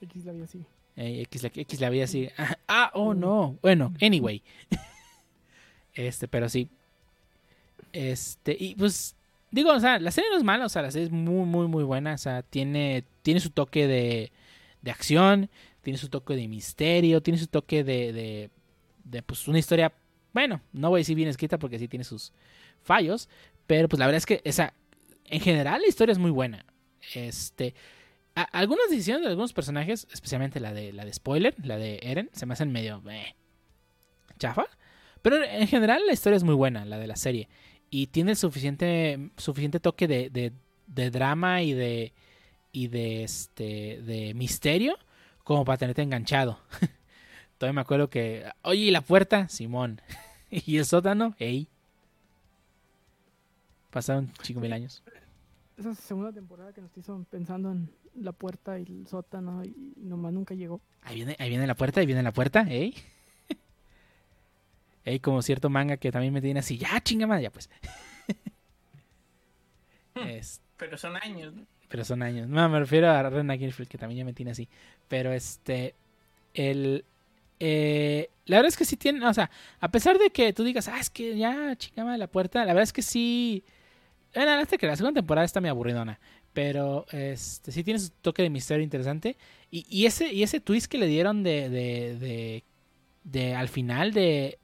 X 0.00 0.24
la 0.24 0.32
vida 0.32 0.44
así. 0.44 0.64
Eh, 0.96 1.22
X, 1.22 1.42
la, 1.42 1.50
X 1.54 1.80
la 1.80 2.04
así. 2.04 2.28
Ah, 2.68 2.90
oh 2.94 3.14
no. 3.14 3.58
Bueno, 3.62 3.92
anyway. 4.00 4.42
este, 5.94 6.28
pero 6.28 6.48
sí. 6.48 6.68
Este, 7.92 8.56
y 8.58 8.74
pues, 8.74 9.14
digo, 9.50 9.72
o 9.72 9.80
sea, 9.80 9.98
la 9.98 10.10
serie 10.10 10.30
no 10.30 10.36
es 10.36 10.44
mala, 10.44 10.66
o 10.66 10.68
sea, 10.68 10.82
la 10.82 10.90
serie 10.90 11.06
es 11.06 11.12
muy, 11.12 11.46
muy, 11.46 11.66
muy 11.68 11.84
buena. 11.84 12.14
O 12.14 12.18
sea, 12.18 12.42
tiene, 12.42 13.04
tiene 13.22 13.40
su 13.40 13.50
toque 13.50 13.86
de, 13.86 14.32
de 14.82 14.90
acción, 14.90 15.48
tiene 15.82 15.98
su 15.98 16.08
toque 16.08 16.34
de 16.34 16.48
misterio, 16.48 17.22
tiene 17.22 17.38
su 17.38 17.46
toque 17.46 17.84
de, 17.84 18.12
de, 18.12 18.50
de 19.10 19.22
pues, 19.22 19.48
una 19.48 19.58
historia 19.58 19.92
bueno, 20.36 20.60
no 20.74 20.90
voy 20.90 20.98
a 20.98 21.00
decir 21.00 21.16
bien 21.16 21.30
escrita 21.30 21.58
porque 21.58 21.78
sí 21.78 21.88
tiene 21.88 22.04
sus 22.04 22.30
fallos, 22.82 23.26
pero 23.66 23.88
pues 23.88 23.98
la 23.98 24.04
verdad 24.04 24.18
es 24.18 24.26
que 24.26 24.42
esa, 24.44 24.74
en 25.24 25.40
general 25.40 25.80
la 25.80 25.88
historia 25.88 26.12
es 26.12 26.18
muy 26.18 26.30
buena. 26.30 26.66
Este, 27.14 27.74
algunas 28.34 28.90
decisiones 28.90 29.22
de 29.22 29.28
algunos 29.28 29.54
personajes, 29.54 30.06
especialmente 30.12 30.60
la 30.60 30.74
de 30.74 30.92
la 30.92 31.06
de 31.06 31.14
spoiler, 31.14 31.54
la 31.64 31.78
de 31.78 32.00
Eren, 32.02 32.28
se 32.34 32.44
me 32.44 32.52
hacen 32.52 32.70
medio 32.70 33.02
eh, 33.08 33.34
chafa, 34.38 34.66
pero 35.22 35.42
en 35.42 35.66
general 35.68 36.02
la 36.06 36.12
historia 36.12 36.36
es 36.36 36.44
muy 36.44 36.54
buena, 36.54 36.84
la 36.84 36.98
de 36.98 37.06
la 37.06 37.16
serie, 37.16 37.48
y 37.88 38.08
tiene 38.08 38.34
suficiente 38.34 39.30
suficiente 39.38 39.80
toque 39.80 40.06
de, 40.06 40.28
de, 40.28 40.52
de 40.86 41.10
drama 41.10 41.62
y 41.62 41.72
de 41.72 42.12
y 42.72 42.88
de 42.88 43.24
este 43.24 44.02
de 44.02 44.34
misterio 44.34 44.98
como 45.44 45.64
para 45.64 45.78
tenerte 45.78 46.02
enganchado. 46.02 46.60
Todavía 47.58 47.74
me 47.74 47.80
acuerdo 47.80 48.10
que, 48.10 48.44
oye, 48.62 48.82
¿y 48.82 48.90
la 48.90 49.00
puerta? 49.00 49.48
Simón. 49.48 50.00
y 50.50 50.76
el 50.78 50.84
sótano, 50.84 51.34
ey. 51.38 51.68
Pasaron 53.90 54.30
cinco 54.42 54.60
mil 54.60 54.72
años. 54.72 55.02
Esa 55.76 55.94
segunda 55.94 56.32
temporada 56.32 56.72
que 56.72 56.80
nos 56.80 56.96
hizo 56.96 57.24
pensando 57.30 57.70
en 57.70 57.90
la 58.14 58.32
puerta 58.32 58.78
y 58.78 58.82
el 58.82 59.06
sótano 59.06 59.64
y 59.64 59.94
nomás 59.96 60.32
nunca 60.32 60.54
llegó. 60.54 60.80
Ahí 61.02 61.16
viene, 61.16 61.36
ahí 61.38 61.48
viene 61.48 61.66
la 61.66 61.74
puerta, 61.74 62.00
ahí 62.00 62.06
viene 62.06 62.22
la 62.22 62.32
puerta, 62.32 62.66
ey. 62.68 62.94
ey, 65.04 65.20
como 65.20 65.42
cierto 65.42 65.68
manga 65.70 65.96
que 65.96 66.12
también 66.12 66.32
me 66.32 66.40
tiene 66.40 66.60
así, 66.60 66.78
ya 66.78 67.00
chinga 67.00 67.26
madre, 67.26 67.44
ya 67.44 67.50
pues. 67.50 67.70
Pero 70.76 70.98
son 70.98 71.16
años, 71.16 71.54
¿no? 71.54 71.66
Pero 71.88 72.04
son 72.04 72.22
años. 72.22 72.48
No, 72.48 72.68
me 72.68 72.78
refiero 72.80 73.10
a 73.10 73.22
Rena 73.28 73.56
Girfield, 73.56 73.88
que 73.88 73.98
también 73.98 74.18
ya 74.18 74.24
me 74.24 74.32
tiene 74.32 74.50
así. 74.50 74.68
Pero 75.08 75.32
este. 75.32 75.94
El, 76.54 77.04
eh, 77.60 78.30
la 78.46 78.58
verdad 78.58 78.68
es 78.68 78.76
que 78.76 78.84
sí 78.84 78.96
tiene, 78.96 79.26
o 79.26 79.34
sea, 79.34 79.50
a 79.80 79.90
pesar 79.90 80.18
de 80.18 80.30
que 80.30 80.52
tú 80.52 80.64
digas, 80.64 80.88
ah, 80.88 80.98
es 81.00 81.10
que 81.10 81.36
ya 81.36 81.74
chingama 81.76 82.12
de 82.12 82.18
la 82.18 82.26
puerta, 82.28 82.60
la 82.60 82.66
verdad 82.66 82.82
es 82.84 82.92
que 82.92 83.02
sí. 83.02 83.64
Bueno, 84.34 84.52
hasta 84.52 84.76
que 84.76 84.86
la 84.86 84.96
segunda 84.96 85.20
temporada 85.20 85.44
está 85.44 85.60
muy 85.60 85.70
aburridona. 85.70 86.18
Pero 86.52 87.04
este 87.10 87.70
sí 87.70 87.84
tiene 87.84 87.98
su 87.98 88.10
toque 88.10 88.42
de 88.42 88.48
misterio 88.48 88.82
interesante. 88.82 89.36
Y, 89.70 90.06
ese, 90.06 90.32
y 90.32 90.42
ese 90.42 90.60
twist 90.60 90.90
que 90.90 90.96
le 90.96 91.06
dieron 91.06 91.42
de, 91.42 91.68
de, 91.68 92.64
de, 93.24 93.54
al 93.54 93.68
final 93.68 94.12
de. 94.12 94.58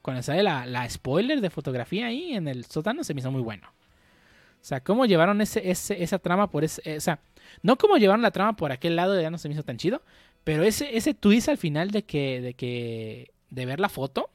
Cuando 0.00 0.22
sale 0.22 0.42
la, 0.42 0.66
la, 0.66 0.88
spoiler 0.88 1.40
de 1.40 1.50
fotografía 1.50 2.06
ahí 2.06 2.34
en 2.34 2.46
el 2.46 2.66
sótano 2.66 3.02
se 3.02 3.14
me 3.14 3.20
hizo 3.20 3.32
muy 3.32 3.40
bueno. 3.42 3.66
O 3.66 4.66
sea, 4.66 4.80
cómo 4.80 5.06
llevaron 5.06 5.40
ese, 5.40 5.70
ese, 5.70 6.02
esa 6.02 6.18
trama 6.18 6.50
por 6.50 6.62
ese. 6.62 6.96
O 6.96 7.00
sea, 7.00 7.18
no 7.62 7.76
cómo 7.76 7.96
llevaron 7.96 8.22
la 8.22 8.30
trama 8.30 8.54
por 8.54 8.70
aquel 8.70 8.94
lado 8.94 9.20
ya 9.20 9.30
no 9.30 9.38
se 9.38 9.48
me 9.48 9.54
hizo 9.54 9.64
tan 9.64 9.76
chido. 9.76 10.02
Pero 10.44 10.62
ese, 10.62 10.96
ese 10.96 11.14
twist 11.14 11.48
al 11.48 11.58
final 11.58 11.90
de 11.90 12.04
que, 12.04 12.40
de 12.40 12.54
que, 12.54 13.32
de 13.50 13.66
ver 13.66 13.80
la 13.80 13.88
foto 13.88 14.30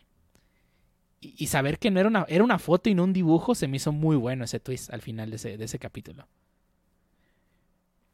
y, 1.22 1.48
saber 1.48 1.80
que 1.80 1.92
no 1.92 2.00
era 2.00 2.08
una, 2.10 2.26
era 2.30 2.44
una 2.44 2.60
foto 2.60 2.90
y 2.90 2.96
no 2.96 3.04
un 3.04 3.14
dibujo, 3.14 3.54
se 3.54 3.68
me 3.68 3.78
hizo 3.78 3.92
muy 3.92 4.16
bueno 4.16 4.46
ese 4.46 4.60
twist 4.60 4.92
al 4.92 5.02
final 5.02 5.30
de 5.30 5.36
ese, 5.36 5.58
de 5.58 5.66
ese 5.66 5.78
capítulo. 5.78 6.28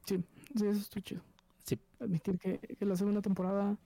Sí, 0.06 0.24
sí, 0.56 0.66
eso 0.68 0.80
estuvo 0.80 1.02
chido. 1.02 1.22
Sí. 1.64 1.80
Admitir 2.00 2.40
que, 2.40 2.58
que, 2.60 2.86
la 2.86 2.96
segunda 2.96 3.22
temporada, 3.22 3.78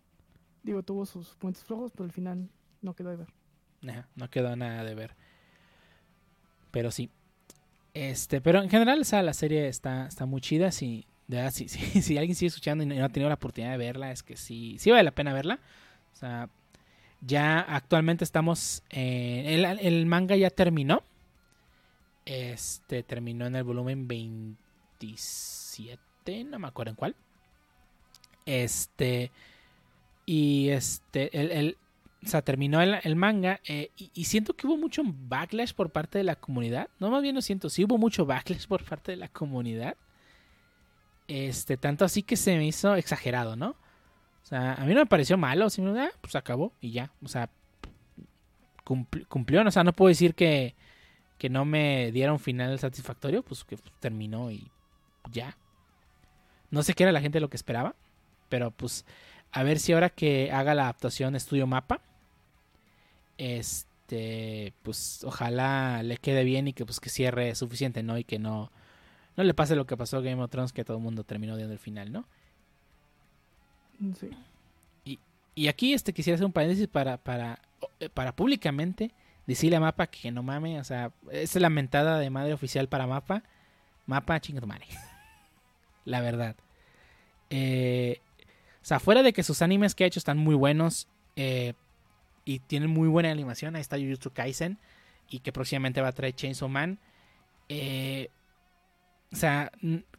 digo, 0.64 0.84
tuvo 0.84 1.06
sus 1.06 1.36
puntos 1.36 1.64
flojos, 1.64 1.92
pero 1.92 2.06
al 2.06 2.12
final 2.12 2.50
no 2.82 2.94
quedó 2.94 3.10
de 3.10 3.18
ver. 3.18 4.06
no 4.16 4.30
quedó 4.30 4.56
nada 4.56 4.84
de 4.84 4.96
ver. 4.96 5.16
Pero 6.72 6.90
sí. 6.92 7.12
Este, 7.94 8.40
pero 8.40 8.62
en 8.62 8.70
general, 8.70 9.02
o 9.02 9.04
sea, 9.04 9.22
la 9.22 9.34
serie 9.34 9.68
está, 9.68 10.08
está 10.08 10.26
muy 10.26 10.40
chida. 10.40 10.72
Si, 10.72 11.06
de 11.30 11.50
si, 11.52 11.70
si, 11.70 12.18
alguien 12.18 12.36
sigue 12.36 12.48
escuchando 12.48 12.84
y 12.84 12.88
no 12.88 13.06
ha 13.06 13.10
tenido 13.10 13.30
la 13.30 13.36
oportunidad 13.36 13.72
de 13.72 13.78
verla, 13.78 14.12
es 14.12 14.24
que 14.24 14.36
sí, 14.36 14.78
sí 14.80 14.90
vale 14.90 15.04
la 15.04 15.12
pena 15.12 15.32
verla. 15.32 15.60
O 16.14 16.18
sea, 16.18 16.50
ya 17.22 17.60
actualmente 17.60 18.24
estamos. 18.24 18.82
el, 18.90 19.64
el, 19.64 20.06
manga 20.08 20.36
ya 20.36 20.50
terminó. 20.50 21.04
Este 22.26 23.04
terminó 23.04 23.46
en 23.46 23.56
el 23.56 23.64
volumen 23.64 24.08
27, 24.08 26.44
no 26.46 26.60
me 26.60 26.68
acuerdo 26.68 26.92
en 26.92 26.96
cuál. 26.96 27.16
Este. 28.46 29.32
Y 30.26 30.70
este. 30.70 31.40
El, 31.40 31.52
el 31.52 31.78
o 32.26 32.28
sea, 32.28 32.42
terminó 32.42 32.82
el, 32.82 33.16
manga. 33.16 33.60
Eh, 33.66 33.92
y, 33.98 34.10
y, 34.16 34.24
siento 34.26 34.56
que 34.56 34.66
hubo 34.66 34.78
mucho 34.78 35.04
backlash 35.06 35.74
por 35.74 35.92
parte 35.92 36.18
de 36.18 36.24
la 36.24 36.36
comunidad. 36.36 36.90
No, 37.00 37.12
más 37.12 37.22
bien 37.22 37.36
lo 37.36 37.42
siento. 37.42 37.70
Sí 37.70 37.86
hubo 37.86 38.00
mucho 38.00 38.26
backlash 38.26 38.66
por 38.66 38.84
parte 38.84 39.12
de 39.12 39.18
la 39.18 39.28
comunidad 39.28 39.96
este, 41.30 41.78
tanto 41.78 42.06
así 42.06 42.24
que 42.24 42.36
se 42.36 42.58
me 42.58 42.66
hizo 42.66 42.96
exagerado, 42.96 43.56
¿no? 43.56 43.70
O 43.70 44.46
sea, 44.46 44.74
a 44.74 44.84
mí 44.86 44.96
no 44.96 45.02
me 45.02 45.06
pareció 45.06 45.38
malo, 45.38 45.70
simplemente, 45.70 46.12
ah, 46.12 46.18
pues 46.22 46.36
acabó 46.36 46.74
y 46.82 46.92
ya. 46.92 47.12
O 47.24 47.28
sea, 47.28 47.50
cumplió, 48.84 49.62
o 49.62 49.72
sea, 49.72 49.84
no 49.84 49.94
puedo 49.94 50.10
decir 50.10 50.34
que, 50.34 50.76
que 51.38 51.50
no 51.50 51.66
me 51.66 52.12
diera 52.12 52.34
un 52.34 52.40
final 52.40 52.80
satisfactorio, 52.80 53.44
pues 53.44 53.64
que 53.64 53.78
terminó 54.00 54.50
y 54.50 54.72
ya. 55.32 55.56
No 56.72 56.82
sé 56.82 56.96
qué 56.96 57.04
era 57.04 57.12
la 57.12 57.22
gente 57.22 57.40
lo 57.40 57.50
que 57.50 57.58
esperaba, 57.58 57.96
pero 58.50 58.72
pues 58.72 59.06
a 59.52 59.62
ver 59.62 59.78
si 59.78 59.94
ahora 59.94 60.10
que 60.10 60.52
haga 60.52 60.74
la 60.74 60.84
adaptación 60.84 61.36
Estudio 61.36 61.68
Mapa, 61.68 62.02
este, 63.38 64.74
pues 64.82 65.24
ojalá 65.24 66.02
le 66.02 66.18
quede 66.18 66.44
bien 66.44 66.68
y 66.68 66.74
que 66.74 66.86
pues 66.86 67.00
que 67.00 67.10
cierre 67.10 67.54
suficiente, 67.54 68.02
¿no? 68.02 68.18
Y 68.18 68.24
que 68.24 68.40
no 68.40 68.72
no 69.40 69.46
le 69.46 69.54
pase 69.54 69.74
lo 69.74 69.88
que 69.88 69.96
pasó 69.96 70.18
a 70.18 70.22
Game 70.22 70.44
of 70.44 70.52
Thrones, 70.52 70.74
que 70.74 70.84
todo 70.84 70.98
el 70.98 71.04
mundo 71.04 71.24
terminó 71.24 71.56
viendo 71.56 71.72
el 71.72 71.80
final, 71.80 72.12
¿no? 72.12 72.26
Sí. 74.20 74.30
Y, 75.06 75.18
y 75.56 75.70
aquí 75.70 75.94
este 75.94 76.12
quisiera 76.12 76.36
hacer 76.36 76.46
un 76.46 76.52
paréntesis 76.52 76.90
para, 76.90 77.16
para, 77.16 77.62
eh, 78.02 78.10
para 78.10 78.36
públicamente 78.36 79.14
decirle 79.48 79.78
a 79.78 79.80
Mapa 79.80 80.08
que 80.08 80.30
no 80.30 80.44
mame, 80.44 80.78
o 80.78 80.84
sea, 80.84 81.14
es 81.32 81.56
la 81.56 81.70
mentada 81.70 82.20
de 82.20 82.30
madre 82.30 82.52
oficial 82.52 82.90
para 82.90 83.08
Mapa. 83.08 83.44
Mapa, 84.08 84.42
chinga 84.42 84.60
tu 84.60 84.68
madre. 84.68 84.88
la 86.04 86.20
verdad. 86.20 86.58
Eh, 87.50 88.20
o 88.82 88.86
sea, 88.86 89.00
fuera 89.00 89.24
de 89.24 89.32
que 89.32 89.44
sus 89.44 89.62
animes 89.62 89.96
que 89.96 90.04
ha 90.04 90.08
hecho 90.08 90.20
están 90.20 90.38
muy 90.38 90.56
buenos 90.56 91.08
eh, 91.38 91.76
y 92.44 92.60
tienen 92.60 92.90
muy 92.90 93.08
buena 93.08 93.32
animación, 93.32 93.78
ahí 93.78 93.82
está 93.82 93.96
Jujutsu 93.96 94.32
Kaisen 94.32 94.80
y 95.30 95.40
que 95.40 95.54
próximamente 95.54 96.02
va 96.02 96.10
a 96.10 96.12
traer 96.12 96.36
Chainsaw 96.36 96.68
Man. 96.68 97.00
Eh, 97.70 98.30
o 99.32 99.36
sea, 99.36 99.72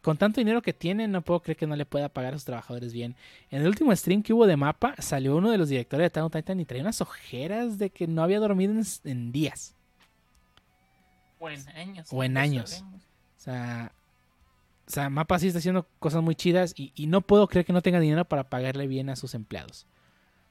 con 0.02 0.16
tanto 0.16 0.40
dinero 0.40 0.62
que 0.62 0.72
tiene, 0.72 1.08
no 1.08 1.22
puedo 1.22 1.40
creer 1.40 1.56
que 1.56 1.66
no 1.66 1.74
le 1.74 1.84
pueda 1.84 2.08
pagar 2.08 2.34
a 2.34 2.36
sus 2.36 2.44
trabajadores 2.44 2.92
bien. 2.92 3.16
En 3.50 3.62
el 3.62 3.66
último 3.66 3.94
stream 3.94 4.22
que 4.22 4.32
hubo 4.32 4.46
de 4.46 4.56
mapa, 4.56 4.94
salió 4.98 5.36
uno 5.36 5.50
de 5.50 5.58
los 5.58 5.68
directores 5.68 6.06
de 6.06 6.10
Town 6.10 6.30
Titan 6.30 6.60
y 6.60 6.64
traía 6.64 6.82
unas 6.82 7.00
ojeras 7.00 7.78
de 7.78 7.90
que 7.90 8.06
no 8.06 8.22
había 8.22 8.38
dormido 8.38 8.72
en, 9.04 9.32
días. 9.32 9.74
O 11.40 11.50
en 11.50 11.68
años. 11.70 12.08
O 12.12 12.22
en 12.22 12.36
años. 12.36 12.84
O 13.36 13.40
sea, 13.40 13.92
o 14.86 14.90
sea, 14.90 15.10
Mapa 15.10 15.38
sí 15.38 15.48
está 15.48 15.58
haciendo 15.58 15.88
cosas 15.98 16.22
muy 16.22 16.36
chidas 16.36 16.72
y, 16.76 16.92
y, 16.94 17.06
no 17.06 17.20
puedo 17.20 17.48
creer 17.48 17.66
que 17.66 17.72
no 17.72 17.82
tenga 17.82 17.98
dinero 17.98 18.24
para 18.24 18.48
pagarle 18.48 18.86
bien 18.86 19.10
a 19.10 19.16
sus 19.16 19.34
empleados. 19.34 19.86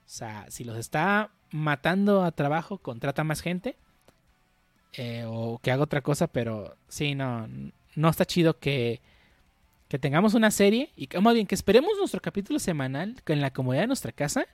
O 0.05 0.11
sea, 0.11 0.45
si 0.49 0.63
los 0.63 0.77
está 0.77 1.31
matando 1.51 2.23
a 2.23 2.31
trabajo, 2.31 2.79
contrata 2.79 3.23
más 3.23 3.41
gente. 3.41 3.77
Eh, 4.93 5.23
o 5.27 5.59
que 5.59 5.71
haga 5.71 5.83
otra 5.83 6.01
cosa, 6.01 6.27
pero 6.27 6.75
sí, 6.87 7.13
no, 7.15 7.47
no 7.95 8.09
está 8.09 8.25
chido 8.25 8.57
que, 8.59 9.01
que 9.87 9.99
tengamos 9.99 10.33
una 10.33 10.51
serie 10.51 10.91
y 10.95 11.07
que, 11.07 11.19
más 11.19 11.33
bien 11.33 11.47
que 11.47 11.55
esperemos 11.55 11.91
nuestro 11.97 12.21
capítulo 12.21 12.59
semanal 12.59 13.15
en 13.27 13.41
la 13.41 13.51
comodidad 13.51 13.83
de 13.83 13.87
nuestra 13.87 14.11
casa 14.11 14.45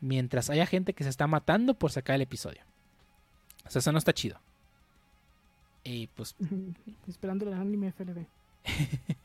mientras 0.00 0.50
haya 0.50 0.66
gente 0.66 0.92
que 0.94 1.04
se 1.04 1.10
está 1.10 1.26
matando 1.26 1.74
por 1.74 1.90
sacar 1.92 2.16
el 2.16 2.22
episodio. 2.22 2.60
O 3.64 3.70
sea, 3.70 3.78
eso 3.80 3.92
no 3.92 3.98
está 3.98 4.12
chido. 4.12 4.40
Y 5.84 6.08
pues. 6.08 6.34
Esperando 7.08 7.46
el 7.48 7.54
anime 7.54 7.92
FLB. 7.92 8.24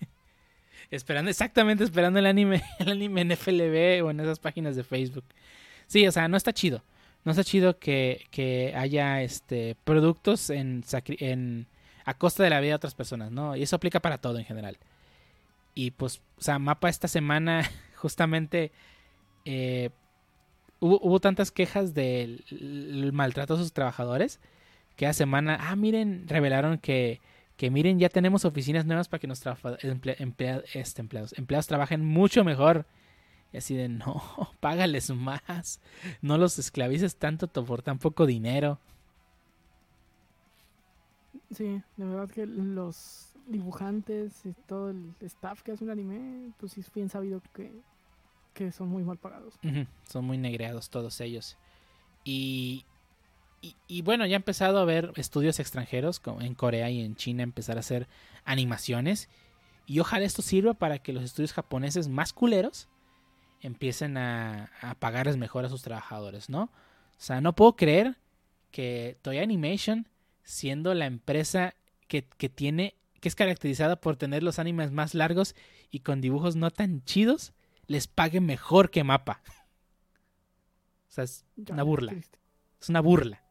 esperando, 0.91 1.29
exactamente, 1.29 1.83
esperando 1.83 2.19
el 2.19 2.25
anime, 2.25 2.63
el 2.79 2.89
anime 2.89 3.21
en 3.21 3.31
FLB 3.35 4.03
o 4.05 4.11
en 4.11 4.19
esas 4.19 4.39
páginas 4.39 4.75
de 4.75 4.83
Facebook. 4.83 5.25
Sí, 5.87 6.07
o 6.07 6.11
sea, 6.11 6.27
no 6.27 6.37
está 6.37 6.53
chido. 6.53 6.83
no 7.23 7.31
está 7.31 7.43
chido 7.43 7.77
que, 7.79 8.25
que 8.31 8.73
haya 8.75 9.21
este 9.21 9.75
productos 9.83 10.49
en, 10.49 10.83
sacri- 10.83 11.17
en 11.21 11.67
a 12.07 12.13
costa 12.13 12.41
de 12.41 12.49
la 12.49 12.61
vida 12.61 12.69
de 12.71 12.75
otras 12.75 12.95
personas, 12.95 13.31
¿no? 13.31 13.55
Y 13.57 13.63
eso 13.63 13.75
aplica 13.75 13.99
para 13.99 14.17
todo 14.17 14.39
en 14.39 14.45
general. 14.45 14.77
Y 15.75 15.91
pues, 15.91 16.21
o 16.37 16.41
sea, 16.41 16.57
Mapa 16.57 16.87
esta 16.87 17.09
semana 17.09 17.69
justamente 17.97 18.71
eh, 19.43 19.89
hubo, 20.79 21.19
tantas 21.19 21.51
quejas 21.51 21.93
del 21.93 22.45
el 22.49 23.11
maltrato 23.11 23.55
a 23.55 23.57
sus 23.57 23.73
trabajadores 23.73 24.39
que 24.95 25.05
a 25.05 25.11
semana, 25.11 25.57
ah, 25.59 25.75
miren, 25.75 26.29
revelaron 26.29 26.77
que, 26.77 27.19
que 27.57 27.69
miren, 27.69 27.99
ya 27.99 28.07
tenemos 28.07 28.45
oficinas 28.45 28.85
nuevas 28.85 29.09
para 29.09 29.19
que 29.19 29.27
nuestros 29.27 29.57
este, 29.83 31.01
empleados, 31.01 31.33
empleados 31.37 31.67
trabajen 31.67 32.05
mucho 32.05 32.45
mejor. 32.45 32.85
Y 33.51 33.57
así 33.57 33.75
de, 33.75 33.89
no, 33.89 34.23
págales 34.61 35.09
más. 35.09 35.81
No 36.21 36.37
los 36.37 36.57
esclavices 36.57 37.17
tanto 37.17 37.47
to- 37.47 37.65
por 37.65 37.81
tan 37.81 37.99
poco 37.99 38.25
dinero. 38.25 38.79
Sí, 41.51 41.81
de 41.95 42.05
verdad 42.05 42.29
que 42.29 42.45
los 42.45 43.33
dibujantes 43.47 44.45
y 44.45 44.53
todo 44.67 44.89
el 44.89 45.13
staff 45.21 45.61
que 45.61 45.71
hace 45.71 45.83
un 45.83 45.89
anime, 45.89 46.51
pues 46.59 46.73
sí 46.73 46.81
es 46.81 46.91
bien 46.91 47.09
sabido 47.09 47.41
que, 47.53 47.71
que 48.53 48.71
son 48.71 48.89
muy 48.89 49.03
mal 49.03 49.17
pagados. 49.17 49.53
Son 50.09 50.25
muy 50.25 50.37
negreados 50.37 50.89
todos 50.89 51.21
ellos. 51.21 51.57
Y, 52.23 52.85
y, 53.87 54.01
bueno, 54.01 54.25
ya 54.25 54.35
ha 54.35 54.37
empezado 54.37 54.79
a 54.79 54.81
haber 54.81 55.13
estudios 55.15 55.59
extranjeros 55.59 56.19
como 56.19 56.41
en 56.41 56.55
Corea 56.55 56.89
y 56.89 57.01
en 57.01 57.15
China 57.15 57.43
empezar 57.43 57.77
a 57.77 57.79
hacer 57.79 58.07
animaciones. 58.43 59.29
Y 59.85 59.99
ojalá 59.99 60.25
esto 60.25 60.41
sirva 60.41 60.73
para 60.73 60.99
que 60.99 61.13
los 61.13 61.23
estudios 61.23 61.53
japoneses 61.53 62.09
más 62.09 62.33
culeros 62.33 62.89
empiecen 63.61 64.17
a, 64.17 64.71
a 64.81 64.95
pagarles 64.95 65.37
mejor 65.37 65.63
a 65.63 65.69
sus 65.69 65.81
trabajadores, 65.81 66.49
¿no? 66.49 66.63
O 66.63 67.19
sea, 67.19 67.39
no 67.39 67.53
puedo 67.53 67.75
creer 67.75 68.17
que 68.71 69.17
Toei 69.21 69.39
Animation, 69.39 70.07
siendo 70.47 70.93
la 70.93 71.05
empresa 71.05 71.75
que, 72.07 72.25
que 72.25 72.47
tiene, 72.47 72.95
que 73.19 73.27
es 73.27 73.35
caracterizada 73.35 73.99
por 73.99 74.15
tener 74.15 74.43
los 74.43 74.59
animes 74.59 74.91
más 74.91 75.13
largos 75.13 75.55
y 75.91 75.99
con 75.99 76.21
dibujos 76.21 76.55
no 76.55 76.71
tan 76.71 77.03
chidos, 77.03 77.53
les 77.85 78.07
pague 78.07 78.39
mejor 78.39 78.89
que 78.89 79.03
Mapa. 79.03 79.41
O 81.09 81.11
sea, 81.11 81.25
es 81.25 81.45
una 81.69 81.83
burla. 81.83 82.13
Es 82.79 82.87
una 82.87 83.01
burla. 83.01 83.43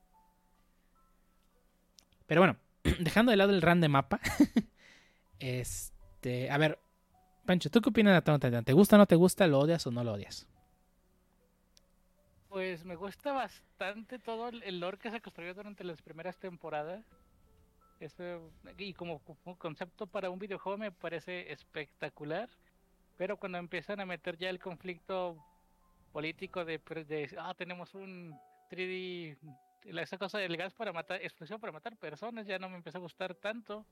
Pero 2.26 2.40
bueno, 2.40 2.56
dejando 3.00 3.30
de 3.30 3.36
lado 3.36 3.52
el 3.52 3.60
run 3.60 3.82
de 3.82 3.88
Mapa, 3.88 4.18
este, 5.38 6.50
a 6.50 6.56
ver, 6.56 6.78
Pancho, 7.44 7.70
¿tú 7.70 7.82
qué 7.82 7.90
opinas 7.90 8.14
de 8.14 8.16
Attack 8.16 8.34
on 8.34 8.40
Titan? 8.40 8.64
¿Te 8.64 8.72
gusta 8.72 8.96
o 8.96 8.98
no 8.98 9.06
te 9.06 9.16
gusta? 9.16 9.46
¿Lo 9.46 9.58
odias 9.58 9.86
o 9.86 9.90
no 9.90 10.02
lo 10.02 10.14
odias? 10.14 10.48
Pues 12.56 12.86
me 12.86 12.96
gusta 12.96 13.32
bastante 13.32 14.18
todo 14.18 14.48
el 14.48 14.80
lore 14.80 14.96
que 14.96 15.10
se 15.10 15.20
construyó 15.20 15.52
durante 15.52 15.84
las 15.84 16.00
primeras 16.00 16.38
temporadas. 16.38 17.04
Eso, 18.00 18.50
y 18.78 18.94
como, 18.94 19.20
concepto 19.58 20.06
para 20.06 20.30
un 20.30 20.38
videojuego 20.38 20.78
me 20.78 20.90
parece 20.90 21.52
espectacular. 21.52 22.48
Pero 23.18 23.36
cuando 23.36 23.58
empiezan 23.58 24.00
a 24.00 24.06
meter 24.06 24.38
ya 24.38 24.48
el 24.48 24.58
conflicto 24.58 25.36
político 26.14 26.64
de, 26.64 26.78
de 27.06 27.36
ah, 27.38 27.52
tenemos 27.58 27.94
un 27.94 28.34
3D, 28.70 29.36
la- 29.92 30.00
esa 30.00 30.16
cosa 30.16 30.38
del 30.38 30.56
gas 30.56 30.72
para 30.72 30.94
matar, 30.94 31.20
explosión 31.20 31.60
para 31.60 31.74
matar 31.74 31.94
personas, 31.98 32.46
ya 32.46 32.58
no 32.58 32.70
me 32.70 32.76
empezó 32.76 32.96
a 32.96 33.02
gustar 33.02 33.34
tanto. 33.34 33.84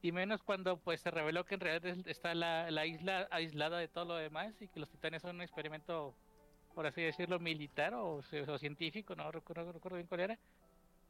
Y 0.00 0.10
menos 0.10 0.42
cuando 0.42 0.78
pues 0.78 1.02
se 1.02 1.10
reveló 1.10 1.44
que 1.44 1.56
en 1.56 1.60
realidad 1.60 1.84
es- 1.98 2.06
está 2.06 2.34
la, 2.34 2.70
la 2.70 2.86
isla 2.86 3.28
aislada 3.30 3.76
de 3.76 3.88
todo 3.88 4.06
lo 4.06 4.14
demás 4.16 4.54
y 4.62 4.68
que 4.68 4.80
los 4.80 4.88
titanes 4.88 5.20
son 5.20 5.36
un 5.36 5.42
experimento 5.42 6.14
por 6.74 6.86
así 6.86 7.02
decirlo, 7.02 7.38
militar 7.38 7.94
o, 7.94 8.16
o 8.16 8.58
científico, 8.58 9.14
no 9.14 9.30
recuerdo, 9.30 9.64
no 9.66 9.72
recuerdo 9.72 9.96
bien 9.96 10.08
cuál 10.08 10.20
era, 10.20 10.38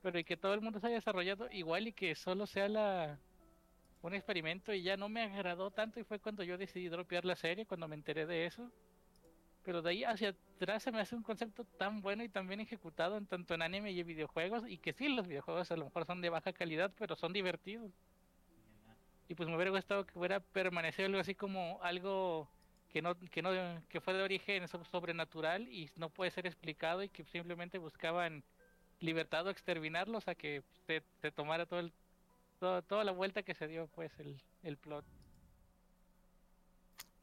pero 0.02 0.18
y 0.18 0.24
que 0.24 0.36
todo 0.36 0.54
el 0.54 0.60
mundo 0.60 0.80
se 0.80 0.86
haya 0.86 0.96
desarrollado 0.96 1.48
igual 1.50 1.88
y 1.88 1.92
que 1.92 2.14
solo 2.14 2.46
sea 2.46 2.68
la 2.68 3.18
un 4.02 4.14
experimento 4.14 4.74
y 4.74 4.82
ya 4.82 4.98
no 4.98 5.08
me 5.08 5.22
agradó 5.22 5.70
tanto 5.70 5.98
y 5.98 6.04
fue 6.04 6.18
cuando 6.18 6.42
yo 6.42 6.58
decidí 6.58 6.88
dropear 6.88 7.24
la 7.24 7.36
serie, 7.36 7.64
cuando 7.64 7.88
me 7.88 7.94
enteré 7.94 8.26
de 8.26 8.44
eso. 8.44 8.70
Pero 9.64 9.80
de 9.80 9.90
ahí 9.90 10.04
hacia 10.04 10.34
atrás 10.56 10.82
se 10.82 10.92
me 10.92 11.00
hace 11.00 11.16
un 11.16 11.22
concepto 11.22 11.64
tan 11.64 12.02
bueno 12.02 12.22
y 12.22 12.28
tan 12.28 12.46
bien 12.46 12.60
ejecutado 12.60 13.16
en 13.16 13.24
tanto 13.26 13.54
en 13.54 13.62
anime 13.62 13.92
y 13.92 14.00
en 14.00 14.06
videojuegos 14.06 14.64
y 14.68 14.76
que 14.76 14.92
sí, 14.92 15.08
los 15.08 15.26
videojuegos 15.26 15.70
a 15.70 15.76
lo 15.76 15.86
mejor 15.86 16.04
son 16.04 16.20
de 16.20 16.28
baja 16.28 16.52
calidad, 16.52 16.92
pero 16.98 17.16
son 17.16 17.32
divertidos. 17.32 17.90
Y 19.26 19.34
pues 19.34 19.48
me 19.48 19.56
hubiera 19.56 19.70
gustado 19.70 20.04
que 20.04 20.18
hubiera 20.18 20.40
permanecido 20.40 21.06
algo 21.06 21.18
así 21.18 21.34
como 21.34 21.82
algo 21.82 22.46
que 22.94 23.02
no 23.02 23.18
que 23.18 23.42
no 23.42 23.50
que 23.88 24.00
fue 24.00 24.14
de 24.14 24.22
origen 24.22 24.68
so- 24.68 24.84
sobrenatural 24.84 25.66
y 25.68 25.90
no 25.96 26.10
puede 26.10 26.30
ser 26.30 26.46
explicado 26.46 27.02
y 27.02 27.08
que 27.08 27.24
simplemente 27.24 27.76
buscaban 27.78 28.44
libertad 29.00 29.44
o 29.48 29.50
exterminarlos 29.50 30.28
a 30.28 30.36
que 30.36 30.62
se, 30.86 31.02
se 31.20 31.32
tomara 31.32 31.66
todo 31.66 31.80
el 31.80 31.92
todo- 32.60 32.82
toda 32.82 33.02
la 33.02 33.10
vuelta 33.10 33.42
que 33.42 33.52
se 33.54 33.66
dio 33.66 33.88
pues 33.88 34.16
el, 34.20 34.40
el 34.62 34.76
plot 34.76 35.04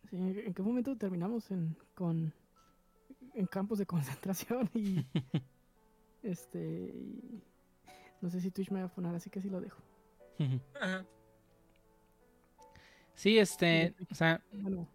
Sí, 0.09 0.17
¿En 0.17 0.53
qué 0.53 0.61
momento 0.61 0.97
terminamos 0.97 1.49
en, 1.51 1.77
con, 1.95 2.33
en 3.33 3.45
campos 3.45 3.77
de 3.79 3.85
concentración? 3.93 4.69
Y 4.73 5.05
este. 6.23 6.59
y 6.93 7.41
no 8.19 8.29
sé 8.29 8.41
si 8.41 8.51
Twitch 8.51 8.71
me 8.71 8.81
va 8.81 8.87
a 8.87 8.93
poner, 8.93 9.15
así 9.15 9.29
que 9.29 9.39
sí 9.39 9.49
lo 9.49 9.61
dejo. 9.61 9.81
Ajá. 10.81 11.05
Sí, 13.15 13.37
este, 13.37 13.93
o 14.09 14.15
sea, 14.15 14.41
Bueno, 14.51 14.87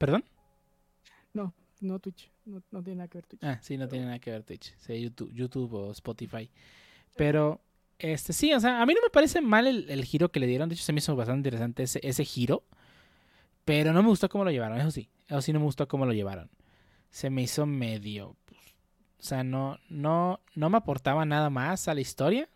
¿perdón? 0.00 0.24
no, 1.34 1.52
no 1.80 1.98
Twitch. 1.98 2.30
No, 2.46 2.62
no 2.70 2.82
tiene 2.82 2.96
nada 2.96 3.08
que 3.08 3.18
ver 3.18 3.26
Twitch. 3.26 3.44
Ah, 3.44 3.58
sí, 3.60 3.76
no 3.76 3.86
tiene 3.86 4.06
nada 4.06 4.18
que 4.18 4.30
ver 4.30 4.42
Twitch, 4.42 4.74
sí, 4.78 4.98
YouTube, 4.98 5.30
YouTube 5.32 5.74
o 5.74 5.90
Spotify. 5.92 6.50
Pero, 7.16 7.60
este, 7.98 8.32
sí, 8.32 8.52
o 8.54 8.58
sea, 8.58 8.80
a 8.80 8.86
mí 8.86 8.94
no 8.94 9.02
me 9.02 9.10
parece 9.10 9.42
mal 9.42 9.66
el, 9.66 9.90
el 9.90 10.04
giro 10.06 10.32
que 10.32 10.40
le 10.40 10.46
dieron. 10.46 10.68
De 10.70 10.74
hecho, 10.74 10.84
se 10.84 10.94
me 10.94 10.98
hizo 11.00 11.14
bastante 11.14 11.48
interesante 11.48 11.82
ese, 11.82 12.00
ese 12.02 12.24
giro. 12.24 12.64
Pero 13.66 13.92
no 13.92 14.02
me 14.02 14.08
gustó 14.08 14.28
cómo 14.30 14.44
lo 14.44 14.50
llevaron, 14.50 14.80
eso 14.80 14.90
sí. 14.90 15.10
Eso 15.28 15.42
sí 15.42 15.52
no 15.52 15.60
me 15.60 15.66
gustó 15.66 15.86
cómo 15.86 16.06
lo 16.06 16.14
llevaron. 16.14 16.50
Se 17.10 17.28
me 17.28 17.42
hizo 17.42 17.66
medio. 17.66 18.36
pues, 18.46 18.58
o 19.18 19.22
sea, 19.22 19.44
no, 19.44 19.78
no, 19.90 20.40
no 20.54 20.70
me 20.70 20.78
aportaba 20.78 21.26
nada 21.26 21.50
más 21.50 21.88
a 21.88 21.94
la 21.94 22.00
historia. 22.00 22.48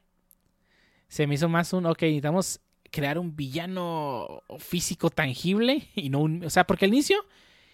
Se 1.09 1.27
me 1.27 1.35
hizo 1.35 1.49
más 1.49 1.73
un, 1.75 1.85
ok, 1.85 2.01
necesitamos 2.03 2.61
crear 2.95 3.19
un 3.19 3.35
villano 3.35 4.43
físico 4.59 5.11
tangible 5.11 5.89
y 5.97 6.11
no 6.11 6.21
un, 6.21 6.45
o 6.45 6.51
sea, 6.51 6.65
porque 6.65 6.85
al 6.85 6.93
inicio 6.93 7.19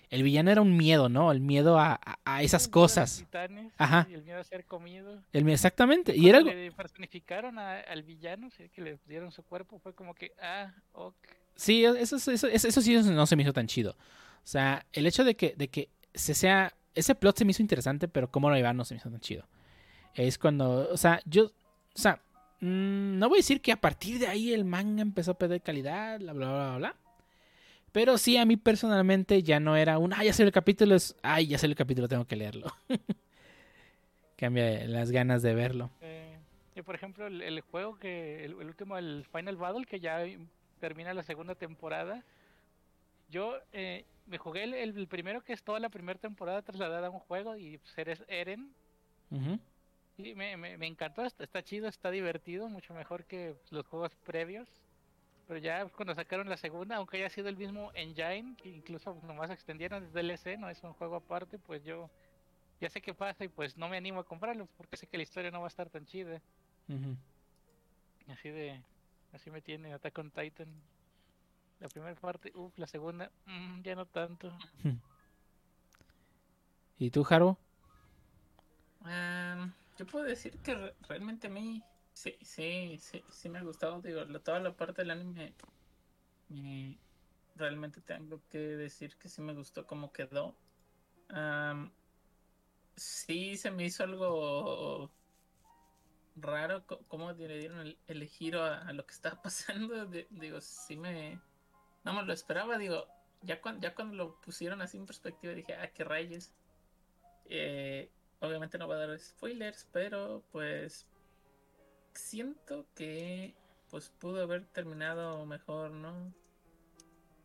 el 0.09 0.23
villano 0.23 0.51
era 0.51 0.61
un 0.63 0.77
miedo, 0.77 1.09
¿no? 1.09 1.31
El 1.31 1.41
miedo 1.41 1.79
a, 1.79 1.93
a- 2.05 2.19
a 2.25 2.43
esas 2.43 2.65
El 2.65 2.71
miedo 2.71 2.79
a 2.79 2.83
cosas. 2.83 3.17
titanes 3.19 3.73
Ajá. 3.79 4.07
y 4.11 4.15
el 4.15 4.23
miedo 4.25 4.41
a 4.41 4.45
ser 4.45 4.65
comido 4.65 5.23
El, 5.33 5.49
exactamente. 5.51 6.17
Y 6.17 6.29
era 6.29 6.39
algo, 6.39 6.51
le 6.51 6.73
personificaron 6.73 7.59
al 7.59 8.03
villano 8.03 8.51
sí, 8.51 8.69
que 8.71 8.81
le 8.83 8.99
dieron 9.07 9.31
su 9.31 9.43
cuerpo 9.43 9.79
fue 9.79 9.95
como 9.95 10.15
que 10.15 10.33
ah 10.43 10.73
ok 10.93 11.15
Sí, 11.57 11.85
eso, 11.85 12.17
eso, 12.17 12.31
eso, 12.33 12.47
eso 12.49 12.81
sí 12.81 12.95
no 12.95 13.27
se 13.27 13.37
me 13.37 13.43
hizo 13.43 13.53
tan 13.53 13.67
chido. 13.67 13.91
O 13.93 14.47
sea, 14.47 14.87
el 14.95 15.07
hecho 15.07 15.25
de 15.25 15.37
que, 15.37 15.55
de 15.57 15.69
que 15.69 15.91
se 16.15 16.33
sea. 16.35 16.73
Ese 16.95 17.15
plot 17.15 17.37
se 17.39 17.45
me 17.45 17.51
hizo 17.51 17.61
interesante, 17.63 18.09
pero 18.09 18.31
cómo 18.31 18.49
lo 18.49 18.57
llevaron 18.57 18.79
no 18.79 18.85
se 18.87 18.95
me 18.95 18.99
hizo 18.99 19.11
tan 19.11 19.21
chido. 19.21 19.47
Es 20.15 20.39
cuando. 20.39 20.89
O 20.91 20.97
sea, 20.97 21.21
yo. 21.27 21.45
O 21.95 21.99
sea, 21.99 22.23
mm, 22.61 23.19
no 23.19 23.29
voy 23.29 23.39
a 23.39 23.41
decir 23.41 23.61
que 23.61 23.73
a 23.73 23.81
partir 23.81 24.19
de 24.19 24.29
ahí 24.29 24.53
el 24.53 24.65
manga 24.65 25.03
empezó 25.03 25.33
a 25.33 25.39
perder 25.39 25.63
calidad, 25.63 26.19
bla, 26.19 26.33
bla, 26.33 26.49
bla, 26.49 26.69
bla. 26.69 26.77
bla. 26.79 26.97
Pero 27.93 28.19
sí, 28.19 28.37
a 28.37 28.45
mí 28.45 28.57
personalmente 28.57 29.43
ya 29.43 29.59
no 29.59 29.77
era 29.77 29.99
un. 29.99 30.13
Ah, 30.13 30.23
ya 30.23 30.33
salió 30.33 30.47
el 30.49 30.53
capítulo. 30.53 30.95
Es. 30.95 31.17
Ay, 31.23 31.49
ya 31.49 31.59
salió 31.59 31.73
el 31.73 31.79
capítulo, 31.79 32.07
tengo 32.07 32.25
que 32.25 32.37
leerlo. 32.37 32.73
Cambia 34.37 34.87
las 34.87 35.11
ganas 35.11 35.43
de 35.43 35.55
verlo. 35.55 35.91
Eh, 36.01 36.39
y 36.77 36.83
por 36.83 36.95
ejemplo 36.95 37.27
el, 37.27 37.43
el 37.43 37.61
juego 37.63 37.99
que 37.99 38.45
el, 38.45 38.53
el 38.53 38.69
último 38.69 38.97
el 38.97 39.27
Final 39.31 39.57
Battle 39.57 39.85
que 39.85 40.01
ya 40.01 40.25
termina 40.79 41.13
la 41.13 41.23
segunda 41.23 41.55
temporada 41.55 42.25
yo 43.31 43.59
eh, 43.73 44.05
me 44.27 44.39
jugué 44.39 44.65
el, 44.65 44.75
el 44.75 45.07
primero 45.07 45.43
que 45.43 45.53
es 45.53 45.63
toda 45.63 45.79
la 45.81 45.89
primera 45.89 46.19
temporada 46.19 46.63
trasladada 46.63 47.07
a 47.07 47.11
un 47.11 47.21
juego 47.21 47.57
y 47.57 47.79
pues, 47.79 47.97
eres 47.97 48.25
Eren. 48.29 48.73
Y 50.27 50.35
me, 50.35 50.57
me, 50.57 50.77
me 50.77 50.87
encantó 50.87 51.25
está, 51.25 51.45
está 51.45 51.63
chido 51.63 51.89
está 51.89 52.11
divertido 52.11 52.69
mucho 52.69 52.95
mejor 52.95 53.25
que 53.25 53.57
los 53.71 53.87
juegos 53.87 54.15
previos 54.25 54.69
pero 55.47 55.59
ya 55.59 55.87
cuando 55.87 56.15
sacaron 56.15 56.49
la 56.49 56.57
segunda 56.57 56.97
aunque 56.97 57.17
haya 57.19 57.31
sido 57.31 57.49
el 57.49 57.57
mismo 57.57 57.91
engine 57.95 58.57
que 58.57 58.69
incluso 58.69 59.21
nomás 59.25 59.51
extendieron 59.51 60.05
el 60.05 60.13
DLC 60.13 60.59
no 60.59 60.71
es 60.71 60.83
un 60.83 60.93
juego 60.95 61.17
aparte 61.17 61.59
pues 61.59 61.85
yo 61.85 62.11
ya 62.81 62.89
sé 62.89 63.03
qué 63.03 63.13
pasa 63.13 63.45
y 63.45 63.49
pues 63.49 63.77
no 63.77 63.89
me 63.89 63.97
animo 63.99 64.21
a 64.21 64.25
comprarlo 64.25 64.67
porque 64.77 64.97
sé 64.97 65.07
que 65.07 65.19
la 65.19 65.23
historia 65.23 65.51
no 65.51 65.61
va 65.61 65.67
a 65.67 65.69
estar 65.69 65.91
tan 65.91 66.07
chida. 66.07 66.41
Así 68.29 68.49
de. 68.49 68.83
Así 69.33 69.51
me 69.51 69.61
tiene 69.61 69.93
Attack 69.93 70.19
on 70.19 70.31
Titan. 70.31 70.69
La 71.79 71.89
primera 71.89 72.15
parte, 72.15 72.53
uff, 72.55 72.77
la 72.79 72.87
segunda, 72.87 73.31
mm, 73.47 73.83
ya 73.83 73.95
no 73.95 74.07
tanto. 74.07 74.53
¿Y 76.99 77.11
tú, 77.11 77.27
Haru? 77.29 77.57
Am, 79.05 79.73
yo 80.01 80.07
puedo 80.07 80.25
decir 80.25 80.57
que 80.63 80.75
re- 80.75 80.95
realmente 81.09 81.49
a 81.49 81.51
mí 81.51 81.83
sí, 82.15 82.35
sí, 82.41 82.97
sí, 82.99 83.23
sí 83.31 83.51
me 83.51 83.59
ha 83.59 83.63
gustado, 83.63 84.01
digo, 84.01 84.25
toda 84.41 84.59
la 84.59 84.75
parte 84.75 85.03
del 85.03 85.11
anime. 85.11 85.53
eh, 86.49 86.97
realmente 87.55 88.01
tengo 88.01 88.41
que 88.49 88.57
decir 88.59 89.15
que 89.19 89.29
sí 89.29 89.43
me 89.43 89.53
gustó 89.53 89.87
cómo 89.87 90.11
quedó. 90.11 90.57
Am, 91.29 91.93
sí 92.97 93.59
se 93.59 93.71
me 93.71 93.85
hizo 93.85 94.05
algo 94.05 95.11
raro 96.35 96.87
cómo 97.09 97.33
le 97.33 97.59
dieron 97.59 97.81
el, 97.81 97.99
el 98.07 98.25
giro 98.27 98.65
a, 98.65 98.91
lo 98.95 99.05
que 99.05 99.13
estaba 99.13 99.39
pasando. 99.43 100.07
Di- 100.07 100.27
digo, 100.31 100.63
sí 100.63 100.97
me. 100.97 101.39
No 102.05 102.15
me 102.15 102.23
lo 102.23 102.33
esperaba, 102.33 102.79
digo. 102.79 103.07
Ya 103.43 103.61
cuando, 103.61 103.83
ya 103.83 103.95
cuando 103.95 104.17
lo 104.17 104.41
pusieron 104.41 104.81
así 104.81 104.97
en 104.97 105.05
perspectiva 105.05 105.53
dije, 105.53 105.75
ah, 105.75 105.91
qué 105.93 106.05
rayos. 106.05 106.55
Eh, 107.45 108.11
obviamente 108.41 108.79
no 108.79 108.89
va 108.89 108.97
a 108.97 109.07
dar 109.07 109.19
spoilers, 109.19 109.87
pero 109.93 110.43
pues 110.53 111.07
siento 112.15 112.87
que 112.95 113.55
pues 113.91 114.11
pudo 114.11 114.43
haber 114.43 114.67
terminado 114.67 115.45
mejor, 115.47 115.91
¿no? 115.91 116.33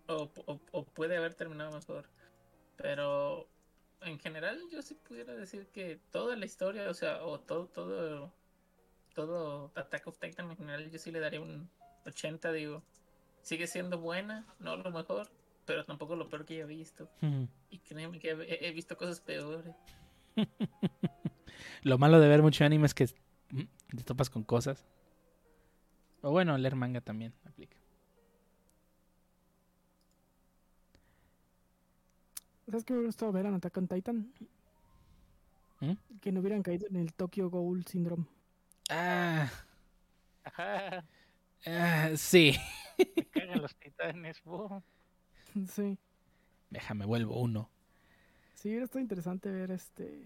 O, 0.08 0.30
o- 0.46 0.60
o 0.72 0.86
puede 0.86 1.18
haber 1.18 1.34
terminado 1.34 1.72
mejor. 1.72 2.08
Pero 2.78 3.48
en 4.02 4.20
general 4.20 4.62
yo 4.72 4.82
sí 4.82 4.94
pudiera 4.96 5.34
decir 5.34 5.68
que 5.68 6.00
toda 6.12 6.36
la 6.36 6.46
historia, 6.46 6.90
o 6.90 6.94
sea, 6.94 7.24
o 7.26 7.40
todo, 7.40 7.68
todo, 7.68 8.32
todo 9.16 9.72
Attack 9.76 10.08
of 10.08 10.20
Titan 10.20 10.52
en 10.52 10.58
general, 10.58 10.92
yo 10.92 11.00
sí 11.00 11.12
le 11.12 11.20
daría 11.20 11.42
un 11.42 11.70
80, 12.06 12.52
digo. 12.52 12.84
Sigue 13.42 13.68
siendo 13.68 14.00
buena, 14.00 14.46
no 14.60 14.76
lo 14.76 14.92
mejor, 14.92 15.30
pero 15.66 15.86
tampoco 15.86 16.16
lo 16.16 16.30
peor 16.30 16.46
que 16.46 16.56
haya 16.56 16.66
visto. 16.66 17.10
Y 17.70 17.80
créeme 17.80 18.20
que 18.20 18.32
he, 18.32 18.68
he 18.68 18.72
visto 18.72 18.98
cosas 18.98 19.20
peores. 19.20 19.74
Lo 21.84 21.98
malo 21.98 22.20
de 22.20 22.28
ver 22.28 22.42
mucho 22.42 22.66
anime 22.66 22.86
es 22.86 22.94
que 22.94 23.08
te 23.08 24.04
topas 24.04 24.30
con 24.30 24.44
cosas. 24.44 24.86
O 26.22 26.32
bueno, 26.32 26.58
leer 26.58 26.76
manga 26.76 27.02
también 27.02 27.34
aplica. 27.46 27.78
¿Sabes 32.66 32.84
qué 32.84 32.94
me 32.94 33.00
hubiera 33.00 33.10
gustado 33.10 33.32
ver 33.32 33.46
en 33.46 33.54
Attack 33.54 33.78
on 33.78 33.88
Titan? 33.88 34.34
¿Mm? 35.80 35.94
Que 36.20 36.32
no 36.32 36.40
hubieran 36.40 36.64
caído 36.64 36.88
en 36.88 36.96
el 36.96 37.14
Tokyo 37.14 37.50
Ghoul 37.50 37.86
Syndrome. 37.86 38.26
Ah, 38.90 39.50
Ajá, 40.44 41.06
ah, 41.66 42.10
sí. 42.16 42.56
me 43.16 43.26
cagan 43.26 43.62
los 43.62 43.76
titanes, 43.76 44.42
bo. 44.44 44.84
sí. 45.70 45.98
Déjame, 46.70 47.06
vuelvo 47.06 47.40
uno. 47.40 47.70
Sí, 48.66 48.70
hubiera 48.70 48.86
estado 48.86 49.00
interesante 49.02 49.52
ver 49.52 49.70
este. 49.70 50.26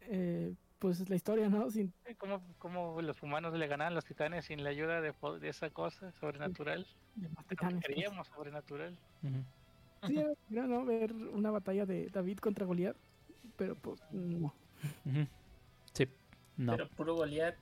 eh, 0.00 0.52
pues 0.80 1.08
la 1.08 1.14
historia, 1.14 1.48
¿no? 1.48 1.70
Sin, 1.70 1.92
¿Cómo, 2.18 2.42
cómo 2.58 3.00
los 3.00 3.22
humanos 3.22 3.54
le 3.54 3.68
ganan 3.68 3.92
a 3.92 3.94
los 3.94 4.04
titanes 4.04 4.46
sin 4.46 4.64
la 4.64 4.70
ayuda 4.70 5.00
de, 5.00 5.14
esa 5.48 5.70
cosa 5.70 6.10
sobrenatural? 6.18 6.84
de 7.14 7.28
más 7.28 7.46
titanes, 7.46 7.74
pues. 7.74 7.84
creíamos 7.86 8.26
sobrenatural. 8.26 8.98
Sí, 10.04 10.18
era- 10.50 10.66
¿no? 10.66 10.84
Ver 10.84 11.12
una 11.12 11.52
batalla 11.52 11.86
de 11.86 12.08
David 12.08 12.38
contra 12.38 12.66
Goliat. 12.66 12.96
Pero 13.56 13.76
pues 13.76 14.02
no. 14.10 14.52
Sí, 15.92 16.08
no. 16.56 16.72
Pero 16.72 16.88
puro 16.88 17.14
Goliath. 17.14 17.54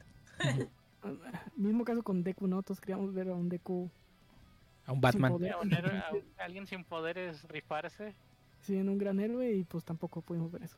Ujú. 1.04 1.18
Mismo 1.56 1.84
caso 1.84 2.02
con 2.02 2.24
Deku, 2.24 2.46
¿no? 2.46 2.62
Todos 2.62 2.80
queríamos 2.80 3.12
ver 3.12 3.28
a 3.28 3.34
un 3.34 3.50
Deku 3.50 3.90
A 4.86 4.92
un 4.92 5.02
Batman. 5.02 5.32
poder. 5.32 5.54
Un 5.60 5.70
héroe- 5.70 5.98
a- 6.38 6.42
alguien 6.44 6.66
sin 6.66 6.82
poderes 6.82 7.44
rifarse. 7.44 8.14
Siendo 8.62 8.90
un 8.92 8.98
gran 8.98 9.20
héroe 9.20 9.52
y 9.54 9.64
pues 9.64 9.84
tampoco 9.84 10.22
pudimos 10.22 10.50
ver 10.50 10.62
eso. 10.64 10.76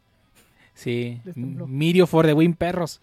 Sí. 0.74 1.20
Mirio 1.36 2.06
for 2.06 2.26
the 2.26 2.32
Win 2.34 2.54
Perros. 2.54 3.00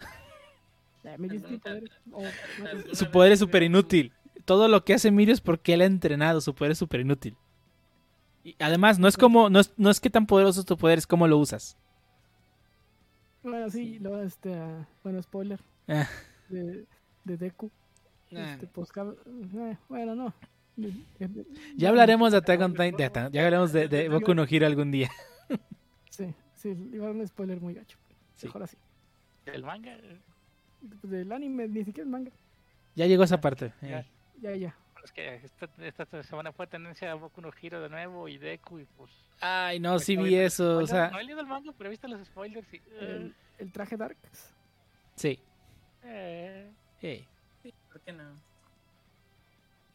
Me 1.17 1.27
diste 1.29 1.57
poder. 1.57 1.89
o- 2.11 2.21
no, 2.21 2.93
Su 2.95 3.09
poder 3.09 3.31
es 3.31 3.39
súper 3.39 3.63
inútil. 3.63 4.11
Todo 4.45 4.67
lo 4.67 4.83
que 4.83 4.93
hace 4.93 5.09
Mirio 5.11 5.33
es 5.33 5.41
porque 5.41 5.73
él 5.73 5.81
ha 5.81 5.85
entrenado. 5.85 6.41
Su 6.41 6.53
poder 6.53 6.71
es 6.73 6.77
súper 6.77 6.99
inútil. 6.99 7.35
Y 8.43 8.55
además, 8.59 8.99
no 8.99 9.07
es 9.07 9.17
como, 9.17 9.49
no 9.49 9.59
es, 9.59 9.71
no 9.77 9.89
es 9.89 9.99
que 9.99 10.09
tan 10.09 10.25
poderoso 10.25 10.59
es 10.59 10.65
tu 10.65 10.75
poder, 10.77 10.97
es 10.97 11.07
cómo 11.07 11.27
lo 11.27 11.37
usas. 11.37 11.77
Bueno, 13.43 13.69
sí, 13.69 13.99
luego 13.99 14.21
este, 14.21 14.53
ah, 14.55 14.87
bueno, 15.03 15.21
spoiler 15.21 15.59
Ah. 15.87 16.07
de, 16.49 16.85
de 17.23 17.37
Deku. 17.37 17.71
Este, 18.29 18.67
pues, 18.67 18.89
eh, 18.97 19.77
bueno, 19.89 20.15
no. 20.15 20.33
Eh, 20.83 20.93
eh, 21.19 21.27
Ya 21.75 21.89
hablaremos 21.89 22.31
de 22.31 22.37
Attack 22.39 22.61
on 22.61 22.73
Titan. 22.73 22.95
de 22.97 23.31
Ya 23.31 23.41
hablaremos 23.41 23.71
de, 23.73 23.87
de 23.87 24.09
Boku 24.09 24.33
no 24.33 24.45
Hero 24.49 24.65
algún 24.65 24.91
día. 24.91 25.09
Sí, 26.09 26.33
sí, 26.55 26.69
iba 26.93 27.05
a 27.05 27.07
dar 27.07 27.15
un 27.15 27.25
spoiler 27.27 27.59
muy 27.61 27.73
gacho. 27.73 27.97
Sí. 28.35 28.47
Mejor 28.47 28.63
así. 28.63 28.77
Del 29.45 29.63
manga. 29.63 29.97
Pues, 30.99 31.11
Del 31.11 31.31
anime, 31.31 31.67
ni 31.69 31.85
siquiera 31.85 32.03
el 32.05 32.09
manga. 32.11 32.31
Ya 32.95 33.05
llegó 33.07 33.23
esa 33.23 33.39
parte. 33.39 33.73
Ya. 33.81 33.99
Eh, 33.99 34.59
Ya, 34.59 34.75
es 35.03 35.11
que 35.11 35.35
esta, 35.35 35.69
esta 35.79 36.23
semana 36.23 36.51
fue 36.51 36.67
tendencia 36.67 37.11
a 37.11 37.15
Boku 37.15 37.41
no 37.41 37.49
Hero 37.61 37.81
de 37.81 37.89
nuevo 37.89 38.27
y 38.27 38.37
Deku 38.37 38.79
y 38.79 38.85
pues... 38.97 39.09
Ay, 39.39 39.79
no, 39.79 39.97
sí 39.99 40.15
Ahorita 40.15 40.29
vi 40.35 40.35
eso. 40.43 40.77
O 40.77 40.85
sea. 40.87 41.09
No 41.09 41.19
he 41.19 41.23
leído 41.23 41.39
el 41.39 41.47
manga, 41.47 41.71
pero 41.77 41.87
he 41.87 41.91
visto 41.91 42.07
los 42.07 42.23
spoilers 42.25 42.71
y... 42.73 42.81
El, 42.99 43.33
el 43.57 43.71
traje 43.71 43.95
Dark. 43.97 44.17
sí. 45.15 45.39
eh, 46.03 46.69
Eh. 47.01 47.25
Sí, 47.63 47.73
¿por 47.91 48.01
qué 48.01 48.11
no? 48.11 48.23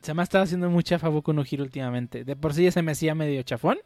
Se 0.07 0.15
me 0.15 0.23
ha 0.23 0.23
estado 0.23 0.45
haciendo 0.45 0.71
muy 0.71 0.85
chafa 0.85 1.09
Boku 1.09 1.33
no 1.33 1.43
Hero 1.43 1.65
últimamente. 1.65 2.23
De 2.23 2.37
por 2.37 2.55
sí 2.55 2.63
ya 2.63 2.71
se 2.71 2.81
me 2.81 2.93
hacía 2.93 3.17
medio 3.17 3.43
chafón. 3.43 3.77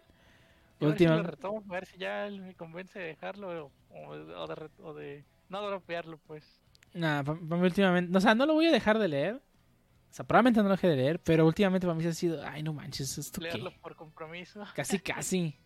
ver 0.79 0.99
si 0.99 1.07
retomo, 1.07 1.65
a 1.67 1.73
ver 1.73 1.87
si 1.87 1.97
ya 1.97 2.29
me 2.31 2.55
convence 2.55 2.99
de 2.99 3.07
dejarlo 3.07 3.73
o, 3.89 4.11
o 4.11 4.47
de, 4.47 4.69
o 4.83 4.93
de 4.93 5.25
no 5.49 5.63
dropearlo, 5.63 6.19
pues. 6.19 6.61
Nah, 6.93 7.23
pa- 7.23 7.37
pa' 7.37 7.57
mí 7.57 7.63
últimamente. 7.63 8.15
O 8.15 8.21
sea, 8.21 8.35
no 8.35 8.45
lo 8.45 8.53
voy 8.53 8.67
a 8.67 8.71
dejar 8.71 8.99
de 8.99 9.09
leer. 9.09 9.37
O 9.37 10.13
sea, 10.13 10.27
probablemente 10.27 10.61
no 10.61 10.65
lo 10.69 10.73
deje 10.73 10.89
de 10.89 10.97
leer, 10.97 11.21
pero 11.21 11.47
últimamente 11.47 11.87
para 11.87 11.97
mí 11.97 12.03
se 12.03 12.11
ha 12.11 12.13
sido. 12.13 12.47
Ay, 12.47 12.63
no 12.63 12.75
manches, 12.75 13.17
¿esto 13.17 13.41
qué? 13.41 13.47
Leerlo 13.47 13.73
por 13.81 13.97
compromiso. 13.97 14.63
Casi, 14.77 14.99
casi. 14.99 15.57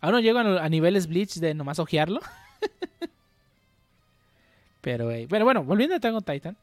Aún 0.00 0.12
no 0.12 0.20
llego 0.20 0.38
a, 0.38 0.64
a 0.64 0.68
niveles 0.68 1.08
Bleach 1.08 1.40
de 1.40 1.54
nomás 1.54 1.80
ojearlo. 1.80 2.20
pero, 4.80 5.10
eh, 5.10 5.26
pero 5.28 5.44
bueno, 5.44 5.64
volviendo 5.64 5.96
a 5.96 6.14
on 6.14 6.22
Titan. 6.22 6.56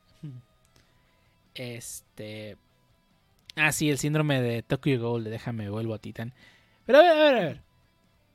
Este. 1.56 2.58
Ah, 3.56 3.72
sí, 3.72 3.90
el 3.90 3.98
síndrome 3.98 4.42
de 4.42 4.64
Tokyo 4.64 5.00
Ghoul, 5.00 5.24
de 5.26 5.30
déjame 5.32 5.70
vuelvo 5.70 5.94
a 5.94 6.00
Titan. 6.00 6.34
Pero 6.86 7.00
a 7.00 7.02
ver, 7.02 7.12
a 7.12 7.16
ver, 7.16 7.36
a 7.36 7.40
ver. 7.48 7.62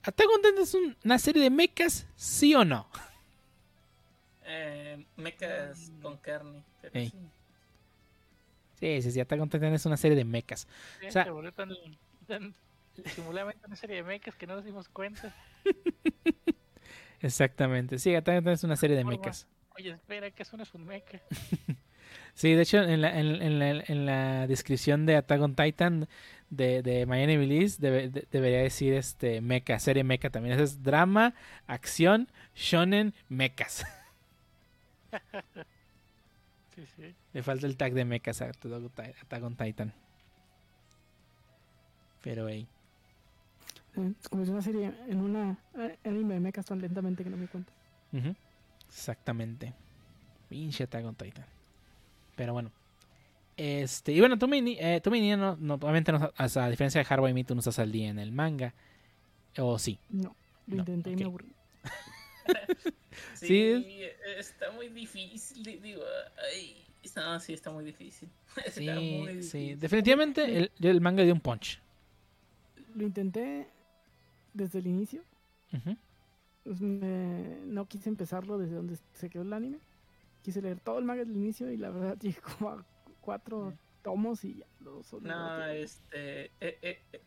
¿Attack 0.02 0.26
on 0.34 0.42
Titan 0.42 0.62
es 0.62 0.74
un- 0.74 0.96
una 1.04 1.18
serie 1.18 1.42
de 1.42 1.50
mechas, 1.50 2.06
sí 2.16 2.54
o 2.54 2.64
no? 2.64 2.86
Eh, 4.44 5.04
mechas 5.16 5.90
con 6.02 6.16
carne. 6.18 6.62
Pero 6.82 7.00
sí. 7.00 7.12
Sí, 8.78 9.02
sí, 9.02 9.10
sí, 9.10 9.20
Attack 9.20 9.40
on 9.40 9.48
Titan 9.48 9.72
es 9.74 9.86
una 9.86 9.96
serie 9.96 10.16
de 10.16 10.24
mechas. 10.24 10.68
Sí, 11.00 11.06
O 11.06 11.10
sea- 11.12 11.24
se 11.24 11.30
volvió 11.30 11.52
tan, 11.52 11.70
tan 12.26 12.54
disimuladamente 12.96 13.66
una 13.66 13.76
serie 13.76 13.96
de 13.96 14.02
mechas 14.04 14.34
que 14.36 14.46
no 14.46 14.54
nos 14.54 14.64
dimos 14.64 14.88
cuenta. 14.88 15.34
Exactamente. 17.20 17.98
Sí, 17.98 18.14
Attack 18.14 18.34
on 18.36 18.40
Titan 18.42 18.52
es 18.54 18.64
una 18.64 18.76
serie 18.76 18.96
de 18.96 19.04
mechas. 19.04 19.48
Oye, 19.76 19.90
espera, 19.90 20.30
que 20.30 20.42
eso 20.42 20.56
no 20.56 20.62
es 20.62 20.72
un 20.74 20.84
mecha. 20.84 21.20
Sí, 22.36 22.52
de 22.52 22.62
hecho, 22.62 22.82
en 22.82 23.00
la, 23.00 23.18
en, 23.18 23.40
en 23.42 23.58
la, 23.58 23.70
en 23.70 24.04
la 24.06 24.46
descripción 24.46 25.06
de 25.06 25.16
Attack 25.16 25.40
on 25.40 25.54
Titan 25.56 26.06
de, 26.50 26.82
de 26.82 27.06
Miami 27.06 27.36
de- 27.80 28.26
debería 28.30 28.58
decir 28.60 28.92
este 28.92 29.40
mecha, 29.40 29.78
serie 29.78 30.04
mecha 30.04 30.28
también. 30.30 30.54
Eso 30.54 30.64
es 30.64 30.82
drama, 30.82 31.34
acción, 31.66 32.28
shonen, 32.54 33.14
mechas. 33.28 33.84
Sí, 36.74 36.84
sí. 36.94 37.14
Le 37.32 37.42
falta 37.42 37.66
el 37.66 37.78
tag 37.78 37.94
de 37.94 38.04
mechas 38.04 38.42
a 38.42 38.50
Attack 38.50 39.42
on 39.42 39.56
Titan. 39.56 39.94
Pero, 42.22 42.48
hey. 42.50 42.66
Eh, 43.96 44.12
Es 44.20 44.28
como 44.28 44.44
si 44.44 44.50
una 44.50 44.60
serie 44.60 44.92
en 45.08 45.20
una 45.22 45.56
eh, 45.78 45.96
anime 46.04 46.34
de 46.34 46.40
mechas 46.40 46.66
tan 46.66 46.82
lentamente 46.82 47.24
que 47.24 47.30
no 47.30 47.38
me 47.38 47.46
cuenta. 47.46 47.72
Ujú. 48.12 48.34
Exactamente. 48.88 49.72
Pinche 50.50 50.84
Attack 50.84 51.06
on 51.06 51.14
Titan. 51.14 51.46
Pero 52.36 52.52
bueno. 52.52 52.70
Este, 53.56 54.12
y 54.12 54.20
bueno, 54.20 54.38
tú, 54.38 54.46
eh, 54.52 55.00
no, 55.36 55.56
no, 55.56 55.74
obviamente, 55.74 56.12
no, 56.12 56.30
o 56.38 56.48
sea, 56.48 56.66
a 56.66 56.70
diferencia 56.70 57.02
de 57.02 57.06
Haruhi 57.08 57.42
tú 57.44 57.54
no 57.54 57.60
estás 57.60 57.78
al 57.78 57.90
día 57.90 58.08
en 58.08 58.18
el 58.18 58.30
manga. 58.30 58.74
O 59.58 59.78
sí. 59.78 59.98
No, 60.10 60.36
lo 60.66 60.76
No, 60.76 60.80
intenté 60.82 61.10
y 61.12 61.16
me 61.16 61.24
aburrí. 61.24 61.48
Sí, 63.34 63.46
Sí. 63.82 64.02
está 64.36 64.70
muy 64.72 64.88
difícil. 64.88 65.62
di- 65.62 65.76
Digo, 65.78 66.02
ay, 66.54 66.84
no, 67.16 67.40
sí, 67.40 67.54
está 67.54 67.70
muy 67.70 67.84
difícil. 67.84 68.28
Está 68.56 68.70
Sí, 68.80 68.88
muy 68.90 69.28
sí. 69.28 69.36
difícil. 69.36 69.80
Definitivamente 69.80 70.58
el, 70.58 70.70
el 70.80 71.00
manga 71.00 71.22
dio 71.22 71.32
un 71.32 71.40
punch. 71.40 71.80
Lo 72.94 73.02
intenté 73.04 73.66
desde 74.54 74.78
el 74.80 74.86
inicio. 74.86 75.22
Pues 76.64 76.80
me- 76.80 77.58
no 77.64 77.86
quise 77.86 78.08
empezarlo 78.08 78.58
desde 78.58 78.74
donde 78.74 78.96
se 79.14 79.28
quedó 79.30 79.42
el 79.42 79.52
anime. 79.52 79.78
Quise 80.46 80.62
leer 80.62 80.78
todo 80.78 81.00
el 81.00 81.04
manga 81.04 81.24
desde 81.24 81.32
el 81.32 81.38
inicio 81.42 81.72
y 81.72 81.76
la 81.76 81.90
verdad 81.90 82.16
llegué 82.20 82.40
como 82.40 82.70
a 82.70 82.84
cuatro 83.20 83.76
tomos 84.02 84.44
y 84.44 84.58
ya 84.58 84.66
lo 84.78 85.02
solo 85.02 85.26
No, 85.26 85.66
este. 85.66 86.44
eh, 86.44 86.50
eh, 86.60 87.02
eh, 87.12 87.20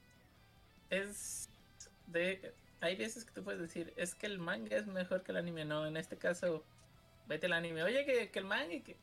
es. 0.89 1.49
de 2.07 2.53
Hay 2.79 2.95
veces 2.95 3.25
que 3.25 3.33
tú 3.33 3.43
puedes 3.43 3.59
decir, 3.59 3.93
es 3.97 4.15
que 4.15 4.25
el 4.25 4.39
manga 4.39 4.77
es 4.77 4.87
mejor 4.87 5.23
que 5.23 5.33
el 5.33 5.37
anime. 5.37 5.65
No, 5.65 5.85
en 5.85 5.97
este 5.97 6.15
caso, 6.15 6.63
vete 7.27 7.47
al 7.47 7.51
anime. 7.51 7.83
Oye, 7.83 8.05
que, 8.05 8.29
que 8.31 8.39
el 8.39 8.45
manga, 8.45 8.73
y 8.73 8.79
que. 8.79 8.95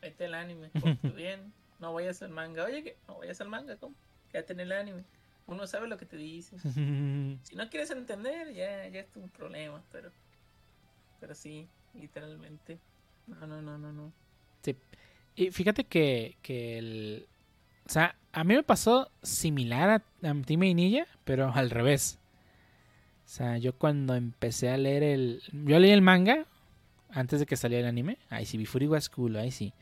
Vete 0.00 0.24
al 0.24 0.32
anime. 0.32 0.70
Bien, 1.14 1.52
no 1.78 1.92
vayas 1.92 2.22
al 2.22 2.30
manga. 2.30 2.64
Oye, 2.64 2.82
que 2.82 2.96
no 3.06 3.18
vayas 3.18 3.38
al 3.42 3.50
manga, 3.50 3.76
¿cómo? 3.76 3.94
Quédate 4.30 4.54
en 4.54 4.60
el 4.60 4.72
anime. 4.72 5.04
uno 5.46 5.66
sabe 5.66 5.88
lo 5.88 5.98
que 5.98 6.06
te 6.06 6.16
dice. 6.16 6.56
Si 7.42 7.54
no 7.54 7.68
quieres 7.68 7.90
entender, 7.90 8.54
ya, 8.54 8.88
ya 8.88 9.00
es 9.00 9.10
tu 9.12 9.28
problema, 9.28 9.82
pero, 9.92 10.10
pero 11.20 11.34
sí, 11.34 11.68
literalmente. 11.92 12.78
No, 13.26 13.46
no, 13.46 13.62
no, 13.62 13.78
no, 13.78 13.92
no. 13.92 14.12
Sí. 14.62 14.76
Y 15.34 15.50
fíjate 15.50 15.84
que, 15.84 16.36
que 16.42 16.78
el... 16.78 17.26
O 17.86 17.88
sea, 17.88 18.16
a 18.32 18.44
mí 18.44 18.54
me 18.54 18.62
pasó 18.62 19.10
similar 19.22 19.90
a, 19.90 20.28
a 20.28 20.42
Team 20.42 20.60
Ninja, 20.60 21.06
pero 21.24 21.52
al 21.52 21.70
revés. 21.70 22.18
O 23.24 23.28
sea, 23.28 23.58
yo 23.58 23.74
cuando 23.74 24.14
empecé 24.14 24.70
a 24.70 24.76
leer 24.76 25.02
el... 25.02 25.42
Yo 25.52 25.78
leí 25.78 25.90
el 25.90 26.02
manga 26.02 26.46
antes 27.10 27.40
de 27.40 27.46
que 27.46 27.56
saliera 27.56 27.82
el 27.82 27.88
anime. 27.88 28.18
Ahí 28.30 28.46
sí, 28.46 28.58
Before 28.58 28.84
It 28.84 28.90
Was 28.90 29.08
Cool, 29.08 29.36
ahí 29.36 29.50
sí. 29.50 29.72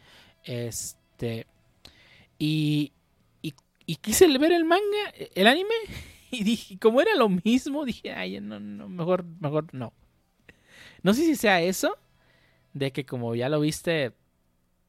Este... 0.45 1.47
Y, 2.39 2.93
y, 3.43 3.55
y 3.85 3.97
quise 3.97 4.27
ver 4.39 4.53
el 4.53 4.65
manga, 4.65 5.13
el 5.35 5.47
anime, 5.47 5.75
y 6.31 6.43
dije, 6.43 6.79
como 6.79 7.03
era 7.03 7.15
lo 7.15 7.29
mismo, 7.29 7.85
dije, 7.85 8.13
ay, 8.13 8.41
no, 8.41 8.59
no, 8.59 8.89
mejor, 8.89 9.25
mejor 9.41 9.67
no. 9.75 9.93
No 11.03 11.13
sé 11.13 11.23
si 11.23 11.37
sea 11.37 11.61
eso, 11.61 11.99
de 12.73 12.93
que 12.93 13.05
como 13.05 13.35
ya 13.35 13.49
lo 13.49 13.61
viste, 13.61 14.13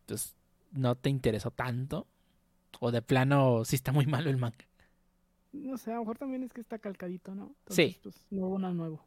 pues 0.05 0.35
no 0.71 0.95
te 0.95 1.09
interesó 1.09 1.51
tanto. 1.51 2.07
O 2.79 2.91
de 2.91 3.01
plano, 3.01 3.63
sí 3.65 3.75
está 3.75 3.91
muy 3.91 4.05
malo 4.05 4.29
el 4.29 4.37
manga. 4.37 4.65
No 5.51 5.77
sé, 5.77 5.91
a 5.91 5.95
lo 5.95 6.01
mejor 6.01 6.17
también 6.17 6.43
es 6.43 6.53
que 6.53 6.61
está 6.61 6.79
calcadito, 6.79 7.35
¿no? 7.35 7.53
Sí. 7.67 7.99
Pues, 8.01 8.15
no 8.29 8.47
hubo 8.47 8.59
nada 8.59 8.73
nuevo. 8.73 9.05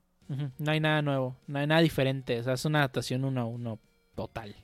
No 0.59 0.71
hay 0.71 0.81
nada 0.81 1.03
nuevo, 1.03 1.37
no 1.47 1.59
hay 1.59 1.67
nada 1.67 1.81
diferente. 1.81 2.39
O 2.41 2.43
sea, 2.43 2.55
es 2.55 2.65
una 2.65 2.79
adaptación 2.79 3.25
uno 3.25 3.41
a 3.41 3.45
uno 3.45 3.79
total. 4.15 4.55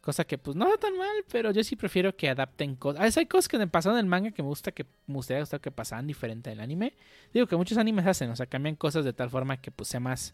Cosa 0.00 0.24
que 0.24 0.38
pues 0.38 0.56
no 0.56 0.66
está 0.66 0.86
tan 0.86 0.96
mal, 0.96 1.24
pero 1.30 1.50
yo 1.50 1.64
sí 1.64 1.74
prefiero 1.74 2.16
que 2.16 2.28
adapten 2.28 2.76
cosas. 2.76 3.00
A 3.00 3.04
veces 3.04 3.18
hay 3.18 3.26
cosas 3.26 3.48
que 3.48 3.58
me 3.58 3.66
pasaron 3.66 3.98
en 3.98 4.04
el 4.04 4.08
manga 4.08 4.30
que 4.30 4.42
me 4.42 4.48
gusta 4.48 4.70
que 4.70 4.86
me 5.06 5.14
gustaría 5.14 5.40
gustar 5.40 5.60
que 5.60 5.72
pasaran 5.72 6.06
diferente 6.06 6.50
del 6.50 6.60
anime. 6.60 6.94
Digo 7.34 7.46
que 7.46 7.56
muchos 7.56 7.76
animes 7.76 8.06
hacen, 8.06 8.30
o 8.30 8.36
sea, 8.36 8.46
cambian 8.46 8.76
cosas 8.76 9.04
de 9.04 9.12
tal 9.12 9.30
forma 9.30 9.60
que 9.60 9.70
pues 9.70 9.88
sea 9.88 9.98
más 9.98 10.32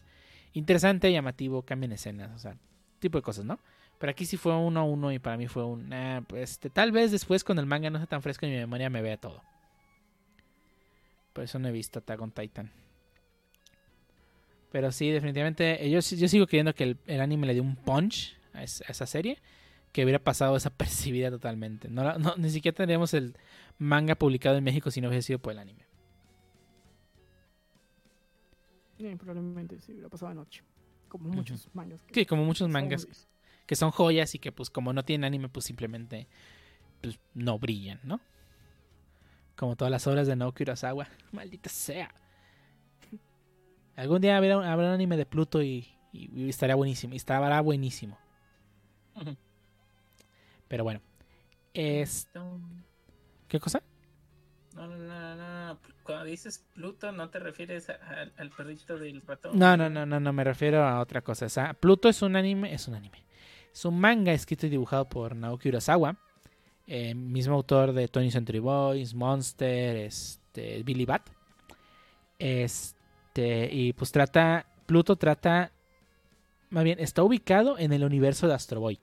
interesante, 0.53 1.11
llamativo, 1.11 1.61
cambian 1.63 1.91
escenas, 1.91 2.31
o 2.35 2.39
sea, 2.39 2.55
tipo 2.99 3.17
de 3.17 3.21
cosas, 3.21 3.45
¿no? 3.45 3.59
Pero 3.99 4.11
aquí 4.11 4.25
sí 4.25 4.37
fue 4.37 4.55
uno 4.55 4.79
a 4.81 4.83
uno 4.83 5.11
y 5.11 5.19
para 5.19 5.37
mí 5.37 5.47
fue 5.47 5.63
un... 5.65 5.91
ah, 5.93 6.23
pues, 6.27 6.51
este, 6.51 6.69
tal 6.69 6.91
vez 6.91 7.11
después 7.11 7.43
con 7.43 7.57
el 7.59 7.65
manga 7.65 7.89
no 7.89 7.97
sea 7.99 8.07
tan 8.07 8.21
fresco 8.21 8.45
en 8.45 8.51
mi 8.53 8.57
memoria 8.57 8.89
me 8.89 9.01
vea 9.01 9.17
todo. 9.17 9.41
Por 11.33 11.43
eso 11.43 11.57
no 11.59 11.67
he 11.67 11.71
visto 11.71 11.99
Attack 11.99 12.21
on 12.21 12.31
Titan. 12.31 12.71
Pero 14.71 14.91
sí, 14.91 15.09
definitivamente, 15.11 15.85
eh, 15.85 15.89
yo, 15.89 15.99
yo 15.99 16.27
sigo 16.27 16.47
creyendo 16.47 16.73
que 16.73 16.95
el, 17.05 17.21
anime 17.21 17.47
le 17.47 17.53
dio 17.53 17.63
un 17.63 17.75
punch 17.75 18.35
a, 18.53 18.63
es- 18.63 18.81
a 18.87 18.91
esa 18.91 19.05
serie 19.05 19.37
que 19.91 20.03
hubiera 20.03 20.19
pasado 20.19 20.53
desapercibida 20.55 21.29
totalmente. 21.29 21.89
No- 21.89 22.35
ni 22.37 22.49
siquiera 22.49 22.75
tendríamos 22.75 23.13
el 23.13 23.35
manga 23.77 24.15
publicado 24.15 24.57
en 24.57 24.63
México 24.63 24.91
si 24.91 25.01
no 25.01 25.09
hubiese 25.09 25.27
sido 25.27 25.39
por 25.39 25.53
el 25.53 25.59
anime. 25.59 25.83
Sí, 29.03 29.15
probablemente 29.17 29.81
sí 29.81 29.91
hubiera 29.91 30.07
pasado 30.09 30.31
anoche. 30.31 30.63
Como 31.09 31.29
muchos 31.29 31.69
mangas. 31.73 31.99
que 32.07 32.13
Sí, 32.21 32.25
como 32.25 32.45
muchos 32.45 32.59
son 32.65 32.71
mangas 32.71 33.05
que 33.65 33.75
son 33.75 33.91
joyas 33.91 34.33
y 34.35 34.39
que 34.39 34.51
pues 34.51 34.69
como 34.69 34.93
no 34.93 35.03
tienen 35.03 35.25
anime 35.25 35.49
pues 35.49 35.65
simplemente 35.65 36.27
pues, 37.01 37.19
no 37.33 37.59
brillan, 37.59 37.99
¿no? 38.03 38.19
Como 39.55 39.75
todas 39.75 39.91
las 39.91 40.07
obras 40.07 40.27
de 40.27 40.35
Naoki 40.35 40.63
Urasawa. 40.63 41.07
Maldita 41.31 41.69
sea. 41.69 42.13
Algún 43.95 44.21
día 44.21 44.37
habrá, 44.37 44.55
habrá 44.71 44.87
un 44.87 44.93
anime 44.93 45.17
de 45.17 45.25
Pluto 45.25 45.61
y, 45.61 45.87
y- 46.11 46.29
y 46.45 46.49
estaría 46.49 46.75
buenísimo. 46.75 47.13
Y 47.13 47.17
estará 47.17 47.61
buenísimo. 47.61 48.17
Pero 50.67 50.83
bueno. 50.83 51.01
Es... 51.73 52.27
¿Qué 53.47 53.59
cosa? 53.59 53.83
no, 54.75 54.87
no, 54.87 54.97
no, 54.97 55.35
no. 55.35 55.52
Cuando 56.03 56.25
dices 56.25 56.63
Pluto, 56.73 57.11
no 57.11 57.29
te 57.29 57.39
refieres 57.39 57.89
a- 57.89 57.93
a- 57.93 58.41
al 58.41 58.49
perrito 58.49 58.97
del 58.97 59.21
ratón. 59.21 59.57
No, 59.57 59.77
no, 59.77 59.89
no, 59.89 60.05
no, 60.05 60.19
no, 60.19 60.33
me 60.33 60.43
refiero 60.43 60.83
a 60.83 60.99
otra 60.99 61.21
cosa. 61.21 61.45
O 61.45 61.49
sea, 61.49 61.73
Pluto 61.73 62.09
es 62.09 62.21
un 62.21 62.35
anime, 62.35 62.73
es 62.73 62.87
un 62.87 62.95
anime. 62.95 63.23
Es 63.71 63.85
un 63.85 63.99
manga 63.99 64.33
escrito 64.33 64.67
y 64.67 64.69
dibujado 64.69 65.07
por 65.09 65.35
Naoki 65.35 65.69
Urasawa, 65.69 66.17
eh, 66.85 67.15
mismo 67.15 67.55
autor 67.55 67.93
de 67.93 68.07
Tony 68.07 68.29
Century 68.31 68.59
Boys, 68.59 69.13
Monster, 69.15 69.95
este, 69.97 70.83
Billy 70.83 71.05
Bat. 71.05 71.27
Este, 72.37 73.69
y 73.71 73.93
pues 73.93 74.11
trata, 74.11 74.65
Pluto 74.85 75.15
trata, 75.15 75.71
más 76.69 76.83
bien, 76.83 76.99
está 76.99 77.23
ubicado 77.23 77.77
en 77.79 77.93
el 77.93 78.03
universo 78.03 78.47
de 78.47 78.53
Astro 78.53 78.79
Boy, 78.81 78.99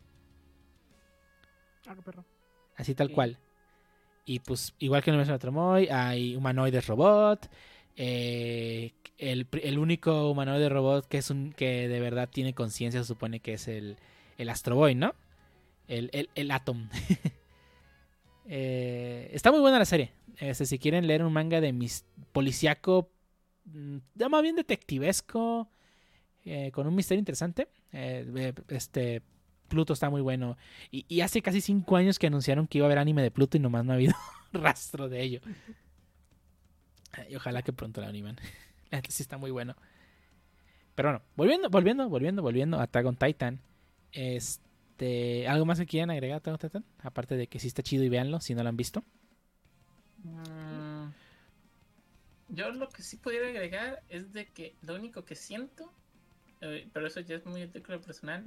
Ah, 1.86 1.96
así 2.76 2.94
tal 2.94 3.10
cual. 3.10 3.38
Y 4.30 4.38
pues, 4.38 4.74
igual 4.78 5.02
que 5.02 5.10
en 5.10 5.14
el 5.14 5.18
universo 5.18 5.32
de 5.32 5.34
Astro 5.34 5.50
Boy, 5.50 5.88
hay 5.88 6.36
humanoides 6.36 6.86
robot. 6.86 7.50
eh, 7.96 8.92
el, 9.18 9.48
el 9.60 9.78
único 9.80 10.30
humanoide 10.30 10.68
robot 10.68 11.08
que 11.08 11.18
es 11.18 11.30
un 11.30 11.52
que 11.52 11.88
de 11.88 11.98
verdad 11.98 12.28
tiene 12.32 12.54
conciencia 12.54 13.00
se 13.00 13.08
supone 13.08 13.40
que 13.40 13.54
es 13.54 13.66
el, 13.66 13.96
el 14.38 14.48
Astro 14.48 14.76
¿no? 14.94 15.16
El, 15.88 16.10
el, 16.12 16.30
el 16.36 16.50
Atom. 16.52 16.88
Eh, 18.52 19.30
está 19.32 19.52
muy 19.52 19.60
buena 19.60 19.78
la 19.78 19.84
serie. 19.84 20.10
Este, 20.38 20.66
si 20.66 20.80
quieren 20.80 21.06
leer 21.06 21.22
un 21.22 21.32
manga 21.32 21.60
de 21.60 21.72
mis 21.72 22.04
policíaco, 22.32 23.08
mm, 23.66 23.98
más 24.28 24.42
bien 24.42 24.56
detectivesco, 24.56 25.68
eh, 26.44 26.72
con 26.72 26.88
un 26.88 26.96
misterio 26.96 27.20
interesante, 27.20 27.68
este 27.92 29.22
Pluto 29.70 29.94
está 29.94 30.10
muy 30.10 30.20
bueno. 30.20 30.58
Y, 30.90 31.20
hace 31.22 31.40
casi 31.40 31.62
cinco 31.62 31.96
años 31.96 32.18
que 32.18 32.26
anunciaron 32.26 32.66
que 32.66 32.78
iba 32.78 32.86
a 32.86 32.88
haber 32.88 32.98
anime 32.98 33.22
de 33.22 33.30
Pluto 33.30 33.56
y 33.56 33.60
nomás 33.60 33.86
no 33.86 33.92
ha 33.92 33.94
habido 33.94 34.14
rastro 34.52 35.08
de 35.08 35.22
ello. 35.22 35.40
Y 37.30 37.36
ojalá 37.36 37.62
que 37.62 37.72
pronto 37.72 38.00
la 38.02 38.08
animan. 38.08 38.36
La 38.90 39.00
sí 39.08 39.22
está 39.22 39.38
muy 39.38 39.50
bueno. 39.50 39.74
Pero 40.94 41.10
bueno, 41.10 41.24
volviendo, 41.36 41.70
volviendo, 41.70 42.08
volviendo, 42.08 42.42
volviendo 42.42 42.78
a 42.78 42.82
Attack 42.82 43.06
on 43.06 43.16
Titan. 43.16 43.60
Este, 44.12 45.48
¿algo 45.48 45.64
más 45.64 45.78
que 45.78 45.86
quieran 45.86 46.10
agregar 46.10 46.34
a 46.34 46.38
Attack 46.38 46.52
on 46.52 46.58
Titan? 46.58 46.84
Aparte 46.98 47.36
de 47.36 47.46
que 47.46 47.60
sí 47.60 47.68
está 47.68 47.82
chido 47.82 48.04
y 48.04 48.08
véanlo 48.08 48.40
si 48.40 48.54
no 48.54 48.62
lo 48.62 48.68
han 48.68 48.76
visto. 48.76 49.04
Mm, 50.24 51.12
Yo 52.48 52.70
lo 52.72 52.88
que 52.90 53.02
sí 53.02 53.16
pudiera 53.16 53.48
agregar 53.48 54.02
es 54.08 54.32
de 54.32 54.48
que 54.48 54.74
lo 54.82 54.96
único 54.96 55.24
que 55.24 55.36
siento, 55.36 55.92
eh, 56.60 56.88
pero 56.92 57.06
eso 57.06 57.20
ya 57.20 57.36
es 57.36 57.46
muy 57.46 57.62
artículo 57.62 58.00
personal, 58.00 58.44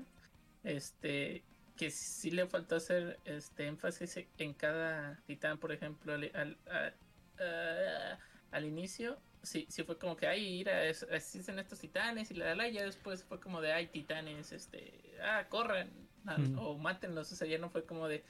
este, 0.63 1.43
que 1.77 1.89
sí 1.91 2.31
le 2.31 2.47
faltó 2.47 2.75
hacer 2.75 3.19
este 3.25 3.67
énfasis 3.67 4.19
en 4.37 4.53
cada 4.53 5.21
titán, 5.25 5.57
por 5.59 5.71
ejemplo, 5.71 6.13
al, 6.13 6.23
al, 6.33 6.57
al- 6.67 6.95
ah, 7.39 8.19
al 8.51 8.65
inicio, 8.65 9.17
sí, 9.41 9.65
sí 9.69 9.83
fue 9.83 9.97
como 9.97 10.15
que, 10.15 10.27
ay, 10.27 10.41
mira, 10.59 10.85
es- 10.85 11.07
existen 11.09 11.59
estos 11.59 11.79
titanes 11.79 12.29
y 12.31 12.35
la, 12.35 12.53
la, 12.55 12.67
ya 12.69 12.85
después 12.85 13.23
fue 13.23 13.39
como 13.39 13.61
de, 13.61 13.73
ay, 13.73 13.87
titanes, 13.87 14.51
este, 14.51 15.17
ah, 15.21 15.47
corran, 15.49 15.89
ah, 16.27 16.37
Mm. 16.37 16.59
o 16.59 16.77
mátenlos, 16.77 17.31
o 17.31 17.35
sea, 17.35 17.47
ya 17.47 17.57
no 17.57 17.69
fue 17.69 17.85
como 17.85 18.07
de, 18.07 18.23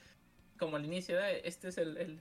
como 0.58 0.76
al 0.76 0.84
inicio, 0.84 1.18
este 1.22 1.68
es 1.68 1.78
el, 1.78 1.96
el, 1.98 2.20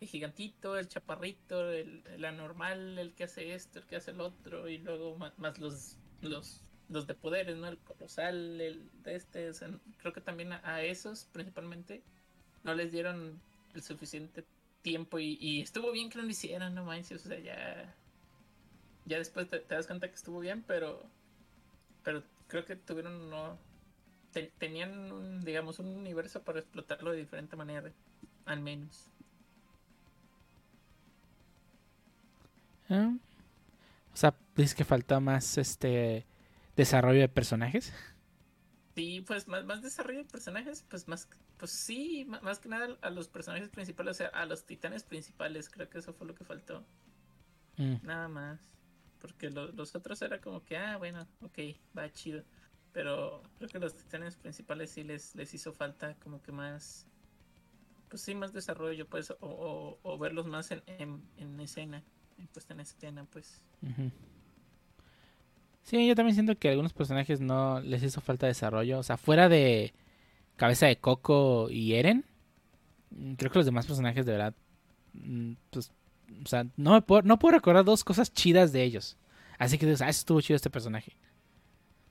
el 0.00 0.08
gigantito, 0.08 0.78
el 0.78 0.88
chaparrito, 0.88 1.70
el, 1.72 2.04
el 2.06 2.24
anormal, 2.24 2.98
el 2.98 3.14
que 3.14 3.24
hace 3.24 3.54
esto, 3.54 3.80
el 3.80 3.86
que 3.86 3.96
hace 3.96 4.12
el 4.12 4.20
otro, 4.20 4.68
y 4.68 4.78
luego 4.78 5.16
ma- 5.16 5.34
más, 5.36 5.58
los, 5.58 5.98
los, 6.20 6.64
los 6.92 7.06
de 7.06 7.14
poderes, 7.14 7.56
¿no? 7.56 7.66
El 7.68 7.78
colosal, 7.78 8.60
el 8.60 8.90
de 9.02 9.16
este, 9.16 9.50
creo 9.98 10.12
que 10.12 10.20
también 10.20 10.52
a, 10.52 10.82
esos 10.82 11.24
principalmente 11.32 12.02
no 12.64 12.74
les 12.74 12.92
dieron 12.92 13.40
el 13.74 13.82
suficiente 13.82 14.44
tiempo 14.82 15.18
y, 15.18 15.60
estuvo 15.60 15.90
bien 15.92 16.10
que 16.10 16.18
no 16.18 16.24
lo 16.24 16.30
hicieran, 16.30 16.74
no 16.74 16.84
manches, 16.84 17.24
o 17.24 17.28
sea, 17.28 17.38
ya, 17.38 17.94
ya 19.06 19.18
después 19.18 19.48
te, 19.48 19.60
das 19.68 19.86
cuenta 19.86 20.08
que 20.08 20.14
estuvo 20.14 20.40
bien, 20.40 20.62
pero, 20.66 21.02
pero 22.04 22.22
creo 22.48 22.64
que 22.64 22.76
tuvieron, 22.76 23.30
no, 23.30 23.58
te- 24.32 24.52
tenían, 24.58 25.12
un, 25.12 25.44
digamos, 25.44 25.78
un 25.78 25.86
universo 25.86 26.42
para 26.42 26.60
explotarlo 26.60 27.12
de 27.12 27.18
diferente 27.18 27.56
manera, 27.56 27.90
al 28.44 28.60
menos. 28.60 29.08
Ah, 32.90 33.14
O 34.12 34.16
sea, 34.16 34.34
dices 34.56 34.74
que 34.74 34.84
falta 34.84 35.18
más 35.20 35.56
este 35.56 36.26
desarrollo 36.76 37.20
de 37.20 37.28
personajes. 37.28 37.92
Sí, 38.94 39.22
pues 39.26 39.48
más, 39.48 39.64
más 39.64 39.80
desarrollo 39.82 40.18
de 40.18 40.24
personajes, 40.26 40.84
pues 40.88 41.08
más, 41.08 41.26
pues 41.56 41.70
sí, 41.70 42.26
ma- 42.28 42.40
más, 42.42 42.58
que 42.58 42.68
nada 42.68 42.96
a 43.00 43.10
los 43.10 43.26
personajes 43.28 43.70
principales, 43.70 44.10
o 44.10 44.14
sea, 44.18 44.26
a 44.28 44.44
los 44.44 44.66
titanes 44.66 45.02
principales, 45.02 45.70
creo 45.70 45.88
que 45.88 45.98
eso 45.98 46.12
fue 46.12 46.26
lo 46.26 46.34
que 46.34 46.44
faltó, 46.44 46.84
Mm. 47.78 47.96
nada 48.02 48.28
más. 48.28 48.60
Porque 49.18 49.50
lo- 49.50 49.72
los 49.72 49.94
otros 49.94 50.20
era 50.20 50.40
como 50.40 50.62
que, 50.64 50.76
ah, 50.76 50.96
bueno, 50.98 51.26
ok, 51.40 51.58
va 51.96 52.10
chido. 52.12 52.44
Pero 52.92 53.42
creo 53.56 53.70
que 53.70 53.78
los 53.78 53.94
titanes 53.94 54.36
principales 54.36 54.90
sí 54.90 55.04
les, 55.04 55.34
les 55.36 55.54
hizo 55.54 55.72
falta 55.72 56.14
como 56.16 56.42
que 56.42 56.52
más, 56.52 57.06
pues 58.10 58.20
sí, 58.22 58.34
más 58.34 58.52
desarrollo, 58.52 59.06
pues, 59.08 59.30
o, 59.30 59.36
o, 59.40 59.98
o 60.02 60.18
verlos 60.18 60.46
más 60.46 60.70
en, 60.70 60.82
en, 60.86 61.22
en 61.38 61.60
escena, 61.60 62.02
en 62.36 62.46
puesta 62.48 62.74
en 62.74 62.80
escena, 62.80 63.24
pues. 63.24 63.62
Sí, 65.82 66.06
yo 66.06 66.14
también 66.14 66.34
siento 66.34 66.56
que 66.56 66.68
a 66.68 66.70
algunos 66.72 66.92
personajes 66.92 67.40
no 67.40 67.80
les 67.80 68.02
hizo 68.02 68.20
falta 68.20 68.46
desarrollo. 68.46 68.98
O 68.98 69.02
sea, 69.02 69.16
fuera 69.16 69.48
de 69.48 69.92
Cabeza 70.56 70.86
de 70.86 70.96
Coco 70.98 71.68
y 71.70 71.94
Eren, 71.94 72.24
mm, 73.10 73.34
creo 73.34 73.50
que 73.52 73.58
los 73.60 73.66
demás 73.66 73.86
personajes 73.86 74.26
de 74.26 74.32
verdad, 74.32 74.54
mm, 75.14 75.52
pues 75.70 75.92
o 76.44 76.48
sea, 76.48 76.66
no, 76.76 76.92
me 76.94 77.02
puedo, 77.02 77.22
no 77.22 77.38
puedo 77.38 77.54
recordar 77.54 77.84
dos 77.84 78.04
cosas 78.04 78.32
chidas 78.32 78.72
de 78.72 78.82
ellos. 78.84 79.16
Así 79.58 79.78
que 79.78 79.86
dices, 79.86 80.02
ah, 80.02 80.08
eso 80.08 80.20
estuvo 80.20 80.40
chido 80.40 80.56
este 80.56 80.70
personaje. 80.70 81.12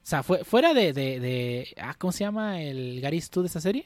O 0.04 0.08
sea, 0.08 0.24
fue, 0.24 0.44
fuera 0.46 0.74
de, 0.74 0.94
de, 0.94 1.20
de- 1.20 1.76
ah, 1.82 1.96
¿cómo 1.98 2.12
se 2.12 2.24
llama 2.26 2.62
el 2.62 3.02
Gary 3.02 3.22
Stu 3.22 3.42
de 3.42 3.48
esta 3.48 3.62
serie? 3.62 3.86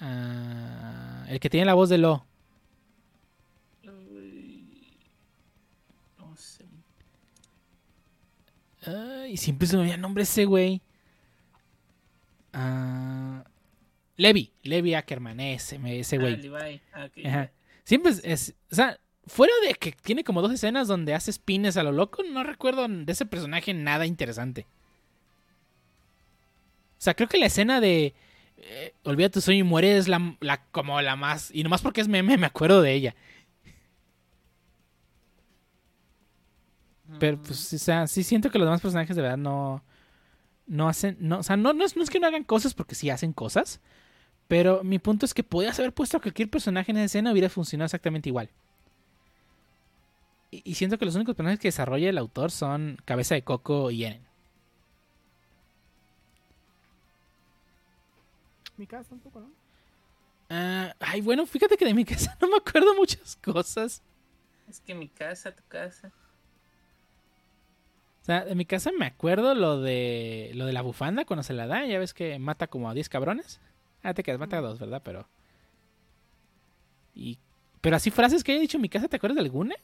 Ah, 0.00 1.26
el 1.28 1.40
que 1.40 1.50
tiene 1.50 1.66
la 1.66 1.74
voz 1.74 1.88
de 1.88 1.98
Lo. 1.98 2.26
Ay, 9.28 9.36
siempre 9.36 9.68
se 9.68 9.76
me 9.76 9.92
el 9.92 10.00
nombre 10.00 10.22
ese 10.22 10.46
güey. 10.46 10.80
Ah, 12.54 13.44
Levi, 14.16 14.50
Levi 14.62 14.94
Ackerman, 14.94 15.38
ese, 15.40 15.78
ese 16.00 16.16
Ah, 16.16 16.18
güey. 16.18 16.80
Ah. 16.94 17.08
Ajá. 17.26 17.50
Siempre 17.84 18.12
es, 18.12 18.20
es- 18.24 18.54
o 18.72 18.74
sea, 18.74 18.98
fuera 19.26 19.52
de 19.66 19.74
que 19.74 19.92
tiene 19.92 20.24
como 20.24 20.40
dos 20.40 20.52
escenas 20.52 20.88
donde 20.88 21.12
hace 21.14 21.30
spines 21.32 21.76
a 21.76 21.82
lo 21.82 21.92
loco, 21.92 22.22
no 22.22 22.42
recuerdo 22.42 22.88
de 22.88 23.12
ese 23.12 23.26
personaje 23.26 23.74
nada 23.74 24.06
interesante. 24.06 24.66
O 26.92 27.00
sea, 27.00 27.14
creo 27.14 27.28
que 27.28 27.38
la 27.38 27.46
escena 27.46 27.80
de 27.80 28.14
eh, 28.56 28.92
Olvida 29.04 29.28
tu 29.28 29.40
sueño 29.40 29.60
y 29.60 29.68
muere 29.68 29.98
es 29.98 30.08
la, 30.08 30.36
la- 30.40 30.64
como 30.72 31.00
la 31.02 31.16
más... 31.16 31.50
Y 31.52 31.62
nomás 31.62 31.82
porque 31.82 32.00
es 32.00 32.08
meme 32.08 32.36
me 32.38 32.46
acuerdo 32.46 32.80
de 32.82 32.94
ella. 32.94 33.14
Pero 37.18 37.40
pues, 37.40 37.72
o 37.72 37.78
sea, 37.78 38.06
sí 38.06 38.22
siento 38.22 38.50
que 38.50 38.58
los 38.58 38.66
demás 38.66 38.80
personajes 38.80 39.16
de 39.16 39.22
verdad 39.22 39.38
no... 39.38 39.82
No 40.66 40.88
hacen... 40.88 41.16
No, 41.20 41.38
o 41.38 41.42
sea, 41.42 41.56
no, 41.56 41.72
no, 41.72 41.84
es, 41.84 41.96
no 41.96 42.02
es 42.02 42.10
que 42.10 42.20
no 42.20 42.26
hagan 42.26 42.44
cosas 42.44 42.74
porque 42.74 42.94
sí 42.94 43.08
hacen 43.08 43.32
cosas. 43.32 43.80
Pero 44.46 44.84
mi 44.84 44.98
punto 44.98 45.24
es 45.24 45.34
que 45.34 45.42
podías 45.42 45.78
haber 45.78 45.94
puesto 45.94 46.16
a 46.16 46.20
cualquier 46.20 46.50
personaje 46.50 46.90
en 46.90 46.98
esa 46.98 47.06
escena 47.06 47.32
hubiera 47.32 47.48
funcionado 47.48 47.86
exactamente 47.86 48.28
igual. 48.28 48.50
Y, 50.50 50.62
y 50.64 50.74
siento 50.74 50.98
que 50.98 51.04
los 51.06 51.14
únicos 51.14 51.34
personajes 51.34 51.60
que 51.60 51.68
desarrolla 51.68 52.10
el 52.10 52.18
autor 52.18 52.50
son 52.50 52.98
Cabeza 53.04 53.34
de 53.34 53.42
Coco 53.42 53.90
y 53.90 54.04
Eren. 54.04 54.28
Mi 58.78 58.86
casa 58.86 59.08
tampoco, 59.08 59.40
¿no? 59.40 59.50
Ah, 60.50 60.94
ay, 61.00 61.20
bueno, 61.20 61.44
fíjate 61.46 61.76
que 61.76 61.84
de 61.84 61.94
mi 61.94 62.04
casa 62.06 62.36
no 62.40 62.48
me 62.48 62.56
acuerdo 62.56 62.94
muchas 62.94 63.36
cosas. 63.36 64.02
Es 64.68 64.80
que 64.80 64.94
mi 64.94 65.08
casa, 65.08 65.54
tu 65.54 65.62
casa. 65.68 66.12
Sea, 68.28 68.44
de 68.44 68.54
mi 68.54 68.66
casa 68.66 68.92
me 68.92 69.06
acuerdo 69.06 69.54
lo 69.54 69.80
de 69.80 70.50
lo 70.54 70.66
de 70.66 70.74
la 70.74 70.82
bufanda 70.82 71.24
cuando 71.24 71.42
se 71.42 71.54
la 71.54 71.66
da. 71.66 71.86
Ya 71.86 71.98
ves 71.98 72.12
que 72.12 72.38
mata 72.38 72.66
como 72.66 72.90
a 72.90 72.94
10 72.94 73.08
cabrones. 73.08 73.58
Ah, 74.02 74.12
te 74.12 74.22
quedas, 74.22 74.38
mata 74.38 74.58
a 74.58 74.60
dos, 74.60 74.78
¿verdad? 74.78 75.00
Pero. 75.02 75.26
Y. 77.14 77.38
Pero 77.80 77.96
así 77.96 78.10
frases 78.10 78.44
que 78.44 78.52
haya 78.52 78.60
dicho 78.60 78.76
en 78.76 78.82
mi 78.82 78.88
casa, 78.88 79.08
¿te 79.08 79.16
acuerdas 79.16 79.36
de 79.36 79.42
alguna? 79.42 79.74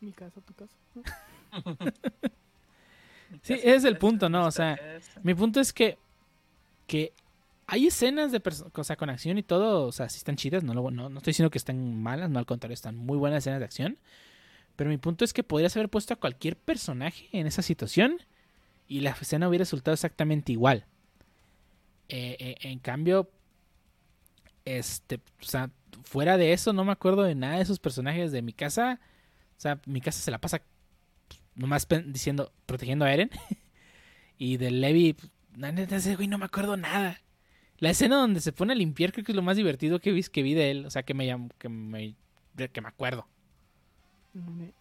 Mi 0.00 0.12
casa, 0.12 0.40
tu 0.40 0.54
casa. 0.54 0.74
Sí, 3.42 3.54
ese 3.54 3.74
es 3.76 3.84
el 3.84 3.98
punto, 3.98 4.28
¿no? 4.28 4.46
O 4.46 4.50
sea. 4.50 4.78
Mi 5.22 5.34
punto 5.34 5.60
es 5.60 5.72
que. 5.72 5.98
Que 6.86 7.12
hay 7.66 7.86
escenas 7.86 8.30
de 8.30 8.42
o 8.74 8.84
sea, 8.84 8.96
con 8.96 9.10
acción 9.10 9.38
y 9.38 9.42
todo. 9.42 9.86
O 9.88 9.92
sea, 9.92 10.08
sí 10.08 10.18
están 10.18 10.36
chidas. 10.36 10.62
No, 10.62 10.74
lo- 10.74 10.90
no, 10.90 11.08
no 11.08 11.18
estoy 11.18 11.32
diciendo 11.32 11.50
que 11.50 11.58
están 11.58 12.00
malas, 12.02 12.30
no 12.30 12.38
al 12.38 12.46
contrario, 12.46 12.74
están 12.74 12.96
muy 12.96 13.16
buenas 13.18 13.38
escenas 13.38 13.58
de 13.58 13.64
acción. 13.64 13.98
Pero 14.76 14.90
mi 14.90 14.98
punto 14.98 15.24
es 15.24 15.32
que 15.32 15.44
podrías 15.44 15.76
haber 15.76 15.88
puesto 15.88 16.14
a 16.14 16.16
cualquier 16.16 16.56
personaje 16.56 17.28
en 17.32 17.46
esa 17.46 17.62
situación. 17.62 18.18
Y 18.86 19.00
la 19.00 19.10
escena 19.10 19.48
hubiera 19.48 19.62
resultado 19.62 19.94
exactamente 19.94 20.52
igual. 20.52 20.86
Eh, 22.08 22.36
eh, 22.38 22.56
en 22.62 22.78
cambio. 22.78 23.30
Este. 24.64 25.20
O 25.40 25.44
sea, 25.44 25.70
fuera 26.02 26.36
de 26.36 26.52
eso, 26.52 26.72
no 26.72 26.84
me 26.84 26.92
acuerdo 26.92 27.22
de 27.22 27.34
nada 27.34 27.56
de 27.56 27.62
esos 27.62 27.78
personajes 27.78 28.32
de 28.32 28.42
mi 28.42 28.52
casa. 28.52 29.00
O 29.56 29.60
sea, 29.60 29.80
mi 29.86 30.00
casa 30.00 30.20
se 30.20 30.30
la 30.30 30.40
pasa 30.40 30.62
nomás 31.54 31.86
diciendo, 32.06 32.52
protegiendo 32.66 33.04
a 33.04 33.12
Eren. 33.12 33.30
y 34.38 34.56
de 34.56 34.70
Levi, 34.70 35.16
ese 35.90 36.16
güey 36.16 36.28
no 36.28 36.38
me 36.38 36.46
acuerdo 36.46 36.76
nada. 36.76 37.20
La 37.78 37.90
escena 37.90 38.16
donde 38.16 38.40
se 38.40 38.52
pone 38.52 38.72
a 38.72 38.76
limpiar 38.76 39.12
creo 39.12 39.24
que 39.24 39.32
es 39.32 39.36
lo 39.36 39.42
más 39.42 39.56
divertido 39.56 40.00
que 40.00 40.12
vi, 40.12 40.22
que 40.22 40.42
vi 40.42 40.54
de 40.54 40.70
él. 40.70 40.86
O 40.86 40.90
sea, 40.90 41.02
que 41.02 41.14
me 41.14 41.48
que 41.58 41.68
me, 41.68 42.16
que 42.72 42.80
me 42.80 42.88
acuerdo. 42.88 43.28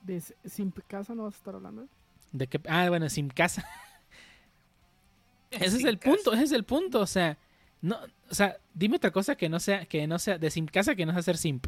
De 0.02 0.16
s- 0.18 0.36
sin 0.46 0.72
casa 0.72 1.14
no 1.16 1.24
vas 1.24 1.36
a 1.36 1.38
estar 1.38 1.56
hablando. 1.56 1.88
De 2.32 2.48
que, 2.48 2.60
ah, 2.68 2.90
bueno, 2.90 3.08
sin 3.10 3.30
casa. 3.30 3.66
Ese 5.52 5.78
es 5.78 5.84
el 5.84 6.00
casa. 6.00 6.16
punto, 6.16 6.34
ese 6.34 6.44
es 6.46 6.52
el 6.52 6.64
punto. 6.64 7.00
O 7.02 7.06
sea, 7.08 7.38
no, 7.82 7.98
o 8.30 8.34
sea, 8.34 8.58
dime 8.74 8.96
otra 8.98 9.12
cosa 9.12 9.36
que 9.36 9.50
no 9.50 9.60
sea, 9.60 9.86
que 9.86 10.08
no 10.08 10.18
sea, 10.18 10.40
de 10.40 10.50
sin 10.50 10.66
casa 10.66 10.96
que 10.96 11.06
no 11.06 11.14
sea 11.14 11.22
ser 11.22 11.38
simp. 11.38 11.68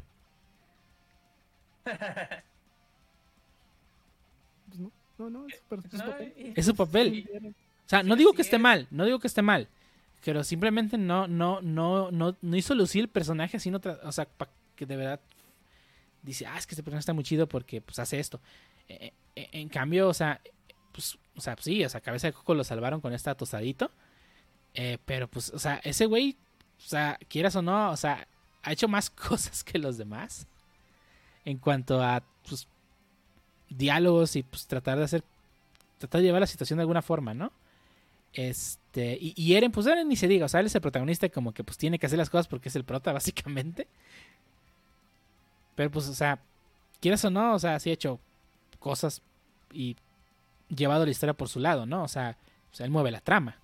Pues 4.68 4.80
no, 4.80 4.92
no, 5.18 5.30
no, 5.30 5.48
es, 5.48 5.62
pero 5.70 5.82
es 5.84 5.92
su 5.92 5.98
papel. 5.98 6.54
Es 6.56 6.66
su 6.66 6.76
papel. 6.76 7.54
O 7.86 7.90
sea, 7.90 8.04
no 8.04 8.16
digo 8.16 8.34
que 8.34 8.42
esté 8.42 8.56
es. 8.56 8.62
mal, 8.62 8.88
no 8.92 9.06
digo 9.06 9.20
que 9.20 9.28
esté 9.28 9.42
mal. 9.42 9.68
Pero 10.24 10.44
simplemente 10.44 10.98
no, 10.98 11.28
no, 11.28 11.62
no, 11.62 12.10
no, 12.12 12.36
no 12.42 12.56
hizo 12.58 12.74
lucir 12.74 13.02
el 13.02 13.08
personaje 13.10 13.58
así, 13.58 13.70
no 13.70 13.80
o 14.04 14.12
sea, 14.12 14.26
pa- 14.26 14.50
que 14.76 14.86
de 14.88 14.96
verdad 14.96 15.20
dice, 16.26 16.46
ah, 16.46 16.58
es 16.58 16.66
que 16.66 16.74
este 16.74 16.84
personaje 16.84 17.02
está 17.02 17.14
muy 17.14 17.24
chido 17.24 17.48
porque 17.48 17.82
pues 17.82 18.00
hace 18.00 18.20
esto. 18.20 18.42
Eh, 18.90 19.14
eh, 19.36 19.50
en 19.54 19.70
cambio, 19.70 20.08
o 20.08 20.14
sea, 20.14 20.42
pues, 20.92 21.18
o 21.36 21.42
sea, 21.42 21.56
sí, 21.60 21.84
o 21.84 21.90
sea, 21.90 22.02
cabeza 22.02 22.28
de 22.28 22.34
coco 22.34 22.54
lo 22.54 22.64
salvaron 22.64 23.02
con 23.02 23.14
esta 23.14 23.36
tostadito. 23.36 23.92
Eh, 24.74 24.98
pero 25.06 25.28
pues, 25.28 25.52
o 25.52 25.60
sea, 25.60 25.80
ese 25.84 26.06
güey, 26.06 26.38
o 26.78 26.88
sea, 26.88 27.18
quieras 27.30 27.56
o 27.56 27.62
no, 27.62 27.92
o 27.92 27.98
sea, 27.98 28.28
ha 28.64 28.72
hecho 28.72 28.88
más 28.88 29.10
cosas 29.30 29.64
que 29.64 29.80
los 29.80 29.98
demás. 29.98 30.48
En 31.46 31.58
cuanto 31.60 32.02
a, 32.02 32.24
pues, 32.48 32.68
diálogos 33.70 34.36
y 34.36 34.44
pues 34.44 34.68
tratar 34.68 34.98
de 34.98 35.04
hacer, 35.04 35.24
tratar 36.00 36.22
de 36.22 36.28
llevar 36.28 36.42
la 36.42 36.48
situación 36.48 36.78
de 36.78 36.84
alguna 36.84 37.02
forma, 37.02 37.34
¿no? 37.34 37.52
Este, 38.34 39.18
y, 39.20 39.34
y 39.36 39.56
Eren, 39.56 39.72
pues 39.72 39.88
Eren 39.88 40.10
ni 40.10 40.16
se 40.16 40.28
diga, 40.28 40.46
o 40.46 40.50
sea, 40.50 40.60
él 40.60 40.66
es 40.66 40.76
el 40.76 40.82
protagonista 40.82 41.30
como 41.30 41.54
que 41.54 41.64
pues 41.64 41.78
tiene 41.78 42.00
que 42.00 42.06
hacer 42.06 42.18
las 42.18 42.30
cosas 42.30 42.48
porque 42.48 42.70
es 42.70 42.76
el 42.76 42.84
prota, 42.84 43.14
básicamente. 43.14 43.88
Pero 45.76 45.92
pues, 45.92 46.08
o 46.08 46.14
sea, 46.14 46.40
quieras 47.00 47.24
o 47.26 47.30
no, 47.30 47.54
o 47.54 47.60
sea, 47.60 47.80
sí 47.80 47.90
ha 47.90 47.94
hecho 47.94 48.20
cosas 48.80 49.22
y 49.74 49.96
llevado 50.70 51.06
la 51.06 51.12
historia 51.12 51.34
por 51.34 51.50
su 51.50 51.60
lado, 51.60 51.86
¿no? 51.86 52.04
O 52.04 52.08
sea, 52.08 52.38
o 52.72 52.76
sea 52.76 52.86
él 52.86 52.92
mueve 52.92 53.12
la 53.12 53.22
trama. 53.22 53.58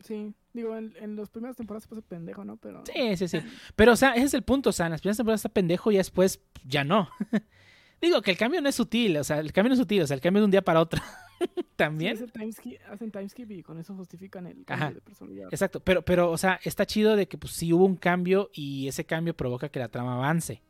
Sí, 0.00 0.34
digo, 0.52 0.76
en, 0.76 0.94
en 1.00 1.16
las 1.16 1.30
primeras 1.30 1.56
temporadas 1.56 1.84
se 1.84 1.88
pasa 1.88 2.02
pendejo, 2.02 2.44
¿no? 2.44 2.56
Pero 2.58 2.84
Sí, 2.92 3.16
sí, 3.16 3.26
sí. 3.26 3.40
Pero, 3.76 3.92
o 3.92 3.96
sea, 3.96 4.12
ese 4.14 4.26
es 4.26 4.34
el 4.34 4.42
punto. 4.42 4.70
O 4.70 4.72
sea, 4.72 4.86
en 4.86 4.92
las 4.92 5.00
primeras 5.00 5.16
temporadas 5.16 5.40
está 5.40 5.48
pendejo 5.48 5.90
y 5.90 5.96
después 5.96 6.40
ya 6.66 6.84
no. 6.84 7.08
Digo 8.02 8.20
que 8.20 8.30
el 8.30 8.36
cambio 8.36 8.60
no 8.60 8.68
es 8.68 8.74
sutil. 8.74 9.16
O 9.16 9.24
sea, 9.24 9.38
el 9.40 9.52
cambio 9.52 9.70
no 9.70 9.74
es 9.74 9.80
sutil. 9.80 10.02
O 10.02 10.06
sea, 10.06 10.14
el 10.14 10.20
cambio 10.20 10.42
de 10.42 10.44
un 10.44 10.50
día 10.50 10.62
para 10.62 10.80
otro. 10.80 11.00
sí, 11.56 11.62
También. 11.76 12.14
hacen 12.14 12.30
timeskip, 12.30 12.80
hacen 12.90 13.10
timeskip 13.10 13.50
y 13.50 13.62
con 13.62 13.78
eso 13.78 13.94
justifican 13.94 14.46
el 14.46 14.64
Ajá. 14.66 14.78
cambio 14.78 14.94
de 14.94 15.00
personalidad. 15.00 15.48
Exacto. 15.50 15.80
Pero, 15.80 16.02
pero, 16.02 16.30
o 16.30 16.38
sea, 16.38 16.60
está 16.64 16.86
chido 16.86 17.16
de 17.16 17.26
que 17.28 17.38
pues 17.38 17.52
sí 17.52 17.72
hubo 17.72 17.84
un 17.84 17.96
cambio 17.96 18.50
y 18.52 18.88
ese 18.88 19.04
cambio 19.04 19.34
provoca 19.36 19.68
que 19.68 19.78
la 19.78 19.88
trama 19.88 20.14
avance. 20.14 20.62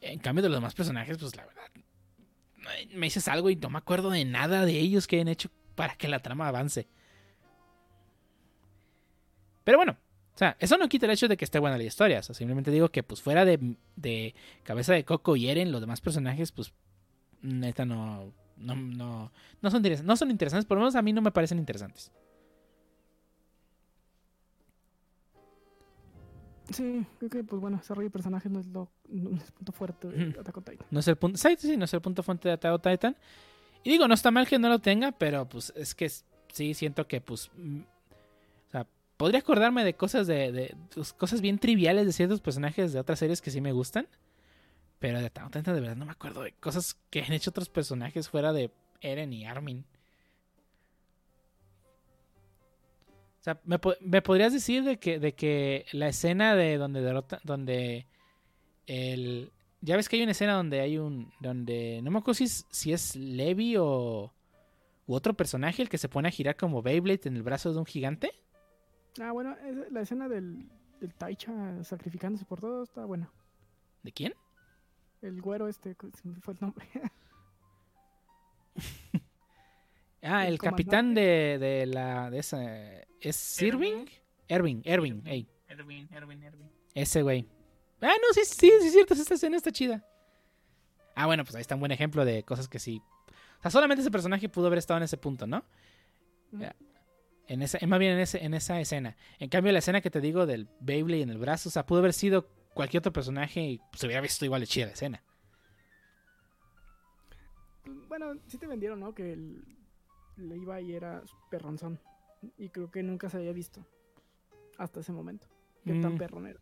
En 0.00 0.18
cambio 0.18 0.42
de 0.42 0.48
los 0.48 0.56
demás 0.58 0.74
personajes, 0.74 1.18
pues 1.18 1.34
la 1.36 1.46
verdad. 1.46 1.62
Me 2.92 3.06
dices 3.06 3.28
algo 3.28 3.48
y 3.50 3.56
no 3.56 3.70
me 3.70 3.78
acuerdo 3.78 4.10
de 4.10 4.24
nada 4.24 4.64
de 4.64 4.78
ellos 4.78 5.06
que 5.06 5.16
hayan 5.16 5.28
hecho 5.28 5.50
para 5.74 5.94
que 5.94 6.08
la 6.08 6.20
trama 6.20 6.48
avance. 6.48 6.88
Pero 9.64 9.78
bueno, 9.78 9.96
o 10.34 10.38
sea, 10.38 10.56
eso 10.60 10.76
no 10.76 10.88
quita 10.88 11.06
el 11.06 11.12
hecho 11.12 11.28
de 11.28 11.36
que 11.36 11.44
esté 11.44 11.58
buena 11.58 11.78
la 11.78 11.84
historia. 11.84 12.20
O 12.20 12.22
sea, 12.22 12.34
simplemente 12.34 12.70
digo 12.70 12.90
que, 12.90 13.02
pues, 13.02 13.22
fuera 13.22 13.44
de, 13.44 13.76
de 13.96 14.34
Cabeza 14.64 14.92
de 14.92 15.04
Coco 15.04 15.34
y 15.34 15.48
Eren, 15.48 15.72
los 15.72 15.80
demás 15.80 16.00
personajes, 16.00 16.52
pues, 16.52 16.72
neta 17.40 17.84
no. 17.84 18.32
No, 18.56 18.74
no, 18.74 19.30
no, 19.60 19.70
son, 19.70 19.82
no 20.04 20.16
son 20.16 20.30
interesantes. 20.30 20.66
Por 20.66 20.76
lo 20.76 20.82
menos 20.82 20.94
a 20.96 21.02
mí 21.02 21.12
no 21.12 21.22
me 21.22 21.30
parecen 21.30 21.58
interesantes. 21.58 22.10
Sí, 26.72 27.06
creo 27.18 27.30
que, 27.30 27.44
pues 27.44 27.60
bueno, 27.60 27.76
desarrollo 27.76 28.08
de 28.08 28.12
personajes 28.12 28.50
no 28.50 28.58
es, 28.58 28.66
lo, 28.66 28.90
no 29.08 29.36
es 29.36 29.44
el 29.46 29.52
punto 29.52 29.72
fuerte 29.72 30.08
de. 30.08 30.38
Attack 30.40 30.56
on 30.56 30.64
Titan. 30.64 30.86
No 30.90 31.00
es 31.00 31.08
el 31.08 31.16
punto. 31.16 31.38
Sí, 31.38 31.48
sí, 31.58 31.76
no 31.76 31.84
es 31.84 31.94
el 31.94 32.00
punto 32.00 32.22
fuente 32.22 32.48
de 32.48 32.54
Attack 32.54 32.72
on 32.72 32.80
Titan. 32.82 33.16
Y 33.84 33.90
digo, 33.90 34.08
no 34.08 34.14
está 34.14 34.30
mal 34.32 34.48
que 34.48 34.58
no 34.58 34.68
lo 34.68 34.80
tenga, 34.80 35.12
pero 35.12 35.48
pues 35.48 35.72
es 35.76 35.94
que 35.94 36.08
sí 36.52 36.74
siento 36.74 37.06
que, 37.06 37.20
pues. 37.20 37.48
o 37.48 38.70
sea, 38.72 38.86
podría 39.16 39.40
acordarme 39.40 39.84
de 39.84 39.94
cosas 39.94 40.26
de. 40.26 40.50
de- 40.50 40.76
pues, 40.92 41.12
cosas 41.12 41.40
bien 41.40 41.58
triviales 41.60 42.04
de 42.04 42.12
ciertos 42.12 42.40
personajes 42.40 42.92
de 42.92 42.98
otras 42.98 43.20
series 43.20 43.40
que 43.40 43.52
sí 43.52 43.60
me 43.60 43.70
gustan. 43.72 44.08
Pero 44.98 45.20
de 45.20 45.30
Titan, 45.30 45.62
de 45.62 45.80
verdad, 45.80 45.96
no 45.96 46.06
me 46.06 46.12
acuerdo 46.12 46.42
de 46.42 46.52
cosas 46.52 46.96
que 47.10 47.22
han 47.22 47.32
hecho 47.32 47.50
otros 47.50 47.68
personajes 47.68 48.28
fuera 48.28 48.52
de 48.52 48.70
Eren 49.00 49.32
y 49.32 49.44
Armin. 49.44 49.84
O 53.40 53.42
sea, 53.42 53.60
¿me, 53.64 53.78
me 54.00 54.22
podrías 54.22 54.52
decir 54.52 54.82
de 54.82 54.98
que, 54.98 55.18
de 55.20 55.34
que 55.34 55.86
la 55.92 56.08
escena 56.08 56.56
de 56.56 56.78
donde 56.78 57.00
derrota, 57.00 57.40
donde 57.44 58.06
el, 58.86 59.52
ya 59.80 59.96
ves 59.96 60.08
que 60.08 60.16
hay 60.16 60.22
una 60.22 60.32
escena 60.32 60.54
donde 60.54 60.80
hay 60.80 60.98
un, 60.98 61.32
donde, 61.40 62.00
no 62.02 62.10
me 62.10 62.18
acuerdo 62.18 62.34
si 62.34 62.44
es, 62.44 62.66
si 62.70 62.92
es 62.92 63.14
Levi 63.14 63.76
o 63.76 64.32
u 65.06 65.14
otro 65.14 65.34
personaje 65.34 65.82
el 65.82 65.88
que 65.88 65.98
se 65.98 66.08
pone 66.08 66.28
a 66.28 66.32
girar 66.32 66.56
como 66.56 66.82
Beyblade 66.82 67.20
en 67.24 67.36
el 67.36 67.42
brazo 67.42 67.72
de 67.72 67.78
un 67.78 67.86
gigante. 67.86 68.32
Ah, 69.20 69.30
bueno, 69.30 69.56
la 69.90 70.00
escena 70.00 70.28
del, 70.28 70.68
del 71.00 71.14
Taicha 71.14 71.84
sacrificándose 71.84 72.44
por 72.44 72.60
todo 72.60 72.82
está 72.82 73.04
buena. 73.04 73.30
¿De 74.02 74.12
quién? 74.12 74.34
El 75.22 75.40
güero 75.40 75.68
este, 75.68 75.94
se 75.94 76.28
me 76.28 76.40
fue 76.40 76.54
el 76.54 76.60
nombre. 76.60 76.86
Ah, 80.22 80.46
El 80.46 80.54
el 80.54 80.58
capitán 80.58 81.14
de, 81.14 81.56
de 81.60 81.86
la. 81.86 82.30
de 82.30 82.38
esa. 82.38 82.60
¿Es 83.20 83.62
Irving? 83.62 84.06
Erving, 84.48 84.82
Erving, 84.84 85.22
ey. 85.24 85.48
Erwin, 85.68 86.08
Erwin, 86.10 86.42
Erwin. 86.42 86.70
Ese 86.94 87.22
güey. 87.22 87.46
Ah, 88.00 88.08
no, 88.20 88.34
sí, 88.34 88.40
sí, 88.44 88.54
sí, 88.80 88.86
es 88.86 88.92
cierto, 88.92 89.14
esta 89.14 89.34
escena 89.34 89.56
está 89.56 89.70
chida. 89.70 90.04
Ah, 91.14 91.26
bueno, 91.26 91.44
pues 91.44 91.54
ahí 91.54 91.60
está 91.60 91.74
un 91.74 91.80
buen 91.80 91.92
ejemplo 91.92 92.24
de 92.24 92.42
cosas 92.42 92.68
que 92.68 92.78
sí. 92.78 93.00
O 93.58 93.62
sea, 93.62 93.70
solamente 93.70 94.02
ese 94.02 94.10
personaje 94.10 94.48
pudo 94.48 94.66
haber 94.66 94.78
estado 94.78 94.98
en 94.98 95.04
ese 95.04 95.16
punto, 95.16 95.46
¿no? 95.46 95.64
Ya. 96.52 96.74
En 97.48 97.62
esa, 97.62 97.78
más 97.86 97.98
bien 97.98 98.12
en, 98.12 98.18
ese, 98.18 98.44
en 98.44 98.54
esa 98.54 98.80
escena. 98.80 99.16
En 99.38 99.48
cambio, 99.48 99.72
la 99.72 99.78
escena 99.78 100.00
que 100.00 100.10
te 100.10 100.20
digo 100.20 100.46
del 100.46 100.68
Beyblade 100.80 101.22
en 101.22 101.30
el 101.30 101.38
brazo, 101.38 101.68
o 101.68 101.72
sea, 101.72 101.86
pudo 101.86 102.00
haber 102.00 102.12
sido 102.12 102.48
cualquier 102.76 103.00
otro 103.00 103.12
personaje 103.12 103.60
y 103.60 103.80
se 103.94 104.06
hubiera 104.06 104.20
visto 104.20 104.44
igual 104.44 104.60
de 104.60 104.66
chida 104.66 104.86
la 104.86 104.92
escena. 104.92 105.22
Bueno, 108.08 108.34
sí 108.46 108.58
te 108.58 108.66
vendieron, 108.66 109.00
¿no? 109.00 109.14
Que 109.14 109.32
el, 109.32 109.64
le 110.36 110.56
iba 110.56 110.80
y 110.80 110.92
era 110.94 111.22
perronzón. 111.50 111.98
Y 112.58 112.68
creo 112.68 112.90
que 112.90 113.02
nunca 113.02 113.28
se 113.28 113.38
había 113.38 113.52
visto. 113.52 113.84
Hasta 114.78 115.00
ese 115.00 115.12
momento. 115.12 115.48
Que 115.84 115.92
tan 116.00 116.14
Mm. 116.14 116.18
perrón 116.18 116.46
era. 116.46 116.60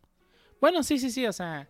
Bueno, 0.61 0.83
sí, 0.83 0.97
sí, 0.99 1.11
sí, 1.11 1.25
o 1.25 1.33
sea. 1.33 1.67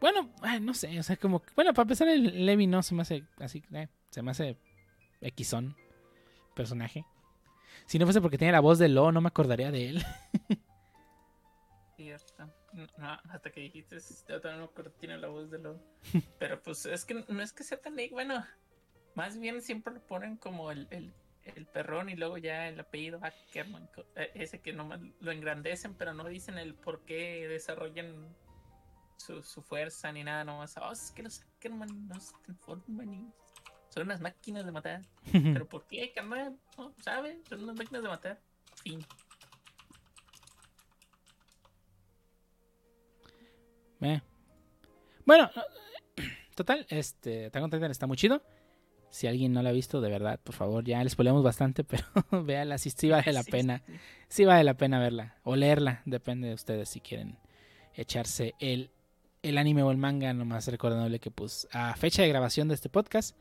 Bueno, 0.00 0.30
ay, 0.42 0.60
no 0.60 0.74
sé, 0.74 0.98
o 0.98 1.02
sea, 1.02 1.16
como. 1.16 1.40
que- 1.42 1.52
Bueno, 1.56 1.72
para 1.74 1.82
empezar, 1.84 2.08
el 2.08 2.46
Levi 2.46 2.66
no 2.66 2.82
se 2.82 2.94
me 2.94 3.02
hace 3.02 3.24
así, 3.38 3.62
eh, 3.72 3.88
se 4.10 4.22
me 4.22 4.30
hace 4.30 4.56
Xon 5.42 5.74
personaje. 6.54 7.04
Si 7.86 7.98
no 7.98 8.06
fuese 8.06 8.20
porque 8.20 8.38
tiene 8.38 8.52
la 8.52 8.60
voz 8.60 8.78
de 8.78 8.88
Lo, 8.88 9.10
no 9.10 9.20
me 9.20 9.28
acordaría 9.28 9.70
de 9.70 9.88
él. 9.90 10.04
No, 12.72 13.20
hasta 13.30 13.50
que 13.50 13.60
dijiste, 13.60 13.98
yo 14.28 14.40
también 14.40 14.58
no 14.60 14.64
acuerdo, 14.66 14.90
tiene 14.92 15.18
la 15.18 15.28
voz 15.28 15.50
de 15.50 15.58
lo. 15.58 15.80
Pero 16.38 16.60
pues 16.62 16.84
es 16.86 17.04
que 17.04 17.14
no 17.28 17.42
es 17.42 17.52
que 17.52 17.62
sea 17.64 17.80
tan. 17.80 17.96
Bueno, 18.10 18.44
más 19.14 19.38
bien 19.38 19.62
siempre 19.62 19.94
lo 19.94 20.00
ponen 20.06 20.36
como 20.36 20.70
el, 20.72 20.88
el, 20.90 21.14
el 21.44 21.66
perrón 21.66 22.08
y 22.08 22.16
luego 22.16 22.36
ya 22.38 22.68
el 22.68 22.80
apellido 22.80 23.20
Ackerman. 23.22 23.88
eh, 24.16 24.30
Ese 24.34 24.60
que 24.60 24.72
nomás 24.72 25.00
lo 25.20 25.30
engrandecen, 25.30 25.94
pero 25.94 26.12
no 26.14 26.24
dicen 26.24 26.58
el 26.58 26.74
por 26.74 27.04
qué 27.04 27.46
desarrollan 27.48 28.34
su, 29.16 29.42
su 29.42 29.62
fuerza 29.62 30.10
ni 30.12 30.24
nada, 30.24 30.44
nomás. 30.44 30.76
Oh, 30.78 30.90
es 30.92 31.12
que 31.12 31.22
los 31.22 31.40
Ackerman 31.42 32.08
no 32.08 32.20
se 32.20 32.34
transforman 32.42 33.14
y 33.14 33.32
son 33.90 34.02
unas 34.04 34.20
máquinas 34.20 34.66
de 34.66 34.72
matar. 34.72 35.02
¿Pero 35.32 35.68
por 35.68 35.86
qué, 35.86 36.12
carnal? 36.12 36.58
No, 36.76 36.92
¿sabe? 37.00 37.40
Son 37.48 37.62
unas 37.62 37.76
máquinas 37.76 38.02
de 38.02 38.08
matar. 38.08 38.40
Fin. 38.82 39.04
Eh. 44.04 44.20
Bueno, 45.26 45.50
total, 46.54 46.86
este, 46.90 47.46
Attack 47.46 47.62
on 47.64 47.70
Titan 47.70 47.90
está 47.90 48.06
muy 48.06 48.16
chido. 48.16 48.42
Si 49.10 49.26
alguien 49.28 49.52
no 49.52 49.62
la 49.62 49.70
ha 49.70 49.72
visto, 49.72 50.00
de 50.00 50.10
verdad, 50.10 50.40
por 50.42 50.54
favor, 50.56 50.84
ya 50.84 51.02
les 51.04 51.12
spoileamos 51.12 51.42
bastante, 51.44 51.84
pero 51.84 52.04
véala, 52.44 52.78
si 52.78 52.90
sí 52.90 53.08
vale 53.08 53.32
la 53.32 53.42
Sí, 53.44 53.50
pena. 53.50 53.82
sí. 54.28 54.44
Vale 54.44 54.64
la 54.64 54.74
pena 54.74 54.98
verla 54.98 55.36
o 55.44 55.54
leerla, 55.56 56.02
depende 56.04 56.48
de 56.48 56.54
ustedes 56.54 56.88
si 56.88 57.00
quieren 57.00 57.38
echarse 57.94 58.54
el, 58.58 58.90
el 59.42 59.56
anime 59.56 59.82
o 59.84 59.90
el 59.92 59.98
manga, 59.98 60.32
nomás 60.34 60.66
recordable 60.66 61.20
que 61.20 61.30
pues 61.30 61.68
a 61.70 61.94
fecha 61.96 62.22
de 62.22 62.28
grabación 62.28 62.66
de 62.66 62.74
este 62.74 62.88
podcast 62.88 63.36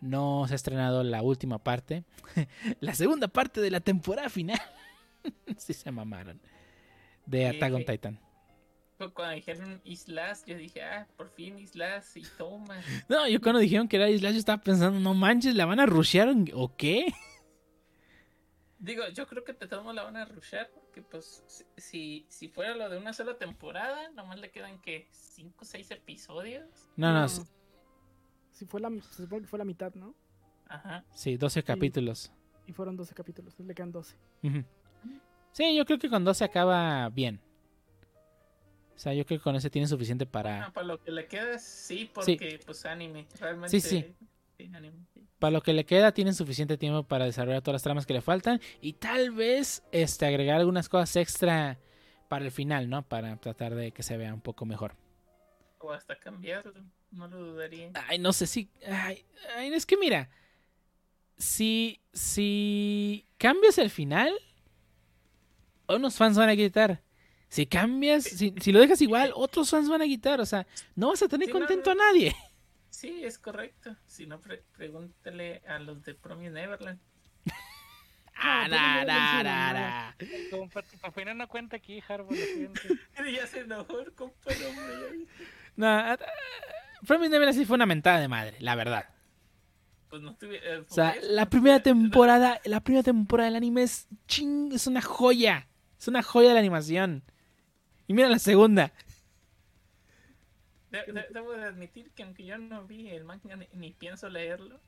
no 0.00 0.44
se 0.46 0.54
ha 0.54 0.56
estrenado 0.56 1.02
la 1.02 1.22
última 1.22 1.58
parte, 1.58 2.04
la 2.80 2.94
segunda 2.94 3.26
parte 3.26 3.60
de 3.60 3.72
la 3.72 3.80
temporada 3.80 4.28
final, 4.28 4.60
sí 5.56 5.72
se 5.72 5.90
mamaron, 5.90 6.40
de 7.26 7.48
Attack 7.48 7.74
on. 7.74 7.84
Titan. 7.84 8.20
Cu- 8.98 9.12
Cuando 9.14 9.34
dijeron 9.36 9.80
Islas, 9.84 10.44
yo 10.46 10.56
dije, 10.56 10.82
ah, 10.82 11.06
por 11.16 11.30
fin 11.30 11.58
Islas 11.58 12.16
y 12.16 12.22
toma. 12.36 12.76
No, 13.08 13.26
yo 13.28 13.40
cuando 13.40 13.60
dijeron 13.60 13.88
que 13.88 13.96
era 13.96 14.10
Isla, 14.10 14.30
yo 14.32 14.38
estaba 14.38 14.60
pensando, 14.62 14.98
no 15.00 15.14
manches, 15.14 15.54
¿la 15.54 15.64
van 15.66 15.80
a 15.80 15.86
rushear 15.86 16.28
o 16.54 16.76
qué? 16.76 17.06
Digo, 18.80 19.02
yo 19.12 19.26
creo 19.26 19.42
que 19.44 19.54
te 19.54 19.66
tomo 19.66 19.92
la 19.92 20.04
van 20.04 20.16
a 20.16 20.24
rushar 20.24 20.70
porque 20.72 21.02
pues 21.02 21.42
si- 21.76 22.24
si, 22.28 22.48
fuera 22.48 22.76
lo 22.76 22.88
de 22.88 22.98
una 22.98 23.12
sola 23.12 23.36
temporada, 23.36 24.08
nomás 24.10 24.38
le 24.38 24.50
quedan 24.52 24.80
que 24.80 25.08
5 25.10 25.56
o 25.62 25.64
6 25.64 25.90
episodios. 25.90 26.64
No, 26.96 27.12
no, 27.12 27.24
s- 27.24 27.42
Si 28.52 28.66
fue 28.66 28.80
la, 28.80 28.88
se 29.10 29.22
supone 29.24 29.42
que 29.42 29.48
fue 29.48 29.58
la 29.58 29.64
mitad, 29.64 29.92
¿no? 29.94 30.14
Ajá. 30.68 31.04
sí, 31.12 31.36
12 31.36 31.62
capítulos. 31.64 32.30
Y 32.66 32.72
fueron 32.72 32.96
12 32.96 33.14
capítulos. 33.14 33.54
entonces 33.54 33.66
Le 33.68 33.74
quedan 33.74 33.90
12. 33.92 34.16
Ujú. 34.42 34.64
Sí, 35.52 35.74
yo 35.74 35.84
creo 35.86 35.98
que 35.98 36.08
con 36.10 36.24
12 36.24 36.44
acaba 36.44 37.08
bien. 37.08 37.40
O 38.98 39.00
sea, 39.00 39.14
yo 39.14 39.24
creo 39.24 39.38
que 39.38 39.44
con 39.44 39.54
ese 39.54 39.70
tiene 39.70 39.86
suficiente 39.86 40.26
para... 40.26 40.72
para 40.72 40.84
lo 40.84 41.00
que 41.00 41.12
le 41.12 41.28
queda, 41.28 41.56
sí, 41.60 42.10
porque 42.12 42.58
pues 42.66 42.84
anime, 42.84 43.28
Sí, 43.30 43.38
realmente. 43.38 43.80
sí. 43.80 44.04
sí, 44.56 44.70
anime, 44.74 45.06
sí. 45.14 45.22
Para 45.38 45.52
lo 45.52 45.62
que 45.62 45.72
le 45.72 45.86
queda, 45.86 46.10
tienen 46.10 46.34
suficiente 46.34 46.76
tiempo 46.76 47.04
para 47.04 47.24
desarrollar 47.24 47.62
todas 47.62 47.74
las 47.74 47.82
tramas 47.84 48.06
que 48.06 48.12
le 48.14 48.22
faltan. 48.22 48.60
Y 48.80 48.94
tal 48.94 49.30
vez 49.30 49.84
este, 49.92 50.26
agregar 50.26 50.56
algunas 50.58 50.88
cosas 50.88 51.14
extra 51.14 51.78
para 52.28 52.44
el 52.44 52.50
final, 52.50 52.90
¿no? 52.90 53.06
Para 53.06 53.36
tratar 53.36 53.76
de 53.76 53.92
que 53.92 54.02
se 54.02 54.16
vea 54.16 54.34
un 54.34 54.40
poco 54.40 54.66
mejor. 54.66 54.96
O 55.78 55.92
hasta 55.92 56.16
cambiarlo, 56.18 56.74
no 57.12 57.28
lo 57.28 57.38
dudaría. 57.38 57.92
Ay, 58.08 58.18
no 58.18 58.32
sé 58.32 58.48
si. 58.48 58.68
Ay, 58.84 59.24
ay, 59.56 59.72
es 59.72 59.86
que 59.86 59.96
mira. 59.96 60.28
Si. 61.36 62.00
Si 62.12 63.24
cambias 63.38 63.78
el 63.78 63.90
final. 63.90 64.32
Unos 65.86 66.16
fans 66.16 66.36
van 66.36 66.48
a 66.48 66.56
gritar. 66.56 67.00
Si 67.48 67.66
cambias. 67.66 68.24
Si, 68.24 68.54
si 68.60 68.72
lo 68.72 68.80
dejas 68.80 69.00
igual, 69.00 69.32
otros 69.34 69.70
fans 69.70 69.88
van 69.88 70.02
a 70.02 70.04
gritar. 70.04 70.40
O 70.40 70.46
sea, 70.46 70.66
no 70.94 71.08
vas 71.08 71.22
a 71.22 71.28
tener 71.28 71.46
Sí, 71.46 71.52
contento 71.52 71.94
no. 71.94 72.02
a 72.02 72.06
nadie. 72.06 72.34
Sí, 72.90 73.22
es 73.24 73.38
correcto. 73.38 73.94
Si 74.06 74.26
no, 74.26 74.40
pre- 74.40 74.64
pregúntale 74.76 75.62
a 75.66 75.78
los 75.78 76.02
de 76.04 76.14
Promise 76.14 76.50
Neverland. 76.50 76.98
Ah, 78.40 78.68
para, 80.72 80.86
para 81.00 81.12
final 81.12 81.36
no 81.36 81.48
cuenta 81.48 81.76
aquí, 81.76 82.00
Harbo, 82.08 82.30
ya 83.34 83.46
se 83.48 83.60
enojó 83.60 83.98
el 83.98 84.12
compa, 84.12 84.52
hombre, 84.68 85.26
Promise 87.04 87.30
Neverland 87.30 87.58
sí 87.58 87.64
fue 87.64 87.74
una 87.74 87.86
mentada 87.86 88.20
de 88.20 88.28
madre, 88.28 88.56
la 88.60 88.76
verdad. 88.76 89.08
Pues 90.08 90.22
no 90.22 90.36
tuve. 90.36 90.60
eh, 90.62 90.84
O 90.88 90.94
sea, 90.94 91.16
la 91.22 91.44
no 91.46 91.50
primera 91.50 91.80
temporada, 91.82 92.60
la 92.64 92.80
primera 92.80 93.02
temporada 93.02 93.48
del 93.48 93.56
anime 93.56 93.82
es 93.82 94.06
ching, 94.28 94.72
es 94.72 94.86
una 94.86 95.02
joya. 95.02 95.66
Es 95.98 96.06
una 96.06 96.22
joya 96.22 96.48
de 96.48 96.54
la 96.54 96.60
animación. 96.60 97.24
Y 98.08 98.14
mira 98.14 98.28
la 98.28 98.38
segunda. 98.40 98.92
De- 100.90 101.04
de- 101.12 101.26
debo 101.30 101.52
de 101.52 101.64
admitir 101.64 102.10
que 102.12 102.22
aunque 102.22 102.44
yo 102.46 102.56
no 102.58 102.86
vi 102.86 103.10
el 103.10 103.24
manga 103.24 103.56
ni, 103.56 103.68
ni 103.72 103.92
pienso 103.92 104.28
leerlo, 104.30 104.80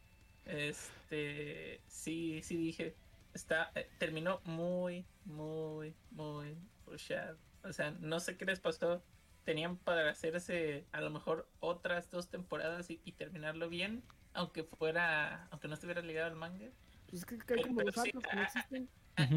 este 0.46 1.82
sí, 1.86 2.40
sí 2.42 2.56
dije, 2.56 2.96
está, 3.34 3.70
eh, 3.74 3.90
terminó 3.98 4.40
muy, 4.44 5.06
muy, 5.24 5.94
muy 6.10 6.56
rushado. 6.86 7.38
O 7.64 7.72
sea, 7.72 7.90
no 7.92 8.18
sé 8.20 8.36
qué 8.38 8.46
les 8.46 8.60
pasó. 8.60 9.04
Tenían 9.44 9.76
para 9.78 10.10
hacerse 10.10 10.86
a 10.92 11.00
lo 11.02 11.10
mejor 11.10 11.50
otras 11.60 12.10
dos 12.10 12.30
temporadas 12.30 12.90
y, 12.90 13.02
y 13.04 13.12
terminarlo 13.12 13.68
bien, 13.68 14.02
aunque 14.32 14.64
fuera, 14.64 15.46
aunque 15.50 15.68
no 15.68 15.74
estuviera 15.74 16.02
ligado 16.02 16.28
al 16.28 16.36
manga. 16.36 16.70
Pues 17.06 17.22
es 17.22 17.26
que, 17.26 17.38
que 17.38 17.54
hay 17.54 17.62
como 17.62 17.84
Pero 17.84 17.92
dos 17.92 18.02
sí, 18.02 18.08
arcos 18.08 18.26
que 18.26 18.36
no 18.36 18.42
existen. 18.42 18.88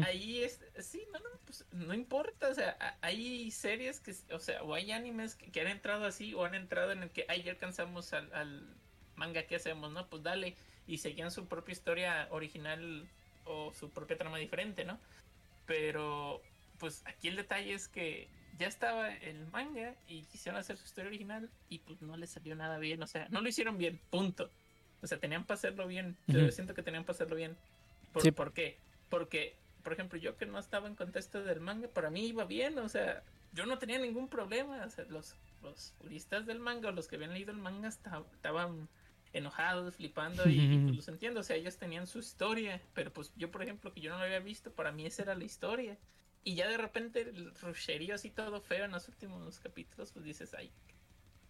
Ahí 0.04 0.42
es, 0.42 0.60
sí, 0.78 1.02
no, 1.12 1.18
no, 1.20 1.28
pues 1.44 1.64
no 1.72 1.94
importa, 1.94 2.48
o 2.48 2.54
sea, 2.54 2.76
a- 2.80 2.96
hay 3.02 3.50
series 3.50 4.00
que, 4.00 4.14
o 4.32 4.38
sea, 4.38 4.62
o 4.62 4.74
hay 4.74 4.92
animes 4.92 5.34
que, 5.34 5.50
que 5.50 5.60
han 5.60 5.68
entrado 5.68 6.04
así 6.04 6.34
o 6.34 6.44
han 6.44 6.54
entrado 6.54 6.92
en 6.92 7.02
el 7.02 7.10
que, 7.10 7.24
ay, 7.28 7.42
ya 7.42 7.52
alcanzamos 7.52 8.12
al, 8.12 8.32
al 8.34 8.66
manga 9.16 9.42
que 9.44 9.56
hacemos, 9.56 9.90
¿no? 9.92 10.06
Pues 10.08 10.22
dale, 10.22 10.56
y 10.86 10.98
seguían 10.98 11.30
su 11.30 11.46
propia 11.46 11.72
historia 11.72 12.28
original 12.30 13.06
o 13.44 13.72
su 13.72 13.90
propia 13.90 14.16
trama 14.18 14.38
diferente, 14.38 14.84
¿no? 14.84 14.98
Pero, 15.66 16.42
pues 16.78 17.02
aquí 17.06 17.28
el 17.28 17.36
detalle 17.36 17.72
es 17.74 17.88
que 17.88 18.28
ya 18.58 18.66
estaba 18.66 19.12
el 19.14 19.46
manga 19.48 19.94
y 20.06 20.22
quisieron 20.24 20.60
hacer 20.60 20.76
su 20.76 20.84
historia 20.84 21.08
original 21.08 21.50
y 21.68 21.78
pues 21.80 22.00
no 22.02 22.16
les 22.16 22.30
salió 22.30 22.54
nada 22.54 22.78
bien, 22.78 23.02
o 23.02 23.06
sea, 23.06 23.28
no 23.30 23.40
lo 23.40 23.48
hicieron 23.48 23.78
bien, 23.78 23.98
punto. 24.10 24.50
O 25.02 25.06
sea, 25.06 25.18
tenían 25.18 25.44
para 25.44 25.56
hacerlo 25.58 25.86
bien, 25.86 26.16
yo 26.26 26.50
siento 26.50 26.74
que 26.74 26.82
tenían 26.82 27.04
para 27.04 27.14
hacerlo 27.14 27.36
bien. 27.36 27.56
¿Por, 28.12 28.22
Sí. 28.22 28.30
¿por 28.30 28.52
qué? 28.52 28.78
Porque, 29.10 29.54
por 29.84 29.92
ejemplo, 29.94 30.18
yo 30.18 30.36
que 30.38 30.46
no 30.46 30.58
estaba 30.58 30.88
en 30.88 30.96
contexto 30.96 31.44
del 31.44 31.60
manga, 31.60 31.88
para 31.88 32.10
mí 32.10 32.26
iba 32.28 32.44
bien, 32.46 32.78
o 32.80 32.88
sea, 32.88 33.24
yo 33.52 33.66
no 33.66 33.78
tenía 33.78 33.98
ningún 34.00 34.28
problema. 34.30 34.84
O 34.86 34.90
sea, 34.90 35.04
los, 35.06 35.36
los 35.62 35.92
puristas 35.98 36.46
del 36.46 36.60
manga 36.60 36.88
o 36.90 36.92
los 36.92 37.08
que 37.08 37.16
habían 37.16 37.34
leído 37.34 37.52
el 37.52 37.58
manga 37.58 37.88
esta- 37.88 38.24
estaban 38.32 38.88
enojados, 39.32 39.96
flipando, 39.96 40.48
y, 40.48 40.66
y, 40.70 40.78
pues 40.80 40.96
los 40.96 41.08
entiendo. 41.08 41.40
O 41.40 41.44
sea, 41.44 41.56
ellos 41.56 41.78
tenían 41.78 42.06
su 42.06 42.18
historia, 42.20 42.82
pero 42.94 43.12
pues 43.12 43.32
yo, 43.36 43.50
por 43.50 43.62
ejemplo, 43.62 43.92
que 43.92 44.00
yo 44.00 44.10
no 44.12 44.18
lo 44.18 44.24
había 44.24 44.40
visto, 44.40 44.72
para 44.74 44.92
mí 44.92 45.06
esa 45.06 45.22
era 45.22 45.34
la 45.36 45.44
historia. 45.44 45.98
Y 46.44 46.54
ya 46.56 46.68
de 46.68 46.76
repente 46.78 47.22
el 47.22 47.54
rusherío 47.54 48.14
así 48.16 48.30
todo 48.30 48.60
feo 48.60 48.84
en 48.84 48.92
los 48.92 49.08
últimos 49.08 49.58
capítulos, 49.60 50.12
pues 50.12 50.24
dices, 50.24 50.54
ay, 50.54 50.72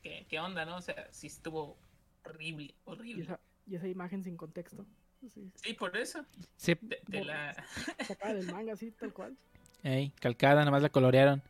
¿qué, 0.02 0.26
qué 0.28 0.40
onda, 0.40 0.64
no? 0.64 0.76
O 0.76 0.82
sea, 0.82 1.08
sí 1.12 1.26
estuvo 1.28 1.78
horrible, 2.24 2.74
Y 3.12 3.20
horrible. 3.20 3.22
esa, 3.22 3.40
y 3.66 3.76
esa 3.76 3.88
imagen 3.88 4.22
sin 4.24 4.36
contexto. 4.36 4.86
Sí, 5.32 5.50
Sí, 5.62 5.74
por 5.74 5.96
eso. 5.96 6.24
Sí, 6.56 6.74
De, 6.80 7.00
de 7.06 7.24
la... 7.24 7.54
sacada 8.06 8.34
del 8.34 8.50
manga, 8.52 8.72
así, 8.74 8.90
tal 8.90 9.12
cual. 9.12 9.36
Ey, 9.82 10.12
calcada, 10.20 10.56
nada 10.60 10.70
más 10.70 10.82
la 10.82 10.88
colorearon. 10.88 11.42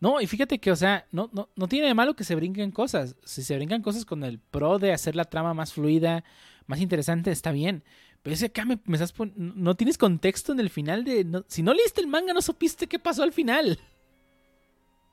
No, 0.00 0.20
y 0.20 0.26
fíjate 0.26 0.58
que, 0.58 0.70
o 0.72 0.76
sea, 0.76 1.06
no, 1.12 1.30
no, 1.32 1.48
no 1.54 1.68
tiene 1.68 1.86
de 1.86 1.94
malo 1.94 2.14
que 2.16 2.24
se 2.24 2.34
brinquen 2.34 2.72
cosas. 2.72 3.14
Si 3.24 3.42
se 3.42 3.54
brincan 3.56 3.82
cosas 3.82 4.04
con 4.04 4.24
el 4.24 4.38
pro 4.40 4.78
de 4.78 4.92
hacer 4.92 5.14
la 5.14 5.24
trama 5.26 5.54
más 5.54 5.72
fluida, 5.72 6.24
más 6.66 6.80
interesante, 6.80 7.30
está 7.30 7.52
bien. 7.52 7.84
Pero 8.22 8.34
es 8.34 8.40
que 8.40 8.46
acá 8.46 8.64
me, 8.64 8.78
me 8.84 8.94
estás 8.96 9.12
pon- 9.12 9.32
no 9.36 9.74
tienes 9.76 9.98
contexto 9.98 10.52
en 10.52 10.60
el 10.60 10.70
final 10.70 11.04
de... 11.04 11.24
no- 11.24 11.44
si 11.48 11.62
no 11.62 11.72
leíste 11.74 12.00
el 12.00 12.06
manga, 12.08 12.32
no 12.32 12.42
supiste 12.42 12.86
qué 12.88 12.98
pasó 12.98 13.22
al 13.22 13.32
final. 13.32 13.78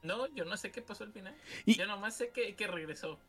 No, 0.02 0.27
yo 0.34 0.45
no 0.45 0.56
sé 0.57 0.72
qué 0.72 0.81
pasó 0.81 1.03
al 1.03 1.11
final. 1.11 1.34
Y- 1.65 1.76
Yo 1.76 1.86
nomás 1.86 2.15
sé 2.15 2.30
que, 2.30 2.56
que 2.56 2.68
regresó. 2.68 3.19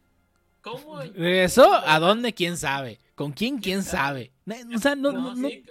¿Cómo? 0.63 1.01
¿Regresó? 1.01 1.73
¿A 1.73 1.99
dónde? 1.99 2.35
¿Quién 2.35 2.57
sabe? 2.57 2.99
¿Con 3.15 3.33
quién? 3.33 3.59
¿Quién 3.59 3.83
sabe? 3.83 4.33
O 4.75 4.79
sea, 4.79 4.95
no... 4.95 5.13
No, 5.13 5.21
no- 5.21 5.35
no- 5.35 5.49
sí, 5.49 5.65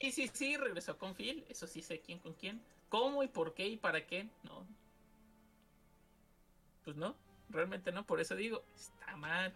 sí, 0.00 0.12
sí, 0.12 0.30
sí, 0.32 0.56
regresó 0.56 0.96
con 0.98 1.14
Phil. 1.14 1.44
Eso 1.48 1.66
sí 1.66 1.82
sé 1.82 2.00
quién 2.00 2.18
con 2.18 2.32
quién. 2.34 2.60
¿Cómo 2.88 3.22
y 3.22 3.28
por 3.28 3.54
qué 3.54 3.66
y 3.68 3.76
para 3.76 4.06
qué? 4.06 4.28
No. 4.42 4.66
Pues 6.84 6.96
no, 6.96 7.14
realmente 7.50 7.92
no. 7.92 8.04
Por 8.06 8.20
eso 8.20 8.34
digo, 8.34 8.62
está 8.74 9.16
mal. 9.16 9.52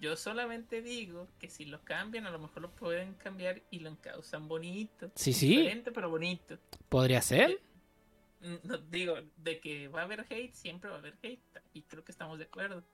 Yo 0.00 0.16
solamente 0.16 0.82
digo 0.82 1.26
que 1.38 1.48
si 1.48 1.64
lo 1.64 1.82
cambian, 1.82 2.26
a 2.26 2.30
lo 2.30 2.38
mejor 2.38 2.62
lo 2.62 2.70
pueden 2.70 3.14
cambiar 3.14 3.62
y 3.70 3.80
lo 3.80 3.88
encausan 3.90 4.46
bonito. 4.46 5.10
Sí, 5.14 5.32
sí. 5.32 5.48
Diferente, 5.48 5.90
pero 5.90 6.10
bonito. 6.10 6.58
¿Podría 6.88 7.22
ser? 7.22 7.60
No, 8.62 8.76
digo, 8.78 9.16
de 9.38 9.58
que 9.60 9.88
va 9.88 10.02
a 10.02 10.04
haber 10.04 10.26
hate, 10.30 10.52
siempre 10.54 10.90
va 10.90 10.96
a 10.96 10.98
haber 10.98 11.14
hate. 11.22 11.40
Y 11.72 11.82
creo 11.82 12.04
que 12.04 12.12
estamos 12.12 12.38
de 12.38 12.44
acuerdo. 12.44 12.84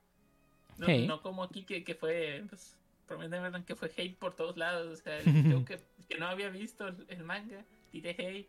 No, 0.78 1.22
como 1.22 1.42
aquí 1.44 1.64
que, 1.64 1.84
que 1.84 1.94
fue, 1.94 2.44
pues, 2.48 2.76
verdad 3.08 3.64
que 3.64 3.76
fue 3.76 3.90
hate 3.96 4.16
por 4.16 4.34
todos 4.34 4.56
lados. 4.56 5.00
O 5.00 5.02
sea, 5.02 5.20
yo 5.22 5.22
que, 5.64 5.78
que 6.08 6.18
no 6.18 6.26
había 6.26 6.48
visto 6.48 6.88
el, 6.88 7.04
el 7.08 7.24
manga, 7.24 7.64
tiré 7.90 8.10
hate. 8.18 8.48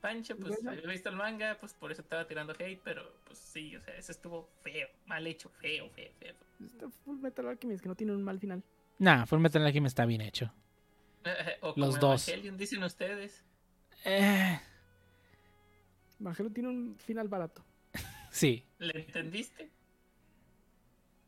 Pancho, 0.00 0.36
pues 0.36 0.56
Bueno. 0.56 0.72
había 0.72 0.90
visto 0.92 1.08
el 1.08 1.16
manga, 1.16 1.56
pues 1.58 1.72
por 1.72 1.90
eso 1.90 2.02
estaba 2.02 2.26
tirando 2.26 2.52
hate, 2.52 2.78
pero 2.84 3.10
pues 3.24 3.38
sí, 3.38 3.74
o 3.74 3.80
sea, 3.80 3.96
eso 3.96 4.12
estuvo 4.12 4.50
feo, 4.62 4.86
mal 5.06 5.26
hecho, 5.26 5.48
feo, 5.48 5.88
feo, 5.88 6.12
feo. 6.20 6.34
Está 6.62 6.90
Full 7.06 7.20
Metal 7.20 7.48
Alchemist, 7.48 7.82
que 7.82 7.88
no 7.88 7.94
tiene 7.94 8.12
un 8.12 8.22
mal 8.22 8.38
final. 8.38 8.62
Nah, 8.98 9.24
Full 9.24 9.40
Metal 9.40 9.64
Alchemist 9.64 9.92
está 9.92 10.04
bien 10.04 10.20
hecho. 10.20 10.52
O 11.62 11.68
Los 11.68 11.96
como 11.96 12.12
dos. 12.12 12.28
Evangelion, 12.28 12.58
dicen 12.58 12.84
ustedes. 12.84 13.42
Eh, 14.04 14.60
Marcelo 16.18 16.50
tiene 16.50 16.68
un 16.68 16.96
final 16.98 17.28
barato. 17.28 17.64
sí. 18.30 18.62
¿Le 18.78 19.00
entendiste? 19.00 19.70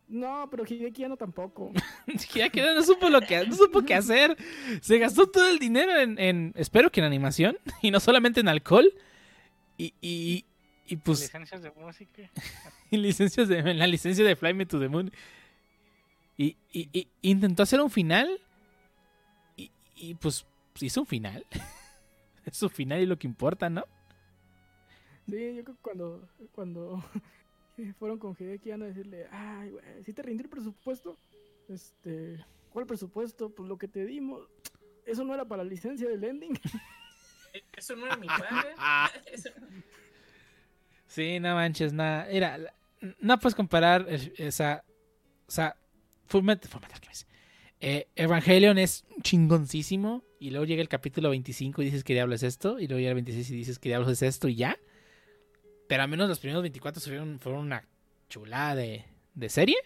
No, 0.09 0.49
pero 0.51 0.65
Hideki 0.65 1.03
ya 1.03 1.09
no 1.09 1.17
tampoco. 1.17 1.73
Ya 2.35 2.49
que 2.49 2.63
no 2.63 2.83
supo 2.83 3.09
lo 3.11 3.21
que 3.21 3.45
no 3.47 3.55
supo 3.57 3.83
qué 3.83 3.95
hacer. 3.95 4.37
Se 4.81 4.99
gastó 4.99 5.27
todo 5.27 5.49
el 5.49 5.59
dinero 5.59 5.99
en, 5.99 6.19
en- 6.19 6.53
espero 6.57 6.91
que 6.93 7.01
en 7.01 7.07
animación 7.07 7.59
y 7.83 7.91
no 7.91 7.99
solamente 8.01 8.41
en 8.41 8.49
alcohol 8.49 8.93
y, 9.77 9.95
y, 10.01 10.45
y 10.87 10.97
pues 10.97 11.21
Licencias 11.23 11.63
de 11.63 11.71
música. 11.73 12.31
en 12.93 13.03
licencias 13.03 13.49
de 13.49 13.59
en 13.59 13.79
la 13.79 13.87
licencia 13.89 14.25
de 14.25 14.37
Fly 14.37 14.55
Me 14.55 14.65
to 14.67 14.79
the 14.79 14.89
Moon 14.89 15.11
y, 16.39 16.57
y- 16.73 16.89
y 16.93 17.09
intentó 17.23 17.63
hacer 17.65 17.81
un 17.81 17.91
final 17.91 18.29
y, 19.57 19.71
y, 19.97 20.15
pues 20.15 20.47
hizo 20.81 21.01
un 21.01 21.07
final. 21.07 21.45
es 22.45 22.57
su 22.57 22.69
final 22.69 23.01
y 23.01 23.07
lo 23.07 23.19
que 23.19 23.27
importa, 23.27 23.69
¿no? 23.71 23.85
Sí, 25.29 25.57
yo 25.57 25.65
creo 25.65 25.75
que 25.77 25.83
cuando, 25.83 26.29
cuando 26.53 27.05
fueron 27.99 28.19
con 28.19 28.35
Hideki 28.39 28.71
a 28.71 28.79
decirle, 28.79 29.27
ay, 29.31 29.71
güey, 29.71 29.85
si 30.05 30.13
te 30.13 30.23
rindió 30.23 30.45
el 30.45 30.51
presupuesto, 30.51 31.17
este, 31.69 32.45
¿cuál 32.71 32.87
presupuesto? 32.87 33.51
Pues 33.51 33.69
lo 33.69 33.77
que 33.79 33.89
te 33.89 34.05
dimos, 34.05 34.49
eso 35.05 35.25
no 35.25 35.35
era 35.35 35.45
para 35.45 35.63
la 35.65 35.71
licencia 35.71 36.09
del 36.09 36.25
ending. 36.25 36.59
Eh, 37.53 37.63
Eso 37.77 37.97
no 37.97 38.05
era 38.07 38.17
mi. 38.17 38.27
Eso- 39.33 39.49
Sí, 41.07 41.41
no 41.41 41.55
manches, 41.55 41.93
nada. 41.93 42.27
Mira, 42.31 42.59
no 43.21 43.39
puedes 43.39 43.55
comparar 43.55 44.07
esa. 44.37 44.85
O 45.47 45.51
sea, 45.51 45.77
Fullmetal, 46.27 46.69
Fullmetal. 46.71 47.01
Eh, 47.81 48.09
Evangelion 48.17 48.77
es 48.79 49.05
chingoncísimo. 49.23 50.23
Y 50.39 50.51
luego 50.51 50.67
llega 50.67 50.83
el 50.83 50.89
capítulo 50.89 51.31
25 51.31 51.81
y 51.81 51.87
dices 51.87 52.05
que 52.05 52.13
diablos 52.13 52.43
es 52.43 52.55
esto. 52.55 52.79
Y 52.79 52.89
luego 52.89 52.99
llega 52.99 53.11
el 53.13 53.15
26 53.15 53.51
y 53.51 53.57
dices 53.57 53.79
que 53.79 53.89
diablos 53.89 54.11
es 54.11 54.23
esto 54.23 54.49
y 54.49 54.57
ya. 54.57 54.77
Pero 55.89 56.03
al 56.03 56.09
menos 56.09 56.29
los 56.29 56.39
primeros 56.39 56.63
24 56.63 57.01
fueron, 57.01 57.39
fueron 57.39 57.61
una 57.63 57.85
chulada 58.29 58.75
de, 58.75 59.05
de 59.35 59.49
serie. 59.49 59.77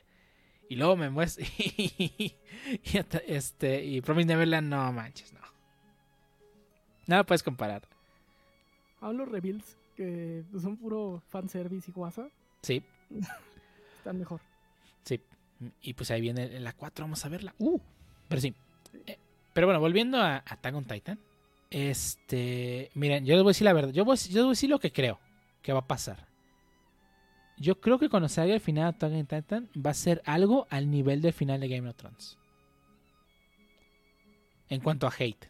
Y 0.69 0.77
luego 0.77 0.97
me 0.97 1.11
muestra. 1.11 1.45
y, 1.59 2.35
este, 3.27 3.85
y 3.85 4.01
Promise 4.01 4.27
Neverland, 4.29 4.69
no 4.69 4.93
manches, 4.93 5.33
no. 5.33 5.41
Nada 7.07 7.25
puedes 7.25 7.43
comparar. 7.43 7.83
Los 9.03 9.29
reveals, 9.29 9.77
que 9.97 10.45
son 10.61 10.77
puro 10.77 11.23
fanservice 11.29 11.91
y 11.91 11.95
guasa, 11.95 12.29
Sí. 12.63 12.83
están 13.99 14.19
mejor. 14.19 14.41
Sí. 15.05 15.21
Y 15.83 15.95
pues 15.95 16.11
ahí 16.11 16.21
viene 16.21 16.61
la 16.61 16.73
4, 16.73 17.05
vamos 17.05 17.25
a 17.25 17.29
verla. 17.29 17.55
Uh, 17.59 17.79
pero 18.29 18.41
sí. 18.41 18.55
Eh, 19.07 19.19
pero 19.53 19.67
bueno, 19.67 19.81
volviendo 19.81 20.19
a 20.19 20.37
Attack 20.37 20.75
on 20.75 20.85
Titan. 20.85 21.19
Este, 21.71 22.91
miren, 22.95 23.25
yo 23.25 23.35
les 23.35 23.43
voy 23.43 23.51
a 23.51 23.53
decir 23.55 23.65
la 23.65 23.73
verdad. 23.73 23.93
Yo 23.93 24.05
voy, 24.05 24.15
a- 24.15 24.29
yo 24.29 24.35
les 24.35 24.43
voy 24.43 24.47
a 24.47 24.51
decir 24.51 24.71
lo 24.71 24.79
que 24.79 24.93
creo 24.93 25.19
que 25.63 25.73
va 25.73 25.81
a 25.81 25.87
pasar. 25.87 26.27
Yo 27.59 27.81
creo 27.81 27.99
que 27.99 28.09
cuando 28.09 28.29
salga 28.29 28.55
el 28.55 28.61
final 28.61 28.97
de 28.99 29.21
Attack 29.21 29.43
Titan 29.45 29.69
va 29.77 29.91
a 29.91 29.95
ser 29.95 30.23
algo 30.25 30.67
al 30.71 30.91
nivel 30.91 31.21
del 31.21 31.33
final 31.35 31.61
de 31.61 31.69
Game 31.69 31.89
of 31.89 31.97
Thrones. 31.97 32.39
En 34.69 34.81
cuanto 34.81 35.07
a 35.07 35.13
hate. 35.19 35.47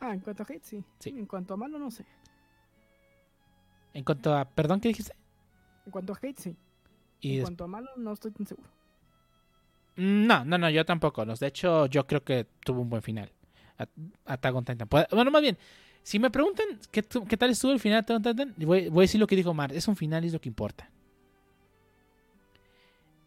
Ah, 0.00 0.14
en 0.14 0.20
cuanto 0.20 0.42
a 0.44 0.46
hate, 0.48 0.62
sí. 0.62 0.84
Sí. 1.00 1.10
En 1.10 1.26
cuanto 1.26 1.54
a 1.54 1.56
malo, 1.56 1.78
no 1.78 1.90
sé. 1.90 2.04
En 3.92 4.04
cuanto 4.04 4.34
a, 4.34 4.44
perdón, 4.44 4.80
¿qué 4.80 4.88
dijiste? 4.88 5.12
En 5.84 5.90
cuanto 5.92 6.12
a 6.12 6.18
hate, 6.22 6.38
sí. 6.38 6.56
Y 7.20 7.36
en 7.38 7.42
cuanto 7.42 7.64
a 7.64 7.66
malo, 7.66 7.90
no 7.96 8.12
estoy 8.12 8.30
tan 8.30 8.46
seguro. 8.46 8.68
Mm, 9.96 10.26
No, 10.26 10.44
no, 10.44 10.56
no, 10.58 10.70
yo 10.70 10.84
tampoco. 10.86 11.26
De 11.26 11.46
hecho, 11.48 11.86
yo 11.86 12.06
creo 12.06 12.22
que 12.22 12.46
tuvo 12.64 12.80
un 12.82 12.88
buen 12.88 13.02
final. 13.02 13.32
At- 13.76 13.88
Attack 14.26 14.54
on 14.54 14.64
Titan. 14.64 14.88
Bueno, 14.88 15.30
más 15.32 15.42
bien, 15.42 15.58
si 16.08 16.18
me 16.18 16.30
preguntan 16.30 16.64
qué, 16.90 17.02
tal 17.02 17.50
estuvo 17.50 17.70
el 17.70 17.80
final 17.80 18.02
voy, 18.56 18.88
a 18.90 19.00
decir 19.02 19.20
lo 19.20 19.26
que 19.26 19.36
dijo 19.36 19.52
Mar. 19.52 19.74
Es 19.74 19.88
un 19.88 19.94
final 19.94 20.24
y 20.24 20.28
es 20.28 20.32
lo 20.32 20.40
que 20.40 20.48
importa. 20.48 20.88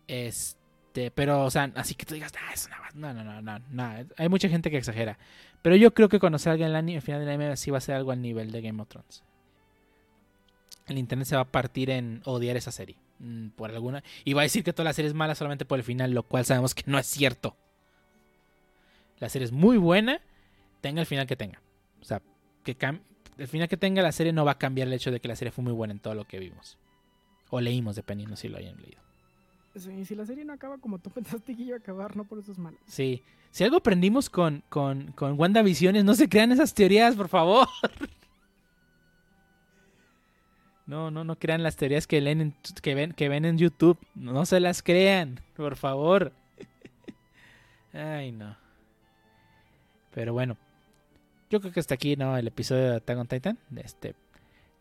Este, 0.07 1.11
pero, 1.11 1.45
o 1.45 1.51
sea, 1.51 1.71
así 1.75 1.93
que 1.93 2.07
tú 2.07 2.15
digas, 2.15 2.33
ah, 2.41 2.51
es 2.51 2.65
una... 2.65 2.79
ba-". 2.79 2.89
No, 2.95 3.13
no, 3.13 3.23
no, 3.23 3.39
no, 3.39 3.59
no. 3.69 4.07
Hay 4.17 4.29
mucha 4.29 4.49
gente 4.49 4.71
que 4.71 4.77
exagera. 4.77 5.19
Pero 5.61 5.75
yo 5.75 5.93
creo 5.93 6.09
que 6.09 6.19
cuando 6.19 6.39
salga 6.39 6.65
el, 6.65 6.89
el 6.89 7.01
final 7.03 7.19
del 7.21 7.29
anime 7.29 7.55
sí 7.55 7.69
va 7.69 7.77
a 7.77 7.81
ser 7.81 7.93
algo 7.93 8.13
al 8.13 8.19
nivel 8.19 8.51
de 8.51 8.63
Game 8.63 8.81
of 8.81 8.87
Thrones. 8.87 9.23
El 10.87 10.97
internet 10.97 11.27
se 11.27 11.35
va 11.35 11.43
a 11.43 11.51
partir 11.51 11.91
en 11.91 12.23
odiar 12.25 12.57
esa 12.57 12.71
serie. 12.71 12.95
mm, 13.19 13.49
Por 13.49 13.69
alguna. 13.69 14.03
Y 14.25 14.33
va 14.33 14.41
a 14.41 14.49
decir 14.49 14.63
que 14.63 14.73
toda 14.73 14.85
la 14.85 14.93
serie 14.93 15.09
es 15.09 15.13
mala 15.13 15.35
solamente 15.35 15.65
por 15.65 15.77
el 15.77 15.83
final, 15.83 16.13
lo 16.13 16.23
cual 16.23 16.45
sabemos 16.45 16.73
que 16.73 16.81
no 16.87 16.97
es 16.97 17.05
cierto. 17.05 17.55
La 19.19 19.29
serie 19.29 19.45
es 19.45 19.51
muy 19.51 19.77
buena, 19.77 20.19
tenga 20.81 20.99
el 20.99 21.05
final 21.05 21.27
que 21.27 21.35
tenga. 21.35 21.61
O 22.01 22.05
sea, 22.05 22.23
que 22.63 22.77
el 23.37 23.47
final 23.47 23.67
que 23.67 23.77
tenga 23.77 24.01
la 24.01 24.11
serie 24.11 24.33
no 24.33 24.45
va 24.45 24.51
a 24.51 24.57
cambiar 24.57 24.87
el 24.87 24.93
hecho 24.93 25.11
de 25.11 25.19
que 25.19 25.27
la 25.27 25.35
serie 25.35 25.51
fue 25.51 25.63
muy 25.63 25.73
buena 25.73 25.93
en 25.93 25.99
todo 25.99 26.15
lo 26.15 26.25
que 26.25 26.39
vimos. 26.39 26.77
O 27.49 27.59
leímos, 27.59 27.95
dependiendo 27.95 28.35
si 28.35 28.47
lo 28.49 28.57
hayan 28.57 28.77
leído. 28.81 29.01
Sí, 29.75 30.05
si 30.05 30.15
la 30.15 30.25
serie 30.25 30.43
no 30.45 30.53
acaba 30.53 30.77
como 30.77 30.99
tú 30.99 31.09
pensaste 31.13 31.55
que 31.55 31.63
iba 31.63 31.75
a 31.75 31.79
acabar, 31.79 32.15
no 32.15 32.23
por 32.25 32.39
eso 32.39 32.51
es 32.51 32.57
malo. 32.57 32.77
Sí. 32.87 33.23
Si 33.51 33.63
algo 33.63 33.77
aprendimos 33.77 34.29
con, 34.29 34.63
con, 34.69 35.11
con 35.11 35.37
WandaVisiones, 35.39 36.03
no 36.05 36.13
se 36.13 36.29
crean 36.29 36.51
esas 36.51 36.73
teorías, 36.73 37.15
por 37.15 37.27
favor. 37.29 37.67
No, 40.87 41.09
no, 41.11 41.23
no 41.23 41.37
crean 41.37 41.63
las 41.63 41.77
teorías 41.77 42.05
que, 42.07 42.19
leen 42.19 42.41
en- 42.41 42.55
que, 42.81 42.95
ven, 42.95 43.13
que 43.13 43.29
ven 43.29 43.45
en 43.45 43.57
YouTube. 43.57 43.97
No 44.15 44.45
se 44.45 44.59
las 44.59 44.83
crean, 44.83 45.39
por 45.55 45.77
favor. 45.77 46.33
Ay, 47.93 48.31
no. 48.33 48.57
Pero 50.13 50.33
bueno. 50.33 50.57
Yo 51.51 51.59
creo 51.59 51.71
que 51.73 51.79
hasta 51.81 51.93
aquí, 51.95 52.15
¿no? 52.15 52.35
El 52.37 52.47
episodio 52.47 52.89
de 52.91 52.95
Attack 52.95 53.17
on 53.19 53.27
Titan. 53.27 53.59
Este, 53.75 54.15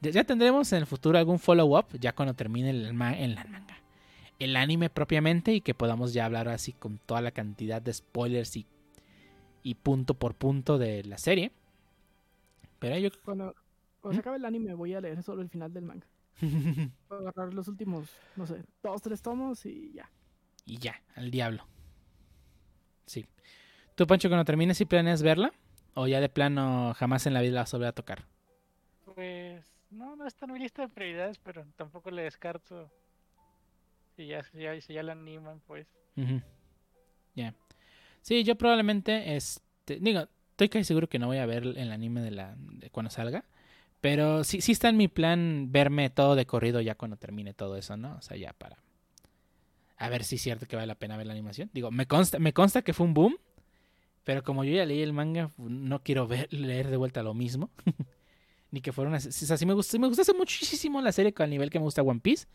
ya, 0.01 0.25
tendremos 0.25 0.73
en 0.73 0.79
el 0.79 0.87
futuro 0.87 1.19
algún 1.19 1.39
follow-up, 1.39 1.87
ya 1.99 2.15
cuando 2.15 2.33
termine 2.35 2.71
el, 2.71 2.95
ma- 2.95 3.13
el 3.19 3.35
manga. 3.35 3.77
El 4.39 4.57
anime 4.57 4.89
propiamente 4.89 5.53
y 5.53 5.61
que 5.61 5.75
podamos 5.75 6.15
ya 6.15 6.25
hablar 6.25 6.49
así 6.49 6.73
con 6.73 6.97
toda 6.99 7.21
la 7.21 7.33
cantidad 7.33 7.83
de 7.83 7.93
spoilers 7.93 8.57
y, 8.57 8.67
y 9.63 9.75
punto 9.75 10.15
por 10.15 10.35
punto 10.35 10.79
de 10.79 11.05
la 11.05 11.19
serie. 11.19 11.51
Pero 12.79 12.97
yo... 12.99 13.11
Cuando, 13.25 13.55
cuando 14.01 14.13
¿Mm? 14.13 14.15
se 14.15 14.21
acabe 14.21 14.37
el 14.39 14.45
anime, 14.47 14.73
voy 14.75 14.95
a 14.95 15.01
leer 15.01 15.23
solo 15.23 15.43
el 15.43 15.51
final 15.51 15.73
del 15.75 15.85
manga. 15.85 16.07
Voy 16.41 16.91
a 17.11 17.29
agarrar 17.29 17.53
los 17.53 17.69
últimos, 17.69 18.09
no 18.37 18.47
sé, 18.47 18.63
dos, 18.83 19.03
tres 19.03 19.21
tomos 19.21 19.67
y 19.67 19.93
ya. 19.93 20.09
y 20.65 20.79
ya, 20.79 21.03
al 21.17 21.31
diablo. 21.31 21.67
Sí. 23.05 23.27
¿Tú, 23.95 24.07
Pancho, 24.07 24.31
cuando 24.31 24.47
termines, 24.47 24.79
si 24.79 24.87
planeas 24.87 25.23
verla? 25.23 25.53
¿O 25.95 26.07
ya 26.07 26.21
de 26.21 26.29
plano 26.29 26.95
jamás 26.95 27.27
en 27.27 27.35
la 27.35 27.41
vida 27.41 27.55
la 27.55 27.61
vas 27.63 27.75
a 27.75 27.77
volver 27.77 27.89
a 27.89 27.93
tocar? 27.93 28.25
Pues 29.15 29.65
no, 29.91 30.17
no 30.17 30.27
está 30.27 30.47
en 30.47 30.53
mi 30.53 30.59
lista 30.59 30.83
de 30.83 30.89
prioridades, 30.89 31.39
pero 31.39 31.67
tampoco 31.77 32.11
le 32.11 32.23
descarto. 32.23 32.91
Si 34.17 34.27
ya, 34.27 34.43
si 34.45 34.59
ya, 34.59 34.81
si 34.81 34.95
ya 34.95 35.03
la 35.03 35.13
animan, 35.13 35.61
pues. 35.67 35.89
Ujú. 36.17 36.41
Ya. 37.35 37.55
Sí, 38.23 38.45
yo 38.45 38.57
probablemente, 38.57 39.37
este, 39.37 39.99
digo, 40.01 40.29
estoy 40.51 40.69
casi 40.69 40.85
seguro 40.85 41.09
que 41.09 41.19
no 41.19 41.27
voy 41.27 41.39
a 41.39 41.47
ver 41.47 41.65
el 41.65 41.91
anime 41.91 42.21
de 42.21 42.31
la 42.31 42.55
de 42.57 42.91
cuando 42.91 43.11
salga, 43.11 43.45
Pero 44.01 44.45
sí, 44.45 44.61
sí 44.61 44.73
está 44.73 44.89
en 44.89 44.97
mi 44.97 45.09
plan 45.09 45.73
verme 45.73 46.11
todo 46.11 46.35
de 46.35 46.47
corrido 46.47 46.81
ya 46.81 46.95
cuando 46.95 47.17
termine 47.17 47.55
todo 47.55 47.77
eso, 47.77 47.97
¿no? 47.97 48.17
O 48.17 48.23
sea, 48.23 48.37
ya 48.37 48.53
para. 48.53 48.79
A 49.97 50.09
ver 50.09 50.25
si 50.25 50.37
es 50.37 50.43
cierto 50.43 50.67
que 50.67 50.77
vale 50.77 50.87
la 50.87 50.95
pena 50.95 51.17
ver 51.19 51.27
la 51.27 51.33
animación. 51.35 51.71
Digo, 51.75 51.91
me 51.91 52.07
consta, 52.07 52.39
me 52.39 52.53
consta 52.55 52.83
que 52.83 52.95
fue 52.95 53.07
un 53.07 53.15
boom. 53.15 53.37
Pero 54.25 54.43
como 54.43 54.65
yo 54.65 54.75
ya 54.75 54.85
leí 54.85 55.03
el 55.03 55.13
manga, 55.13 55.51
no 55.57 56.03
quiero 56.03 56.27
ver, 56.27 56.49
leer 56.53 56.89
de 56.89 56.97
vuelta 56.97 57.23
lo 57.23 57.35
mismo. 57.35 57.71
Ni 58.71 58.81
que 58.81 58.93
fuera 58.93 59.09
una. 59.09 59.19
O 59.19 59.21
sea, 59.21 59.57
si 59.57 59.67
me 59.67 59.83
si 59.83 59.99
me 59.99 60.07
gustase 60.07 60.33
muchísimo 60.33 61.01
la 61.01 61.13
serie 61.13 61.35
con 61.35 61.45
el 61.45 61.51
nivel 61.51 61.71
que 61.71 61.79
me 61.79 61.85
gusta 61.85 62.03
One 62.03 62.21
Piece. 62.21 62.47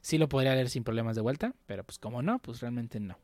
Sí 0.00 0.18
lo 0.18 0.28
podría 0.28 0.54
leer 0.54 0.68
sin 0.68 0.84
problemas 0.84 1.16
de 1.16 1.22
vuelta. 1.22 1.54
Pero 1.66 1.82
pues 1.82 1.98
como 1.98 2.22
no, 2.22 2.38
pues 2.38 2.60
realmente 2.60 3.00
no. 3.00 3.18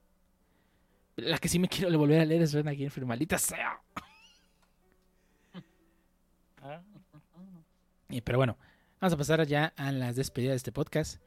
La 1.16 1.38
que 1.38 1.48
sí 1.48 1.58
me 1.58 1.68
quiero 1.68 1.96
volver 1.98 2.20
a 2.20 2.24
leer 2.24 2.42
es 2.42 2.52
Ren 2.52 2.68
aquí 2.68 2.88
maldita 3.04 3.38
sea. 3.38 3.80
Ah, 6.62 6.82
pero 8.22 8.36
bueno, 8.36 8.58
vamos 9.00 9.14
a 9.14 9.16
pasar 9.16 9.46
ya 9.46 9.72
a 9.78 9.92
las 9.92 10.14
despedidas 10.14 10.52
de 10.52 10.56
este 10.56 10.72
podcast. 10.72 11.22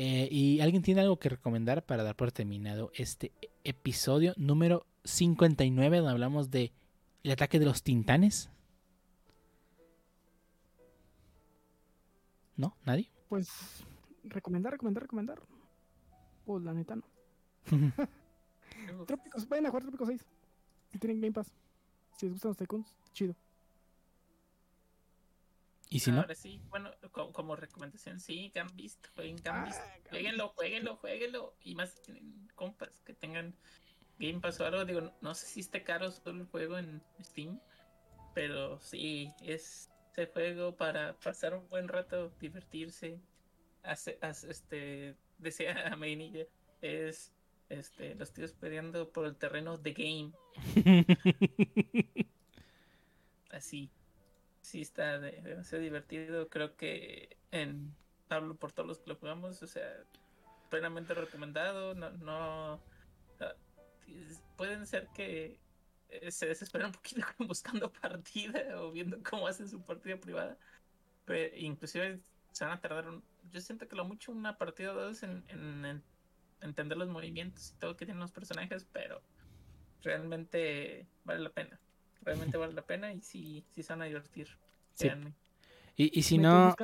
Eh, 0.00 0.28
¿Y 0.30 0.60
alguien 0.60 0.80
tiene 0.80 1.00
algo 1.00 1.18
que 1.18 1.28
recomendar 1.28 1.84
para 1.84 2.04
dar 2.04 2.14
por 2.14 2.30
terminado 2.30 2.92
este 2.94 3.32
episodio 3.64 4.32
número 4.36 4.86
59 5.02 5.96
donde 5.96 6.12
hablamos 6.12 6.52
de 6.52 6.72
el 7.24 7.32
ataque 7.32 7.58
de 7.58 7.64
los 7.64 7.82
tintanes? 7.82 8.48
¿No? 12.56 12.76
¿Nadie? 12.86 13.10
Pues, 13.28 13.48
recomendar, 14.22 14.70
recomendar, 14.70 15.02
recomendar. 15.02 15.42
Pues 16.44 16.62
la 16.62 16.74
neta 16.74 16.94
no. 16.94 17.04
Trópicos, 19.06 19.48
vayan 19.48 19.66
a 19.66 19.70
jugar 19.70 19.82
Trópico 19.82 20.06
6. 20.06 20.24
Si 20.92 20.98
tienen 21.00 21.20
Game 21.20 21.32
Pass. 21.32 21.52
Si 22.16 22.26
les 22.26 22.34
gustan 22.34 22.50
los 22.50 22.56
Tycoons, 22.56 22.94
chido. 23.12 23.34
¿Y 25.90 26.00
si 26.00 26.10
no? 26.12 26.20
Ahora 26.20 26.34
sí, 26.34 26.60
bueno, 26.68 26.90
como, 27.12 27.32
como 27.32 27.56
recomendación, 27.56 28.20
sí, 28.20 28.50
Gambist, 28.54 29.06
jueguen 29.14 29.36
Gambist. 29.42 29.78
Ah, 29.80 29.96
Jueguenlo, 30.10 30.48
jueguenlo, 30.50 30.96
jueguenlo. 30.96 31.54
Y 31.62 31.74
más 31.74 31.90
si 31.92 32.02
tienen 32.02 32.48
compas 32.54 32.90
que 33.04 33.14
tengan 33.14 33.54
Game 34.18 34.40
Pass 34.40 34.60
o 34.60 34.66
algo. 34.66 34.84
Digo, 34.84 35.12
no 35.22 35.34
sé 35.34 35.46
si 35.46 35.60
esté 35.60 35.82
caro 35.82 36.10
solo 36.10 36.42
el 36.42 36.46
juego 36.48 36.76
en 36.78 37.02
Steam. 37.22 37.58
Pero 38.34 38.78
sí, 38.80 39.32
es 39.42 39.90
ese 40.12 40.26
juego 40.26 40.76
para 40.76 41.18
pasar 41.18 41.54
un 41.54 41.68
buen 41.68 41.88
rato, 41.88 42.30
divertirse. 42.40 43.20
Hace, 43.82 44.18
hace- 44.20 44.50
este, 44.50 45.16
decía 45.38 45.88
a 45.92 45.96
Mainilla, 45.96 46.44
es 46.82 47.32
este, 47.68 48.14
los 48.14 48.32
tíos 48.32 48.52
peleando 48.52 49.10
por 49.10 49.26
el 49.26 49.36
terreno 49.36 49.78
de 49.78 49.92
game. 49.92 50.32
Así. 53.50 53.90
Sí, 54.68 54.82
está 54.82 55.18
de- 55.18 55.40
demasiado 55.42 55.82
divertido. 55.82 56.48
Creo 56.50 56.76
que 56.76 57.38
en 57.50 57.96
hablo 58.28 58.58
por 58.58 58.72
todos 58.72 58.86
los 58.86 58.98
que 59.00 59.10
lo 59.10 59.16
jugamos, 59.18 59.62
o 59.62 59.66
sea, 59.66 60.06
plenamente 60.68 61.14
recomendado. 61.14 61.94
No, 61.94 62.10
no 62.12 62.84
pueden 64.56 64.86
ser 64.86 65.08
que 65.12 65.62
eh, 66.08 66.30
se 66.30 66.46
desesperen 66.46 66.88
un 66.88 66.92
poquito 66.92 67.22
buscando 67.38 67.92
partida 67.92 68.80
o 68.82 68.92
viendo 68.92 69.22
cómo 69.22 69.46
hacen 69.46 69.68
su 69.68 69.84
partida 69.84 70.18
privada. 70.18 70.58
Pero 71.24 71.56
inclusive 71.56 72.20
se 72.52 72.64
van 72.64 72.74
a 72.74 72.80
tardar, 72.80 73.06
yo 73.42 73.60
siento 73.60 73.88
que 73.88 73.96
lo 73.96 74.04
mucho 74.04 74.32
una 74.32 74.58
partida 74.58 74.92
o 74.92 74.96
dos 74.96 75.22
en, 75.22 75.44
en- 75.48 75.84
en 75.84 76.04
entender 76.60 76.98
los 76.98 77.08
movimientos 77.08 77.72
y 77.72 77.78
todo 77.78 77.96
que 77.96 78.06
tienen 78.06 78.20
los 78.20 78.32
personajes, 78.32 78.84
pero 78.92 79.24
realmente 80.02 81.10
vale 81.24 81.40
la 81.40 81.52
pena. 81.52 81.80
Realmente 82.28 82.58
vale 82.58 82.74
la 82.74 82.82
pena 82.82 83.10
y 83.10 83.22
sí, 83.22 83.64
sí 83.70 83.82
se 83.82 83.90
van 83.92 84.02
a 84.02 84.04
divertir. 84.04 84.48
Sí. 84.92 85.04
créanme. 85.06 85.32
y, 85.96 86.18
y 86.18 86.22
si 86.22 86.36
no. 86.36 86.74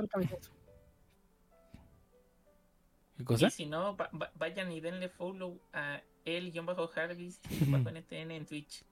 ¿qué 3.18 3.24
cosa? 3.24 3.46
Y 3.48 3.50
si 3.50 3.66
no, 3.66 3.94
va- 3.94 4.08
va- 4.18 4.32
vayan 4.36 4.72
y 4.72 4.80
denle 4.80 5.10
follow 5.10 5.60
a 5.74 6.00
el-harvest 6.24 7.44
bajo 7.68 7.90
NTN 7.90 8.30
en 8.36 8.46
Twitch. 8.46 8.82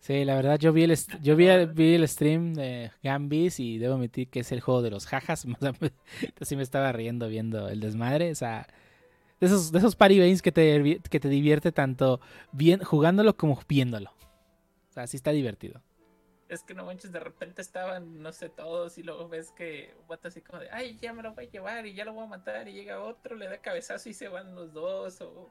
Sí, 0.00 0.24
la 0.26 0.34
verdad, 0.34 0.58
yo 0.58 0.72
vi 0.74 0.82
el, 0.84 0.94
yo 1.22 1.34
vi, 1.36 1.46
el- 1.48 1.68
vi 1.68 1.94
el 1.94 2.06
stream 2.06 2.52
de 2.52 2.92
Gambis 3.02 3.58
y 3.58 3.78
debo 3.78 3.94
admitir 3.94 4.28
que 4.28 4.40
es 4.40 4.52
el 4.52 4.60
juego 4.60 4.82
de 4.82 4.90
los 4.90 5.06
jajas. 5.06 5.46
O 5.56 5.58
sea, 5.58 5.70
Entonces 5.80 6.48
sí 6.48 6.54
me 6.56 6.62
estaba 6.62 6.92
riendo 6.92 7.28
viendo 7.28 7.68
el 7.68 7.80
desmadre. 7.80 8.30
O 8.30 8.34
sea, 8.34 8.66
de 9.40 9.46
esos, 9.46 9.72
de 9.72 9.78
esos 9.78 9.96
party 9.96 10.18
games 10.18 10.42
que 10.42 10.52
te, 10.52 11.00
que 11.00 11.18
te 11.20 11.28
divierte 11.30 11.72
tanto 11.72 12.20
bien, 12.52 12.80
jugándolo 12.84 13.36
como 13.36 13.58
viéndolo. 13.68 14.12
Sea, 14.96 15.06
sí 15.06 15.18
está 15.18 15.30
divertido. 15.30 15.82
Es 16.48 16.62
que 16.62 16.72
no 16.72 16.86
manches, 16.86 17.12
de 17.12 17.20
repente 17.20 17.60
estaban, 17.60 18.22
no 18.22 18.32
sé, 18.32 18.48
todos 18.48 18.96
y 18.96 19.02
luego 19.02 19.28
ves 19.28 19.50
que 19.50 19.94
un 20.00 20.08
vato 20.08 20.28
así 20.28 20.40
como 20.40 20.60
de, 20.60 20.70
ay, 20.70 20.96
ya 21.02 21.12
me 21.12 21.22
lo 21.22 21.34
voy 21.34 21.44
a 21.44 21.50
llevar 21.50 21.84
y 21.86 21.92
ya 21.92 22.06
lo 22.06 22.14
voy 22.14 22.24
a 22.24 22.28
matar 22.28 22.66
y 22.66 22.72
llega 22.72 23.02
otro, 23.02 23.36
le 23.36 23.46
da 23.46 23.58
cabezazo 23.60 24.08
y 24.08 24.14
se 24.14 24.28
van 24.28 24.54
los 24.54 24.72
dos 24.72 25.20
o 25.20 25.50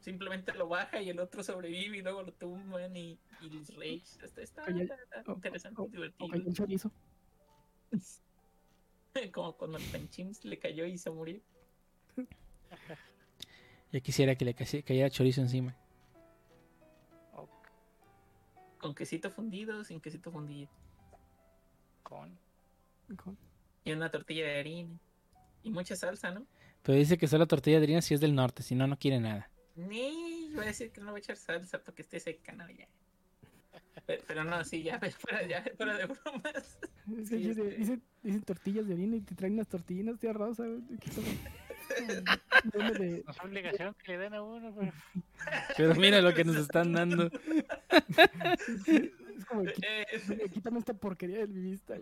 simplemente 0.00 0.54
lo 0.54 0.66
baja 0.66 1.02
y 1.02 1.10
el 1.10 1.20
otro 1.20 1.42
sobrevive 1.42 1.98
y 1.98 2.00
luego 2.00 2.22
lo 2.22 2.32
tumban 2.32 2.96
y, 2.96 3.18
y 3.42 3.50
los 3.50 3.74
rage. 3.74 4.02
Está, 4.24 4.40
está- 4.40 4.64
Oye, 4.66 4.84
está 4.84 4.96
o- 5.26 5.34
interesante, 5.34 5.78
o- 5.82 5.84
o 5.84 5.88
divertido. 5.88 6.52
chorizo. 6.54 6.90
Como 9.34 9.56
cuando 9.58 9.76
el 9.76 9.84
Penchims 9.84 10.42
le 10.46 10.58
cayó 10.58 10.86
y 10.86 10.96
se 10.96 11.10
murió. 11.10 11.38
Ya 13.92 14.00
quisiera 14.00 14.34
que 14.34 14.44
le 14.44 14.54
cayera 14.54 15.08
chorizo 15.10 15.40
encima. 15.42 15.76
Con 18.86 18.94
quesito 18.94 19.30
fundido, 19.32 19.82
sin 19.82 20.00
quesito 20.00 20.30
fundido. 20.30 20.70
con. 22.04 22.38
Con- 23.16 23.36
Y 23.82 23.90
una 23.90 24.08
tortilla 24.12 24.44
de 24.46 24.60
harina. 24.60 24.96
Y 25.64 25.70
mucha 25.70 25.96
salsa, 25.96 26.30
¿no? 26.30 26.46
Pero 26.84 26.96
dice 26.96 27.18
que 27.18 27.26
solo 27.26 27.48
tortilla 27.48 27.78
de 27.78 27.82
harina 27.86 28.00
si 28.00 28.14
es 28.14 28.20
del 28.20 28.32
norte, 28.36 28.62
si 28.62 28.76
no, 28.76 28.86
no 28.86 28.96
quiere 28.96 29.18
nada. 29.18 29.50
Ni 29.74 30.52
voy 30.54 30.62
a 30.62 30.68
decir 30.68 30.92
que 30.92 31.00
no 31.00 31.10
voy 31.10 31.18
a 31.18 31.22
echar 31.24 31.36
salsa 31.36 31.82
porque 31.82 32.02
esté 32.02 32.20
seca, 32.20 32.52
no, 32.52 32.70
ya. 32.70 32.86
Pero, 34.06 34.22
pero 34.28 34.44
no, 34.44 34.64
sí, 34.64 34.84
ya, 34.84 35.00
fuera, 35.18 35.44
ya, 35.48 35.64
fuera 35.76 35.96
de 35.96 36.06
bromas. 36.06 36.54
Es 36.54 36.78
que 37.08 37.24
Sí, 37.26 37.36
dice- 37.38 37.50
este- 37.62 37.76
dicen, 37.76 38.02
dicen 38.22 38.42
tortillas 38.42 38.86
de 38.86 38.94
harina 38.94 39.16
y 39.16 39.20
te 39.22 39.34
traen 39.34 39.54
unas 39.54 39.66
tortillinas 39.66 40.20
tía 40.20 40.32
rosa. 40.32 40.62
No 40.62 40.80
es 43.02 43.40
obligación 43.42 43.94
que 44.04 44.12
le 44.12 44.18
den 44.18 44.34
a 44.34 44.42
uno, 44.44 44.72
pero. 44.78 44.92
Pero 45.76 45.94
mira 45.96 46.20
lo 46.20 46.32
que 46.34 46.44
nos 46.44 46.54
están 46.56 46.92
dando. 46.92 47.30
Es 49.36 49.44
como, 49.46 49.62
"Quí- 49.62 49.82
Eh, 49.82 50.50
quítame 50.52 50.78
esta 50.78 50.94
porquería 50.94 51.38
del 51.38 51.52
vivista. 51.52 51.96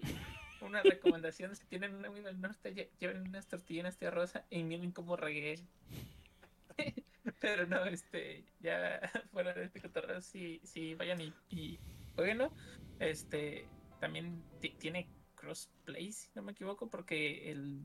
una 0.61 0.83
recomendación, 0.83 1.55
si 1.55 1.65
tienen 1.67 1.95
un 1.95 2.05
amigo 2.07 2.27
del 2.27 2.41
norte, 2.41 2.75
lle- 2.75 2.89
lleven 2.99 3.29
unas 3.29 3.47
tortillinas 3.47 3.99
tía 3.99 4.11
rosa 4.11 4.47
y 4.51 4.63
miren 4.63 4.93
cómo 4.93 5.17
regué. 5.17 5.59
Pero 7.41 7.67
no, 7.67 7.85
este, 7.85 8.45
ya 8.61 9.01
fuera 9.33 9.53
de 9.55 9.65
este 9.65 9.81
cotorreo, 9.81 10.21
sí, 10.21 10.61
sí, 10.65 10.95
vayan 10.95 11.21
y, 11.21 11.33
y 11.51 11.79
jueguenlo. 12.15 12.53
Este, 12.99 13.67
también 14.01 14.43
ti- 14.61 14.75
tiene 14.79 15.09
crossplay, 15.35 16.13
si 16.13 16.29
no 16.35 16.43
me 16.43 16.53
equivoco, 16.53 16.89
porque 16.89 17.51
el, 17.51 17.83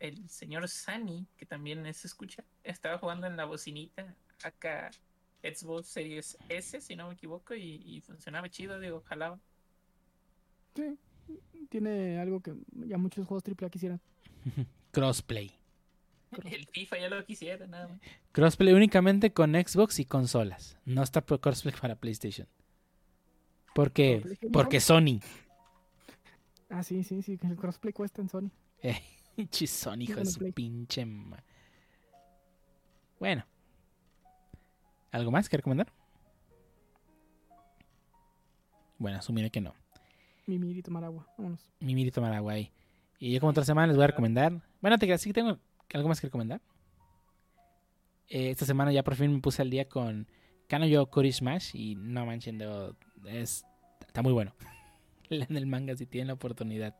el 0.00 0.28
señor 0.28 0.68
Sani, 0.68 1.26
que 1.36 1.46
también 1.46 1.86
es 1.86 2.04
escucha, 2.04 2.44
estaba 2.62 2.98
jugando 2.98 3.26
en 3.26 3.36
la 3.36 3.44
bocinita 3.46 4.14
acá 4.42 4.90
Xbox 5.42 5.88
Series 5.88 6.36
S, 6.48 6.80
si 6.80 6.96
no 6.96 7.08
me 7.08 7.14
equivoco, 7.14 7.54
y, 7.54 7.82
y 7.84 8.00
funcionaba 8.00 8.48
chido, 8.48 8.78
digo, 8.80 9.02
jalaba. 9.06 9.38
Sí, 10.74 10.98
tiene 11.68 12.18
algo 12.18 12.40
que 12.40 12.54
ya 12.72 12.98
muchos 12.98 13.26
juegos 13.26 13.44
AAA 13.46 13.70
quisieran. 13.70 14.00
Crossplay. 14.92 15.52
El 16.44 16.66
FIFA 16.66 16.98
ya 16.98 17.08
lo 17.08 17.24
quisiera, 17.24 17.66
nada 17.66 17.88
más. 17.88 18.00
Crossplay 18.32 18.74
únicamente 18.74 19.32
con 19.32 19.52
Xbox 19.54 19.98
y 19.98 20.04
consolas. 20.04 20.78
No 20.84 21.02
está 21.02 21.24
por 21.24 21.40
crossplay 21.40 21.74
para 21.80 21.96
PlayStation. 21.96 22.46
¿Por 23.74 23.92
qué? 23.92 24.20
PlayStation, 24.22 24.52
Porque 24.52 24.80
Sony. 24.80 25.20
Ah, 26.68 26.82
sí, 26.82 27.02
sí, 27.04 27.22
sí, 27.22 27.38
el 27.42 27.56
crossplay 27.56 27.92
cuesta 27.92 28.20
en 28.22 28.28
Sony. 28.28 28.50
Eh, 29.40 29.46
Sony, 29.68 30.00
hijo 30.02 30.18
de 30.18 30.26
su 30.26 30.40
Play. 30.40 30.50
pinche 30.52 31.06
ma- 31.06 31.42
Bueno. 33.20 33.44
¿Algo 35.10 35.30
más 35.30 35.48
que 35.48 35.56
recomendar? 35.56 35.92
Bueno, 38.98 39.18
asumiré 39.18 39.50
que 39.50 39.60
no. 39.60 39.74
Mimir 40.46 40.76
y 40.76 40.82
tomar 40.82 41.04
agua. 41.04 41.26
Vámonos. 41.36 41.60
Mimir 41.80 42.06
y 42.08 42.10
tomar 42.10 42.32
agua 42.32 42.54
ahí. 42.54 42.72
Y 43.18 43.32
yo 43.32 43.40
como 43.40 43.50
otra 43.50 43.64
semana 43.64 43.86
les 43.86 43.96
voy 43.96 44.04
a 44.04 44.08
recomendar. 44.08 44.52
Bueno, 44.80 44.98
te 44.98 45.18
sí 45.18 45.32
tengo 45.32 45.58
algo 45.92 46.08
más 46.08 46.20
que 46.20 46.26
recomendar. 46.26 46.60
Eh, 48.28 48.50
esta 48.50 48.66
semana 48.66 48.92
ya 48.92 49.02
por 49.02 49.14
fin 49.14 49.32
me 49.32 49.40
puse 49.40 49.62
al 49.62 49.70
día 49.70 49.88
con 49.88 50.26
Kanoyo 50.68 51.06
Kori 51.06 51.32
Smash 51.32 51.74
y 51.74 51.94
no 51.94 52.26
manchen, 52.26 52.58
debo- 52.58 52.94
es, 53.26 53.64
está 54.06 54.22
muy 54.22 54.32
bueno. 54.32 54.52
Lean 55.30 55.56
el 55.56 55.66
manga 55.66 55.96
si 55.96 56.06
tienen 56.06 56.28
la 56.28 56.34
oportunidad. 56.34 56.94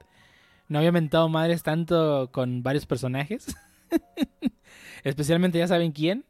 No 0.68 0.78
había 0.78 0.93
mentado 0.93 1.28
madres 1.28 1.62
tanto 1.62 2.30
con 2.32 2.62
varios 2.62 2.86
personajes. 2.86 3.55
Especialmente 5.05 5.59
ya 5.59 5.66
saben 5.66 5.93
quién. 5.93 6.24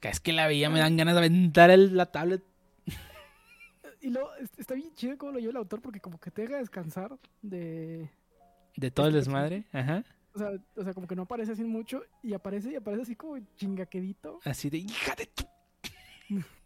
Que 0.00 0.08
es 0.08 0.20
que 0.20 0.32
la 0.32 0.46
veía 0.46 0.70
me 0.70 0.78
dan 0.78 0.96
ganas 0.96 1.14
de 1.14 1.18
aventar 1.18 1.70
el- 1.70 1.96
la 1.96 2.06
tablet. 2.06 2.42
y 4.00 4.10
luego 4.10 4.34
es- 4.36 4.50
está 4.56 4.74
bien 4.74 4.92
chido 4.94 5.18
cómo 5.18 5.32
lo 5.32 5.38
lleva 5.38 5.50
el 5.52 5.56
autor 5.56 5.80
porque 5.82 6.00
como 6.00 6.18
que 6.18 6.30
te 6.30 6.42
deja 6.42 6.58
descansar 6.58 7.18
de... 7.42 8.10
De 8.76 8.90
todo 8.92 9.08
el 9.08 9.14
desmadre. 9.14 9.64
Ajá. 9.72 10.04
O 10.34 10.38
sea, 10.38 10.50
o 10.76 10.84
sea, 10.84 10.94
como 10.94 11.08
que 11.08 11.16
no 11.16 11.22
aparece 11.22 11.52
así 11.52 11.64
mucho 11.64 12.04
y 12.22 12.32
aparece 12.32 12.70
y 12.70 12.76
aparece 12.76 13.02
así 13.02 13.16
como 13.16 13.38
chingaquedito. 13.56 14.38
Así 14.44 14.70
de 14.70 14.78
hija 14.78 15.14
de 15.16 15.26
tu. 15.26 15.44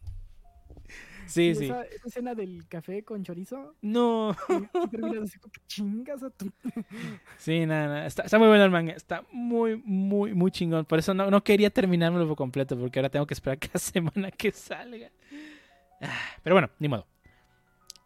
Y 1.25 1.29
Sí, 1.29 1.55
sí. 1.55 1.65
Esa, 1.65 1.83
esa 1.83 2.07
escena 2.07 2.35
del 2.35 2.67
café 2.67 3.03
con 3.03 3.23
chorizo 3.23 3.75
No. 3.81 4.35
y, 4.49 4.53
y 4.53 4.87
terminas 4.89 5.23
así 5.23 5.39
como 5.39 5.51
que 5.51 5.61
chingas 5.67 6.23
a 6.23 6.29
tu... 6.29 6.51
Sí, 7.37 7.65
nada, 7.65 7.87
nada. 7.87 8.05
Está, 8.07 8.23
está 8.23 8.39
muy 8.39 8.47
bueno 8.47 8.63
el 8.65 8.71
manga. 8.71 8.93
Está 8.93 9.23
muy, 9.31 9.81
muy, 9.85 10.33
muy 10.33 10.51
chingón. 10.51 10.85
Por 10.85 10.99
eso 10.99 11.13
no, 11.13 11.29
no 11.31 11.43
quería 11.43 11.69
terminármelo 11.69 12.27
por 12.27 12.37
completo, 12.37 12.77
porque 12.77 12.99
ahora 12.99 13.09
tengo 13.09 13.25
que 13.25 13.33
esperar 13.33 13.57
cada 13.59 13.79
semana 13.79 14.31
que 14.31 14.51
salga. 14.51 15.09
Ah, 16.01 16.19
Pero 16.43 16.55
bueno, 16.55 16.69
ni 16.79 16.87
modo. 16.87 17.07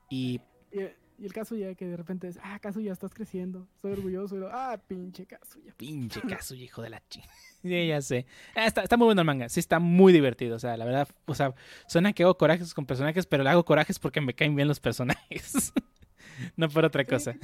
Y 0.10 0.39
Y, 0.72 0.80
y 1.18 1.26
el 1.26 1.34
caso 1.34 1.56
ya 1.56 1.73
que 1.76 1.85
de 1.88 1.98
repente 1.98 2.27
es, 2.27 2.39
ah, 2.44 2.60
caso 2.60 2.80
ya 2.80 2.91
estás 2.94 3.14
creciendo, 3.14 3.68
estoy 3.76 3.94
orgulloso. 3.94 4.35
Y 4.35 4.39
luego, 4.39 4.53
ah, 4.56 4.77
pinche 4.88 5.26
caso 5.26 5.60
ya. 5.60 5.73
pinche 5.76 6.22
Kazuya, 6.30 6.64
hijo 6.64 6.81
de 6.81 6.89
la 6.89 7.02
chingada. 7.07 7.34
Sí, 7.64 7.88
ya 7.88 8.02
sé. 8.02 8.26
Ah, 8.56 8.65
está, 8.68 8.84
está 8.84 8.95
muy 8.98 9.06
bueno 9.06 9.22
el 9.22 9.26
manga. 9.26 9.49
Sí, 9.49 9.60
está 9.60 9.80
muy 9.80 10.14
divertido. 10.14 10.56
O 10.56 10.60
sea, 10.60 10.77
la 10.77 10.85
verdad, 10.85 11.07
o 11.26 11.34
sea, 11.35 11.53
suena 11.88 12.14
que 12.14 12.23
hago 12.23 12.38
corajes 12.38 12.73
con 12.73 12.85
personajes, 12.85 13.26
pero 13.26 13.44
le 13.44 13.49
hago 13.49 13.65
corajes 13.65 13.98
porque 13.99 14.22
me 14.22 14.34
caen 14.35 14.56
bien 14.56 14.68
los 14.68 14.80
personajes. 14.80 15.73
no 16.56 16.69
por 16.69 16.85
otra 16.85 17.03
cosa. 17.03 17.35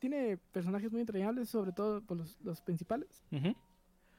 Tiene 0.00 0.38
personajes 0.52 0.90
muy 0.90 1.02
entrañables, 1.02 1.48
sobre 1.50 1.70
todo 1.72 2.00
por 2.02 2.16
los, 2.16 2.40
los 2.40 2.60
principales. 2.62 3.22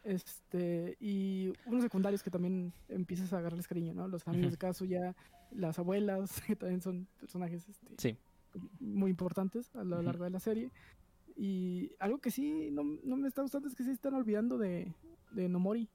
Este, 0.04 0.98
y 1.00 1.52
unos 1.66 1.82
secundarios 1.84 2.22
que 2.24 2.30
también 2.30 2.74
empiezas 2.90 3.32
a 3.34 3.38
agarrarles 3.40 3.68
cariño, 3.68 3.94
¿no? 3.94 4.08
Los 4.08 4.28
amigos 4.28 4.48
Ujú. 4.48 4.52
de 4.52 4.58
Kazuya, 4.58 5.16
las 5.52 5.80
abuelas, 5.80 6.42
que 6.48 6.56
también 6.56 6.82
son 6.82 7.08
personajes 7.20 7.68
este, 7.68 7.88
Sí. 7.98 8.18
Muy 8.80 9.10
importantes 9.12 9.76
a 9.76 9.84
lo 9.84 10.02
largo 10.02 10.24
de 10.24 10.30
la 10.30 10.40
serie. 10.40 10.72
Y 11.36 11.92
algo 12.00 12.20
que 12.20 12.30
sí 12.32 12.70
no, 12.72 12.84
no 13.04 13.18
me 13.18 13.28
está 13.28 13.42
gustando 13.42 13.68
es 13.68 13.76
que 13.76 13.84
sí 13.84 13.92
están 13.92 14.14
olvidando 14.14 14.58
de, 14.58 14.94
de 15.32 15.50
Nomori. 15.50 15.90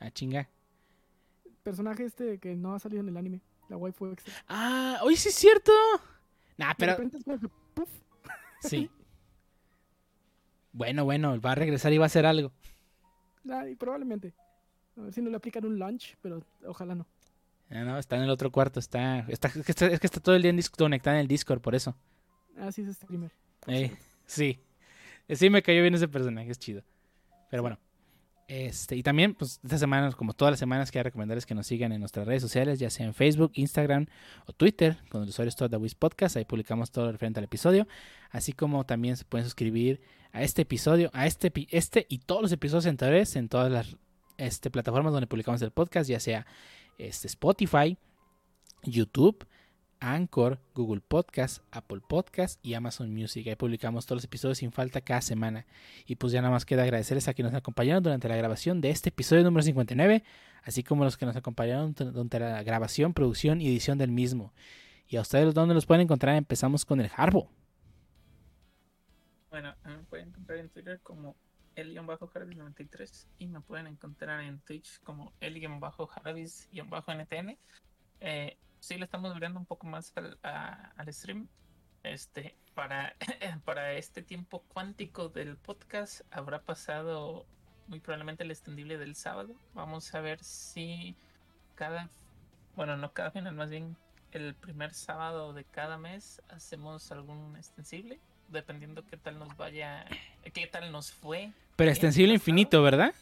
Ah, 0.00 0.10
chinga. 0.10 0.48
Personaje 1.62 2.04
este 2.04 2.38
que 2.38 2.56
no 2.56 2.74
ha 2.74 2.78
salido 2.78 3.00
en 3.02 3.08
el 3.08 3.16
anime, 3.16 3.40
la 3.68 3.76
waifu 3.76 4.06
extra. 4.06 4.34
Ah, 4.48 4.98
hoy 5.02 5.16
sí 5.16 5.28
es 5.28 5.34
cierto. 5.34 5.72
Nah, 6.58 6.68
De 6.70 6.74
pero. 6.78 6.92
repente 6.92 7.16
es 7.18 7.24
como 7.24 7.38
que, 7.38 7.48
¡puf! 7.74 7.88
Sí. 8.60 8.90
Bueno, 10.76 11.04
bueno, 11.04 11.40
va 11.40 11.52
a 11.52 11.54
regresar 11.54 11.92
y 11.92 11.98
va 11.98 12.04
a 12.04 12.06
hacer 12.06 12.26
algo. 12.26 12.50
Ah, 13.48 13.68
y 13.68 13.76
probablemente. 13.76 14.34
A 14.96 15.02
ver 15.02 15.12
si 15.12 15.22
no 15.22 15.30
le 15.30 15.36
aplican 15.36 15.64
un 15.64 15.78
lunch, 15.78 16.16
pero 16.20 16.42
ojalá 16.66 16.96
no. 16.96 17.06
Ah, 17.70 17.84
no, 17.84 17.98
está 17.98 18.16
en 18.16 18.22
el 18.22 18.30
otro 18.30 18.50
cuarto. 18.50 18.78
Está, 18.80 19.20
está, 19.28 19.48
es, 19.48 19.64
que 19.64 19.72
está, 19.72 19.86
es 19.86 20.00
que 20.00 20.06
está 20.06 20.20
todo 20.20 20.34
el 20.34 20.42
día 20.42 20.50
en 20.50 20.60
conectada 20.76 21.16
en 21.16 21.22
el 21.22 21.28
Discord, 21.28 21.60
por 21.60 21.74
eso. 21.74 21.96
Ah, 22.58 22.70
sí 22.70 22.82
es 22.82 22.96
streamer. 22.96 23.32
Eh, 23.66 23.96
sí. 24.26 24.60
Eh, 25.28 25.36
Sí 25.36 25.50
me 25.50 25.62
cayó 25.62 25.80
bien 25.82 25.94
ese 25.94 26.08
personaje, 26.08 26.50
es 26.50 26.58
chido. 26.58 26.82
Pero 27.50 27.62
bueno. 27.62 27.78
Este, 28.46 28.94
y 28.94 29.02
también, 29.02 29.34
pues, 29.34 29.58
esta 29.64 29.78
semana, 29.78 30.12
como 30.12 30.34
todas 30.34 30.52
las 30.52 30.58
semanas, 30.58 30.90
quiero 30.90 31.04
recomendarles 31.04 31.46
que 31.46 31.54
nos 31.54 31.66
sigan 31.66 31.92
en 31.92 32.00
nuestras 32.00 32.26
redes 32.26 32.42
sociales, 32.42 32.78
ya 32.78 32.90
sea 32.90 33.06
en 33.06 33.14
Facebook, 33.14 33.52
Instagram 33.54 34.06
o 34.46 34.52
Twitter, 34.52 34.98
con 35.08 35.22
el 35.22 35.30
usuario 35.30 35.52
Wiz 35.78 35.94
Podcast. 35.94 36.36
Ahí 36.36 36.44
publicamos 36.44 36.90
todo 36.90 37.06
lo 37.06 37.12
referente 37.12 37.40
al 37.40 37.44
episodio. 37.44 37.88
Así 38.30 38.52
como 38.52 38.84
también 38.84 39.16
se 39.16 39.24
pueden 39.24 39.46
suscribir 39.46 40.02
a 40.32 40.42
este 40.42 40.62
episodio, 40.62 41.10
a 41.14 41.26
este, 41.26 41.50
este 41.70 42.06
y 42.08 42.18
todos 42.18 42.42
los 42.42 42.52
episodios 42.52 42.86
anteriores 42.86 43.34
en 43.36 43.48
todas 43.48 43.72
las 43.72 43.96
este, 44.36 44.70
plataformas 44.70 45.12
donde 45.12 45.26
publicamos 45.26 45.62
el 45.62 45.70
podcast, 45.70 46.10
ya 46.10 46.20
sea 46.20 46.46
este, 46.98 47.26
Spotify, 47.26 47.96
YouTube, 48.82 49.46
Anchor, 50.00 50.58
Google 50.74 51.00
Podcast, 51.00 51.62
Apple 51.70 52.00
Podcast 52.06 52.58
y 52.64 52.74
Amazon 52.74 53.12
Music. 53.14 53.46
Ahí 53.46 53.56
publicamos 53.56 54.04
todos 54.04 54.18
los 54.18 54.24
episodios 54.24 54.58
sin 54.58 54.70
falta 54.72 55.00
cada 55.00 55.22
semana. 55.22 55.66
Y 56.06 56.16
pues 56.16 56.32
ya 56.32 56.42
nada 56.42 56.52
más 56.52 56.66
queda 56.66 56.82
agradecerles 56.82 57.26
a 57.28 57.34
quienes 57.34 57.52
nos 57.52 57.58
acompañaron 57.60 58.02
durante 58.02 58.28
la 58.28 58.36
grabación 58.36 58.80
de 58.80 58.90
este 58.90 59.08
episodio 59.08 59.42
número 59.44 59.62
59, 59.62 60.22
así 60.62 60.82
como 60.82 61.04
los 61.04 61.16
que 61.16 61.24
nos 61.26 61.36
acompañaron 61.36 61.94
dur- 61.94 62.10
durante 62.12 62.38
la 62.38 62.62
grabación, 62.62 63.14
producción 63.14 63.60
y 63.62 63.68
edición 63.68 63.96
del 63.96 64.10
mismo. 64.10 64.52
Y 65.08 65.16
a 65.16 65.22
ustedes, 65.22 65.54
¿dónde 65.54 65.74
los 65.74 65.86
pueden 65.86 66.02
encontrar? 66.02 66.36
Empezamos 66.36 66.84
con 66.84 67.00
el 67.00 67.10
Harbo. 67.16 67.48
Bueno, 69.50 69.74
me 69.84 69.96
pueden 70.04 70.28
encontrar 70.28 70.58
en 70.58 70.68
Twitter 70.68 71.00
como 71.02 71.36
el-jarvis93 71.76 73.26
y 73.38 73.46
me 73.46 73.60
pueden 73.60 73.86
encontrar 73.86 74.40
en 74.40 74.58
Twitch 74.60 75.00
como 75.02 75.32
el-jarvis-ntn. 75.40 77.58
Eh, 78.20 78.56
sí 78.80 78.96
le 78.98 79.04
estamos 79.04 79.30
abriendo 79.32 79.58
un 79.58 79.66
poco 79.66 79.86
más 79.86 80.12
al, 80.16 80.38
a- 80.42 80.92
al 80.96 81.12
stream. 81.12 81.48
Este, 82.02 82.54
para, 82.74 83.16
para 83.64 83.94
este 83.94 84.22
tiempo 84.22 84.62
cuántico 84.68 85.28
del 85.30 85.56
podcast 85.56 86.20
habrá 86.30 86.60
pasado 86.62 87.46
muy 87.88 88.00
probablemente 88.00 88.44
el 88.44 88.50
extendible 88.50 88.98
del 88.98 89.14
sábado. 89.14 89.54
Vamos 89.72 90.14
a 90.14 90.20
ver 90.20 90.42
si 90.44 91.16
cada, 91.74 92.10
bueno, 92.76 92.96
no 92.96 93.12
cada 93.12 93.30
final, 93.30 93.54
más 93.54 93.70
bien 93.70 93.96
el 94.32 94.54
primer 94.54 94.92
sábado 94.92 95.52
de 95.54 95.64
cada 95.64 95.96
mes 95.96 96.42
hacemos 96.48 97.10
algún 97.12 97.56
extensible, 97.56 98.20
dependiendo 98.48 99.06
qué 99.06 99.16
tal 99.16 99.38
nos 99.38 99.56
vaya, 99.56 100.04
qué 100.52 100.66
tal 100.66 100.92
nos 100.92 101.12
fue. 101.12 101.52
Pero 101.76 101.90
extensible 101.90 102.34
infinito, 102.34 102.82
¿verdad? 102.82 103.14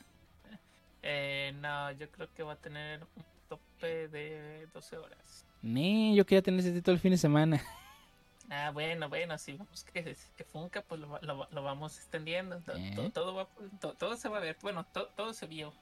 Eh, 1.02 1.52
no, 1.60 1.90
yo 1.92 2.08
creo 2.10 2.28
que 2.34 2.42
va 2.42 2.52
a 2.52 2.56
tener 2.56 3.00
un 3.16 3.24
tope 3.48 4.08
de 4.08 4.66
12 4.72 4.96
horas. 4.98 5.44
Nee, 5.62 6.14
yo 6.14 6.24
quería 6.26 6.42
tener 6.42 6.60
ese 6.60 6.72
título 6.72 6.94
el 6.94 7.00
fin 7.00 7.12
de 7.12 7.18
semana. 7.18 7.62
Ah, 8.50 8.70
bueno, 8.72 9.08
bueno, 9.08 9.38
si 9.38 9.52
vemos 9.52 9.84
que, 9.84 10.16
que 10.36 10.44
funca, 10.44 10.82
pues 10.82 11.00
lo, 11.00 11.18
lo 11.22 11.48
lo 11.50 11.62
vamos 11.62 11.96
extendiendo. 11.96 12.58
To- 12.60 12.76
Eh. 12.76 12.92
to- 12.94 13.10
Todo, 13.10 13.34
va- 13.34 13.48
to- 13.80 13.94
todo 13.94 14.16
se 14.16 14.28
va 14.28 14.38
a 14.38 14.40
ver. 14.40 14.56
Bueno, 14.60 14.84
to- 14.92 15.06
todo 15.16 15.32
se 15.32 15.46
vio. 15.46 15.72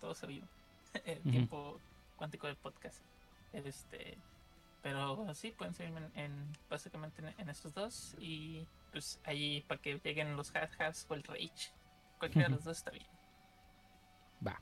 Todo 0.00 0.14
se 0.14 0.26
vio. 0.26 0.42
El 1.04 1.18
tiempo 1.22 1.80
cuántico 2.16 2.46
del 2.46 2.56
podcast. 2.56 3.00
Este, 3.52 4.16
pero 4.82 5.34
sí, 5.34 5.50
pueden 5.50 5.74
seguirme 5.74 6.00
en, 6.14 6.24
en- 6.24 6.56
básicamente 6.70 7.22
en, 7.22 7.34
en 7.38 7.48
estos 7.48 7.74
dos. 7.74 8.14
Y 8.20 8.64
pues 8.92 9.18
ahí 9.24 9.62
para 9.66 9.80
que 9.80 9.98
lleguen 10.04 10.36
los 10.36 10.54
has 10.54 11.06
o 11.08 11.14
el 11.14 11.22
rage. 11.24 11.72
Cualquiera 12.22 12.48
de 12.48 12.54
los 12.54 12.62
dos 12.64 12.76
está 12.78 12.90
bien. 12.92 13.04
Va. 14.46 14.60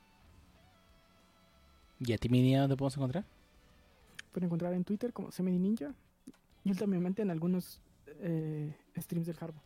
¿Y 1.99 2.13
a 2.15 2.17
ti, 2.19 2.29
Mini, 2.31 2.55
dónde 2.57 2.75
podemos 2.77 2.97
encontrar? 2.97 3.25
Pueden 4.33 4.47
encontrar 4.47 4.73
en 4.73 4.85
Twitter 4.85 5.13
como 5.13 5.31
Semini 5.31 5.59
Ninja 5.59 5.93
y 6.65 6.71
últimamente 6.71 7.21
en 7.21 7.31
algunos 7.31 7.83
eh, 8.07 8.75
streams 8.97 9.27
del 9.27 9.37
Harbo. 9.41 9.61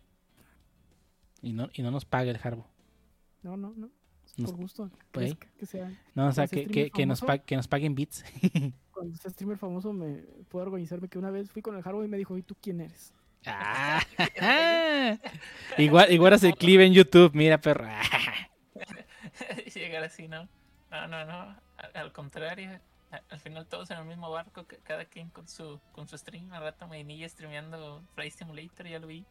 Y 1.43 1.53
no, 1.53 1.69
y 1.73 1.83
no 1.83 1.91
nos 1.93 2.05
paga 2.05 2.31
el 2.31 2.41
Harbo. 2.43 2.67
No, 3.43 3.57
no, 3.57 3.73
no. 3.77 3.91
es 4.27 4.39
Nos- 4.39 4.51
Por 4.51 4.61
gusto. 4.61 4.91
pues, 5.13 5.37
Que 5.59 5.67
sea, 5.67 5.93
No, 6.17 6.27
o 6.29 6.33
sea, 6.33 6.45
Ese 6.45 6.65
que, 6.65 6.67
que, 6.67 6.91
que 6.91 7.07
nos 7.07 7.21
pa- 7.21 7.39
que 7.39 7.55
nos 7.57 7.69
paguen 7.69 7.95
bits. 7.95 8.25
cuando 8.93 9.17
sea 9.19 9.31
streamer 9.31 9.59
famoso 9.59 9.93
me 9.93 10.23
puedo 10.49 10.65
organizarme 10.67 11.09
que 11.09 11.19
una 11.19 11.31
vez 11.31 11.51
fui 11.51 11.63
con 11.63 11.77
el 11.77 11.83
Harbo 11.87 12.03
y 12.05 12.09
me 12.09 12.17
dijo, 12.17 12.37
¿y 12.39 12.43
tú 12.43 12.57
quién 12.61 12.81
eres? 12.81 13.13
Ah, 13.47 14.01
igual, 15.79 16.13
igual 16.13 16.33
hace 16.33 16.49
el 16.49 16.57
clip 16.57 16.81
en 16.81 16.93
YouTube, 16.93 17.33
mira, 17.35 17.59
perro. 17.61 17.87
llegar 19.75 20.05
así, 20.05 20.29
¿no? 20.29 20.49
No, 20.91 21.09
no, 21.09 21.25
no. 21.25 21.57
Al, 21.77 21.91
al 21.95 22.13
contrario. 22.13 22.81
Al 23.31 23.39
final 23.39 23.67
todos 23.67 23.91
en 23.91 23.99
el 23.99 24.05
mismo 24.07 24.31
barco, 24.31 24.65
ca- 24.65 24.77
cada 24.83 25.05
quien 25.05 25.29
con 25.31 25.47
su 25.47 25.81
con 25.93 26.09
su 26.09 26.19
stream. 26.19 26.53
Al 26.53 26.63
rato 26.63 26.89
Medinilla 26.89 27.29
streameando 27.29 28.03
Flight 28.15 28.33
Simulator, 28.33 28.89
ya 28.89 28.99
lo 28.99 29.07
vi. 29.07 29.25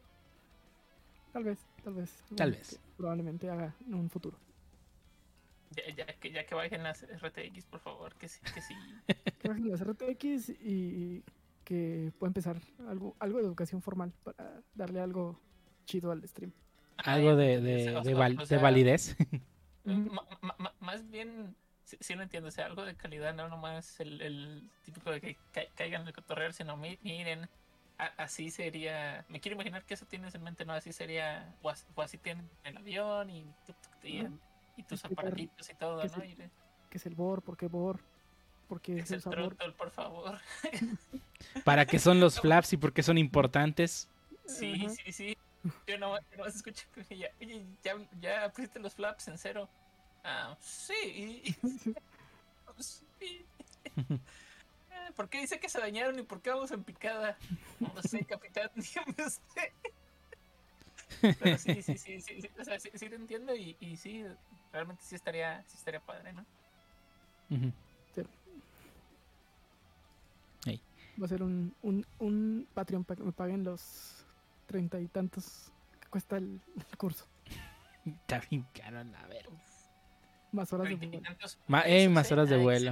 Tal 1.33 1.43
vez, 1.43 1.59
tal 1.83 1.93
vez. 1.95 2.23
Tal 2.37 2.51
vez. 2.51 2.79
Probablemente 2.95 3.49
haga 3.49 3.73
en 3.85 3.95
un 3.95 4.09
futuro. 4.09 4.37
Ya, 5.71 5.83
ya 5.95 6.05
que 6.05 6.31
ya 6.31 6.45
que 6.45 6.53
bajen 6.55 6.83
las 6.83 7.03
RTX, 7.03 7.65
por 7.65 7.79
favor, 7.79 8.13
que 8.15 8.27
sí, 8.29 8.39
que 8.53 8.61
sí. 8.61 8.75
Que 9.39 9.49
bajen 9.49 9.69
las 9.69 9.81
RTX 9.83 10.49
y 10.49 11.23
que 11.63 12.11
pueda 12.19 12.29
empezar 12.29 12.57
algo, 12.87 13.15
algo 13.19 13.39
de 13.39 13.45
educación 13.45 13.81
formal 13.81 14.13
para 14.23 14.61
darle 14.73 14.99
algo 14.99 15.39
chido 15.85 16.11
al 16.11 16.27
stream. 16.27 16.51
Algo 16.97 17.35
de, 17.35 17.59
de, 17.59 17.85
de, 17.85 17.95
o 17.97 18.61
validez. 18.61 19.15
Más 20.79 21.09
bien, 21.09 21.55
sí, 21.83 21.97
sí 21.99 22.15
lo 22.15 22.23
entiendo, 22.23 22.49
o 22.49 22.51
sea, 22.51 22.65
algo 22.67 22.85
de 22.85 22.95
calidad, 22.95 23.33
no 23.33 23.47
nomás 23.49 23.99
el, 23.99 24.21
el 24.21 24.69
típico 24.83 25.11
de 25.11 25.19
que 25.21 25.37
ca- 25.51 25.67
caigan 25.75 26.01
en 26.03 26.07
el 26.07 26.13
cotorreo, 26.13 26.51
sino 26.53 26.77
mi- 26.77 26.99
miren, 27.01 27.49
así 27.97 28.49
sería, 28.49 29.25
me 29.29 29.39
quiero 29.39 29.55
imaginar 29.55 29.83
que 29.85 29.95
eso 29.95 30.05
tienes 30.05 30.35
en 30.35 30.43
mente, 30.43 30.65
no, 30.65 30.73
así 30.73 30.93
sería, 30.93 31.55
o 31.61 31.69
as- 31.69 31.87
o 31.95 32.01
así, 32.01 32.17
tienen 32.17 32.49
el 32.63 32.77
avión 32.77 33.29
y, 33.29 33.45
y, 34.03 34.83
tus 34.83 35.03
aparatitos 35.05 35.69
y 35.69 35.73
todo, 35.75 36.01
qué 36.01 36.07
¿no? 36.09 36.23
es 36.23 36.37
¿Qué 36.89 36.97
es 36.97 37.05
el 37.05 37.15
BOR? 37.15 37.41
¿Por 37.41 37.57
qué 37.57 37.67
BOR? 37.67 37.99
¿Por 38.67 38.79
qué 38.81 38.97
es 38.99 39.05
es 39.05 39.11
el 39.11 39.15
el 39.17 39.21
sabor? 39.21 39.55
por 39.75 39.89
favor. 39.91 40.39
¿Para 41.63 41.85
qué 41.85 41.99
son 41.99 42.19
los 42.19 42.39
flaps 42.39 42.73
y 42.73 42.77
por 42.77 42.93
qué 42.93 43.03
son 43.03 43.17
importantes? 43.17 44.07
Sí, 44.45 44.87
sí, 44.89 45.11
sí. 45.11 45.37
Yo 45.87 45.97
no, 45.97 46.17
no 46.37 46.45
escucho 46.45 46.85
que 47.07 47.17
ya, 47.17 47.29
oye, 47.41 47.65
ya, 47.83 47.95
ya 48.19 48.49
pusiste 48.51 48.79
los 48.79 48.93
flaps 48.93 49.27
en 49.27 49.37
cero. 49.37 49.69
Ah, 50.23 50.57
sí. 50.61 51.55
sí. 52.79 53.45
Ah, 54.91 55.09
¿por 55.15 55.29
qué 55.29 55.41
dice 55.41 55.59
que 55.59 55.69
se 55.69 55.79
dañaron 55.79 56.19
y 56.19 56.23
por 56.23 56.41
qué 56.41 56.49
vamos 56.49 56.71
en 56.71 56.83
picada? 56.83 57.37
No 57.79 58.01
sé, 58.01 58.25
capitán, 58.25 58.69
dígame 58.75 59.15
usted. 59.25 59.71
Pero 61.39 61.57
sí, 61.57 61.81
sí, 61.81 61.97
sí, 61.97 62.21
sí, 62.21 62.41
sí, 62.41 62.49
o 62.59 62.63
sea, 62.63 62.79
sí, 62.79 62.89
sí 62.93 63.09
te 63.09 63.15
entiendo 63.15 63.55
y, 63.55 63.77
y 63.79 63.95
sí, 63.95 64.25
realmente 64.71 65.03
sí 65.05 65.15
estaría, 65.15 65.63
sí 65.67 65.77
estaría 65.77 65.99
padre, 66.01 66.33
¿no? 66.33 66.45
Ujú. 67.49 67.71
Va 71.21 71.25
a 71.25 71.29
ser 71.29 71.43
un, 71.43 71.75
un, 71.81 72.05
un 72.19 72.67
Patreon 72.73 73.03
para 73.03 73.17
que 73.17 73.23
me 73.23 73.31
paguen 73.31 73.63
los 73.63 74.25
treinta 74.65 74.99
y 74.99 75.07
tantos 75.07 75.71
que 76.01 76.07
cuesta 76.09 76.37
el, 76.37 76.59
el 76.75 76.97
curso. 76.97 77.25
Está 78.05 78.41
bien 78.49 78.65
caro, 78.73 78.99
a 78.99 79.27
ver. 79.27 79.47
Más 80.51 80.71
horas 80.73 80.89
de 80.89 80.95
vuelo. 80.95 81.21
Ma- 81.67 81.81
ey, 81.81 82.07
más 82.09 82.29
¿eh? 82.29 82.33
horas 82.33 82.49
de 82.49 82.57
vuelo. 82.57 82.91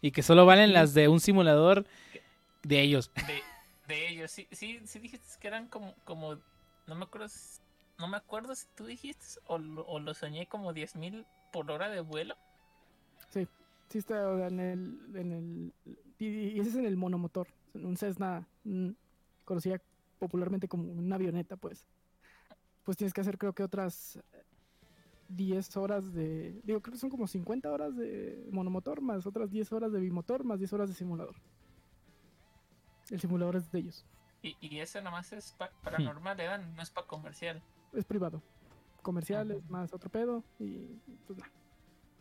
Y 0.00 0.10
que 0.12 0.22
solo 0.22 0.44
valen 0.46 0.72
las 0.72 0.94
de 0.94 1.08
un 1.08 1.20
simulador 1.20 1.86
de 2.62 2.80
ellos. 2.80 3.10
de, 3.26 3.42
de 3.88 4.08
ellos. 4.08 4.30
Sí, 4.30 4.46
sí, 4.52 4.80
sí 4.84 4.98
dijiste 4.98 5.26
que 5.40 5.48
eran 5.48 5.68
como, 5.68 5.94
como 6.04 6.36
no 6.86 6.94
me 6.94 7.04
acuerdo, 7.04 7.28
si- 7.28 7.60
no 7.98 8.08
me 8.08 8.16
acuerdo 8.16 8.54
si 8.54 8.66
tú 8.76 8.86
dijiste 8.86 9.24
o 9.46 9.58
lo, 9.58 9.84
o 9.86 9.98
lo 10.00 10.12
soñé 10.14 10.46
como 10.46 10.72
10.000 10.72 11.24
por 11.52 11.70
hora 11.70 11.88
de 11.88 12.00
vuelo. 12.00 12.36
Sí, 13.30 13.46
sí 13.88 13.98
está 13.98 14.46
en 14.46 14.60
el, 14.60 14.98
en 15.14 15.32
el 15.32 15.72
y, 16.18 16.26
y 16.56 16.60
ese 16.60 16.70
es 16.70 16.76
en 16.76 16.86
el 16.86 16.96
monomotor, 16.96 17.46
un 17.74 17.96
Cessna 17.96 18.46
mm, 18.64 18.90
conocida 19.44 19.80
popularmente 20.18 20.68
como 20.68 20.90
una 20.92 21.16
avioneta, 21.16 21.56
pues. 21.56 21.86
Pues 22.84 22.96
tienes 22.96 23.12
que 23.14 23.20
hacer 23.20 23.38
creo 23.38 23.52
que 23.52 23.62
otras 23.62 24.18
10 25.28 25.76
horas 25.76 26.12
de, 26.12 26.60
digo, 26.64 26.80
creo 26.80 26.92
que 26.92 26.98
son 26.98 27.10
como 27.10 27.26
50 27.26 27.70
horas 27.70 27.96
de 27.96 28.48
monomotor 28.52 29.00
más 29.00 29.26
otras 29.26 29.50
10 29.50 29.72
horas 29.72 29.92
de 29.92 30.00
bimotor 30.00 30.44
más 30.44 30.58
10 30.58 30.72
horas 30.72 30.88
de 30.88 30.94
simulador. 30.94 31.36
El 33.10 33.20
simulador 33.20 33.56
es 33.56 33.70
de 33.70 33.78
ellos, 33.80 34.04
Y, 34.42 34.56
y 34.60 34.78
ese 34.80 34.98
nada 35.00 35.10
más 35.12 35.32
es 35.32 35.52
pa- 35.52 35.70
paranormal, 35.82 36.38
¿eh? 36.40 36.48
no 36.76 36.82
es 36.82 36.90
para 36.90 37.06
comercial. 37.06 37.62
es 37.92 38.04
privado. 38.04 38.42
Comercial 39.02 39.50
es 39.50 39.68
más 39.68 39.92
otro 39.92 40.08
pedo 40.10 40.44
y 40.60 40.86
pues 41.26 41.38
nada. 41.38 41.50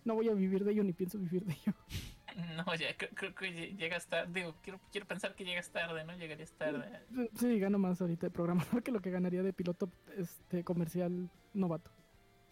No 0.04 0.16
voy 0.16 0.30
a 0.30 0.34
vivir 0.34 0.64
de 0.64 0.72
ello 0.72 0.84
ni 0.84 0.94
pienso 0.94 1.20
vivir 1.20 1.46
de 1.46 1.54
ello. 1.54 1.74
No, 2.66 2.76
ya 2.76 2.96
creo, 2.98 3.10
creo 3.14 3.36
que 3.36 3.52
lle- 3.52 3.78
llegas 3.78 4.08
tarde. 4.08 4.32
Digo, 4.34 4.56
quiero, 4.62 4.80
quiero 4.92 5.08
pensar 5.08 5.36
que 5.36 5.44
llegas 5.46 5.70
tarde, 5.72 6.04
¿no? 6.04 6.16
Llegarías 6.18 6.52
tarde. 6.54 7.00
Sí, 7.36 7.60
gano 7.60 7.78
más 7.80 8.02
ahorita 8.02 8.28
de 8.28 8.32
programador 8.32 8.84
que 8.84 8.92
lo 8.92 9.02
que 9.02 9.12
ganaría 9.12 9.44
de 9.44 9.54
piloto 9.54 9.90
este 10.18 10.64
comercial 10.64 11.30
novato. 11.54 11.92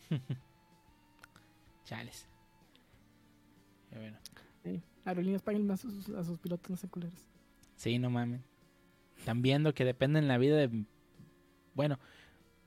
Chales. 1.85 2.27
Pero 3.89 4.01
bueno. 4.01 4.18
Sí. 4.64 4.81
Aerolíneas 5.06 5.41
paguen 5.41 5.65
más 5.65 5.84
a 5.85 5.89
sus, 5.89 6.10
a 6.10 6.23
sus 6.23 6.38
pilotos, 6.39 6.69
no 6.69 6.77
sean 6.77 6.89
culeros. 6.91 7.26
Sí, 7.76 7.97
no 7.97 8.10
mames. 8.10 8.41
Están 9.18 9.41
viendo 9.41 9.73
que 9.73 9.85
dependen 9.85 10.27
la 10.27 10.38
vida 10.38 10.56
de. 10.57 10.85
Bueno, 11.73 11.99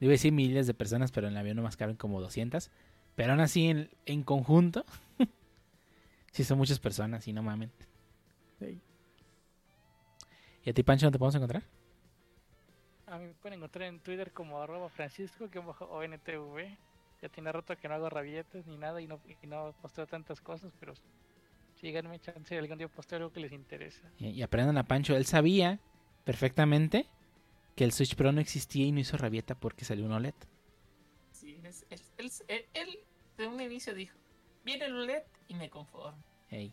iba 0.01 0.10
a 0.10 0.12
decir 0.12 0.32
miles 0.32 0.66
de 0.66 0.74
personas, 0.74 1.12
pero 1.12 1.26
en 1.28 1.34
el 1.34 1.39
avión 1.39 1.56
nomás 1.56 1.76
caben 1.76 1.97
como 1.97 2.20
200. 2.20 2.70
Pero 3.14 3.32
aún 3.32 3.40
así, 3.40 3.68
en, 3.68 3.90
en 4.06 4.22
conjunto, 4.22 4.84
sí 6.33 6.45
son 6.45 6.59
muchas 6.59 6.79
personas 6.81 7.27
y 7.29 7.33
no 7.33 7.43
mamen. 7.43 7.71
Sí. 8.59 8.81
¿Y 10.65 10.71
a 10.71 10.73
ti, 10.73 10.83
Pancho, 10.83 11.07
no 11.07 11.13
te 11.13 11.19
podemos 11.19 11.35
encontrar? 11.35 11.63
A 13.07 13.19
mí 13.19 13.27
me 13.27 13.35
pueden 13.35 13.59
encontrar 13.59 13.89
en 13.89 14.01
Twitter 14.01 14.33
como 14.33 14.61
arroba 14.63 14.89
francisco 14.89 15.51
que 15.51 15.59
ONTV. 15.59 16.77
Ya 17.21 17.29
tiene 17.29 17.53
rato 17.53 17.77
que 17.77 17.87
no 17.89 17.95
hago 17.95 18.09
rabietas 18.11 18.67
ni 18.67 18.77
nada 18.79 19.01
y 19.01 19.07
no, 19.07 19.21
y 19.43 19.47
no 19.47 19.75
posteo 19.81 20.07
tantas 20.07 20.41
cosas, 20.41 20.73
pero 20.81 20.95
síganme, 21.81 22.19
chance 22.21 22.57
algún 22.59 22.79
día 22.79 22.89
posteo 22.89 23.19
algo 23.19 23.33
que 23.33 23.41
les 23.41 23.53
interesa. 23.53 24.01
Y, 24.19 24.29
y 24.31 24.43
aprendan 24.43 24.77
a 24.79 24.85
Pancho. 24.85 25.15
Él 25.17 25.27
sabía 25.27 25.79
perfectamente 26.25 27.07
que 27.77 27.85
el 27.85 27.93
Switch 27.93 28.15
Pro 28.17 28.33
no 28.33 28.41
existía 28.41 28.87
y 28.87 28.93
no 28.93 29.01
hizo 29.01 29.17
rabieta 29.17 29.55
porque 29.55 29.85
salió 29.85 30.05
un 30.07 30.13
OLED. 30.13 30.35
Sí, 31.33 31.61
es- 31.65 31.87
es- 31.91 32.13
él, 32.19 32.31
él, 32.49 32.65
él 32.75 32.99
de 33.39 33.47
un 33.47 33.61
inicio 33.61 33.95
dijo: 33.95 34.17
Viene 34.64 34.84
el 34.86 34.94
OLED 34.97 35.22
y 35.48 35.55
me 35.55 35.68
conformo. 35.70 36.18
Ey. 36.51 36.72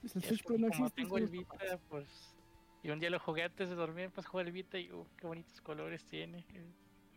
Pues 0.00 0.16
el 0.16 0.22
Y 0.24 0.26
Switch 0.26 0.40
es 0.40 0.46
Pro 0.46 0.58
no 0.58 0.68
como 0.68 0.86
existe. 0.86 1.02
tengo 1.02 1.18
el 1.18 1.26
Vita, 1.28 1.48
papás. 1.48 1.78
pues. 1.88 2.34
Y 2.82 2.90
un 2.90 3.00
día 3.00 3.10
lo 3.10 3.18
jugué 3.18 3.42
antes 3.44 3.68
de 3.68 3.74
dormir, 3.74 4.10
pues 4.14 4.26
jugué 4.26 4.44
el 4.44 4.52
Vita 4.52 4.78
y 4.78 4.92
uh, 4.92 5.06
qué 5.16 5.26
bonitos 5.26 5.60
colores 5.60 6.04
tiene. 6.06 6.44
eh, 6.54 6.64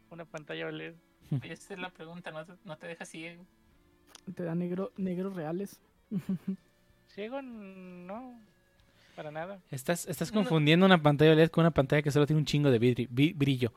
Una 0.09 0.25
pantalla 0.25 0.67
OLED. 0.67 0.95
Esa 1.43 1.73
es 1.73 1.79
la 1.79 1.89
pregunta, 1.89 2.31
no 2.31 2.45
te, 2.45 2.53
no 2.63 2.77
te 2.77 2.87
dejas 2.87 3.09
ciego. 3.09 3.45
Te 4.35 4.43
da 4.43 4.55
negro, 4.55 4.91
negros 4.97 5.35
reales. 5.35 5.79
Ciego, 7.07 7.41
no. 7.41 8.39
Para 9.15 9.31
nada. 9.31 9.59
Estás, 9.71 10.07
estás 10.07 10.31
No. 10.31 10.39
confundiendo 10.41 10.85
una 10.85 11.01
pantalla 11.01 11.31
OLED 11.33 11.49
con 11.49 11.63
una 11.63 11.71
pantalla 11.71 12.01
que 12.01 12.11
solo 12.11 12.25
tiene 12.25 12.39
un 12.39 12.45
chingo 12.45 12.69
de 12.71 12.79
vidri- 12.79 13.07
vi- 13.09 13.33
brillo. 13.33 13.73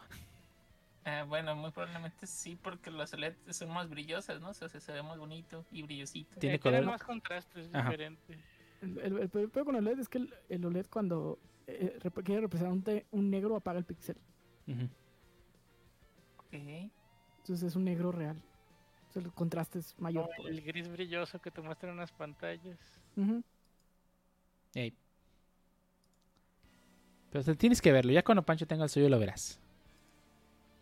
Ah, 1.04 1.24
bueno, 1.24 1.56
muy 1.56 1.70
probablemente 1.72 2.26
sí, 2.26 2.56
porque 2.60 2.90
las 2.90 3.12
OLED 3.12 3.34
son 3.50 3.70
más 3.70 3.88
brillosas, 3.90 4.40
¿no? 4.40 4.50
O 4.50 4.54
sea, 4.54 4.68
se 4.68 4.92
ve 4.92 5.02
más 5.02 5.18
bonito 5.18 5.64
y 5.72 5.82
brillosito. 5.82 6.38
Tiene 6.38 6.56
Eh, 6.56 6.60
color. 6.60 6.84
más 6.84 7.02
contraste, 7.02 7.60
es 7.62 7.74
Ajá. 7.74 7.90
diferente. 7.90 8.38
El, 8.80 8.98
el, 8.98 9.18
el 9.18 9.28
peor 9.50 9.64
con 9.64 9.74
el 9.76 9.86
OLED 9.86 9.98
es 10.00 10.08
que 10.08 10.18
el, 10.18 10.34
el 10.48 10.64
OLED 10.64 10.86
cuando 10.86 11.38
eh, 11.66 11.98
quiere 12.24 12.42
representar 12.42 12.72
un, 12.72 12.82
te- 12.82 13.06
un 13.10 13.30
negro 13.30 13.56
apaga 13.56 13.78
el. 13.78 13.84
Ok. 16.38 16.52
Entonces 16.52 17.62
es 17.64 17.74
un 17.76 17.84
negro 17.84 18.12
real. 18.12 18.40
O 19.08 19.12
sea, 19.12 19.22
el 19.22 19.32
contraste 19.32 19.80
es 19.80 19.98
mayor. 19.98 20.28
El 20.46 20.62
gris 20.62 20.88
brilloso 20.88 21.40
que 21.40 21.50
te 21.50 21.60
muestran 21.60 21.92
en 21.92 21.98
las 21.98 22.12
pantallas. 22.12 22.78
Pero 27.30 27.56
tienes 27.56 27.80
que 27.80 27.92
verlo. 27.92 28.12
Ya 28.12 28.22
cuando 28.22 28.42
Pancho 28.44 28.66
tenga 28.66 28.84
el 28.84 28.90
suyo 28.90 29.08
lo 29.08 29.18
verás. 29.18 29.58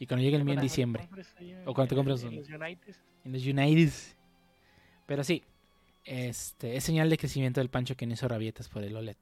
Y 0.00 0.06
cuando 0.06 0.24
llegue 0.24 0.36
el 0.38 0.44
mío 0.44 0.54
en 0.54 0.60
diciembre. 0.60 1.08
O 1.66 1.74
cuando 1.74 1.90
te 1.90 1.94
compres 1.94 2.24
en 2.24 2.34
los 2.36 2.48
United. 2.48 2.96
En 3.24 3.32
los 3.32 3.46
United. 3.46 3.92
Pero 5.06 5.22
sí. 5.22 5.44
Este, 6.04 6.74
es 6.76 6.82
señal 6.82 7.08
de 7.10 7.18
crecimiento 7.18 7.60
del 7.60 7.68
Pancho 7.68 7.94
que 7.96 8.06
no 8.06 8.14
hizo 8.14 8.26
rabietas 8.26 8.68
por 8.68 8.82
el 8.82 8.96
OLED. 8.96 9.16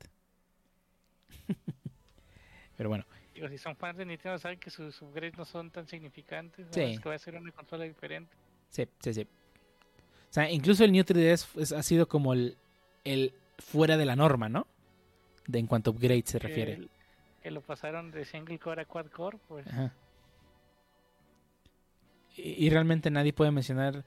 Pero 2.76 2.88
bueno. 2.88 3.04
Digo, 3.34 3.48
si 3.48 3.58
son 3.58 3.76
fans 3.76 3.98
de 3.98 4.06
Nintendo 4.06 4.38
saben 4.38 4.58
que 4.58 4.70
sus 4.70 5.00
upgrades 5.02 5.36
no 5.36 5.44
son 5.44 5.70
tan 5.70 5.86
significantes. 5.86 6.66
Sí. 6.70 6.80
Es 6.80 7.00
que 7.00 7.08
va 7.08 7.14
a 7.14 7.18
ser 7.18 7.34
una 7.36 7.50
consola 7.52 7.84
diferente. 7.84 8.32
Sí, 8.68 8.86
sí, 9.00 9.14
sí. 9.14 9.22
O 9.22 10.32
sea, 10.32 10.50
incluso 10.50 10.84
el 10.84 10.92
New 10.92 11.02
3DS 11.04 11.60
es- 11.60 11.72
ha 11.72 11.82
sido 11.82 12.06
como 12.08 12.32
el, 12.32 12.56
el 13.04 13.32
fuera 13.58 13.96
de 13.96 14.04
la 14.06 14.14
norma, 14.14 14.48
¿no? 14.48 14.66
De 15.46 15.58
en 15.58 15.66
cuanto 15.66 15.90
a 15.90 15.94
upgrade 15.94 16.22
se 16.26 16.38
refiere. 16.38 16.76
Que, 16.76 16.88
que 17.42 17.50
lo 17.50 17.62
pasaron 17.62 18.10
de 18.10 18.24
single 18.24 18.58
core 18.58 18.82
a 18.82 18.84
quad 18.84 19.06
core, 19.06 19.38
pues. 19.48 19.66
Ajá. 19.66 19.92
Y, 22.38 22.70
realmente 22.70 23.10
nadie 23.10 23.32
puede 23.32 23.50
mencionar 23.50 24.04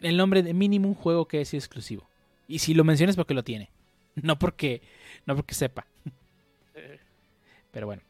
el 0.00 0.16
nombre 0.16 0.42
de 0.42 0.52
mínimo 0.54 0.88
un 0.88 0.94
juego 0.94 1.26
que 1.26 1.40
es 1.40 1.54
exclusivo. 1.54 2.08
Y 2.48 2.58
si 2.58 2.74
lo 2.74 2.84
mencionas 2.84 3.16
porque 3.16 3.34
lo 3.34 3.44
tiene. 3.44 3.70
No 4.22 4.38
porque, 4.38 4.82
no 5.24 5.36
porque 5.36 5.54
sepa. 5.54 5.86
Pero 7.70 7.86
bueno. 7.86 8.02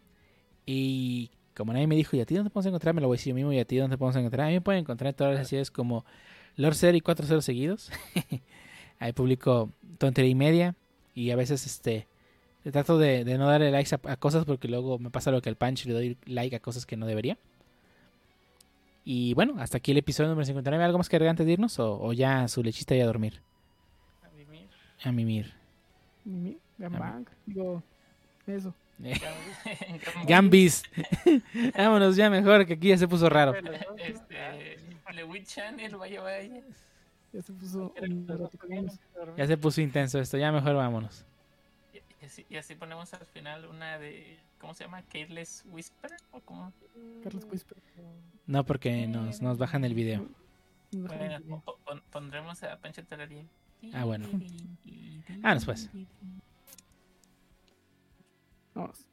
Y 0.65 1.31
como 1.55 1.75
nadie 1.75 1.87
me 1.87 1.95
dijo, 1.95 2.17
¿y 2.17 2.21
a 2.21 2.27
ti 2.27 2.35
dónde 2.35 2.49
podemos 2.49 2.69
encontrar? 2.69 2.95
Me 2.95 3.03
lo 3.03 3.07
voy 3.07 3.17
a 3.17 3.19
decir 3.19 3.33
yo 3.33 3.35
mismo. 3.35 3.53
¿Y 3.53 3.59
a 3.59 3.67
ti 3.67 3.77
dónde 3.77 3.99
podemos 3.99 4.17
encontrar? 4.17 4.47
A 4.47 4.49
mí 4.49 4.55
me 4.55 4.61
pueden 4.63 4.81
encontrar 4.81 5.11
en 5.11 5.15
todas 5.15 5.35
las 5.35 5.47
ciudades 5.47 5.71
como 5.71 6.07
Lord 6.57 6.75
Zero 6.75 6.97
y 6.97 7.03
4 7.03 7.27
0 7.29 7.43
seguidos. 7.43 7.93
Ahí 8.99 9.13
publico 9.13 9.71
tontería 9.99 10.31
y 10.31 10.35
media. 10.35 10.75
Y 11.15 11.31
a 11.31 11.37
veces 11.37 11.67
este 11.67 12.09
trato 12.73 12.99
de, 12.99 13.25
de 13.25 13.37
no 13.37 13.47
darle 13.47 13.71
likes 13.71 13.95
a, 13.95 14.01
a 14.11 14.17
cosas 14.17 14.47
porque 14.47 14.69
luego 14.69 14.99
me 14.99 15.11
pasa 15.11 15.31
lo 15.31 15.43
que 15.43 15.51
al 15.51 15.57
Punch 15.57 15.85
le 15.85 15.93
doy 15.93 16.19
like 16.25 16.57
a 16.57 16.61
cosas 16.61 16.87
que 16.87 16.97
no 16.97 17.07
debería. 17.07 17.37
Y 19.05 19.35
bueno, 19.35 19.55
hasta 19.61 19.79
aquí 19.79 19.93
el 19.93 19.99
episodio 19.99 20.29
número 20.31 20.45
59. 20.45 20.85
¿Algo 20.85 20.99
más 20.99 21.09
que 21.09 21.17
agregar 21.17 21.31
antes 21.31 21.47
de 21.47 21.53
irnos? 21.53 21.79
¿O, 21.79 22.01
o 22.01 22.13
ya 22.13 22.47
su 22.49 22.63
lechita 22.63 22.95
y 22.95 23.01
a 23.01 23.07
dormir? 23.07 23.41
a 24.23 24.29
mimir. 24.31 24.69
A 25.05 25.13
mimir. 25.13 25.53
Mi- 26.25 26.59
Ah, 26.83 26.85
Gambang. 26.89 27.27
Digo, 27.47 27.83
eso. 28.47 28.75
Gambis. 30.27 30.83
Vámonos 31.77 32.17
ya 32.17 32.31
mejor, 32.31 32.67
que 32.67 32.75
aquí 32.75 32.89
ya 32.89 32.97
se 32.99 33.07
puso 33.09 33.29
raro. 33.29 33.53
Bueno, 33.53 33.71
¿no? 33.73 33.97
Este, 33.97 34.79
Channel, 35.45 35.97
vaya, 35.97 36.21
vaya. 36.23 36.61
Ya 37.33 37.43
se 37.43 37.53
puso. 37.53 37.95
Ya 39.37 39.47
se 39.47 39.57
puso 39.59 39.81
intenso 39.81 40.19
esto, 40.19 40.37
ya 40.39 40.51
mejor 40.53 40.75
vámonos. 40.75 41.25
Y 42.23 42.25
así, 42.27 42.47
y 42.49 42.57
así 42.57 42.75
ponemos 42.75 43.13
al 43.15 43.27
final 43.27 43.67
una 43.67 43.99
de. 43.99 44.39
¿Cómo 44.61 44.75
se 44.75 44.85
llama? 44.85 45.03
¿Careless 45.03 45.65
Whisper? 45.71 46.13
¿O 46.33 46.41
cómo? 46.41 46.73
Carlos 47.25 47.47
mm. 47.47 47.51
Whisper. 47.51 47.79
No, 48.47 48.65
porque 48.65 49.05
eh, 49.05 49.07
nos, 49.07 49.41
nos 49.41 49.59
bajan 49.59 49.85
el 49.85 49.95
video. 49.95 50.29
Bueno, 50.93 51.63
pondremos 52.11 52.63
a 52.63 52.77
Pancho 52.79 53.03
Ah, 53.93 54.05
bueno. 54.05 54.29
Ah, 55.43 55.55
después. 55.55 55.89
Vamos. 58.75 59.07